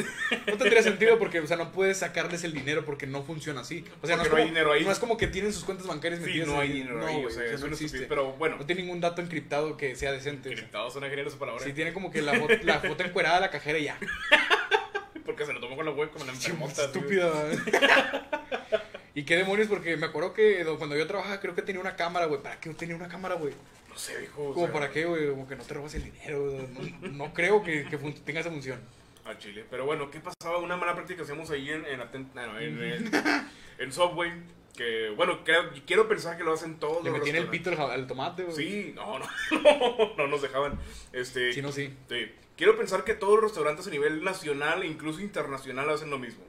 no 0.47 0.57
tendría 0.57 0.81
sentido 0.81 1.19
porque, 1.19 1.39
o 1.39 1.45
sea, 1.45 1.55
no 1.55 1.71
puedes 1.71 1.97
sacarles 1.99 2.43
el 2.43 2.51
dinero 2.53 2.83
porque 2.83 3.05
no 3.05 3.21
funciona 3.21 3.61
así. 3.61 3.85
O 4.01 4.07
sea, 4.07 4.15
no 4.15 4.23
no 4.23 4.29
hay 4.29 4.29
como, 4.31 4.43
dinero 4.45 4.71
ahí. 4.71 4.83
no 4.83 4.91
es 4.91 4.97
como 4.97 5.17
que 5.17 5.27
tienen 5.27 5.53
sus 5.53 5.63
cuentas 5.63 5.85
bancarias 5.85 6.19
Sí, 6.21 6.25
metidas 6.27 6.47
no 6.47 6.59
hay 6.59 6.69
ahí. 6.71 6.73
dinero 6.79 6.97
no, 6.97 7.05
ahí, 7.05 7.23
o 7.25 7.29
sea, 7.29 7.43
eso 7.45 7.53
es 7.53 7.61
no 7.61 7.67
existe. 7.67 7.99
pero 8.09 8.33
bueno, 8.33 8.57
No 8.57 8.65
tiene 8.65 8.81
ningún 8.81 8.99
dato 9.01 9.21
encriptado 9.21 9.77
que 9.77 9.95
sea 9.95 10.11
decente. 10.11 10.49
encriptado 10.49 10.89
suena 10.89 11.09
genial 11.09 11.27
esa 11.27 11.37
palabra. 11.37 11.63
Sí, 11.63 11.73
tiene 11.73 11.93
como 11.93 12.09
que 12.09 12.23
la, 12.23 12.33
foto, 12.39 12.53
la 12.63 12.79
foto 12.79 13.03
encuerada 13.03 13.35
de 13.35 13.41
la 13.41 13.51
cajera 13.51 13.77
y 13.77 13.83
ya. 13.83 13.99
Porque 15.25 15.45
se 15.45 15.53
lo 15.53 15.59
tomó 15.59 15.75
con 15.75 15.85
la 15.85 15.91
web 15.91 16.09
como 16.09 16.25
la 16.25 16.31
enfermota. 16.31 16.85
Estúpida. 16.85 17.31
¿Y 19.17 19.23
qué 19.23 19.35
demonios? 19.35 19.67
Porque 19.67 19.97
me 19.97 20.05
acuerdo 20.05 20.31
que 20.31 20.63
cuando 20.77 20.95
yo 20.95 21.07
trabajaba 21.07 21.39
creo 21.39 21.55
que 21.55 21.63
tenía 21.63 21.81
una 21.81 21.95
cámara, 21.95 22.27
güey. 22.27 22.39
¿Para 22.39 22.59
qué 22.59 22.69
tenía 22.75 22.95
una 22.95 23.07
cámara, 23.07 23.33
güey? 23.33 23.51
No 23.89 23.97
sé, 23.97 24.15
viejo. 24.15 24.49
o 24.49 24.53
Como 24.53 24.65
sea, 24.67 24.73
para 24.73 24.91
qué, 24.91 25.05
güey, 25.05 25.27
como 25.31 25.47
que 25.47 25.55
no 25.55 25.63
te 25.63 25.73
robas 25.73 25.95
el 25.95 26.03
dinero. 26.03 26.53
No, 27.01 27.07
no 27.09 27.33
creo 27.33 27.63
que, 27.63 27.85
que 27.85 27.97
tenga 27.97 28.41
esa 28.41 28.51
función. 28.51 28.79
A 29.25 29.35
Chile. 29.39 29.65
Pero 29.71 29.85
bueno, 29.87 30.11
¿qué 30.11 30.19
pasaba? 30.19 30.59
Una 30.59 30.77
mala 30.77 30.93
práctica 30.93 31.17
que 31.17 31.23
hacíamos 31.23 31.49
ahí 31.49 31.67
en, 31.71 31.83
en, 31.87 31.99
ah, 31.99 32.07
no, 32.35 32.59
en, 32.59 32.83
en, 32.83 33.11
en 33.79 33.91
Subway. 33.91 34.31
Que, 34.75 35.09
bueno, 35.17 35.43
creo- 35.43 35.71
quiero 35.87 36.07
pensar 36.07 36.37
que 36.37 36.43
lo 36.43 36.53
hacen 36.53 36.75
todos 36.75 37.03
Le 37.03 37.09
los 37.09 37.17
metí 37.17 37.31
en 37.31 37.37
el 37.37 37.47
pito 37.47 37.71
al, 37.71 37.79
al 37.89 38.05
tomate, 38.05 38.43
güey. 38.43 38.55
Sí, 38.55 38.91
no, 38.95 39.17
no, 39.17 39.25
no, 39.63 40.15
no 40.15 40.27
nos 40.27 40.43
dejaban. 40.43 40.77
Este, 41.11 41.53
Sí, 41.53 41.63
no, 41.63 41.71
sí. 41.71 41.91
sí. 42.07 42.31
Quiero 42.55 42.77
pensar 42.77 43.03
que 43.03 43.15
todos 43.15 43.33
los 43.33 43.45
restaurantes 43.45 43.87
a 43.87 43.89
nivel 43.89 44.23
nacional 44.23 44.83
e 44.83 44.87
incluso 44.87 45.21
internacional 45.21 45.89
hacen 45.89 46.11
lo 46.11 46.19
mismo. 46.19 46.43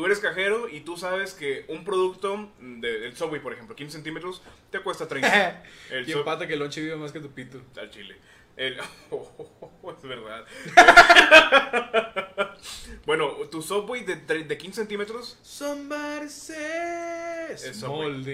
Tú 0.00 0.06
eres 0.06 0.18
cajero 0.20 0.66
y 0.66 0.80
tú 0.80 0.96
sabes 0.96 1.34
que 1.34 1.66
un 1.68 1.84
producto 1.84 2.50
de- 2.58 3.00
del 3.00 3.14
Subway, 3.14 3.38
por 3.42 3.52
ejemplo, 3.52 3.76
15 3.76 3.92
centímetros, 3.92 4.40
te 4.70 4.80
cuesta 4.80 5.06
30. 5.06 5.62
El 5.90 6.08
Y 6.08 6.12
empata 6.12 6.46
que 6.46 6.54
el 6.54 6.58
lonche 6.58 6.80
vive 6.80 6.96
más 6.96 7.12
que 7.12 7.20
tu 7.20 7.30
pito. 7.30 7.60
al 7.78 7.90
chile. 7.90 8.16
El- 8.56 8.78
es 8.80 10.02
verdad. 10.02 10.46
bueno, 13.04 13.28
tu 13.50 13.60
Subway 13.60 14.02
de, 14.04 14.16
de 14.44 14.56
15 14.56 14.80
centímetros 14.80 15.38
Somebody 15.42 16.30
says 16.30 17.62
Eso, 17.62 17.86
small 17.88 18.24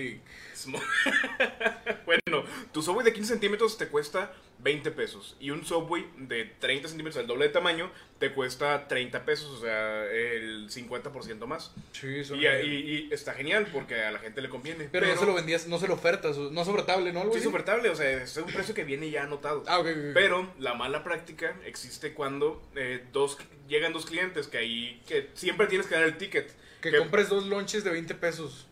bueno, 2.06 2.44
tu 2.72 2.82
Subway 2.82 3.04
de 3.04 3.12
15 3.12 3.34
centímetros 3.34 3.76
te 3.78 3.88
cuesta 3.88 4.32
20 4.60 4.90
pesos. 4.92 5.36
Y 5.38 5.50
un 5.50 5.64
Subway 5.64 6.06
de 6.16 6.44
30 6.58 6.88
centímetros, 6.88 7.20
el 7.20 7.26
doble 7.26 7.46
de 7.48 7.52
tamaño, 7.52 7.90
te 8.18 8.32
cuesta 8.32 8.88
30 8.88 9.24
pesos, 9.24 9.50
o 9.50 9.60
sea, 9.60 10.04
el 10.06 10.68
50% 10.70 11.46
más. 11.46 11.72
Sí, 11.92 12.20
eso 12.20 12.34
Y, 12.34 12.46
y- 12.46 13.08
y 13.08 13.08
está 13.12 13.34
genial 13.34 13.68
porque 13.72 14.02
a 14.02 14.10
la 14.10 14.18
gente 14.18 14.40
le 14.40 14.48
conviene. 14.48 14.88
pero, 14.90 15.06
no 15.06 15.16
se 15.16 15.26
lo 15.26 15.34
vendías, 15.34 15.66
no 15.66 15.78
se 15.78 15.86
lo 15.88 15.94
ofertas, 15.94 16.36
no 16.38 16.62
es 16.62 16.68
ofertable, 16.68 17.12
¿no? 17.12 17.30
Sí, 17.32 17.38
es 17.38 17.46
ofertable, 17.46 17.90
o 17.90 17.94
sea, 17.96 18.10
es 18.22 18.36
un 18.36 18.46
precio 18.46 18.74
que 18.74 18.84
viene 18.84 19.10
ya 19.10 19.24
anotado. 19.24 19.62
Ah, 19.66 19.78
ok, 19.78 19.86
ok, 19.88 19.96
ok. 19.96 20.14
Pero 20.14 20.52
la 20.58 20.74
mala 20.74 21.04
práctica 21.04 21.54
existe 21.66 22.14
cuando 22.14 22.62
eh, 22.74 23.04
dos, 23.12 23.36
llegan 23.68 23.92
dos 23.92 24.06
clientes 24.06 24.46
que 24.48 24.58
ahí 24.58 25.02
que 25.06 25.28
siempre 25.34 25.66
tienes 25.66 25.86
que 25.86 25.94
dar 25.94 26.04
el 26.04 26.16
ticket. 26.16 26.50
que, 26.80 26.90
que- 26.90 26.98
compres 26.98 27.28
dos 27.28 27.46
lonches 27.46 27.84
de 27.84 27.90
20 27.90 28.14
pesos. 28.14 28.66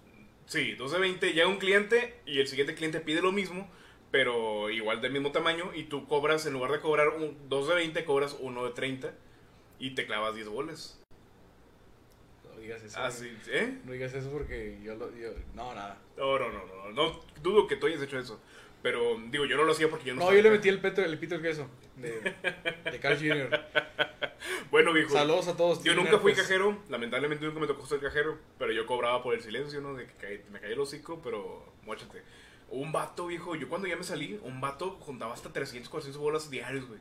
Sí, 0.47 0.73
dos 0.75 0.93
de 0.93 0.99
20, 0.99 1.33
llega 1.33 1.49
un 1.49 1.59
cliente 1.59 2.15
y 2.27 2.41
el 2.41 2.47
siguiente 2.47 2.75
cliente 2.75 3.01
pide 3.01 3.23
lo 3.23 3.33
mismo, 3.33 3.69
pero 4.11 4.71
igual 4.71 5.01
del 5.01 5.13
mismo 5.13 5.33
tamaño 5.33 5.73
y 5.75 5.85
tú 5.85 6.07
cobras, 6.07 6.47
en 6.47 6.53
lugar 6.53 6.73
de 6.73 6.81
cobrar 6.81 7.09
un, 7.09 7.49
dos 7.49 7.69
de 7.69 7.75
20, 7.75 8.05
cobras 8.05 8.37
uno 8.41 8.65
de 8.65 8.73
30 8.73 9.15
y 9.79 9.95
te 9.95 10.07
clavas 10.07 10.35
10 10.35 10.49
bolas. 10.49 11.01
No 12.45 12.61
digas 12.61 12.83
eso. 12.83 13.01
Así, 13.01 13.37
¿eh? 13.49 13.79
No 13.85 13.93
digas 13.93 14.15
eso 14.15 14.31
porque 14.31 14.79
yo 14.83 14.95
lo. 14.95 15.15
Yo, 15.17 15.31
no, 15.55 15.75
nada. 15.75 15.99
No, 16.17 16.39
no, 16.39 16.51
no, 16.51 16.65
no, 16.67 16.91
no, 16.93 17.21
dudo 17.43 17.67
que 17.67 17.77
tú 17.77 17.87
hayas 17.87 18.03
hecho 18.03 18.19
eso. 18.19 18.41
Pero 18.85 19.19
digo, 19.31 19.47
yo 19.47 19.57
no 19.57 19.65
lo 19.65 19.73
hacía 19.73 19.89
porque 19.89 20.05
yo 20.05 20.15
no 20.15 20.21
No, 20.27 20.35
yo 20.35 20.43
le 20.43 20.51
metí 20.51 20.69
el, 20.69 20.79
peto, 20.79 21.03
el 21.03 21.19
pito 21.19 21.37
al 21.37 21.41
queso. 21.41 21.67
De, 21.97 22.21
de 22.93 23.01
Carl 23.01 23.17
Jr. 23.17 23.49
Bueno, 24.71 24.93
viejo. 24.93 25.11
Saludos 25.11 25.49
a 25.49 25.57
todos. 25.57 25.83
Yo 25.83 25.95
nunca 25.95 26.19
fui 26.19 26.33
herpes. 26.33 26.45
cajero, 26.47 26.77
lamentablemente 26.91 27.47
nunca 27.47 27.61
me 27.61 27.67
tocó 27.67 27.87
ser 27.87 27.99
cajero, 28.01 28.37
pero 28.59 28.73
yo 28.73 28.85
cobraba 28.87 29.23
por 29.23 29.33
el 29.33 29.41
silencio, 29.41 29.81
¿no? 29.81 29.95
De 29.95 30.07
que 30.07 30.13
caí- 30.15 30.43
me 30.51 30.61
caí 30.61 30.73
el 30.73 30.81
hocico, 30.81 31.21
pero 31.25 31.65
mochate. 31.85 32.23
Un 32.69 32.93
vato, 32.93 33.27
viejo, 33.29 33.55
yo 33.57 33.69
cuando 33.71 33.89
ya 33.89 33.97
me 33.97 34.03
salí, 34.05 34.39
un 34.43 34.61
vato 34.61 34.99
juntaba 35.01 35.33
hasta 35.33 35.51
300, 35.51 35.89
400 35.89 36.21
bolas 36.21 36.51
diarios, 36.51 36.87
güey. 36.87 37.01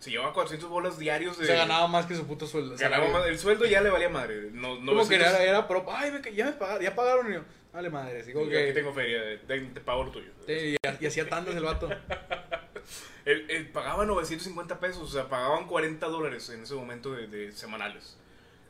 Se 0.00 0.10
llevaba 0.10 0.32
400 0.32 0.68
bolas 0.68 0.98
diarios 0.98 1.38
de... 1.38 1.46
Se 1.46 1.54
ganaba 1.54 1.86
más 1.86 2.06
que 2.06 2.14
su 2.16 2.26
puto 2.26 2.46
sueldo. 2.46 2.74
ganaba 2.76 3.06
más- 3.08 3.26
el 3.26 3.38
sueldo 3.38 3.66
ya 3.66 3.80
le 3.82 3.90
valía 3.90 4.08
madre. 4.08 4.48
No, 4.52 4.80
no 4.80 4.92
Como 4.92 5.06
que 5.08 5.14
era, 5.16 5.42
era 5.44 5.68
pro. 5.68 5.84
Ay, 5.88 6.10
me, 6.10 6.34
ya 6.34 6.46
me 6.46 6.52
pagaron. 6.52 6.82
Ya 6.82 6.94
pagaron. 6.94 7.30
Y 7.30 7.34
yo, 7.34 7.42
vale 7.72 7.90
madre. 7.90 8.20
Así 8.20 8.32
como 8.32 8.46
Aquí 8.46 8.54
que. 8.54 8.72
tengo 8.72 8.92
feria, 8.94 9.20
te, 9.46 9.60
te 9.60 9.80
pago 9.80 10.04
lo 10.04 10.10
tuyo. 10.10 10.30
te- 10.46 10.70
y, 10.70 10.76
y 11.00 11.06
hacía 11.06 11.28
tandas 11.28 11.54
el 11.54 11.62
vato. 11.64 11.88
Él, 13.26 13.44
él 13.50 13.68
pagaba 13.68 14.06
950 14.06 14.80
pesos, 14.80 15.02
o 15.02 15.06
sea, 15.12 15.28
pagaban 15.28 15.66
40 15.66 16.06
dólares 16.08 16.48
en 16.48 16.62
ese 16.62 16.74
momento 16.74 17.12
de, 17.12 17.26
de 17.28 17.52
semanales. 17.52 18.16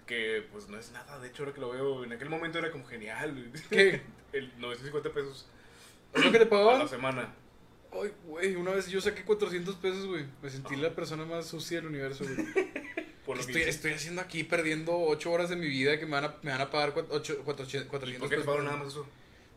Que 0.06 0.44
pues 0.50 0.68
no 0.68 0.76
es 0.76 0.90
nada, 0.90 1.20
de 1.20 1.28
hecho 1.28 1.44
ahora 1.44 1.54
que 1.54 1.60
lo 1.60 1.70
veo, 1.70 2.02
en 2.02 2.12
aquel 2.12 2.28
momento 2.28 2.58
era 2.58 2.72
como 2.72 2.84
genial. 2.84 3.52
¿Qué? 3.70 4.02
El 4.32 4.50
950 4.58 5.10
pesos 5.10 5.48
¿Es 6.12 6.24
lo 6.24 6.32
que 6.32 6.38
te 6.38 6.44
a 6.44 6.50
pagaban? 6.50 6.80
la 6.80 6.88
semana. 6.88 7.32
Ay, 7.92 8.12
güey, 8.24 8.54
una 8.56 8.70
vez 8.72 8.88
yo 8.88 9.00
saqué 9.00 9.24
400 9.24 9.74
pesos, 9.76 10.06
güey. 10.06 10.24
Me 10.42 10.48
sentí 10.50 10.76
la 10.76 10.94
persona 10.94 11.24
más 11.24 11.46
sucia 11.46 11.78
del 11.78 11.86
universo, 11.88 12.24
güey. 12.24 12.36
Por 13.26 13.36
lo 13.36 13.44
que 13.44 13.52
Estoy, 13.52 13.62
estoy 13.68 13.92
haciendo 13.92 14.22
aquí 14.22 14.44
perdiendo 14.44 14.96
8 14.98 15.30
horas 15.30 15.50
de 15.50 15.56
mi 15.56 15.66
vida 15.68 15.98
que 15.98 16.06
me 16.06 16.12
van 16.12 16.24
a, 16.24 16.34
me 16.42 16.50
van 16.50 16.60
a 16.62 16.70
pagar 16.70 16.92
400 16.94 17.38
¿Y 17.40 17.44
400 17.44 17.88
por 17.90 18.00
qué 18.00 18.12
te 18.18 18.28
pesos. 18.28 18.44
pagaron 18.46 18.64
nada 18.64 18.76
más 18.78 18.88
eso? 18.88 19.06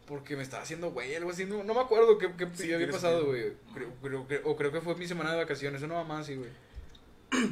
Porque 0.05 0.35
me 0.35 0.43
estaba 0.43 0.63
haciendo, 0.63 0.91
güey, 0.91 1.15
algo 1.15 1.31
así. 1.31 1.45
No, 1.45 1.63
no 1.63 1.73
me 1.73 1.79
acuerdo 1.79 2.17
qué, 2.17 2.29
qué 2.37 2.47
Sí, 2.53 2.63
había 2.65 2.77
tienes 2.79 2.95
pasado, 2.95 3.25
güey. 3.25 3.53
Creo, 3.73 3.89
creo 4.01 4.27
que- 4.27 4.41
o 4.43 4.55
creo 4.57 4.71
que 4.71 4.81
fue 4.81 4.95
mi 4.95 5.07
semana 5.07 5.31
de 5.31 5.37
vacaciones, 5.37 5.81
una 5.81 5.95
mamá 5.95 6.19
así, 6.19 6.35
güey. 6.35 6.49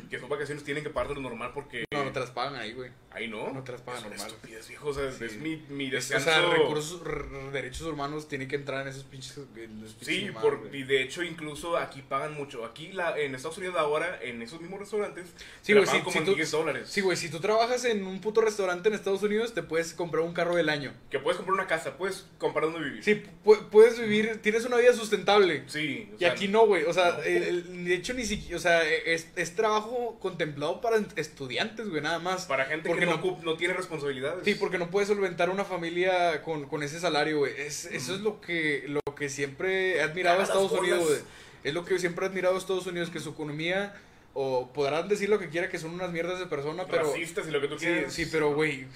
Que 0.09 0.19
son 0.19 0.29
vacaciones 0.29 0.63
tienen 0.63 0.83
que 0.83 0.89
pagar 0.91 1.15
lo 1.15 1.21
normal 1.21 1.51
porque... 1.55 1.85
No, 2.11 2.13
te 2.13 2.19
las 2.19 2.31
pagan 2.31 2.55
ahí, 2.55 2.73
güey. 2.73 2.91
Ahí 3.13 3.27
no. 3.27 3.51
no 3.51 3.61
te 3.61 3.73
las 3.73 3.81
pagan 3.81 4.03
Es 4.05 4.09
normal. 4.09 4.27
estupidez, 4.27 4.67
viejo. 4.69 4.87
O 4.87 4.93
sea, 4.93 5.11
Sí. 5.11 5.25
es 5.25 5.35
mi, 5.35 5.57
mi 5.67 5.89
O 5.89 5.91
descanso... 5.91 6.25
sea, 6.29 6.41
recursos, 6.49 7.01
derechos 7.51 7.81
humanos 7.87 8.29
tienen 8.29 8.47
que 8.47 8.55
entrar 8.55 8.83
en 8.83 8.87
esos 8.87 9.03
pinches. 9.03 9.37
en 9.37 9.79
esos 9.83 9.95
pinches 9.95 10.07
Sí, 10.07 10.29
por, 10.41 10.59
güey. 10.59 10.77
y 10.79 10.83
de 10.83 11.01
hecho 11.03 11.21
incluso 11.21 11.75
aquí 11.77 12.01
pagan 12.07 12.33
mucho. 12.35 12.63
Aquí 12.63 12.93
la, 12.93 13.19
en 13.19 13.35
Estados 13.35 13.57
Unidos 13.57 13.75
ahora, 13.77 14.17
en 14.21 14.41
esos 14.41 14.61
mismos 14.61 14.79
restaurantes, 14.79 15.27
Sí, 15.61 15.73
güey, 15.73 15.85
si- 15.87 15.99
como 15.99 16.11
si 16.11 16.17
en 16.19 16.25
tú- 16.25 16.35
10 16.35 16.51
dólares. 16.51 16.87
Sí, 16.89 17.01
güey, 17.01 17.17
si 17.17 17.29
tú 17.29 17.41
trabajas 17.41 17.83
en 17.83 18.05
un 18.05 18.21
puto 18.21 18.39
restaurante 18.39 18.87
en 18.87 18.95
Estados 18.95 19.23
Unidos, 19.23 19.53
te 19.53 19.61
puedes 19.61 19.93
comprar 19.93 20.23
un 20.23 20.33
carro 20.33 20.55
del 20.55 20.69
año. 20.69 20.93
Que 21.09 21.19
puedes 21.19 21.35
comprar 21.35 21.55
una 21.55 21.67
casa, 21.67 21.97
puedes 21.97 22.27
comprar 22.37 22.71
donde 22.71 22.79
vivir. 22.87 23.03
Sí, 23.03 23.23
pu- 23.43 23.67
puedes 23.69 23.99
vivir, 23.99 24.39
tienes 24.41 24.63
una 24.63 24.77
vida 24.77 24.93
sustentable. 24.93 25.63
Sí. 25.67 26.07
o 26.13 26.15
Y 26.15 26.19
sea, 26.19 26.31
aquí 26.31 26.47
no, 26.47 26.65
güey. 26.65 26.85
O 26.85 26.93
sea, 26.93 27.11
no. 27.17 27.23
el- 27.23 27.43
el- 27.43 27.85
de 27.85 27.93
hecho, 27.93 28.13
ni 28.13 28.23
siquiera. 28.25 28.55
O 28.55 28.59
sea, 28.61 28.87
es, 28.89 29.27
es 29.35 29.53
trabajo 29.55 30.17
contemplado 30.21 30.79
para 30.79 30.97
estudiantes, 31.17 31.89
güey. 31.89 32.00
Güey, 32.01 32.11
nada 32.11 32.19
más. 32.19 32.45
Para 32.45 32.65
gente 32.65 32.89
Porque 32.89 33.05
que 33.05 33.11
no, 33.11 33.17
no- 33.17 33.39
no 33.43 33.57
tiene 33.57 33.73
responsabilidades. 33.73 34.43
Sí, 34.43 34.55
porque 34.55 34.77
no 34.77 34.89
puedes 34.89 35.07
solventar 35.09 35.49
una 35.49 35.63
familia 35.65 36.41
con, 36.43 36.67
con 36.67 36.83
ese 36.83 36.99
salario, 36.99 37.39
güey. 37.39 37.53
Es, 37.57 37.85
Eso 37.85 38.13
es 38.15 38.21
lo 38.21 38.41
que, 38.41 38.85
lo 38.87 38.99
que 39.15 39.29
siempre 39.29 39.97
he 39.97 40.01
admirado 40.01 40.39
a 40.39 40.43
Estados 40.43 40.71
Unidos, 40.71 41.05
güey. 41.07 41.19
Es 41.63 41.73
lo 41.73 41.85
que 41.85 41.99
siempre 41.99 42.25
he 42.25 42.29
admirado 42.29 42.55
a 42.55 42.57
Estados 42.57 42.87
Unidos, 42.87 43.09
que 43.09 43.19
su 43.19 43.29
economía, 43.29 43.93
o 44.33 44.71
podrán 44.71 45.07
decir 45.09 45.27
lo 45.29 45.39
que 45.39 45.49
quiera, 45.49 45.69
que 45.69 45.77
son 45.77 45.91
unas 45.91 46.11
mierdas 46.11 46.39
de 46.39 46.45
persona, 46.45 46.85
pero... 46.85 47.03
Racistas 47.03 47.47
y 47.47 47.51
lo 47.51 47.59
que 47.59 47.67
tú 47.67 47.77
Sí, 47.77 47.85
quieras. 47.85 48.13
sí, 48.13 48.25
pero, 48.31 48.53
güey, 48.53 48.87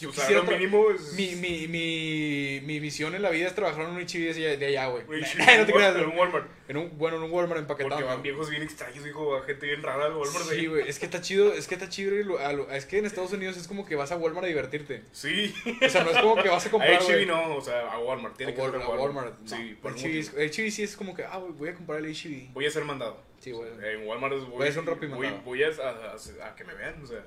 yo 0.00 0.10
O 0.10 0.12
sea, 0.12 0.24
quisiera... 0.26 0.42
lo 0.42 0.50
mínimo 0.50 0.90
es... 0.90 1.14
Mi, 1.14 1.34
mi, 1.36 1.66
mi, 1.68 2.60
mi 2.64 2.80
misión 2.80 3.14
en 3.14 3.22
la 3.22 3.30
vida 3.30 3.46
es 3.46 3.54
trabajar 3.54 3.84
en 3.86 3.90
un 3.92 4.00
HIV 4.00 4.34
de 4.58 4.66
allá- 4.66 4.88
güey. 4.88 5.24
Sí, 5.24 5.38
no 5.58 5.66
te 5.66 5.72
creas, 5.72 5.96
en 5.96 6.04
un 6.06 6.18
Walmart. 6.18 6.46
En 6.68 6.76
un, 6.76 6.98
bueno, 6.98 7.16
en 7.16 7.22
un 7.22 7.30
Walmart 7.30 7.60
empaquetado. 7.62 7.94
Porque 7.96 8.04
van 8.12 8.22
viejos 8.22 8.50
bien 8.50 8.62
extraños, 8.62 9.02
dijo, 9.04 9.36
a 9.36 9.42
gente 9.44 9.66
bien 9.66 9.82
rara 9.82 10.04
al 10.04 10.12
Walmart 10.14 10.44
Sí, 10.50 10.66
güey, 10.66 10.86
es 10.86 10.98
que 10.98 11.06
está 11.06 11.22
chido, 11.22 11.54
es 11.54 11.66
que 11.66 11.74
está 11.74 11.88
chido 11.88 12.14
ir 12.14 12.26
a 12.40 12.52
lo- 12.52 12.70
es 12.70 12.84
que 12.84 12.98
en 12.98 13.06
Estados 13.06 13.32
Unidos 13.32 13.56
es 13.56 13.66
como 13.68 13.86
que 13.86 13.96
vas 13.96 14.12
a 14.12 14.16
Walmart 14.16 14.44
a 14.44 14.48
divertirte. 14.48 15.02
Sí. 15.12 15.54
O 15.84 15.88
sea, 15.88 16.04
no 16.04 16.10
es 16.10 16.18
como 16.18 16.36
que 16.42 16.48
vas 16.50 16.64
a 16.66 16.68
A 16.68 16.70
comprar, 16.70 17.00
HB 17.00 17.06
güey. 17.06 17.26
no, 17.26 17.56
o 17.56 17.60
sea, 17.62 17.90
a 17.90 17.98
Walmart. 17.98 18.36
Tiene 18.36 18.52
a 18.52 18.54
que 18.54 18.60
Walmart, 18.60 18.84
a 18.84 18.86
a 18.86 18.90
Walmart. 18.90 19.34
Sí, 19.46 19.70
no. 19.76 19.80
por 19.80 19.92
motivo. 19.92 20.38
el 20.38 20.50
HIV 20.54 20.70
sí 20.72 20.82
es 20.82 20.94
como 20.96 21.14
que, 21.14 21.24
ah, 21.24 21.38
güey, 21.38 21.52
voy 21.52 21.68
a 21.70 21.74
comprar 21.74 22.00
el 22.04 22.10
HIV. 22.14 22.52
Voy 22.52 22.66
a 22.66 22.70
ser 22.70 22.84
mandado. 22.84 23.26
Sí, 23.40 23.52
güey. 23.52 23.68
En 23.82 24.06
Walmart 24.06 24.34
es- 24.34 24.40
voy, 24.46 24.68
Voy 24.68 24.68
un 24.78 24.84
voy, 24.84 25.08
mandado. 25.26 25.42
voy 25.44 25.62
a, 25.62 25.68
a- 25.68 26.12
a- 26.42 26.48
a 26.48 26.54
que 26.56 26.64
me 26.64 26.74
vean, 26.74 27.02
o 27.02 27.06
sea, 27.06 27.24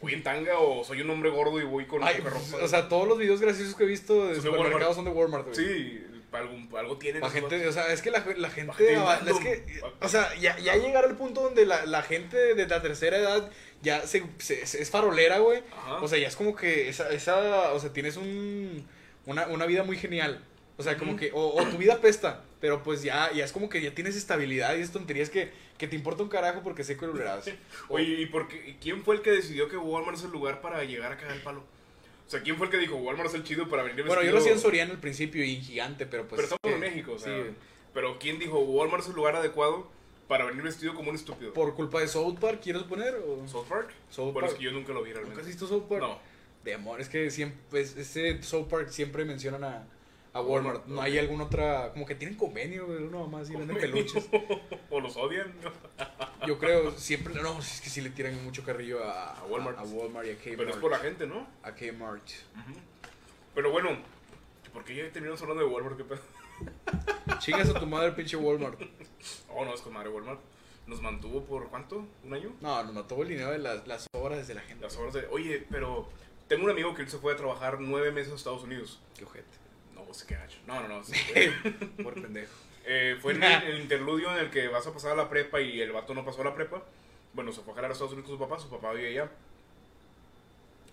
voy 0.00 0.14
en 0.14 0.22
tanga 0.22 0.58
o 0.58 0.82
soy 0.84 1.00
un 1.02 1.10
hombre 1.10 1.30
gordo 1.30 1.60
y 1.60 1.64
voy 1.64 1.86
con 1.86 2.02
Ay, 2.02 2.16
ropa. 2.20 2.40
o 2.62 2.68
sea, 2.68 2.88
todos 2.88 3.06
los 3.06 3.18
videos 3.18 3.40
graciosos 3.40 3.74
que 3.74 3.84
he 3.84 3.86
visto 3.86 4.28
de 4.28 4.40
supermercados 4.40 4.96
son 4.96 5.04
de 5.04 5.10
Walmart, 5.10 5.44
güey. 5.46 5.56
sí, 5.56 6.06
algo, 6.32 6.78
algo 6.78 6.96
tienen. 6.96 7.20
La 7.22 7.28
gente, 7.30 7.66
o 7.66 7.72
sea, 7.72 7.92
es 7.92 8.00
que 8.02 8.10
la, 8.10 8.24
la 8.36 8.50
gente, 8.50 8.72
es 9.26 9.38
que, 9.40 9.80
o 10.00 10.08
sea, 10.08 10.32
ya, 10.36 10.56
ya 10.58 10.76
llegar 10.76 11.04
al 11.04 11.16
punto 11.16 11.42
donde 11.42 11.66
la, 11.66 11.84
la 11.86 12.02
gente 12.02 12.54
de 12.54 12.66
la 12.68 12.80
tercera 12.80 13.18
edad 13.18 13.50
ya 13.82 14.06
se, 14.06 14.22
se- 14.38 14.64
se- 14.66 14.80
es 14.80 14.90
farolera, 14.90 15.38
güey. 15.40 15.62
O 16.00 16.06
sea, 16.08 16.18
ya 16.18 16.28
es 16.28 16.36
como 16.36 16.54
que 16.54 16.88
esa, 16.88 17.10
esa, 17.10 17.72
o 17.72 17.80
sea, 17.80 17.92
tienes 17.92 18.16
un, 18.16 18.86
una, 19.26 19.48
una 19.48 19.66
vida 19.66 19.82
muy 19.82 19.96
genial. 19.98 20.44
O 20.80 20.82
sea, 20.82 20.96
como 20.96 21.14
que, 21.14 21.30
o, 21.32 21.60
o 21.60 21.66
tu 21.66 21.76
vida 21.76 22.00
pesta, 22.00 22.42
pero 22.58 22.82
pues 22.82 23.02
ya, 23.02 23.30
ya 23.32 23.44
es 23.44 23.52
como 23.52 23.68
que 23.68 23.82
ya 23.82 23.94
tienes 23.94 24.16
estabilidad 24.16 24.74
y 24.76 24.80
es 24.80 24.90
tonterías 24.90 25.28
que, 25.28 25.50
que 25.76 25.86
te 25.86 25.94
importa 25.94 26.22
un 26.22 26.30
carajo 26.30 26.62
porque 26.62 26.84
sé 26.84 26.96
que 26.96 27.06
lo. 27.06 27.12
Oye, 27.88 28.20
¿y 28.20 28.26
por 28.26 28.48
qué- 28.48 28.70
y 28.70 28.72
quién 28.80 29.04
fue 29.04 29.16
el 29.16 29.20
que 29.20 29.30
decidió 29.30 29.68
que 29.68 29.76
Walmart 29.76 30.16
es 30.16 30.24
el 30.24 30.30
lugar 30.30 30.62
para 30.62 30.82
llegar 30.84 31.12
a 31.12 31.18
cagar 31.18 31.36
el 31.36 31.42
palo? 31.42 31.60
O 32.26 32.30
sea, 32.30 32.40
¿quién 32.40 32.56
fue 32.56 32.66
el 32.66 32.72
que 32.72 32.78
dijo 32.78 32.96
Walmart 32.96 33.28
es 33.28 33.34
el 33.34 33.44
chido 33.44 33.68
para 33.68 33.82
venir 33.82 34.06
Bueno, 34.06 34.22
yo 34.22 34.32
lo 34.32 34.38
hacía 34.38 34.52
en 34.52 34.58
Soriana 34.58 34.92
al 34.92 35.00
principio 35.00 35.44
y 35.44 35.56
Gigante, 35.56 36.06
pero 36.06 36.26
pues... 36.28 36.40
Pero 36.40 36.54
estamos 36.54 36.60
es 36.64 36.72
en 36.74 36.80
México, 36.80 37.12
o 37.12 37.18
sea. 37.18 37.36
Sí, 37.36 37.50
Pero 37.92 38.18
¿quién 38.18 38.38
dijo 38.38 38.58
Walmart 38.60 39.02
es 39.02 39.08
el 39.10 39.16
lugar 39.16 39.36
adecuado 39.36 39.90
para 40.28 40.44
venir 40.44 40.62
vestido 40.62 40.94
como 40.94 41.10
un 41.10 41.16
estúpido? 41.16 41.52
por 41.52 41.74
culpa 41.74 42.00
de 42.00 42.08
South 42.08 42.38
Park, 42.40 42.60
¿quieres 42.62 42.84
poner? 42.84 43.16
O... 43.16 43.46
¿South 43.48 43.66
Park? 43.68 43.90
South 44.10 44.32
Bueno, 44.32 44.46
es 44.46 44.52
Park. 44.52 44.58
que 44.58 44.64
yo 44.64 44.70
nunca 44.72 44.92
lo 44.92 45.02
vi 45.02 45.12
¿Nunca 45.12 45.40
has 45.40 45.46
visto 45.46 45.66
South 45.66 45.88
Park? 45.88 46.00
No. 46.02 46.18
De 46.64 46.72
amor, 46.74 47.00
es 47.00 47.08
que 47.08 47.30
siempre, 47.30 47.58
pues, 47.68 47.96
ese 47.96 48.42
South 48.42 48.68
Park 48.68 48.90
siempre 48.90 49.24
mencionan 49.24 49.64
a, 49.64 49.86
a 50.32 50.40
Walmart. 50.40 50.86
No 50.86 51.00
hay 51.00 51.18
alguna 51.18 51.44
otra, 51.44 51.90
como 51.92 52.06
que 52.06 52.14
tienen 52.14 52.36
convenio, 52.36 52.86
güey, 52.86 53.02
uno 53.02 53.26
más 53.26 53.50
y 53.50 53.56
venden 53.56 53.76
peluches. 53.76 54.28
o 54.90 55.00
los 55.00 55.16
odian. 55.16 55.52
Yo 56.46 56.58
creo, 56.58 56.92
siempre, 56.92 57.34
no, 57.34 57.58
es 57.58 57.80
que 57.80 57.90
sí 57.90 58.00
le 58.00 58.10
tiran 58.10 58.42
mucho 58.44 58.64
carrillo 58.64 59.04
a, 59.04 59.38
A 59.40 59.44
Walmart. 59.44 59.78
a, 59.78 59.82
Walmart 59.82 60.26
y 60.26 60.30
a 60.30 60.36
Kmart. 60.36 60.56
Pero 60.58 60.70
es 60.70 60.76
por 60.76 60.90
la 60.90 60.98
gente, 60.98 61.26
¿no? 61.26 61.46
A 61.62 61.72
Kmart. 61.72 62.28
Pero 63.54 63.70
bueno, 63.72 63.90
¿por 64.72 64.84
qué 64.84 64.96
ya 64.96 65.10
terminamos 65.10 65.40
hablando 65.42 65.64
de 65.64 65.70
Walmart? 65.70 65.96
¿Qué 65.96 66.04
pedo? 66.04 66.20
Chingas 67.38 67.68
a 67.70 67.80
tu 67.80 67.86
madre, 67.86 68.12
pinche 68.12 68.36
Walmart. 68.36 68.80
Oh, 69.52 69.66
no, 69.66 69.74
es 69.74 69.82
con 69.82 69.92
madre 69.92 70.08
Walmart. 70.08 70.40
Nos 70.86 71.02
mantuvo 71.02 71.44
por 71.44 71.68
cuánto? 71.68 72.06
¿Un 72.24 72.32
año? 72.32 72.52
No, 72.62 72.82
nos 72.84 72.94
mató 72.94 73.20
el 73.22 73.28
dinero 73.28 73.50
de 73.50 73.58
las, 73.58 73.86
las 73.86 74.06
obras 74.12 74.48
de 74.48 74.54
la 74.54 74.62
gente. 74.62 74.82
Las 74.82 74.96
horas 74.96 75.12
de. 75.12 75.26
Oye, 75.26 75.66
pero 75.70 76.08
tengo 76.48 76.64
un 76.64 76.70
amigo 76.70 76.94
que 76.94 77.02
él 77.02 77.10
se 77.10 77.18
fue 77.18 77.34
a 77.34 77.36
trabajar 77.36 77.80
nueve 77.80 78.12
meses 78.12 78.32
a 78.32 78.36
Estados 78.36 78.62
Unidos. 78.62 78.98
Qué 79.16 79.24
ojete. 79.24 79.59
No, 80.10 80.14
sé 80.14 80.26
qué 80.26 80.34
gacho. 80.34 80.58
No, 80.66 80.80
no, 80.80 80.88
no. 80.88 81.04
sí, 81.04 81.14
por 82.02 82.20
pendejo. 82.20 82.52
Eh, 82.84 83.16
fue 83.20 83.34
en 83.34 83.44
el, 83.44 83.62
el 83.62 83.80
interludio 83.80 84.32
en 84.32 84.38
el 84.38 84.50
que 84.50 84.66
vas 84.66 84.84
a 84.84 84.92
pasar 84.92 85.12
a 85.12 85.14
la 85.14 85.28
prepa 85.28 85.60
y 85.60 85.80
el 85.80 85.92
vato 85.92 86.14
no 86.14 86.24
pasó 86.24 86.40
a 86.40 86.46
la 86.46 86.54
prepa. 86.54 86.82
Bueno, 87.32 87.52
se 87.52 87.60
fue 87.60 87.74
a 87.74 87.76
jalar 87.76 87.90
a 87.90 87.92
Estados 87.92 88.12
Unidos 88.12 88.28
con 88.28 88.38
su 88.38 88.44
papá. 88.48 88.60
Su 88.60 88.68
papá 88.68 88.92
vive 88.92 89.10
allá. 89.10 89.30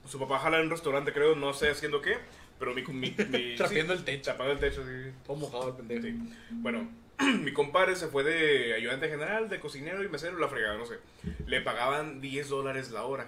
Su 0.07 0.20
papá 0.20 0.38
jala 0.38 0.57
en 0.59 0.65
un 0.65 0.70
restaurante, 0.70 1.11
creo, 1.13 1.36
no 1.36 1.51
sé 1.55 1.72
haciendo 1.72 1.99
qué. 1.99 2.18
Pero 2.59 2.76
mi. 2.76 2.84
mi, 2.84 3.09
mi 3.30 3.55
Trapeando 3.55 3.93
sí, 3.93 3.99
el 3.99 4.05
techo. 4.05 4.32
Tapando 4.32 4.53
el 4.53 4.59
techo, 4.59 4.84
sí. 4.86 5.11
Todo 5.26 5.38
mojado 5.38 5.70
el 5.70 5.76
pendejo. 5.78 6.03
Sí. 6.03 6.36
Bueno, 6.51 6.88
mi 7.41 7.51
compadre 7.53 7.95
se 7.95 8.09
fue 8.09 8.24
de 8.24 8.76
ayudante 8.76 9.09
general, 9.09 9.49
de 9.49 9.59
cocinero 9.59 10.03
y 10.03 10.09
mesero, 10.09 10.38
la 10.38 10.47
fregada, 10.47 10.78
no 10.78 10.86
sé. 10.86 10.99
Le 11.47 11.61
pagaban 11.61 12.22
10 12.22 12.49
dólares 12.49 12.91
la 12.91 13.03
hora. 13.03 13.28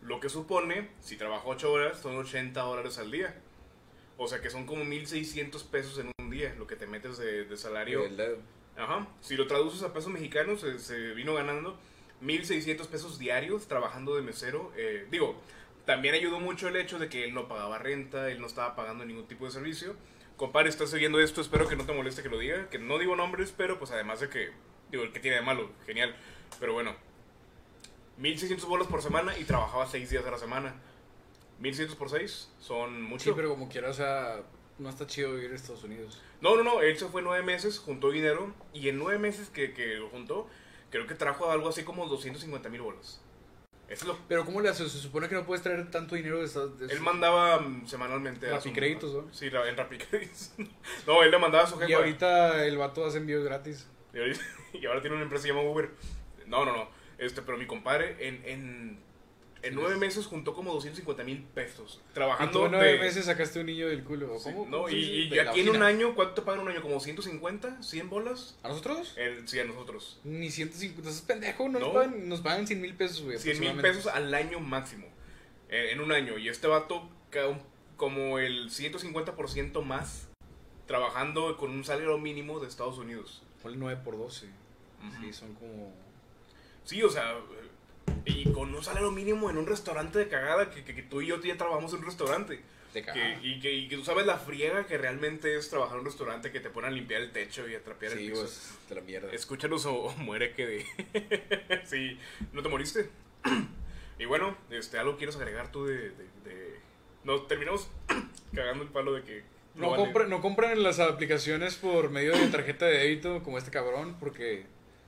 Lo 0.00 0.20
que 0.20 0.28
supone, 0.28 0.90
si 1.00 1.16
trabajó 1.16 1.50
8 1.50 1.72
horas, 1.72 1.98
son 1.98 2.16
80 2.18 2.60
dólares 2.60 2.98
al 2.98 3.10
día. 3.10 3.34
O 4.16 4.28
sea 4.28 4.40
que 4.40 4.50
son 4.50 4.66
como 4.66 4.84
1.600 4.84 5.64
pesos 5.64 5.98
en 5.98 6.10
un 6.20 6.30
día, 6.30 6.54
lo 6.56 6.66
que 6.66 6.76
te 6.76 6.86
metes 6.86 7.18
de, 7.18 7.44
de 7.44 7.56
salario. 7.56 8.04
El. 8.04 8.38
Ajá. 8.76 9.06
Si 9.20 9.36
lo 9.36 9.46
traduces 9.46 9.82
a 9.82 9.92
pesos 9.92 10.12
mexicanos, 10.12 10.60
se, 10.60 10.78
se 10.78 11.14
vino 11.14 11.34
ganando 11.34 11.78
1.600 12.22 12.86
pesos 12.86 13.18
diarios 13.18 13.66
trabajando 13.66 14.16
de 14.16 14.22
mesero. 14.22 14.72
Eh, 14.76 15.06
digo, 15.10 15.40
también 15.84 16.14
ayudó 16.14 16.40
mucho 16.40 16.68
el 16.68 16.76
hecho 16.76 16.98
de 16.98 17.08
que 17.08 17.24
él 17.24 17.34
no 17.34 17.48
pagaba 17.48 17.78
renta, 17.78 18.30
él 18.30 18.40
no 18.40 18.46
estaba 18.46 18.74
pagando 18.74 19.04
ningún 19.04 19.26
tipo 19.26 19.44
de 19.44 19.50
servicio. 19.50 19.96
Compadre, 20.36 20.68
estás 20.68 20.92
oyendo 20.92 21.20
esto, 21.20 21.40
espero 21.40 21.68
que 21.68 21.76
no 21.76 21.84
te 21.84 21.92
moleste 21.92 22.22
que 22.22 22.28
lo 22.28 22.38
diga, 22.38 22.68
que 22.68 22.78
no 22.78 22.98
digo 22.98 23.14
nombres, 23.14 23.54
pero 23.56 23.78
pues 23.78 23.92
además 23.92 24.20
de 24.20 24.28
que, 24.28 24.50
digo, 24.90 25.04
el 25.04 25.12
que 25.12 25.20
tiene 25.20 25.36
de 25.36 25.42
malo, 25.42 25.70
genial. 25.86 26.16
Pero 26.58 26.72
bueno, 26.72 26.96
1.600 28.20 28.66
bolas 28.66 28.88
por 28.88 29.02
semana 29.02 29.38
y 29.38 29.44
trabajaba 29.44 29.86
6 29.86 30.10
días 30.10 30.26
a 30.26 30.30
la 30.30 30.38
semana. 30.38 30.74
1.600 31.60 31.96
por 31.96 32.10
6 32.10 32.50
son 32.58 33.02
mucho. 33.02 33.24
Sí, 33.24 33.32
pero 33.34 33.50
como 33.50 33.68
quiera, 33.68 33.90
o 33.90 33.94
sea, 33.94 34.42
no 34.78 34.88
está 34.88 35.06
chido 35.06 35.32
vivir 35.32 35.50
en 35.50 35.56
Estados 35.56 35.84
Unidos. 35.84 36.20
No, 36.40 36.56
no, 36.56 36.64
no, 36.64 36.82
él 36.82 36.98
se 36.98 37.06
fue 37.06 37.22
nueve 37.22 37.42
meses, 37.42 37.78
juntó 37.78 38.10
dinero 38.10 38.52
y 38.72 38.88
en 38.88 38.98
nueve 38.98 39.18
meses 39.18 39.48
que, 39.48 39.72
que 39.72 39.94
lo 39.96 40.08
juntó, 40.10 40.48
creo 40.90 41.06
que 41.06 41.14
trajo 41.14 41.50
algo 41.50 41.68
así 41.68 41.84
como 41.84 42.06
250 42.06 42.68
mil 42.68 42.82
bolas. 42.82 43.20
Es 43.88 44.04
lo 44.04 44.18
Pero 44.28 44.44
¿cómo 44.44 44.60
le 44.60 44.70
hace? 44.70 44.88
Se 44.88 44.98
supone 44.98 45.28
que 45.28 45.34
no 45.34 45.44
puedes 45.44 45.62
traer 45.62 45.90
tanto 45.90 46.14
dinero 46.14 46.38
de 46.38 46.46
Estados 46.46 46.72
Unidos. 46.72 46.90
Él 46.90 47.00
mandaba 47.00 47.60
mm, 47.60 47.86
semanalmente. 47.86 48.50
Rapicréditos, 48.50 49.12
¿no? 49.12 49.32
Sí, 49.32 49.46
en 49.46 49.76
Rapicréditos. 49.76 50.52
no, 51.06 51.22
él 51.22 51.30
le 51.30 51.38
mandaba 51.38 51.64
a 51.64 51.66
su 51.66 51.76
jefa. 51.78 51.90
Y 51.90 51.92
ahorita 51.92 52.64
el 52.64 52.78
vato 52.78 53.04
hace 53.04 53.18
envíos 53.18 53.44
gratis. 53.44 53.86
Y 54.14 54.18
ahorita- 54.18 54.40
y 54.72 54.86
ahora 54.86 55.00
tiene 55.00 55.16
una 55.16 55.24
empresa 55.24 55.42
que 55.44 55.48
se 55.50 55.54
llama 55.54 55.68
Uber. 55.68 55.90
No, 56.46 56.64
no, 56.64 56.74
no. 56.74 56.88
Este, 57.18 57.42
pero 57.42 57.58
mi 57.58 57.66
compadre 57.66 58.16
en, 58.26 58.42
en, 58.46 58.98
en 59.64 59.74
nueve 59.74 59.96
meses 59.96 60.26
juntó 60.26 60.54
como 60.54 60.72
250 60.74 61.24
mil 61.24 61.42
pesos. 61.42 62.00
Y 62.10 62.14
Trabajando 62.14 62.52
tú 62.60 62.64
en 62.66 62.72
nueve 62.72 62.92
de- 62.92 62.98
meses 62.98 63.24
sacaste 63.24 63.60
un 63.60 63.66
niño 63.66 63.88
del 63.88 64.04
culo. 64.04 64.34
¿o 64.34 64.38
Sí, 64.38 64.50
¿Cómo? 64.52 64.64
no, 64.66 64.76
¿Cómo 64.78 64.88
se 64.88 64.94
y, 64.96 65.38
aquí 65.38 65.60
en 65.60 65.68
un 65.70 65.82
año, 65.82 66.14
¿cuánto 66.14 66.34
te 66.34 66.42
pagan 66.42 66.60
un 66.60 66.68
año? 66.68 66.82
¿Como 66.82 67.00
150? 67.00 67.80
¿100 67.80 68.08
bolas? 68.08 68.58
¿A 68.62 68.68
nosotros? 68.68 69.14
El, 69.16 69.46
sí, 69.48 69.58
a 69.60 69.64
nosotros. 69.64 70.20
Ni 70.24 70.50
150. 70.50 71.08
¿Estás 71.10 71.26
pendejo? 71.26 71.68
No, 71.68 71.78
No. 71.78 71.86
Nos, 71.86 71.94
pagan, 71.94 72.28
nos 72.28 72.40
pagan 72.40 72.66
100 72.66 72.80
mil 72.80 72.94
pesos, 72.94 73.22
güey. 73.22 73.38
100 73.38 73.60
mil 73.60 73.72
pesos 73.80 74.06
al 74.06 74.32
año 74.34 74.60
máximo. 74.60 75.06
eh, 75.70 75.90
en 75.92 76.00
un 76.00 76.12
año. 76.12 76.38
Y 76.38 76.48
este 76.48 76.66
vato, 76.68 77.08
como 77.96 78.38
el 78.38 78.70
150% 78.70 79.82
más, 79.82 80.28
trabajando 80.86 81.56
con 81.56 81.70
un 81.70 81.84
salario 81.84 82.16
mínimo 82.18 82.60
de 82.60 82.68
Estados 82.68 82.98
Unidos. 82.98 83.42
Ponle 83.62 83.78
9 83.78 84.00
por 84.04 84.16
12. 84.18 84.46
Ujú. 84.46 85.22
Sí, 85.22 85.32
son 85.32 85.54
como. 85.54 85.92
Sí, 86.84 87.02
o 87.02 87.08
sea, 87.08 87.34
y 88.24 88.50
con 88.52 88.74
un 88.74 88.82
salario 88.82 89.10
mínimo 89.10 89.50
en 89.50 89.58
un 89.58 89.66
restaurante 89.66 90.18
de 90.18 90.28
cagada, 90.28 90.70
que, 90.70 90.84
que- 90.84 90.94
que 90.94 91.02
tú 91.02 91.20
y 91.20 91.26
yo 91.26 91.40
ya 91.42 91.56
trabajamos 91.56 91.92
en 91.92 92.00
un 92.00 92.06
restaurante. 92.06 92.60
De 92.94 93.00
Que, 93.00 93.06
cagada. 93.06 93.40
y, 93.42 93.58
que, 93.60 93.72
y 93.72 93.88
que 93.88 93.96
tú 93.96 94.04
sabes 94.04 94.24
la 94.24 94.38
friega 94.38 94.86
que 94.86 94.96
realmente 94.96 95.56
es 95.56 95.68
trabajar 95.68 95.94
en 95.94 96.00
un 96.00 96.06
restaurante 96.06 96.52
que 96.52 96.60
te 96.60 96.70
ponen 96.70 96.92
a 96.92 96.94
limpiar 96.94 97.22
el 97.22 97.32
techo 97.32 97.68
y 97.68 97.74
a 97.74 97.82
trapear 97.82 98.12
el 98.12 98.18
Sí, 98.18 98.28
piso. 98.28 98.40
pues, 98.42 98.78
de 98.88 98.94
la 98.94 99.00
mierda. 99.00 99.32
Escúchanos 99.32 99.84
o, 99.86 99.94
o 99.94 100.16
muere 100.16 100.52
que 100.52 100.66
de... 100.66 101.82
sí, 101.84 102.18
¿no 102.52 102.62
te 102.62 102.68
moriste? 102.68 103.10
y 104.18 104.24
bueno, 104.26 104.56
este, 104.70 104.98
algo 104.98 105.16
quieres 105.16 105.34
agregar 105.36 105.72
tú 105.72 105.86
de... 105.86 106.10
de, 106.10 106.24
de- 106.44 106.78
No, 107.24 107.42
terminamos 107.42 107.88
cagando 108.54 108.84
el 108.84 108.90
palo 108.90 109.12
de 109.14 109.22
que... 109.22 109.42
No, 109.74 109.90
vale. 109.90 110.04
compren, 110.04 110.30
no 110.30 110.40
compren 110.40 110.82
las 110.84 111.00
aplicaciones 111.00 111.74
por 111.74 112.10
medio 112.10 112.32
de 112.32 112.46
tarjeta 112.46 112.86
de 112.86 112.96
débito 112.98 113.42
como 113.42 113.58
este 113.58 113.72
cabrón, 113.72 114.16
porque 114.20 114.66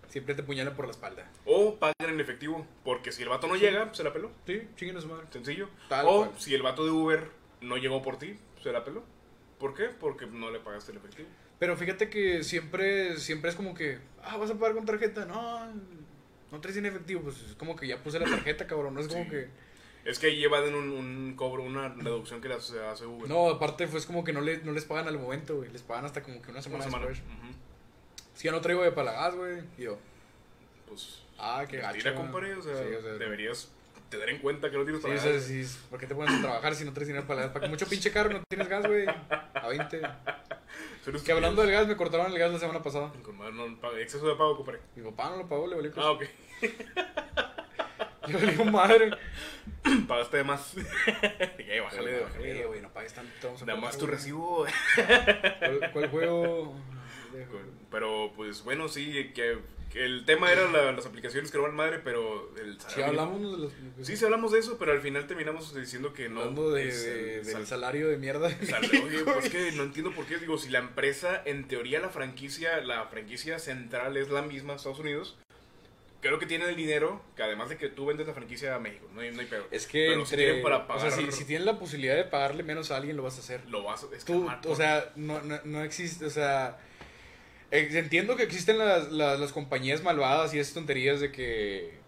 siempre 0.08 0.34
te 0.34 0.42
puñalan 0.42 0.74
por 0.74 0.86
la 0.86 0.92
espalda. 0.92 1.30
O 1.44 1.76
paguen 1.76 1.94
en 2.14 2.20
efectivo, 2.20 2.66
porque 2.84 3.12
si 3.12 3.22
el 3.22 3.28
vato 3.28 3.46
no 3.46 3.56
llega, 3.56 3.92
se 3.94 4.04
la 4.04 4.12
peló. 4.12 4.30
Sí, 4.46 4.62
chinguen 4.76 4.96
a 4.96 5.00
su 5.00 5.08
madre. 5.08 5.26
Sencillo. 5.30 5.68
Tal 5.88 6.06
o 6.06 6.18
cual. 6.26 6.30
si 6.38 6.54
el 6.54 6.62
vato 6.62 6.84
de 6.84 6.90
Uber 6.90 7.30
no 7.60 7.76
llegó 7.76 8.02
por 8.02 8.18
ti, 8.18 8.38
se 8.62 8.72
la 8.72 8.84
peló. 8.84 9.02
¿Por 9.58 9.74
qué? 9.74 9.84
Porque 9.88 10.26
no 10.26 10.50
le 10.50 10.60
pagaste 10.60 10.92
el 10.92 10.98
efectivo. 10.98 11.28
Pero 11.58 11.76
fíjate 11.76 12.10
que 12.10 12.44
siempre, 12.44 13.16
siempre 13.18 13.50
es 13.50 13.56
como 13.56 13.74
que, 13.74 13.98
ah, 14.22 14.36
vas 14.36 14.50
a 14.50 14.54
pagar 14.58 14.74
con 14.74 14.84
tarjeta, 14.84 15.24
no, 15.24 15.66
no 16.52 16.60
traes 16.60 16.76
en 16.76 16.84
efectivo, 16.86 17.22
pues 17.22 17.40
es 17.42 17.54
como 17.54 17.74
que 17.74 17.86
ya 17.86 18.02
puse 18.02 18.18
la 18.18 18.26
tarjeta, 18.26 18.66
cabrón, 18.68 18.92
no 18.94 19.00
es 19.00 19.08
como 19.08 19.24
Sí. 19.24 19.30
que... 19.30 19.48
Es 20.04 20.20
que 20.20 20.26
ahí 20.28 20.36
llevan 20.36 20.72
un, 20.72 20.90
un 20.92 21.34
cobro, 21.34 21.64
una 21.64 21.88
reducción 21.88 22.40
que 22.40 22.46
le 22.48 22.54
hace, 22.54 23.06
Uber. 23.06 23.28
No, 23.28 23.48
aparte 23.48 23.88
fue 23.88 23.98
es 23.98 24.06
como 24.06 24.22
que 24.22 24.32
no, 24.32 24.40
le, 24.40 24.58
no 24.58 24.70
les 24.70 24.84
pagan 24.84 25.08
al 25.08 25.18
momento, 25.18 25.56
güey, 25.56 25.68
les 25.72 25.82
pagan 25.82 26.04
hasta 26.04 26.22
como 26.22 26.36
que 26.40 26.50
una 26.50 26.58
Una 26.58 26.62
semana, 26.62 26.84
semana. 26.84 27.06
después. 27.06 27.28
Si 28.36 28.44
ya 28.44 28.52
no 28.52 28.60
traigo 28.60 28.82
de 28.84 28.92
para 28.92 29.12
la 29.12 29.18
gas, 29.18 29.34
güey, 29.34 29.62
y 29.78 29.82
yo, 29.82 29.98
Pues... 30.86 31.22
ah, 31.38 31.64
qué 31.68 31.78
gacho. 31.78 32.10
¿no? 32.12 32.16
compadre, 32.16 32.54
o 32.54 32.62
sea, 32.62 32.76
Sí, 32.76 32.94
o 32.94 33.02
sea, 33.02 33.12
deberías 33.14 33.72
tener 34.10 34.28
en 34.28 34.38
cuenta 34.38 34.70
que 34.70 34.76
no 34.76 34.84
tienes 34.84 35.00
Sí, 35.02 35.08
para 35.08 35.18
o 35.18 35.22
sea, 35.22 35.32
gas. 35.32 35.42
sí, 35.44 35.66
¿por 35.90 35.98
qué 35.98 36.06
te 36.06 36.14
pones 36.14 36.32
a 36.38 36.40
trabajar 36.42 36.74
si 36.76 36.84
no 36.84 36.92
traes 36.92 37.08
dinero 37.08 37.26
para 37.26 37.40
gas? 37.42 37.50
Para 37.50 37.64
que 37.64 37.70
mucho 37.70 37.86
pinche 37.88 38.12
carro 38.12 38.30
no 38.30 38.40
tienes 38.48 38.68
gas, 38.68 38.86
güey. 38.86 39.04
A 39.08 39.66
20. 39.68 40.00
Son 41.04 41.14
Que 41.24 41.32
hablando 41.32 41.62
del 41.62 41.72
gas, 41.72 41.88
me 41.88 41.96
cortaron 41.96 42.30
el 42.30 42.38
gas 42.38 42.52
la 42.52 42.58
semana 42.60 42.82
pasada. 42.82 43.10
Con 43.24 43.36
madre, 43.36 43.54
no, 43.54 43.74
pa- 43.80 43.98
exceso 43.98 44.28
de 44.28 44.36
pago, 44.36 44.56
compadre. 44.56 44.80
Mi 44.94 45.02
papá 45.10 45.30
no 45.30 45.38
lo 45.38 45.48
pagó, 45.48 45.66
le 45.66 45.74
valió 45.76 45.92
Ah, 45.96 46.10
ok. 46.12 46.24
Le 48.28 48.34
valió 48.34 48.64
madre. 48.66 49.10
Pagaste 50.08 50.36
de 50.38 50.44
más. 50.44 50.74
Ya, 51.66 51.82
bájale, 51.82 52.20
bájale. 52.20 52.64
güey, 52.66 52.80
no 52.80 52.92
pagues 52.92 53.12
tanto. 53.12 53.54
Nada 53.66 53.78
más 53.80 53.96
tu 53.98 54.06
recibo. 54.06 54.66
¿Cuál, 54.96 55.90
cuál 55.92 56.08
juego? 56.10 56.74
Pero, 57.96 58.30
pues, 58.36 58.62
bueno, 58.62 58.88
sí, 58.88 59.30
que, 59.34 59.58
que 59.90 60.04
el 60.04 60.26
tema 60.26 60.52
era 60.52 60.70
la- 60.70 60.92
las 60.92 61.06
aplicaciones 61.06 61.50
que 61.50 61.56
no 61.56 61.62
van 61.64 61.74
madre, 61.74 61.98
pero 62.04 62.52
el 62.62 62.78
salario- 62.78 63.06
hablamos 63.06 63.62
de. 63.96 64.04
Sí, 64.04 64.18
sí 64.18 64.24
hablamos 64.26 64.52
de 64.52 64.58
eso, 64.58 64.76
pero 64.76 64.92
al 64.92 65.00
final 65.00 65.26
terminamos 65.26 65.74
diciendo 65.74 66.12
que 66.12 66.28
no. 66.28 66.40
Hablando 66.40 66.72
de, 66.72 66.88
es 66.88 67.04
del 67.46 67.46
sal- 67.54 67.66
salario 67.66 68.08
de 68.08 68.18
mierda. 68.18 68.50
sal- 68.66 68.84
Oye, 69.02 69.24
pues 69.24 69.48
que 69.50 69.72
no 69.72 69.84
entiendo 69.84 70.12
por 70.12 70.26
qué. 70.26 70.36
Digo, 70.36 70.58
si 70.58 70.68
la 70.68 70.80
empresa, 70.80 71.40
en 71.46 71.68
teoría, 71.68 71.98
la 72.00 72.10
franquicia, 72.10 72.82
la 72.82 73.06
franquicia 73.06 73.58
central 73.58 74.18
es 74.18 74.28
la 74.28 74.42
misma, 74.42 74.74
Estados 74.74 74.98
Unidos. 74.98 75.38
Creo 76.20 76.38
que 76.38 76.44
tienen 76.44 76.68
el 76.68 76.76
dinero, 76.76 77.22
que 77.34 77.44
además 77.44 77.70
de 77.70 77.78
que 77.78 77.88
tú 77.88 78.04
vendes 78.04 78.26
la 78.26 78.34
franquicia 78.34 78.74
a 78.74 78.78
México, 78.78 79.06
no 79.14 79.22
hay, 79.22 79.30
no 79.32 79.40
hay 79.40 79.46
pedo. 79.46 79.64
Es 79.70 79.86
que 79.86 80.08
Pero 80.08 80.20
entre. 80.20 80.36
tienen 80.36 80.62
para 80.62 80.78
O 80.78 81.00
sea, 81.00 81.10
si, 81.10 81.20
pagar- 81.22 81.32
si 81.32 81.44
tienes 81.46 81.64
la 81.64 81.78
posibilidad 81.78 82.16
de 82.16 82.24
pagarle 82.24 82.62
menos 82.62 82.90
a 82.90 82.96
alguien, 82.98 83.16
lo 83.16 83.22
vas 83.22 83.38
a 83.38 83.40
hacer. 83.40 83.62
Lo 83.70 83.84
vas 83.84 84.04
a 84.04 84.08
Tú, 84.26 84.46
o 84.68 84.76
sea, 84.76 85.12
no, 85.16 85.40
no, 85.42 85.58
no 85.64 85.82
existe, 85.82 86.26
o 86.26 86.30
sea, 86.30 86.78
entiendo 87.78 88.36
que 88.36 88.42
existen 88.42 88.78
las, 88.78 89.10
las, 89.12 89.38
las 89.40 89.52
compañías 89.52 90.02
malvadas 90.02 90.54
y 90.54 90.58
esas 90.58 90.74
tonterías 90.74 91.20
de 91.20 91.32
que 91.32 91.98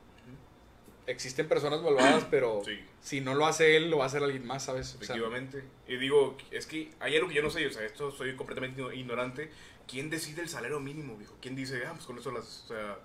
existen 1.07 1.49
personas 1.49 1.81
malvadas, 1.83 2.25
pero 2.31 2.63
Sí. 2.65 2.79
si 3.01 3.21
no 3.21 3.35
lo 3.35 3.47
hace 3.47 3.77
él, 3.77 3.91
lo 3.91 3.99
va 3.99 4.05
a 4.05 4.07
hacer 4.09 4.23
alguien 4.23 4.47
más, 4.47 4.65
¿sabes? 4.65 4.89
O 4.89 4.91
sea, 4.91 5.17
Efectivamente. 5.17 5.63
Y 5.87 5.97
digo, 5.97 6.37
es 6.51 6.67
que 6.67 6.91
hay 7.01 7.17
algo 7.17 7.29
que 7.29 7.35
yo 7.35 7.43
no 7.43 7.51
sé, 7.51 7.67
o 7.67 7.71
sea, 7.71 7.85
esto 7.85 8.11
soy 8.11 8.35
completamente 8.37 8.81
igno- 8.83 8.93
ignorante. 8.95 9.51
¿Quién 9.87 10.11
decide 10.11 10.43
el 10.43 10.49
salario 10.51 10.81
mínimo, 10.81 11.17
viejo? 11.17 11.35
¿Quién 11.41 11.57
dice, 11.57 11.83
ah, 11.87 11.93
pues 11.95 12.05
con 12.05 12.19
eso 12.19 12.31
las, 12.31 12.65
o 12.65 12.69
sea, 12.69 12.99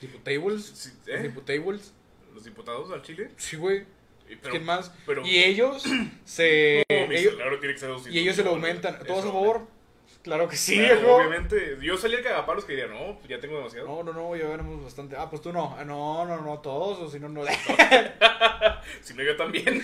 diputables, 0.00 0.64
sí, 0.66 0.90
los 1.06 1.18
¿eh? 1.18 1.22
diputables, 1.24 1.92
los 2.32 2.44
diputados 2.44 2.90
al 2.92 3.02
Chile? 3.02 3.30
sí, 3.36 3.56
güey, 3.56 3.84
Pero, 4.28 4.50
¿quién 4.50 4.64
más? 4.64 4.92
pero- 5.04 5.26
y 5.26 5.38
ellos 5.42 5.82
se... 6.24 6.84
No, 6.88 6.96
ellos- 7.12 7.34
tiene 7.60 7.74
que 7.74 7.80
ser 7.80 7.88
200 7.88 8.14
y 8.14 8.18
ellos 8.20 8.36
se 8.36 8.44
lo 8.44 8.50
aumentan. 8.50 8.98
¿Todos 9.04 9.24
a 9.24 9.28
favor? 9.32 9.66
Claro 10.26 10.48
que 10.48 10.56
sí, 10.56 10.74
Claro, 10.76 10.96
viejo. 11.00 11.16
obviamente. 11.18 11.78
Yo 11.80 11.96
salí 11.96 12.16
el 12.16 12.22
cagapalos 12.24 12.64
que 12.64 12.72
diría, 12.74 12.88
no, 12.88 13.16
pues 13.16 13.28
ya 13.28 13.38
tengo 13.38 13.58
demasiado. 13.58 13.86
No, 13.86 14.02
no, 14.02 14.12
no, 14.12 14.34
ya 14.34 14.48
ganamos 14.48 14.82
bastante. 14.82 15.14
Ah, 15.16 15.30
pues 15.30 15.40
tú 15.40 15.52
no. 15.52 15.76
Ah, 15.78 15.84
No, 15.84 16.26
no, 16.26 16.40
no, 16.40 16.58
todos, 16.58 16.98
o 16.98 17.08
si 17.08 17.20
no, 17.20 17.28
no. 17.28 17.42
Si 19.02 19.14
no, 19.14 19.22
yo 19.22 19.36
también. 19.36 19.82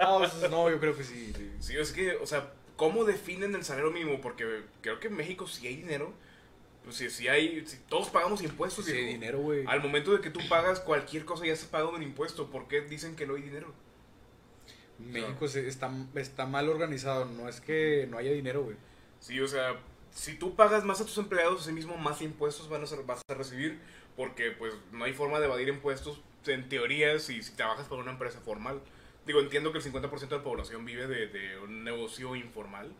No, 0.00 0.18
pues, 0.18 0.50
no, 0.50 0.68
yo 0.68 0.80
creo 0.80 0.96
que 0.96 1.04
sí. 1.04 1.32
sí. 1.36 1.52
Sí, 1.60 1.76
es 1.78 1.92
que, 1.92 2.16
o 2.16 2.26
sea, 2.26 2.52
¿cómo 2.76 3.04
definen 3.04 3.54
el 3.54 3.64
salario 3.64 3.90
mínimo? 3.92 4.20
Porque 4.20 4.62
creo 4.80 4.98
que 5.00 5.06
en 5.08 5.14
México 5.16 5.46
sí 5.46 5.66
hay 5.66 5.76
dinero. 5.76 6.12
Pues 6.84 6.96
si, 6.96 7.08
si 7.10 7.28
hay, 7.28 7.64
si 7.66 7.76
todos 7.88 8.10
pagamos 8.10 8.42
impuestos. 8.42 8.84
Sí, 8.84 8.92
viejo. 8.92 9.06
dinero, 9.08 9.38
güey. 9.38 9.64
Al 9.66 9.80
momento 9.80 10.12
de 10.12 10.20
que 10.20 10.30
tú 10.30 10.40
pagas 10.48 10.80
cualquier 10.80 11.24
cosa 11.24 11.46
ya 11.46 11.54
se 11.56 11.66
paga 11.66 11.88
un 11.88 12.02
impuesto. 12.02 12.48
¿Por 12.50 12.66
qué 12.68 12.80
dicen 12.80 13.14
que 13.16 13.26
no 13.26 13.34
hay 13.36 13.42
dinero? 13.42 13.72
México 14.98 15.46
se- 15.46 15.68
está, 15.68 15.90
está 16.14 16.46
mal 16.46 16.68
organizado, 16.68 17.26
no 17.26 17.48
es 17.48 17.60
que 17.60 18.06
no 18.10 18.18
haya 18.18 18.32
dinero, 18.32 18.64
güey. 18.64 18.76
Sí, 19.26 19.40
o 19.40 19.48
sea, 19.48 19.76
si 20.12 20.34
tú 20.34 20.54
pagas 20.54 20.84
más 20.84 21.00
a 21.00 21.04
tus 21.04 21.18
empleados, 21.18 21.62
ese 21.62 21.72
mismo 21.72 21.96
más 21.96 22.22
impuestos 22.22 22.68
van 22.68 22.82
a 22.82 22.86
ser- 22.86 23.02
vas 23.04 23.20
a 23.28 23.34
recibir. 23.34 23.78
Porque 24.16 24.50
pues 24.52 24.72
no 24.92 25.04
hay 25.04 25.12
forma 25.12 25.40
de 25.40 25.44
evadir 25.46 25.68
impuestos 25.68 26.20
en 26.46 26.68
teoría 26.70 27.18
si, 27.18 27.42
si 27.42 27.52
trabajas 27.52 27.86
para 27.86 28.00
una 28.00 28.12
empresa 28.12 28.40
formal. 28.40 28.80
Digo, 29.26 29.40
entiendo 29.40 29.72
que 29.72 29.78
el 29.78 29.84
50% 29.84 30.28
de 30.28 30.36
la 30.38 30.42
población 30.42 30.84
vive 30.86 31.06
de, 31.06 31.26
de 31.26 31.58
un 31.58 31.84
negocio 31.84 32.34
informal. 32.36 32.90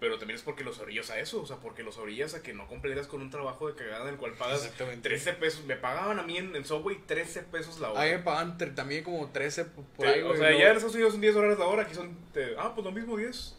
Pero 0.00 0.18
también 0.18 0.36
es 0.36 0.42
porque 0.44 0.62
los 0.64 0.78
orillas 0.78 1.10
a 1.10 1.18
eso, 1.18 1.40
o 1.42 1.46
sea, 1.46 1.56
porque 1.56 1.82
los 1.82 1.96
orillas 1.98 2.34
a 2.34 2.42
que 2.42 2.52
no 2.54 2.68
completas 2.68 3.06
con 3.08 3.20
un 3.22 3.30
trabajo 3.30 3.66
de 3.66 3.74
cagada 3.74 4.04
en 4.04 4.10
el 4.10 4.16
cual 4.16 4.32
pagas 4.34 4.62
Exactamente. 4.62 5.08
13 5.08 5.32
pesos. 5.32 5.64
Me 5.64 5.74
pagaban 5.76 6.18
a 6.20 6.22
mí 6.22 6.36
en, 6.36 6.54
en 6.54 6.64
Subway 6.64 6.98
13 7.06 7.42
pesos 7.44 7.80
la 7.80 7.90
hora. 7.90 8.00
Ahí 8.02 8.12
me 8.12 8.18
pagan 8.18 8.56
tre- 8.58 8.74
también 8.74 9.02
como 9.02 9.28
13 9.30 9.64
por 9.64 9.84
por 9.86 10.06
Sí, 10.06 10.12
ahí, 10.12 10.22
o 10.22 10.36
sea, 10.36 10.50
ya 10.56 10.68
en 10.70 10.76
Estados 10.76 10.94
Unidos 10.94 11.12
son 11.12 11.20
10 11.22 11.34
dólares 11.34 11.58
la 11.58 11.64
hora, 11.64 11.82
aquí 11.84 11.94
son, 11.94 12.14
te- 12.32 12.54
ah, 12.58 12.72
pues 12.74 12.84
lo 12.84 12.92
mismo 12.92 13.16
10. 13.16 13.56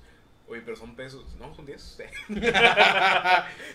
Oye, 0.50 0.62
pero 0.66 0.76
son 0.76 0.96
pesos. 0.96 1.24
No, 1.38 1.54
son 1.54 1.66
10. 1.68 2.00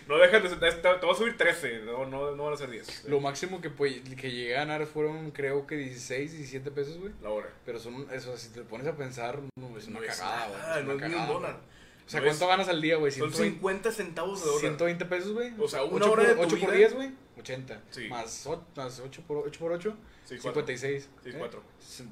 no 0.09 0.19
dejan 0.19 0.43
de 0.43 0.49
te, 0.49 0.73
te 0.73 1.07
va 1.07 1.13
a 1.13 1.15
subir 1.15 1.37
13, 1.37 1.83
no, 1.85 2.05
no, 2.07 2.35
no 2.35 2.45
van 2.45 2.55
a 2.55 2.57
ser 2.57 2.69
10. 2.71 3.05
Lo 3.05 3.21
máximo 3.21 3.61
que, 3.61 3.71
que 3.73 4.31
llegué 4.31 4.57
a 4.57 4.61
ganar 4.61 4.85
fueron, 4.87 5.31
creo 5.31 5.67
que 5.69 5.77
16, 5.77 6.33
17 6.33 6.71
pesos, 6.73 6.99
güey. 6.99 7.13
La 7.23 7.31
hora. 7.31 7.49
Pero 7.65 7.79
son, 7.79 8.09
eso, 8.13 8.37
si 8.37 8.49
te 8.49 8.63
pones 8.63 8.87
a 8.89 8.97
pensar, 8.97 9.39
no, 9.57 9.79
es 9.79 9.87
una 9.87 10.01
No 10.01 10.07
cagada, 10.07 10.49
güey. 10.49 10.61
es 10.61 10.67
no 10.67 10.79
es 10.81 10.87
ni 10.87 10.93
un 10.93 10.99
cagada, 10.99 11.27
dólar. 11.33 11.61
O 12.07 12.11
sea, 12.11 12.21
¿cuánto 12.23 12.47
ganas 12.49 12.69
al 12.69 12.83
día, 12.83 12.97
güey? 12.97 13.13
Son 13.13 13.31
120, 13.33 13.55
50 13.61 13.93
centavos 13.93 14.41
de 14.41 14.47
dólar. 14.47 14.61
120 14.61 15.05
pesos, 15.07 15.33
güey. 15.33 15.53
O 15.59 15.69
sea, 15.69 15.85
una 15.85 16.05
Ocho 16.05 16.13
hora 16.13 16.23
por, 16.25 16.29
de 16.29 16.35
tu 16.35 16.43
8 16.43 16.57
por 16.59 16.71
vida. 16.71 16.79
10, 16.79 16.95
güey. 16.95 17.11
80. 17.39 17.83
Sí. 17.91 18.09
Más, 18.09 18.47
o- 18.47 18.67
más 18.77 19.01
8 19.01 19.23
por 19.27 19.39
8 19.47 19.61
por 19.61 19.73
8. 19.73 19.97
Sí, 20.25 20.35
cuatro. 20.43 20.63
56. 20.67 21.09
Sí, 21.23 21.31
¿eh? 21.31 21.35
cuatro. 21.39 21.63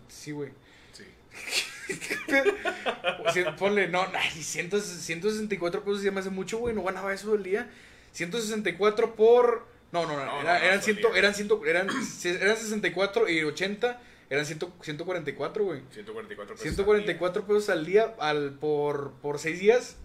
Sí, 0.08 0.30
güey. 0.32 0.50
Sí. 0.92 1.04
Ponle, 3.58 3.88
no, 3.88 4.06
ay, 4.14 4.30
100, 4.42 4.70
164 4.80 5.84
pesos 5.84 6.02
ya 6.02 6.10
me 6.10 6.20
hace 6.20 6.30
mucho, 6.30 6.58
güey. 6.58 6.74
No 6.74 6.82
ganaba 6.82 7.12
eso 7.12 7.34
el 7.34 7.42
día. 7.42 7.70
164 8.12 9.14
por. 9.14 9.66
No, 9.92 10.06
no, 10.06 10.16
no. 10.16 10.24
No, 10.24 10.40
era- 10.40 10.58
no, 10.58 10.64
eran, 10.64 10.76
no, 10.76 10.82
ciento, 10.82 11.02
solía. 11.08 11.18
eran, 11.18 11.34
ciento, 11.34 11.66
eran, 11.66 11.88
eran 12.24 12.56
64 12.56 13.28
y 13.28 13.42
80. 13.42 14.00
Eran 14.30 14.46
100, 14.46 14.60
144, 14.80 15.64
güey. 15.64 15.82
144 15.90 16.54
pesos. 16.54 16.62
144 16.62 17.46
pesos 17.46 17.68
al 17.68 17.84
día 17.84 18.14
al, 18.18 18.54
por, 18.54 19.12
por 19.20 19.38
6 19.38 19.60
días. 19.60 19.96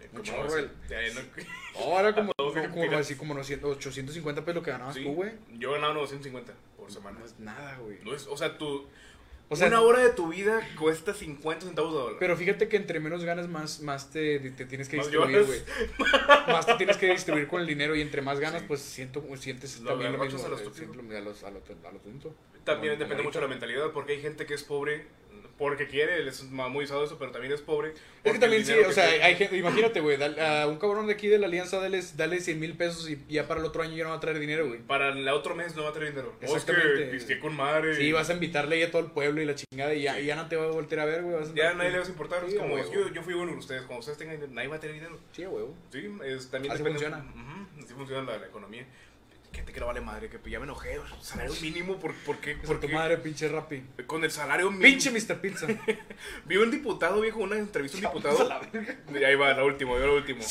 Eh, 0.00 0.04
Un 0.04 0.10
¿cómo 0.20 0.22
chorro, 0.24 0.40
va 0.42 0.46
a 0.46 0.50
ser? 0.50 0.70
el- 0.88 1.14
Ya, 1.14 1.20
no- 1.20 1.84
Ahora 1.84 2.14
como, 2.14 2.32
como, 2.34 2.52
como, 2.70 2.96
así, 2.96 3.14
como 3.16 3.34
900, 3.34 3.76
850 3.76 4.40
pesos 4.42 4.54
lo 4.54 4.62
que 4.62 4.70
ganabas 4.70 4.94
Sí, 4.94 5.04
tú, 5.04 5.12
güey. 5.12 5.32
Yo 5.58 5.72
ganaba 5.72 5.92
950 5.94 6.54
por 6.78 6.90
semana. 6.90 7.18
No 7.20 7.26
es 7.26 7.38
nada, 7.38 7.76
güey. 7.76 7.98
No 8.02 8.14
es, 8.14 8.26
o 8.26 8.36
sea, 8.38 8.56
tu, 8.56 8.86
O 9.50 9.56
sea, 9.56 9.68
una 9.68 9.80
hora 9.80 10.00
de 10.00 10.10
tu 10.10 10.28
vida 10.28 10.60
cuesta 10.78 11.14
50 11.14 11.66
centavos 11.66 11.92
de 11.94 11.98
dólar. 12.00 12.16
Pero 12.20 12.36
fíjate 12.36 12.68
que 12.68 12.76
entre 12.76 13.00
menos 13.00 13.24
ganas, 13.24 13.48
más, 13.48 13.80
más 13.80 14.10
te, 14.10 14.38
te 14.40 14.66
tienes 14.66 14.88
que 14.90 14.98
Más 14.98 15.06
distribuir, 15.10 15.44
güey. 15.46 15.60
Más 16.48 16.66
te 16.66 16.74
tienes 16.74 16.96
que 16.98 17.10
distribuir 17.10 17.46
con 17.48 17.60
el 17.62 17.66
dinero 17.66 17.96
y 17.96 18.02
entre 18.02 18.20
más 18.20 18.40
ganas, 18.40 18.60
Sí. 18.60 18.66
pues 18.68 18.80
siento, 18.82 19.24
sientes 19.38 19.80
Lo 19.80 19.90
también 19.90 20.12
lo 20.12 20.18
mismo. 20.18 20.38
a 20.44 20.48
los- 20.48 21.44
a 21.44 21.48
a 21.48 21.50
lo 21.92 21.98
tonto. 22.00 22.34
También 22.64 22.98
depende 22.98 23.22
mucho 23.22 23.38
de 23.38 23.46
la 23.46 23.48
mentalidad, 23.50 23.90
porque 23.92 24.12
hay 24.12 24.20
gente 24.20 24.44
que 24.44 24.52
es 24.52 24.62
pobre 24.64 25.06
porque 25.58 25.86
quiere, 25.88 26.22
les 26.24 26.36
es 26.36 26.44
muy 26.44 26.84
usado 26.84 27.04
eso, 27.04 27.18
pero 27.18 27.32
también 27.32 27.52
es 27.52 27.60
pobre. 27.60 27.92
Es 28.24 28.32
que 28.32 28.38
también 28.38 28.64
sí, 28.64 28.72
o 28.72 28.92
sea, 28.92 29.08
tiene- 29.08 29.24
hay 29.24 29.34
gente, 29.36 29.56
imagínate, 29.56 30.00
güey, 30.00 30.16
a 30.40 30.66
un 30.68 30.78
cabrón 30.78 31.06
de 31.08 31.14
aquí 31.14 31.26
de 31.28 31.38
la 31.38 31.46
alianza, 31.46 31.78
dale, 31.80 32.00
dale 32.16 32.40
100 32.40 32.60
mil 32.60 32.76
pesos 32.76 33.08
y 33.10 33.18
ya 33.28 33.48
para 33.48 33.60
el 33.60 33.66
otro 33.66 33.82
año 33.82 33.96
ya 33.96 34.04
no 34.04 34.10
va 34.10 34.16
a 34.16 34.20
traer 34.20 34.38
dinero, 34.38 34.66
güey. 34.68 34.80
Para 34.80 35.08
el 35.10 35.28
otro 35.28 35.54
mes 35.54 35.74
no 35.74 35.82
va 35.82 35.90
a 35.90 35.92
tener 35.92 36.10
dinero. 36.10 36.28
O 36.40 36.44
es 36.44 36.64
que 36.64 36.72
Exactamente. 36.72 37.04
pisteé 37.06 37.38
con 37.40 37.56
madre. 37.56 37.94
Sí, 37.96 38.12
vas 38.12 38.30
a 38.30 38.34
invitarle 38.34 38.76
ahí 38.76 38.82
a 38.82 38.90
todo 38.90 39.02
el 39.02 39.10
pueblo 39.10 39.40
y 39.42 39.44
la 39.46 39.54
chingada 39.54 39.94
y 39.94 40.02
ya, 40.02 40.18
ya 40.20 40.36
no 40.36 40.46
te 40.48 40.56
va 40.56 40.64
a 40.64 40.68
voltear 40.68 41.00
a 41.00 41.04
ver, 41.06 41.22
güey. 41.22 41.34
vas 41.34 41.48
a 41.50 41.54
Ya 41.54 41.70
andar- 41.70 41.76
nadie 41.78 41.90
le 41.90 41.98
vas 41.98 42.08
a 42.08 42.10
importar. 42.12 42.40
Sí, 42.46 42.52
es 42.54 42.58
como, 42.60 42.76
a 42.76 42.80
huevo. 42.80 42.90
que 43.08 43.14
yo 43.14 43.22
fui 43.22 43.34
bueno 43.34 43.50
con 43.52 43.58
ustedes. 43.58 43.82
Cuando 43.82 44.00
ustedes 44.00 44.18
tengan 44.18 44.36
dinero, 44.36 44.52
nadie 44.54 44.68
va 44.68 44.76
a 44.76 44.80
tener 44.80 44.94
dinero. 44.94 45.18
Sí, 45.32 45.42
a 45.42 45.48
huevo. 45.48 45.74
Sí, 45.92 46.08
es, 46.24 46.50
también 46.50 46.72
Así 46.72 46.82
depende. 46.84 47.00
funciona. 47.04 47.18
Ujú, 47.34 47.84
así 47.84 47.94
funciona 47.94 48.22
la, 48.30 48.38
la 48.38 48.46
economía. 48.46 48.86
Gente 49.52 49.72
que 49.72 49.80
no 49.80 49.86
vale 49.86 50.00
madre, 50.00 50.28
que 50.28 50.50
ya 50.50 50.58
me 50.58 50.64
enojé. 50.64 51.00
Salario 51.20 51.54
mínimo, 51.62 51.98
¿por, 51.98 52.14
por 52.14 52.38
qué? 52.38 52.54
Por 52.56 52.66
¿Por 52.66 52.80
tu 52.80 52.88
madre, 52.88 53.16
pinche 53.16 53.48
Rappi. 53.48 53.82
Con 54.06 54.22
el 54.24 54.30
salario 54.30 54.70
mínimo. 54.70 54.82
Pinche 54.82 55.10
Mr. 55.10 55.40
Pizza. 55.40 55.66
Vi 56.44 56.56
un 56.56 56.70
diputado, 56.70 57.20
viejo, 57.20 57.40
una 57.40 57.56
entrevista 57.56 57.96
a 57.96 58.00
un 58.00 58.06
a 58.06 58.08
diputado. 58.08 58.48
la 58.48 59.26
ahí 59.26 59.34
va, 59.34 59.54
la 59.54 59.64
última, 59.64 59.92
yo 59.92 60.06
la 60.06 60.12
última. 60.12 60.40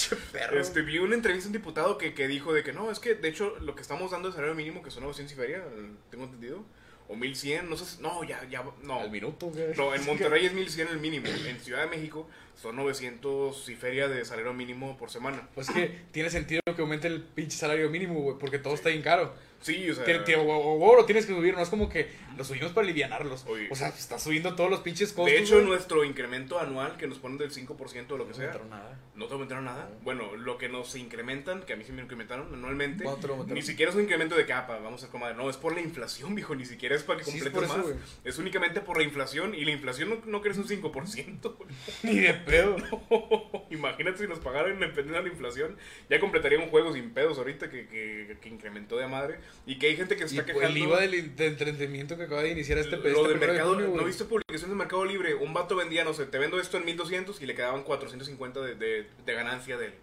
Este, 0.51 0.81
vi 0.81 0.97
una 0.97 1.15
entrevista 1.15 1.47
a 1.47 1.49
un 1.49 1.53
diputado 1.53 1.97
que, 1.97 2.13
que 2.13 2.27
dijo 2.27 2.53
de 2.53 2.63
que 2.63 2.73
no, 2.73 2.89
es 2.89 2.99
que 2.99 3.15
de 3.15 3.27
hecho 3.27 3.55
lo 3.59 3.75
que 3.75 3.81
estamos 3.81 4.11
dando 4.11 4.29
de 4.29 4.33
salario 4.35 4.55
mínimo, 4.55 4.81
que 4.81 4.91
son 4.91 5.03
900 5.03 5.33
y 5.33 5.35
feria, 5.35 5.57
eh, 5.57 5.91
tengo 6.09 6.25
entendido, 6.25 6.65
o 7.09 7.15
1100, 7.15 7.69
no 7.69 7.77
sé, 7.77 7.85
si- 7.85 8.01
no, 8.01 8.23
ya, 8.23 8.43
ya, 8.49 8.63
no. 8.83 8.99
Al 8.99 9.11
minuto, 9.11 9.47
güey. 9.47 9.75
No, 9.77 9.93
en 9.95 10.05
Monterrey 10.05 10.45
es 10.45 10.53
1100 10.53 10.87
el 10.89 10.99
mínimo, 10.99 11.27
en 11.27 11.59
Ciudad 11.59 11.81
de 11.83 11.87
México 11.95 12.27
son 12.55 12.75
900 12.75 13.69
y 13.69 13.75
feria 13.75 14.07
de 14.07 14.25
salario 14.25 14.51
mínimo 14.53 14.97
por 14.97 15.09
semana. 15.11 15.47
Pues 15.53 15.69
es 15.69 15.75
que 15.75 16.01
tiene 16.11 16.29
sentido 16.29 16.61
que 16.75 16.81
aumente 16.81 17.07
el 17.07 17.21
pinche 17.21 17.55
salario 17.55 17.89
mínimo, 17.89 18.19
güey, 18.21 18.37
porque 18.39 18.57
todo 18.59 18.73
está 18.73 18.89
bien 18.89 19.01
caro. 19.03 19.33
Sí, 19.61 19.89
o 19.89 19.95
sea, 19.95 20.05
o, 20.37 20.41
o- 20.43 20.91
o 20.91 20.95
lo 20.95 21.05
tienes 21.05 21.25
que 21.25 21.33
subir, 21.33 21.53
no 21.55 21.61
es 21.61 21.69
como 21.69 21.89
que 21.89 22.09
lo 22.37 22.43
subimos 22.43 22.71
para 22.71 22.85
alivianarlos. 22.85 23.45
Oye. 23.47 23.67
O 23.71 23.75
sea, 23.75 23.87
está 23.89 24.19
subiendo 24.19 24.53
todos 24.55 24.69
los 24.69 24.81
pinches 24.81 25.09
costos. 25.11 25.33
de 25.33 25.39
hecho 25.39 25.55
güey. 25.55 25.65
nuestro 25.65 26.03
incremento 26.03 26.59
anual 26.59 26.95
que 26.97 27.07
nos 27.07 27.17
ponen 27.17 27.37
del 27.39 27.51
5% 27.51 28.11
o 28.11 28.17
lo 28.17 28.25
que 28.25 28.29
no 28.31 28.35
sea, 28.35 28.45
aumentaron 28.51 28.69
nada. 28.69 28.99
no 29.15 29.25
te 29.25 29.33
aumentaron 29.33 29.65
nada. 29.65 29.89
Bueno, 30.03 30.35
lo 30.35 30.57
que 30.59 30.69
nos 30.69 30.95
incrementan, 30.95 31.63
que 31.63 31.73
a 31.73 31.75
mí 31.75 31.83
sí 31.83 31.91
me 31.91 32.03
incrementaron 32.03 32.53
anualmente, 32.53 33.03
¿Cuánto 33.03 33.45
te 33.45 33.53
ni 33.53 33.61
siquiera 33.63 33.89
es 33.89 33.95
un 33.95 34.03
incremento 34.03 34.35
de 34.35 34.45
capa, 34.45 34.77
vamos 34.77 35.03
a 35.03 35.07
comer. 35.09 35.35
No, 35.35 35.49
es 35.49 35.57
por 35.57 35.73
la 35.73 35.81
inflación, 35.81 36.35
viejo, 36.35 36.53
ni 36.53 36.65
siquiera 36.65 36.95
es 36.95 37.01
para 37.03 37.19
que 37.19 37.25
Sí, 37.25 37.37
es 37.37 37.43
completes 37.43 37.69
más. 37.69 37.81
güey. 37.81 37.95
Es 38.23 38.37
únicamente 38.37 38.81
por 38.81 38.97
la 38.97 39.03
inflación 39.03 39.55
y 39.55 39.65
la 39.65 39.71
inflación 39.71 40.09
no, 40.09 40.21
no 40.25 40.41
crece 40.41 40.59
un 40.61 40.67
5%. 40.67 41.55
güey. 41.57 41.69
Ni 42.03 42.19
de 42.19 42.33
pedo. 42.35 42.75
Imagínate 43.71 44.19
si 44.19 44.27
nos 44.27 44.39
pagaran 44.39 44.79
dependiendo 44.79 45.13
de 45.17 45.23
la 45.23 45.29
inflación. 45.29 45.77
Ya 46.09 46.19
completaríamos 46.19 46.69
juegos 46.69 46.93
sin 46.93 47.11
pedos 47.11 47.37
ahorita 47.37 47.69
que, 47.69 47.87
que, 47.87 48.37
que 48.39 48.49
incrementó 48.49 48.97
de 48.97 49.07
madre. 49.07 49.39
Y 49.65 49.77
que 49.79 49.87
hay 49.87 49.97
gente 49.97 50.15
que 50.15 50.27
se 50.27 50.35
Y 50.35 50.39
está 50.39 50.53
pues, 50.53 50.67
quejando. 50.67 50.77
el 50.79 50.83
IVA 50.87 50.99
del, 51.01 51.35
del 51.35 51.47
entretenimiento 51.51 52.15
que 52.17 52.23
acaba 52.23 52.41
de 52.43 52.51
iniciar 52.51 52.77
este 52.77 52.97
Lo 52.97 53.05
este 53.05 53.09
de 53.09 53.23
primero 53.25 53.37
de 53.53 53.57
mercado, 53.59 53.73
junio. 53.75 53.93
¿No 53.95 54.05
viste 54.05 54.23
publicación 54.25 54.69
de 54.69 54.75
Mercado 54.77 55.03
Libre? 55.05 55.35
Un 55.35 55.53
vato 55.53 55.75
vendía, 55.75 56.03
no 56.03 56.13
sé, 56.13 56.25
te 56.25 56.37
vendo 56.39 56.59
esto 56.59 56.77
en 56.77 56.85
1200 56.85 57.41
y 57.41 57.45
le 57.45 57.55
quedaban 57.55 57.83
450 57.83 58.61
de, 58.61 58.75
de, 58.75 59.07
de 59.25 59.33
ganancia 59.33 59.77
de 59.77 59.87
él. 59.87 59.93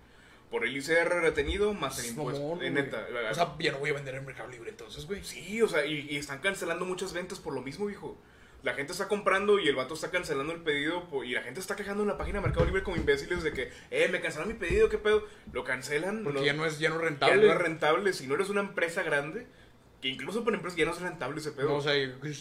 Por 0.51 0.65
el 0.66 0.77
ICR 0.77 1.09
retenido 1.23 1.73
más 1.73 1.99
el 1.99 2.05
Es 2.05 2.11
impuesto. 2.11 2.41
mamón, 2.43 2.62
en 2.62 2.75
güey. 2.75 2.85
neta. 2.85 3.07
O 3.31 3.35
sea, 3.35 3.55
ya 3.59 3.73
no 3.73 3.79
voy 3.79 3.91
a 3.91 3.95
vender 3.95 4.15
en 4.16 4.27
Mercado 4.27 4.51
Libre 4.51 4.71
entonces, 4.71 5.07
güey. 5.07 5.25
Sí, 5.25 5.61
o 5.62 5.69
sea, 5.69 5.85
y, 5.87 6.07
y 6.11 6.16
están 6.16 6.39
cancelando 6.41 6.85
muchas 6.85 7.12
ventas 7.12 7.41
por 7.41 7.55
lo 7.55 7.62
mismo, 7.62 7.89
hijo. 7.91 8.16
La 8.65 8.74
gente 8.74 8.93
está 8.93 9.07
comprando 9.09 9.59
y 9.61 9.69
el 9.69 9.77
vato 9.77 9.95
está 9.95 10.11
cancelando 10.11 10.53
el 10.53 10.61
pedido 10.62 11.07
y 11.24 11.32
la 11.32 11.43
gente 11.43 11.61
está 11.61 11.77
quejando 11.77 12.03
en 12.03 12.09
la 12.09 12.16
página 12.19 12.41
de 12.41 12.47
Mercado 12.47 12.65
Libre 12.66 12.82
como 12.82 12.97
imbéciles 12.97 13.43
de 13.45 13.53
que, 13.53 13.70
eh, 13.91 14.09
me 14.11 14.20
cancelaron 14.20 14.53
mi 14.53 14.59
pedido, 14.59 14.89
¿qué 14.89 14.99
pedo? 14.99 15.24
Lo 15.53 15.65
cancelan. 15.65 16.24
Porque 16.24 16.41
lo- 16.41 16.45
ya 16.47 16.55
no 16.55 16.65
es, 16.66 16.78
ya 16.78 16.89
no 16.89 16.97
es 16.97 17.03
ya 17.03 17.07
rentable. 17.09 17.47
no 17.47 17.53
es 17.53 17.59
rentable. 17.59 18.12
Si 18.15 18.27
no 18.27 18.35
eres 18.35 18.49
una 18.49 18.62
empresa 18.62 19.03
grande, 19.03 19.47
que 20.01 20.09
incluso 20.09 20.45
por 20.45 20.55
empresas 20.55 20.78
ya 20.78 20.86
no 20.86 20.93
es 20.93 21.01
rentable 21.01 21.41
ese 21.41 21.53
pedo. 21.53 21.69
No, 21.69 21.74
o 21.77 21.81
sea, 21.82 21.93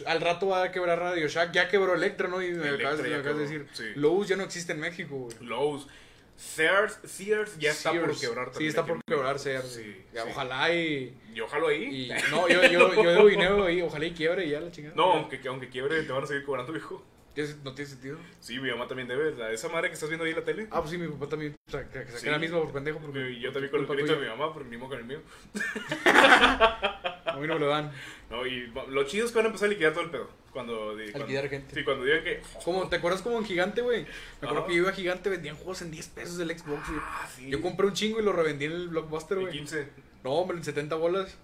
al 0.08 0.22
rato 0.22 0.48
va 0.48 0.64
a 0.64 0.72
quebrar 0.72 0.98
Radio 1.00 1.28
Shack. 1.28 1.52
Ya 1.52 1.68
quebró 1.68 1.94
Electra, 1.94 2.28
¿no? 2.30 2.42
Y 2.42 2.52
me 2.54 2.70
acabas, 2.70 3.04
de 3.04 3.34
decir. 3.36 3.68
sí. 3.74 3.86
Lowe's 3.96 4.28
ya 4.30 4.36
no 4.38 4.44
existe 4.44 4.72
en 4.72 4.80
México, 4.80 5.16
güey. 5.18 5.36
Lowe's. 5.42 5.88
Sears, 6.36 7.00
Sears 7.06 7.58
ya 7.60 7.72
está 7.72 7.92
por 7.92 8.20
quebrar 8.20 8.48
Sí, 8.48 8.54
también 8.54 8.70
está 8.70 8.82
aquí 8.82 8.92
por 8.92 9.04
quebrar. 9.06 9.40
Sears. 9.40 9.68
Sí, 9.74 10.04
Ya, 10.14 10.24
sí. 10.24 10.30
Ojalá 10.32 10.74
y, 10.74 11.18
Y 11.34 11.40
ojalá 11.42 11.68
ahí. 11.70 11.84
y- 11.84 12.32
No, 12.32 12.48
yo, 12.50 12.62
yo, 12.64 12.94
yo 12.94 13.10
debo 13.10 13.28
dinero 13.28 13.64
ahí. 13.66 13.82
Ojalá 13.82 14.06
y 14.06 14.12
quiebre 14.14 14.46
y 14.46 14.50
ya 14.50 14.60
la 14.60 14.72
chingada. 14.72 14.96
No, 14.96 15.14
aunque, 15.14 15.40
aunque 15.48 15.70
quiebre, 15.70 16.02
te 16.04 16.12
van 16.12 16.24
a 16.24 16.28
seguir 16.28 16.44
cobrando, 16.44 16.72
viejo. 16.74 17.04
¿Qué- 17.36 17.48
No 17.64 17.74
tiene 17.74 17.90
sentido. 17.90 18.18
Sí, 18.40 18.60
mi 18.60 18.70
mamá 18.70 18.88
también 18.88 19.08
debe. 19.08 19.32
la- 19.36 19.52
Esa 19.52 19.68
madre 19.70 19.88
que 19.88 19.94
estás 19.96 20.10
viendo 20.10 20.24
ahí 20.26 20.32
en 20.32 20.38
la 20.38 20.44
tele. 20.44 20.68
Ah, 20.70 20.80
pues 20.82 20.92
sí, 20.92 20.98
mi 20.98 21.08
papá 21.08 21.30
también. 21.30 21.56
O 21.68 21.72
sea, 21.72 21.90
que 21.90 22.04
que 22.06 22.12
Sí. 22.18 22.28
la 22.30 22.38
misma 22.38 22.60
por 22.62 22.72
pendejo. 22.74 23.00
Porque 23.00 23.32
Y 23.32 23.40
yo 23.40 23.52
también 23.52 23.72
con 23.72 23.82
el 23.82 23.88
crédito 23.88 24.16
de 24.16 24.22
mi 24.22 24.28
mamá, 24.28 24.54
pero 24.54 24.66
ni 24.66 24.78
modo 24.78 24.90
con 24.90 25.00
el 25.00 25.06
mío. 25.06 25.22
A 27.34 27.38
mí 27.38 27.48
no 27.48 27.56
me 27.56 27.60
lo 27.60 27.68
dan. 27.68 27.92
No, 28.30 28.46
y 28.48 28.72
lo 28.90 29.04
chido 29.04 29.26
es 29.26 29.32
que 29.32 29.38
van 29.38 29.46
a 29.46 29.50
empezar 29.50 29.68
a 29.68 29.72
liquidar 29.72 29.94
todo 29.94 30.04
el 30.04 30.10
pedo. 30.12 30.30
Cuando, 30.52 30.94
cuando- 31.12 31.26
liquidar 31.26 31.50
gente. 31.50 31.74
Sí, 31.76 31.84
cuando 31.84 32.06
digan 32.06 32.24
que. 32.24 32.42
Como, 32.64 32.88
¿Te 32.88 32.98
acuerdas 32.98 33.22
como 33.24 33.38
en 33.40 33.46
Gigante, 33.46 33.82
güey? 33.82 34.04
Me 34.04 34.08
acuerdo 34.48 34.60
Ajá. 34.60 34.68
que 34.68 34.76
yo 34.76 34.82
iba 34.84 34.90
a 34.92 34.94
Gigante, 34.94 35.30
vendían 35.30 35.56
juegos 35.56 35.82
en 35.82 35.90
10 35.92 36.08
pesos 36.10 36.38
del 36.38 36.50
Xbox, 36.58 36.88
güey. 36.88 37.00
Ah, 37.02 37.28
sí. 37.36 37.50
Yo 37.50 37.62
compré 37.62 37.88
un 37.88 37.94
chingo 37.94 38.20
y 38.20 38.24
lo 38.24 38.34
revendí 38.34 38.66
en 38.66 38.72
el 38.74 38.88
Blockbuster, 38.90 39.40
güey. 39.40 39.52
15. 39.52 39.88
No, 40.24 40.32
hombre, 40.32 40.58
en 40.58 40.64
70 40.64 40.96
bolas. 40.96 41.38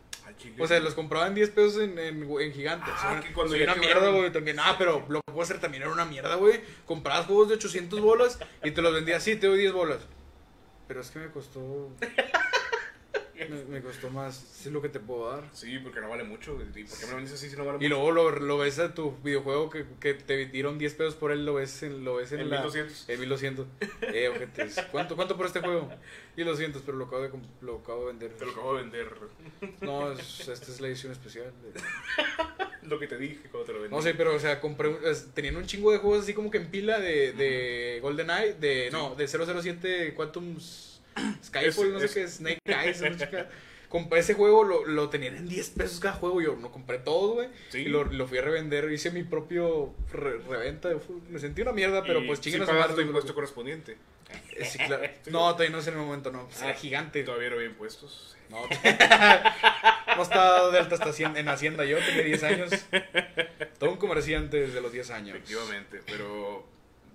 O 0.60 0.68
sea, 0.68 0.80
los 0.80 0.94
compraba 0.94 1.26
en 1.28 1.34
10 1.34 1.49
pesos 1.49 1.82
en, 1.82 1.98
en, 1.98 2.22
en 2.40 2.53
Gigante. 2.53 2.86
Ah, 2.88 2.95
O 2.95 3.11
sea, 3.14 3.20
que 3.20 3.34
cuando 3.34 3.56
una 3.56 3.60
quebraron. 3.74 3.82
mierda, 3.82 4.10
güey. 4.11 4.32
También. 4.32 4.57
Ah, 4.60 4.76
pero 4.78 5.02
Blockbuster 5.02 5.60
también 5.60 5.84
era 5.84 5.91
una 5.91 6.06
mierda, 6.06 6.36
güey. 6.36 6.61
Comprabas 6.86 7.26
juegos 7.26 7.49
de 7.49 7.56
800 7.56 7.99
bolas 7.99 8.40
y 8.64 8.70
te 8.72 8.82
los 8.84 8.94
vendía 8.94 9.18
así, 9.18 9.36
te 9.38 9.48
doy 9.48 9.57
10 9.57 9.74
bolas. 9.74 9.99
Pero 10.88 11.02
es 11.02 11.10
que 11.10 11.18
me 11.20 11.30
costó. 11.32 11.90
Me, 13.49 13.64
me 13.66 13.82
costó 13.82 14.10
más. 14.10 14.44
Es 14.66 14.72
lo 14.72 14.82
que 14.82 14.90
te 14.90 14.99
puedo 14.99 15.30
dar. 15.32 15.44
Sí, 15.53 15.80
porque 15.80 16.02
no 16.02 16.10
vale 16.10 16.24
mucho. 16.24 16.57
¿Y 16.76 16.84
por 16.84 16.98
qué 16.99 17.06
me 17.06 17.11
lo 17.11 17.16
vendes 17.18 17.34
así 17.34 17.49
si 17.49 17.56
no 17.56 17.64
vale 17.66 17.78
Y 17.78 17.82
mucho? 17.84 17.90
luego 17.90 18.11
lo, 18.11 18.32
lo 18.32 18.57
ves 18.57 18.80
a 18.80 18.94
tu 18.94 19.16
videojuego 19.24 19.70
que, 19.70 19.86
que 19.99 20.14
te 20.14 20.45
dieron 20.48 20.78
10 20.78 20.94
pesos 20.95 21.16
por 21.16 21.32
él, 21.32 21.45
lo 21.45 21.53
ves 21.56 21.84
en, 21.84 22.03
lo 22.03 22.16
ves 22.16 22.32
en, 22.32 22.41
En 22.41 22.49
la. 22.49 22.57
1200. 22.61 23.10
En 23.10 23.20
1200. 23.20 23.68
Eh, 24.02 24.30
ojetes. 24.30 24.76
¿Cuánto, 24.91 25.16
¿Cuánto 25.16 25.38
por 25.38 25.45
este 25.45 25.60
juego? 25.61 25.90
1200, 26.36 26.82
pero 26.86 26.98
lo 26.98 27.06
acabo 27.06 27.22
de, 27.22 27.32
comp- 27.32 27.60
lo 27.61 27.78
acabo 27.78 28.02
de 28.02 28.07
vender. 28.07 28.32
Te 28.34 28.45
lo 28.45 28.52
acabo 28.52 28.76
de 28.76 28.82
vender. 28.84 29.07
No, 29.82 30.11
es- 30.11 30.48
esta 30.48 30.72
es 30.72 30.82
la 30.82 30.88
edición 30.88 31.11
especial. 31.11 31.52
Lo 32.84 32.98
que 32.98 33.07
te 33.07 33.18
dije 33.18 33.40
cuando 33.52 33.66
te 33.68 33.74
lo 33.74 33.82
vendí. 33.82 33.95
No 33.95 34.02
sé, 34.02 34.14
pero 34.16 34.34
o 34.34 34.40
sea, 34.40 34.60
compré, 34.61 34.95
tenían 35.36 35.57
un 35.57 35.66
chingo 35.66 35.91
de 35.91 35.98
juegos 35.99 36.24
así 36.24 36.34
como 36.34 36.49
que 36.49 36.57
en 36.57 36.68
pila 36.72 36.98
de, 36.99 37.34
de 37.34 37.99
GoldenEye, 38.02 38.53
de, 38.53 38.90
no, 38.91 39.16
de 39.16 39.28
007 39.28 40.14
Quantum 40.16 40.57
Skyfall, 41.44 41.88
Es- 41.88 41.94
no 41.94 42.00
sé 42.00 42.06
es- 42.06 42.14
qué, 42.14 42.28
Snake 42.28 42.60
Eyes, 42.66 43.02
no 43.02 43.18
sé 43.18 43.30
qué. 43.30 43.46
Compré 43.90 44.20
ese 44.20 44.36
juego, 44.36 44.64
lo, 44.64 44.86
lo 44.86 45.10
tenían 45.10 45.36
en 45.36 45.50
10 45.50 45.70
pesos 45.72 46.00
cada 46.00 46.14
juego, 46.14 46.40
yo 46.41 46.56
no 46.56 46.72
compré 46.72 47.00
todo, 47.00 47.34
güey. 47.34 47.50
Sí. 47.70 47.80
Y 47.80 47.86
lo, 47.86 48.04
lo 48.04 48.28
fui 48.28 48.38
a 48.38 48.44
revender, 48.44 48.91
hice 48.91 49.10
mi 49.10 49.24
propio 49.24 49.96
re- 50.14 50.38
reventa. 50.48 50.90
Me 51.28 51.40
sentí 51.40 51.64
una 51.64 51.72
mierda, 51.72 52.04
pero 52.04 52.22
Y 52.22 52.28
pues 52.28 52.38
sí 52.38 52.44
chinguen 52.52 52.62
a 52.62 52.66
pagaste 52.68 52.90
madre, 52.91 53.04
tu 53.04 53.08
impuesto 53.10 53.34
correspondiente. 53.34 53.98
Eh, 54.56 54.64
sí, 54.66 54.78
claro. 54.78 55.02
No, 55.32 55.40
todavía 55.54 55.72
no 55.72 55.80
es 55.80 55.88
en 55.88 55.96
el 55.96 56.02
momento, 56.02 56.32
no. 56.32 56.46
Pues, 56.46 56.62
era 56.62 56.70
Ah, 56.70 56.74
gigante. 56.76 57.24
Todavía 57.24 57.50
no 57.50 57.56
había 57.56 57.68
impuestos. 57.70 58.38
No, 58.52 58.62
no 60.16 60.22
estaba 60.24 60.70
de 60.72 60.78
alta 60.80 60.96
hasta 60.96 61.40
en 61.40 61.50
Hacienda. 61.50 61.84
Yo 61.86 61.98
tenía 61.98 62.24
10 62.24 62.44
años. 62.44 62.70
Todo 63.80 63.91
un 63.91 63.98
comerciante 63.98 64.58
desde 64.62 64.82
los 64.82 64.91
10 64.91 65.10
años. 65.12 65.36
Efectivamente, 65.36 66.02
pero 66.06 66.64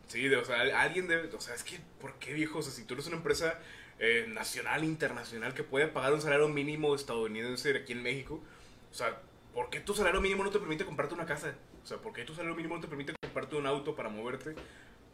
sí, 0.09 0.27
de- 0.29 0.37
o 0.39 0.45
sea, 0.45 0.61
alguien 0.81 1.07
debe, 1.07 1.29
o 1.37 1.41
sea, 1.41 1.55
es 1.55 1.63
que, 1.63 1.79
¿por 2.01 2.15
qué 2.19 2.33
viejo? 2.33 2.59
O 2.59 2.63
sea, 2.63 2.73
si 2.73 2.85
tú 2.85 2.95
eres 2.95 3.07
una 3.07 3.17
empresa 3.17 3.59
eh, 3.99 4.27
nacional, 4.29 4.85
internacional, 4.85 5.55
que 5.55 5.63
puede 5.63 5.87
pagar 5.89 6.13
un 6.13 6.21
salario 6.21 6.49
mínimo 6.49 6.95
estadounidense 6.95 7.77
aquí 7.77 7.93
en 7.93 8.03
México, 8.03 8.41
o 8.91 8.95
sea, 8.95 9.21
¿por 9.53 9.71
qué 9.71 9.81
tu 9.81 9.95
salario 9.95 10.21
mínimo 10.21 10.45
no 10.45 10.51
te 10.51 10.59
permite 10.59 10.85
comprarte 10.85 11.15
una 11.15 11.27
casa? 11.27 11.55
O 11.83 11.87
sea, 11.87 11.99
¿por 11.99 12.13
qué 12.13 12.25
tu 12.25 12.35
salario 12.35 12.57
mínimo 12.57 12.75
no 12.75 12.81
te 12.81 12.89
permite 12.89 13.15
comprarte 13.21 13.57
un 13.57 13.67
auto 13.67 13.95
para 13.95 14.09
moverte? 14.09 14.55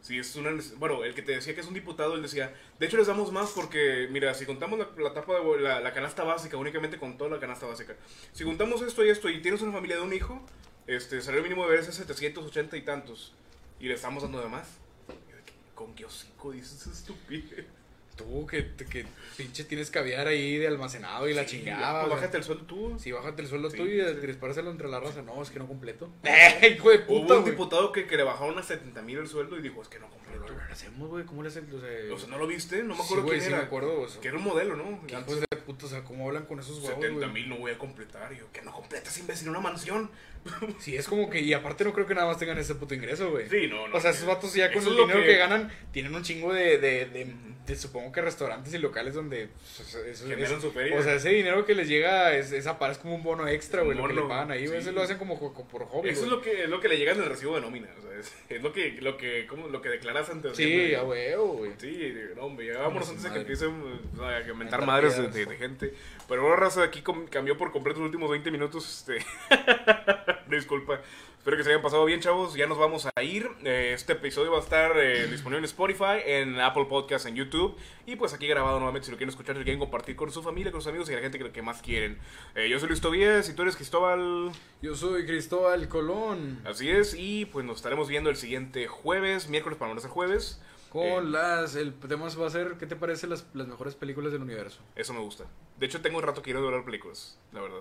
Si 0.01 0.19
es 0.19 0.35
una, 0.36 0.51
bueno, 0.78 1.05
el 1.05 1.15
que 1.15 1.20
te 1.20 1.32
decía 1.32 1.55
que 1.55 1.61
es 1.61 1.66
un 1.66 1.74
diputado, 1.74 2.15
él 2.15 2.23
decía, 2.23 2.55
de 2.78 2.86
hecho 2.86 2.97
les 2.97 3.07
damos 3.07 3.32
más 3.32 3.51
porque, 3.51 4.09
mira, 4.11 4.32
si 4.32 4.47
contamos 4.47 4.78
la, 4.78 4.89
la 4.97 5.12
tapa 5.12 5.40
de 5.40 5.61
la, 5.61 5.81
la 5.81 5.93
canasta 5.93 6.24
básica, 6.24 6.57
únicamente 6.57 6.98
con 6.98 7.19
toda 7.19 7.28
la 7.28 7.39
canasta 7.39 7.66
básica, 7.66 7.97
si 8.32 8.44
juntamos 8.44 8.81
esto 8.81 9.05
y 9.05 9.11
esto 9.11 9.28
y 9.28 9.43
tienes 9.43 9.61
una 9.61 9.73
familia 9.73 9.97
de 9.97 10.02
un 10.02 10.15
hijo, 10.15 10.40
este, 10.86 11.16
el 11.16 11.23
salario 11.23 11.43
mínimo 11.43 11.69
debe 11.69 11.82
ser 11.82 11.93
780 11.93 12.77
y 12.77 12.82
tantos, 12.82 13.35
y 13.78 13.89
le 13.89 13.94
estamos 13.94 14.23
dando 14.23 14.40
de 14.40 14.48
más. 14.48 14.69
¿Con 15.74 15.94
qué 15.94 16.05
hocico 16.05 16.52
dices 16.52 16.86
estupidez? 16.86 17.66
Tú, 18.20 18.47
que, 18.47 18.72
que 18.90 19.06
pinche 19.36 19.64
tienes 19.64 19.90
caviar 19.90 20.26
ahí 20.28 20.59
de 20.59 20.66
almacenado 20.68 21.26
y 21.28 21.32
la 21.34 21.44
Sí, 21.48 21.59
chingada. 21.59 22.01
pues 22.06 22.14
bájate 22.16 22.36
el 22.36 22.44
sueldo 22.44 22.64
tú. 22.66 22.97
Sí, 22.98 23.12
bájate 23.12 23.40
el 23.42 23.48
sueldo 23.48 23.70
Sí, 23.70 23.76
tú 23.78 23.86
y 23.86 23.98
sí. 24.01 24.26
dispárselo 24.26 24.70
entre 24.70 24.88
la 24.88 25.01
raza. 25.01 25.22
No, 25.22 25.42
es 25.42 25.51
que 25.51 25.59
no 25.59 25.66
completo. 25.66 26.10
¡Eh, 26.24 26.74
hijo 26.76 26.90
de 26.90 26.98
Hubo 26.98 27.22
puta, 27.22 27.34
un 27.36 27.40
güey! 27.42 27.52
diputado 27.52 27.92
que, 27.92 28.06
que 28.06 28.16
le 28.16 28.22
bajaron 28.24 28.59
a 28.59 28.62
70 28.62 29.01
mil 29.02 29.18
el 29.18 29.26
sueldo 29.26 29.59
y 29.59 29.62
dijo, 29.62 29.80
es 29.80 29.88
que 29.88 29.98
no 29.98 30.09
Pero 30.10 30.40
completo. 30.44 30.62
lo 30.66 30.72
hacemos, 30.72 31.09
güey. 31.09 31.24
¿Cómo 31.24 31.42
le 31.42 31.48
hacen? 31.48 31.66
O 31.74 31.80
sea, 31.80 32.14
O 32.14 32.18
sea, 32.18 32.28
¿no 32.28 32.38
lo 32.38 32.47
viste? 32.47 32.82
No 32.82 32.90
me 32.90 32.97
sí, 32.97 33.02
acuerdo 33.05 33.22
güey, 33.24 33.38
quién 33.38 33.48
sí 33.48 33.52
era. 33.55 33.62
me 33.62 33.66
acuerdo. 33.66 34.01
o 34.02 34.09
sea, 34.09 34.20
Que 34.20 34.28
era 34.28 34.36
un 34.36 34.44
modelo, 34.44 34.76
¿no? 34.76 35.01
¿Qué 35.06 35.14
hijos 35.14 35.40
de 35.40 35.47
puta? 35.64 35.86
O 35.86 35.88
sea, 35.88 36.02
¿cómo 36.05 36.26
hablan 36.28 36.44
con 36.44 36.59
esos 36.60 36.76
huevos, 36.78 36.94
70 37.02 37.26
güey? 37.26 37.30
mil 37.32 37.48
no 37.48 37.56
voy 37.59 37.72
a 37.72 37.78
completar. 37.78 38.34
Yo, 38.34 38.51
que 38.52 38.60
no 38.62 38.72
completas, 38.72 39.16
imbécil, 39.18 39.48
una 39.48 39.60
mansión. 39.60 40.10
Sí, 40.78 40.97
es 40.97 41.06
como 41.06 41.28
que... 41.28 41.40
Y 41.40 41.52
aparte 41.52 41.84
no 41.84 41.92
creo 41.92 42.06
que 42.06 42.14
nada 42.14 42.26
más 42.26 42.38
tengan 42.38 42.56
ese 42.59 42.74
puto 42.74 42.94
ingreso, 42.94 43.30
güey. 43.30 43.48
Sí, 43.51 43.66
no, 43.68 43.88
no. 43.88 43.97
O 43.97 44.01
sea, 44.01 44.10
esos 44.10 44.24
vatos 44.26 44.55
ya 44.55 44.72
con 44.72 44.82
el 44.82 44.90
dinero 44.97 45.20
que... 45.20 45.26
que- 45.26 45.36
ganan 45.36 45.70
tienen 45.92 46.14
un 46.14 46.22
chingo 46.22 46.52
de, 46.55 46.78
de, 46.78 47.06
de, 47.06 47.24
de, 47.26 47.34
supongo 47.76 48.12
que 48.12 48.20
restaurantes 48.22 48.72
y 48.74 48.78
locales 48.78 49.14
donde 49.14 49.48
pues, 49.76 49.94
eso, 49.94 50.26
Generan 50.26 50.55
es- 50.56 50.62
su 50.62 50.70
feria. 50.72 50.98
o 50.98 51.02
sea, 51.02 51.14
ese 51.14 51.30
dinero 51.30 51.64
que 51.64 51.74
les 51.74 51.88
llega 51.88 52.34
es, 52.36 52.52
esa 52.52 52.78
es 52.90 52.98
como 52.98 53.14
un 53.14 53.22
bono 53.22 53.47
extra, 53.48 53.82
güey, 53.82 53.97
lo 53.97 54.06
que 54.09 54.14
le 54.14 54.22
pagan 54.22 54.51
ahí, 54.51 54.66
güey, 54.66 54.80
sí. 54.80 54.88
eso 54.88 54.92
lo 54.92 55.02
hacen 55.02 55.18
como, 55.18 55.38
co- 55.38 55.52
co- 55.52 55.66
por 55.68 55.84
hobby, 55.86 56.09
Eso 56.10 56.24
es 56.24 56.30
lo 56.30 56.40
que, 56.40 56.64
es 56.64 56.68
lo 56.68 56.80
que 56.80 56.88
le 56.88 56.97
llega 56.98 57.12
en 57.12 57.18
el 57.22 57.26
recibo 57.28 57.55
de 57.55 57.60
nómina. 57.60 57.88
O 57.98 58.02
sea, 58.02 58.18
es, 58.18 58.32
es 58.48 58.62
lo 58.62 58.72
que, 58.72 58.92
lo 59.01 59.16
que, 59.16 59.47
como, 59.47 59.68
lo 59.68 59.80
que 59.82 59.88
declaras 59.88 60.28
ante 60.30 60.55
Sí, 60.55 60.94
a 60.94 61.02
huevo, 61.05 61.55
güey. 61.59 61.72
Sí, 61.78 62.14
no, 62.36 62.42
hombre, 62.47 62.66
ya 62.66 62.78
vámonos 62.78 63.09
antes 63.09 63.22
de 63.24 63.30
que 63.32 63.38
empiecen 63.40 63.68
o 64.14 64.16
sea, 64.18 64.36
a 64.38 64.55
mentar 64.55 64.84
madres 64.86 65.16
de, 65.16 65.22
piedras. 65.28 65.34
de- 65.34 65.47
de 65.47 65.56
gente. 65.56 65.94
Pero 66.28 66.42
ahora, 66.42 66.56
raza, 66.56 66.82
aquí 66.84 67.02
cambió 67.30 67.56
por 67.59 67.72
completo 67.72 67.98
los 68.01 68.06
últimos 68.06 68.30
20 68.30 68.51
minutos. 68.51 68.98
Este... 69.09 69.24
Disculpa. 70.48 71.01
Espero 71.41 71.57
que 71.57 71.65
se 71.65 71.71
hayan 71.71 71.81
pasado 71.81 72.05
bien, 72.05 72.21
chavos. 72.21 72.53
Ya 72.55 72.67
nos 72.67 72.77
vamos 72.77 73.07
a 73.17 73.23
ir. 73.23 73.49
Eh, 73.65 73.93
Este 73.95 74.12
episodio 74.12 74.53
va 74.53 74.59
a 74.59 74.61
estar 74.61 74.93
eh, 74.99 75.27
disponible 75.31 75.61
en 75.61 75.65
Spotify, 75.65 76.21
en 76.27 76.61
Apple 76.61 76.85
Podcasts, 76.85 77.27
en 77.27 77.35
YouTube. 77.35 77.75
Y 78.05 78.17
pues 78.17 78.35
aquí 78.35 78.47
grabado 78.47 78.79
nuevamente 78.79 79.07
si 79.07 79.11
lo 79.11 79.17
quieren 79.17 79.31
escuchar, 79.31 79.55
si 79.55 79.61
lo 79.61 79.65
quieren 79.65 79.81
compartir 79.81 80.17
con 80.17 80.31
su 80.31 80.43
familia, 80.43 80.71
con 80.71 80.83
sus 80.83 80.89
amigos 80.91 81.09
y 81.09 81.15
la 81.15 81.21
gente 81.21 81.39
que, 81.39 81.51
que 81.51 81.62
más 81.62 81.81
quieren. 81.81 82.19
Eh, 82.55 82.69
yo 82.69 82.79
soy 82.79 82.89
Luis 82.89 83.01
Tobías 83.01 83.49
y 83.49 83.55
tú 83.55 83.62
eres 83.62 83.75
Cristóbal. 83.77 84.53
Yo 84.83 84.95
soy 84.95 85.25
Cristóbal 85.25 85.89
Colón. 85.89 86.61
Así 86.67 86.91
es. 86.91 87.15
Y 87.19 87.47
pues 87.47 87.65
nos 87.65 87.77
estaremos 87.77 88.07
viendo 88.09 88.29
el 88.29 88.37
siguiente 88.37 88.87
jueves, 88.87 89.49
miércoles 89.49 89.79
para 89.79 89.95
no 89.95 90.01
ser 90.01 90.11
jueves. 90.11 90.61
Con 90.91 91.03
Eh, 91.05 91.23
las. 91.23 91.75
El 91.75 91.95
tema 91.95 92.29
va 92.29 92.47
a 92.49 92.51
ser: 92.51 92.75
¿qué 92.79 92.85
te 92.87 92.97
parecen 92.97 93.31
las, 93.31 93.47
las 93.55 93.67
mejores 93.67 93.95
películas 93.95 94.31
del 94.33 94.43
universo? 94.43 94.83
Eso 94.95 95.15
me 95.15 95.21
gusta. 95.21 95.47
De 95.79 95.87
hecho, 95.87 96.03
tengo 96.03 96.19
un 96.19 96.23
rato 96.23 96.43
que 96.43 96.53
quiero 96.53 96.69
ver 96.71 96.85
películas, 96.85 97.39
la 97.53 97.62
verdad. 97.62 97.81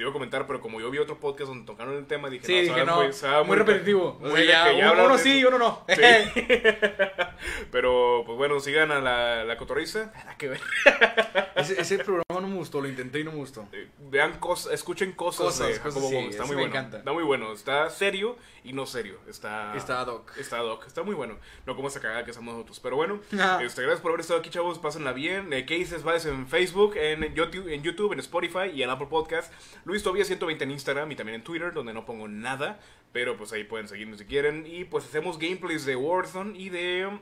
Te 0.00 0.04
iba 0.04 0.10
a 0.12 0.14
comentar, 0.14 0.46
pero 0.46 0.62
como 0.62 0.80
yo 0.80 0.90
vi 0.90 0.96
otro 0.96 1.20
podcast 1.20 1.48
donde 1.50 1.66
tocaron 1.66 1.94
el 1.94 2.06
tema, 2.06 2.30
dije, 2.30 2.46
Sí, 2.46 2.54
no, 2.54 2.74
dije, 2.74 2.86
no. 2.86 2.96
muy- 2.96 3.46
muy 3.46 3.56
repetitivo. 3.58 4.16
muy 4.18 4.46
ya, 4.46 4.72
uno, 4.74 4.88
hablan 4.88 5.04
uno 5.04 5.16
de- 5.18 5.22
sí 5.22 5.40
y 5.40 5.44
uno 5.44 5.58
no. 5.58 5.84
Sí. 5.90 6.00
pero, 7.70 8.22
pues 8.24 8.38
bueno, 8.38 8.58
sigan 8.60 8.90
a 8.92 9.00
la, 9.00 9.44
la 9.44 9.56
cotorriza. 9.58 10.10
Que 10.38 10.48
ver. 10.48 10.60
ese, 11.56 11.80
ese 11.80 11.98
programa 11.98 12.40
no 12.40 12.48
me 12.48 12.54
gustó, 12.56 12.80
lo 12.80 12.88
intenté 12.88 13.20
y 13.20 13.24
no 13.24 13.32
me 13.32 13.36
gustó. 13.38 13.66
Eh, 13.72 13.88
Vean 13.98 14.38
cosas, 14.38 14.72
escuchen 14.72 15.12
cosas, 15.12 15.46
Cosas, 15.46 15.68
de 15.68 15.78
cosas, 15.80 16.08
sí. 16.08 16.16
Está 16.30 16.44
muy 16.44 16.56
me 16.56 16.62
bueno. 16.62 16.74
encanta. 16.74 16.96
Está 16.98 17.12
muy 17.12 17.22
bueno. 17.24 17.52
Está 17.52 17.90
serio 17.90 18.36
y 18.64 18.72
no 18.72 18.86
serio. 18.86 19.18
Está... 19.28 19.74
Está 19.76 20.00
ad 20.00 20.08
hoc. 20.08 20.36
Está 20.38 20.58
doc, 20.58 20.86
está 20.86 21.02
muy 21.02 21.14
bueno. 21.14 21.38
No 21.66 21.76
como 21.76 21.88
esa 21.88 22.00
cagada 22.00 22.24
que 22.24 22.32
somos 22.32 22.54
nosotros. 22.54 22.80
Pero 22.80 22.96
bueno, 22.96 23.20
Ah. 23.38 23.60
este, 23.62 23.82
gracias 23.82 24.00
por 24.00 24.10
haber 24.10 24.20
estado 24.20 24.40
aquí, 24.40 24.50
chavos. 24.50 24.78
Pásenla 24.78 25.12
bien. 25.12 25.52
Eh, 25.52 25.64
¿Qué 25.66 25.74
dices? 25.74 26.02
Vales 26.02 26.26
en 26.26 26.46
Facebook, 26.46 26.96
en 26.96 27.34
YouTube, 27.34 27.68
en 27.68 27.82
YouTube, 27.82 28.12
en 28.12 28.20
Spotify 28.20 28.70
y 28.74 28.82
en 28.82 28.90
Apple 28.90 29.08
Podcast. 29.08 29.52
Luis 29.84 30.02
Tobía 30.02 30.24
120 30.24 30.64
en 30.64 30.70
Instagram 30.70 31.10
y 31.12 31.16
también 31.16 31.36
en 31.36 31.44
Twitter, 31.44 31.72
donde 31.72 31.92
no 31.94 32.04
pongo 32.04 32.28
nada. 32.28 32.78
Pero 33.12 33.36
pues 33.36 33.52
ahí 33.52 33.64
pueden 33.64 33.88
seguirme 33.88 34.16
si 34.16 34.24
quieren. 34.24 34.66
Y 34.66 34.84
pues 34.84 35.04
hacemos 35.04 35.38
gameplays 35.38 35.84
de 35.84 35.96
Warzone 35.96 36.56
y 36.58 36.68
de. 36.68 37.18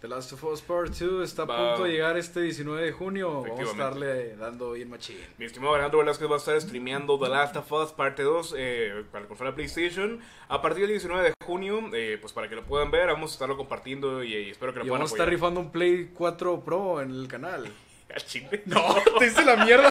The 0.00 0.06
Last 0.06 0.32
of 0.32 0.44
Us 0.44 0.62
Part 0.62 0.92
2 0.94 1.24
está 1.24 1.42
a 1.42 1.46
punto 1.46 1.82
de 1.84 1.90
llegar 1.90 2.16
este 2.16 2.40
19 2.40 2.82
de 2.84 2.92
junio. 2.92 3.42
Vamos 3.42 3.58
a 3.68 3.72
estarle 3.72 4.36
dando 4.36 4.72
bien 4.72 4.88
machín. 4.88 5.16
Mi 5.38 5.46
estimado 5.46 5.74
Alejandro 5.74 5.98
Velázquez 5.98 6.30
va 6.30 6.34
a 6.34 6.38
estar 6.38 6.60
streameando 6.60 7.18
The 7.18 7.28
Last 7.28 7.56
of 7.56 7.72
Us 7.72 7.90
parte 7.92 8.22
2 8.22 8.54
eh, 8.56 9.04
para 9.10 9.22
la 9.22 9.28
consola 9.28 9.56
PlayStation 9.56 10.20
a 10.48 10.62
partir 10.62 10.82
del 10.82 10.90
19 10.90 11.24
de 11.30 11.34
junio, 11.44 11.80
eh, 11.94 12.16
pues 12.20 12.32
para 12.32 12.48
que 12.48 12.54
lo 12.54 12.64
puedan 12.64 12.92
ver, 12.92 13.08
vamos 13.08 13.30
a 13.30 13.34
estarlo 13.34 13.56
compartiendo 13.56 14.22
y, 14.22 14.36
y 14.36 14.50
espero 14.50 14.72
que 14.72 14.78
lo 14.78 14.84
Y 14.84 14.88
puedan 14.88 15.00
vamos 15.00 15.10
a 15.10 15.14
estar 15.14 15.26
apoyar. 15.26 15.34
rifando 15.40 15.60
un 15.60 15.72
Play 15.72 16.10
4 16.14 16.60
Pro 16.60 17.00
en 17.00 17.10
el 17.10 17.26
canal. 17.26 17.68
Al 18.14 18.24
chile. 18.24 18.62
No, 18.64 18.82
te 19.18 19.26
hice 19.26 19.44
la 19.44 19.56
mierda. 19.64 19.84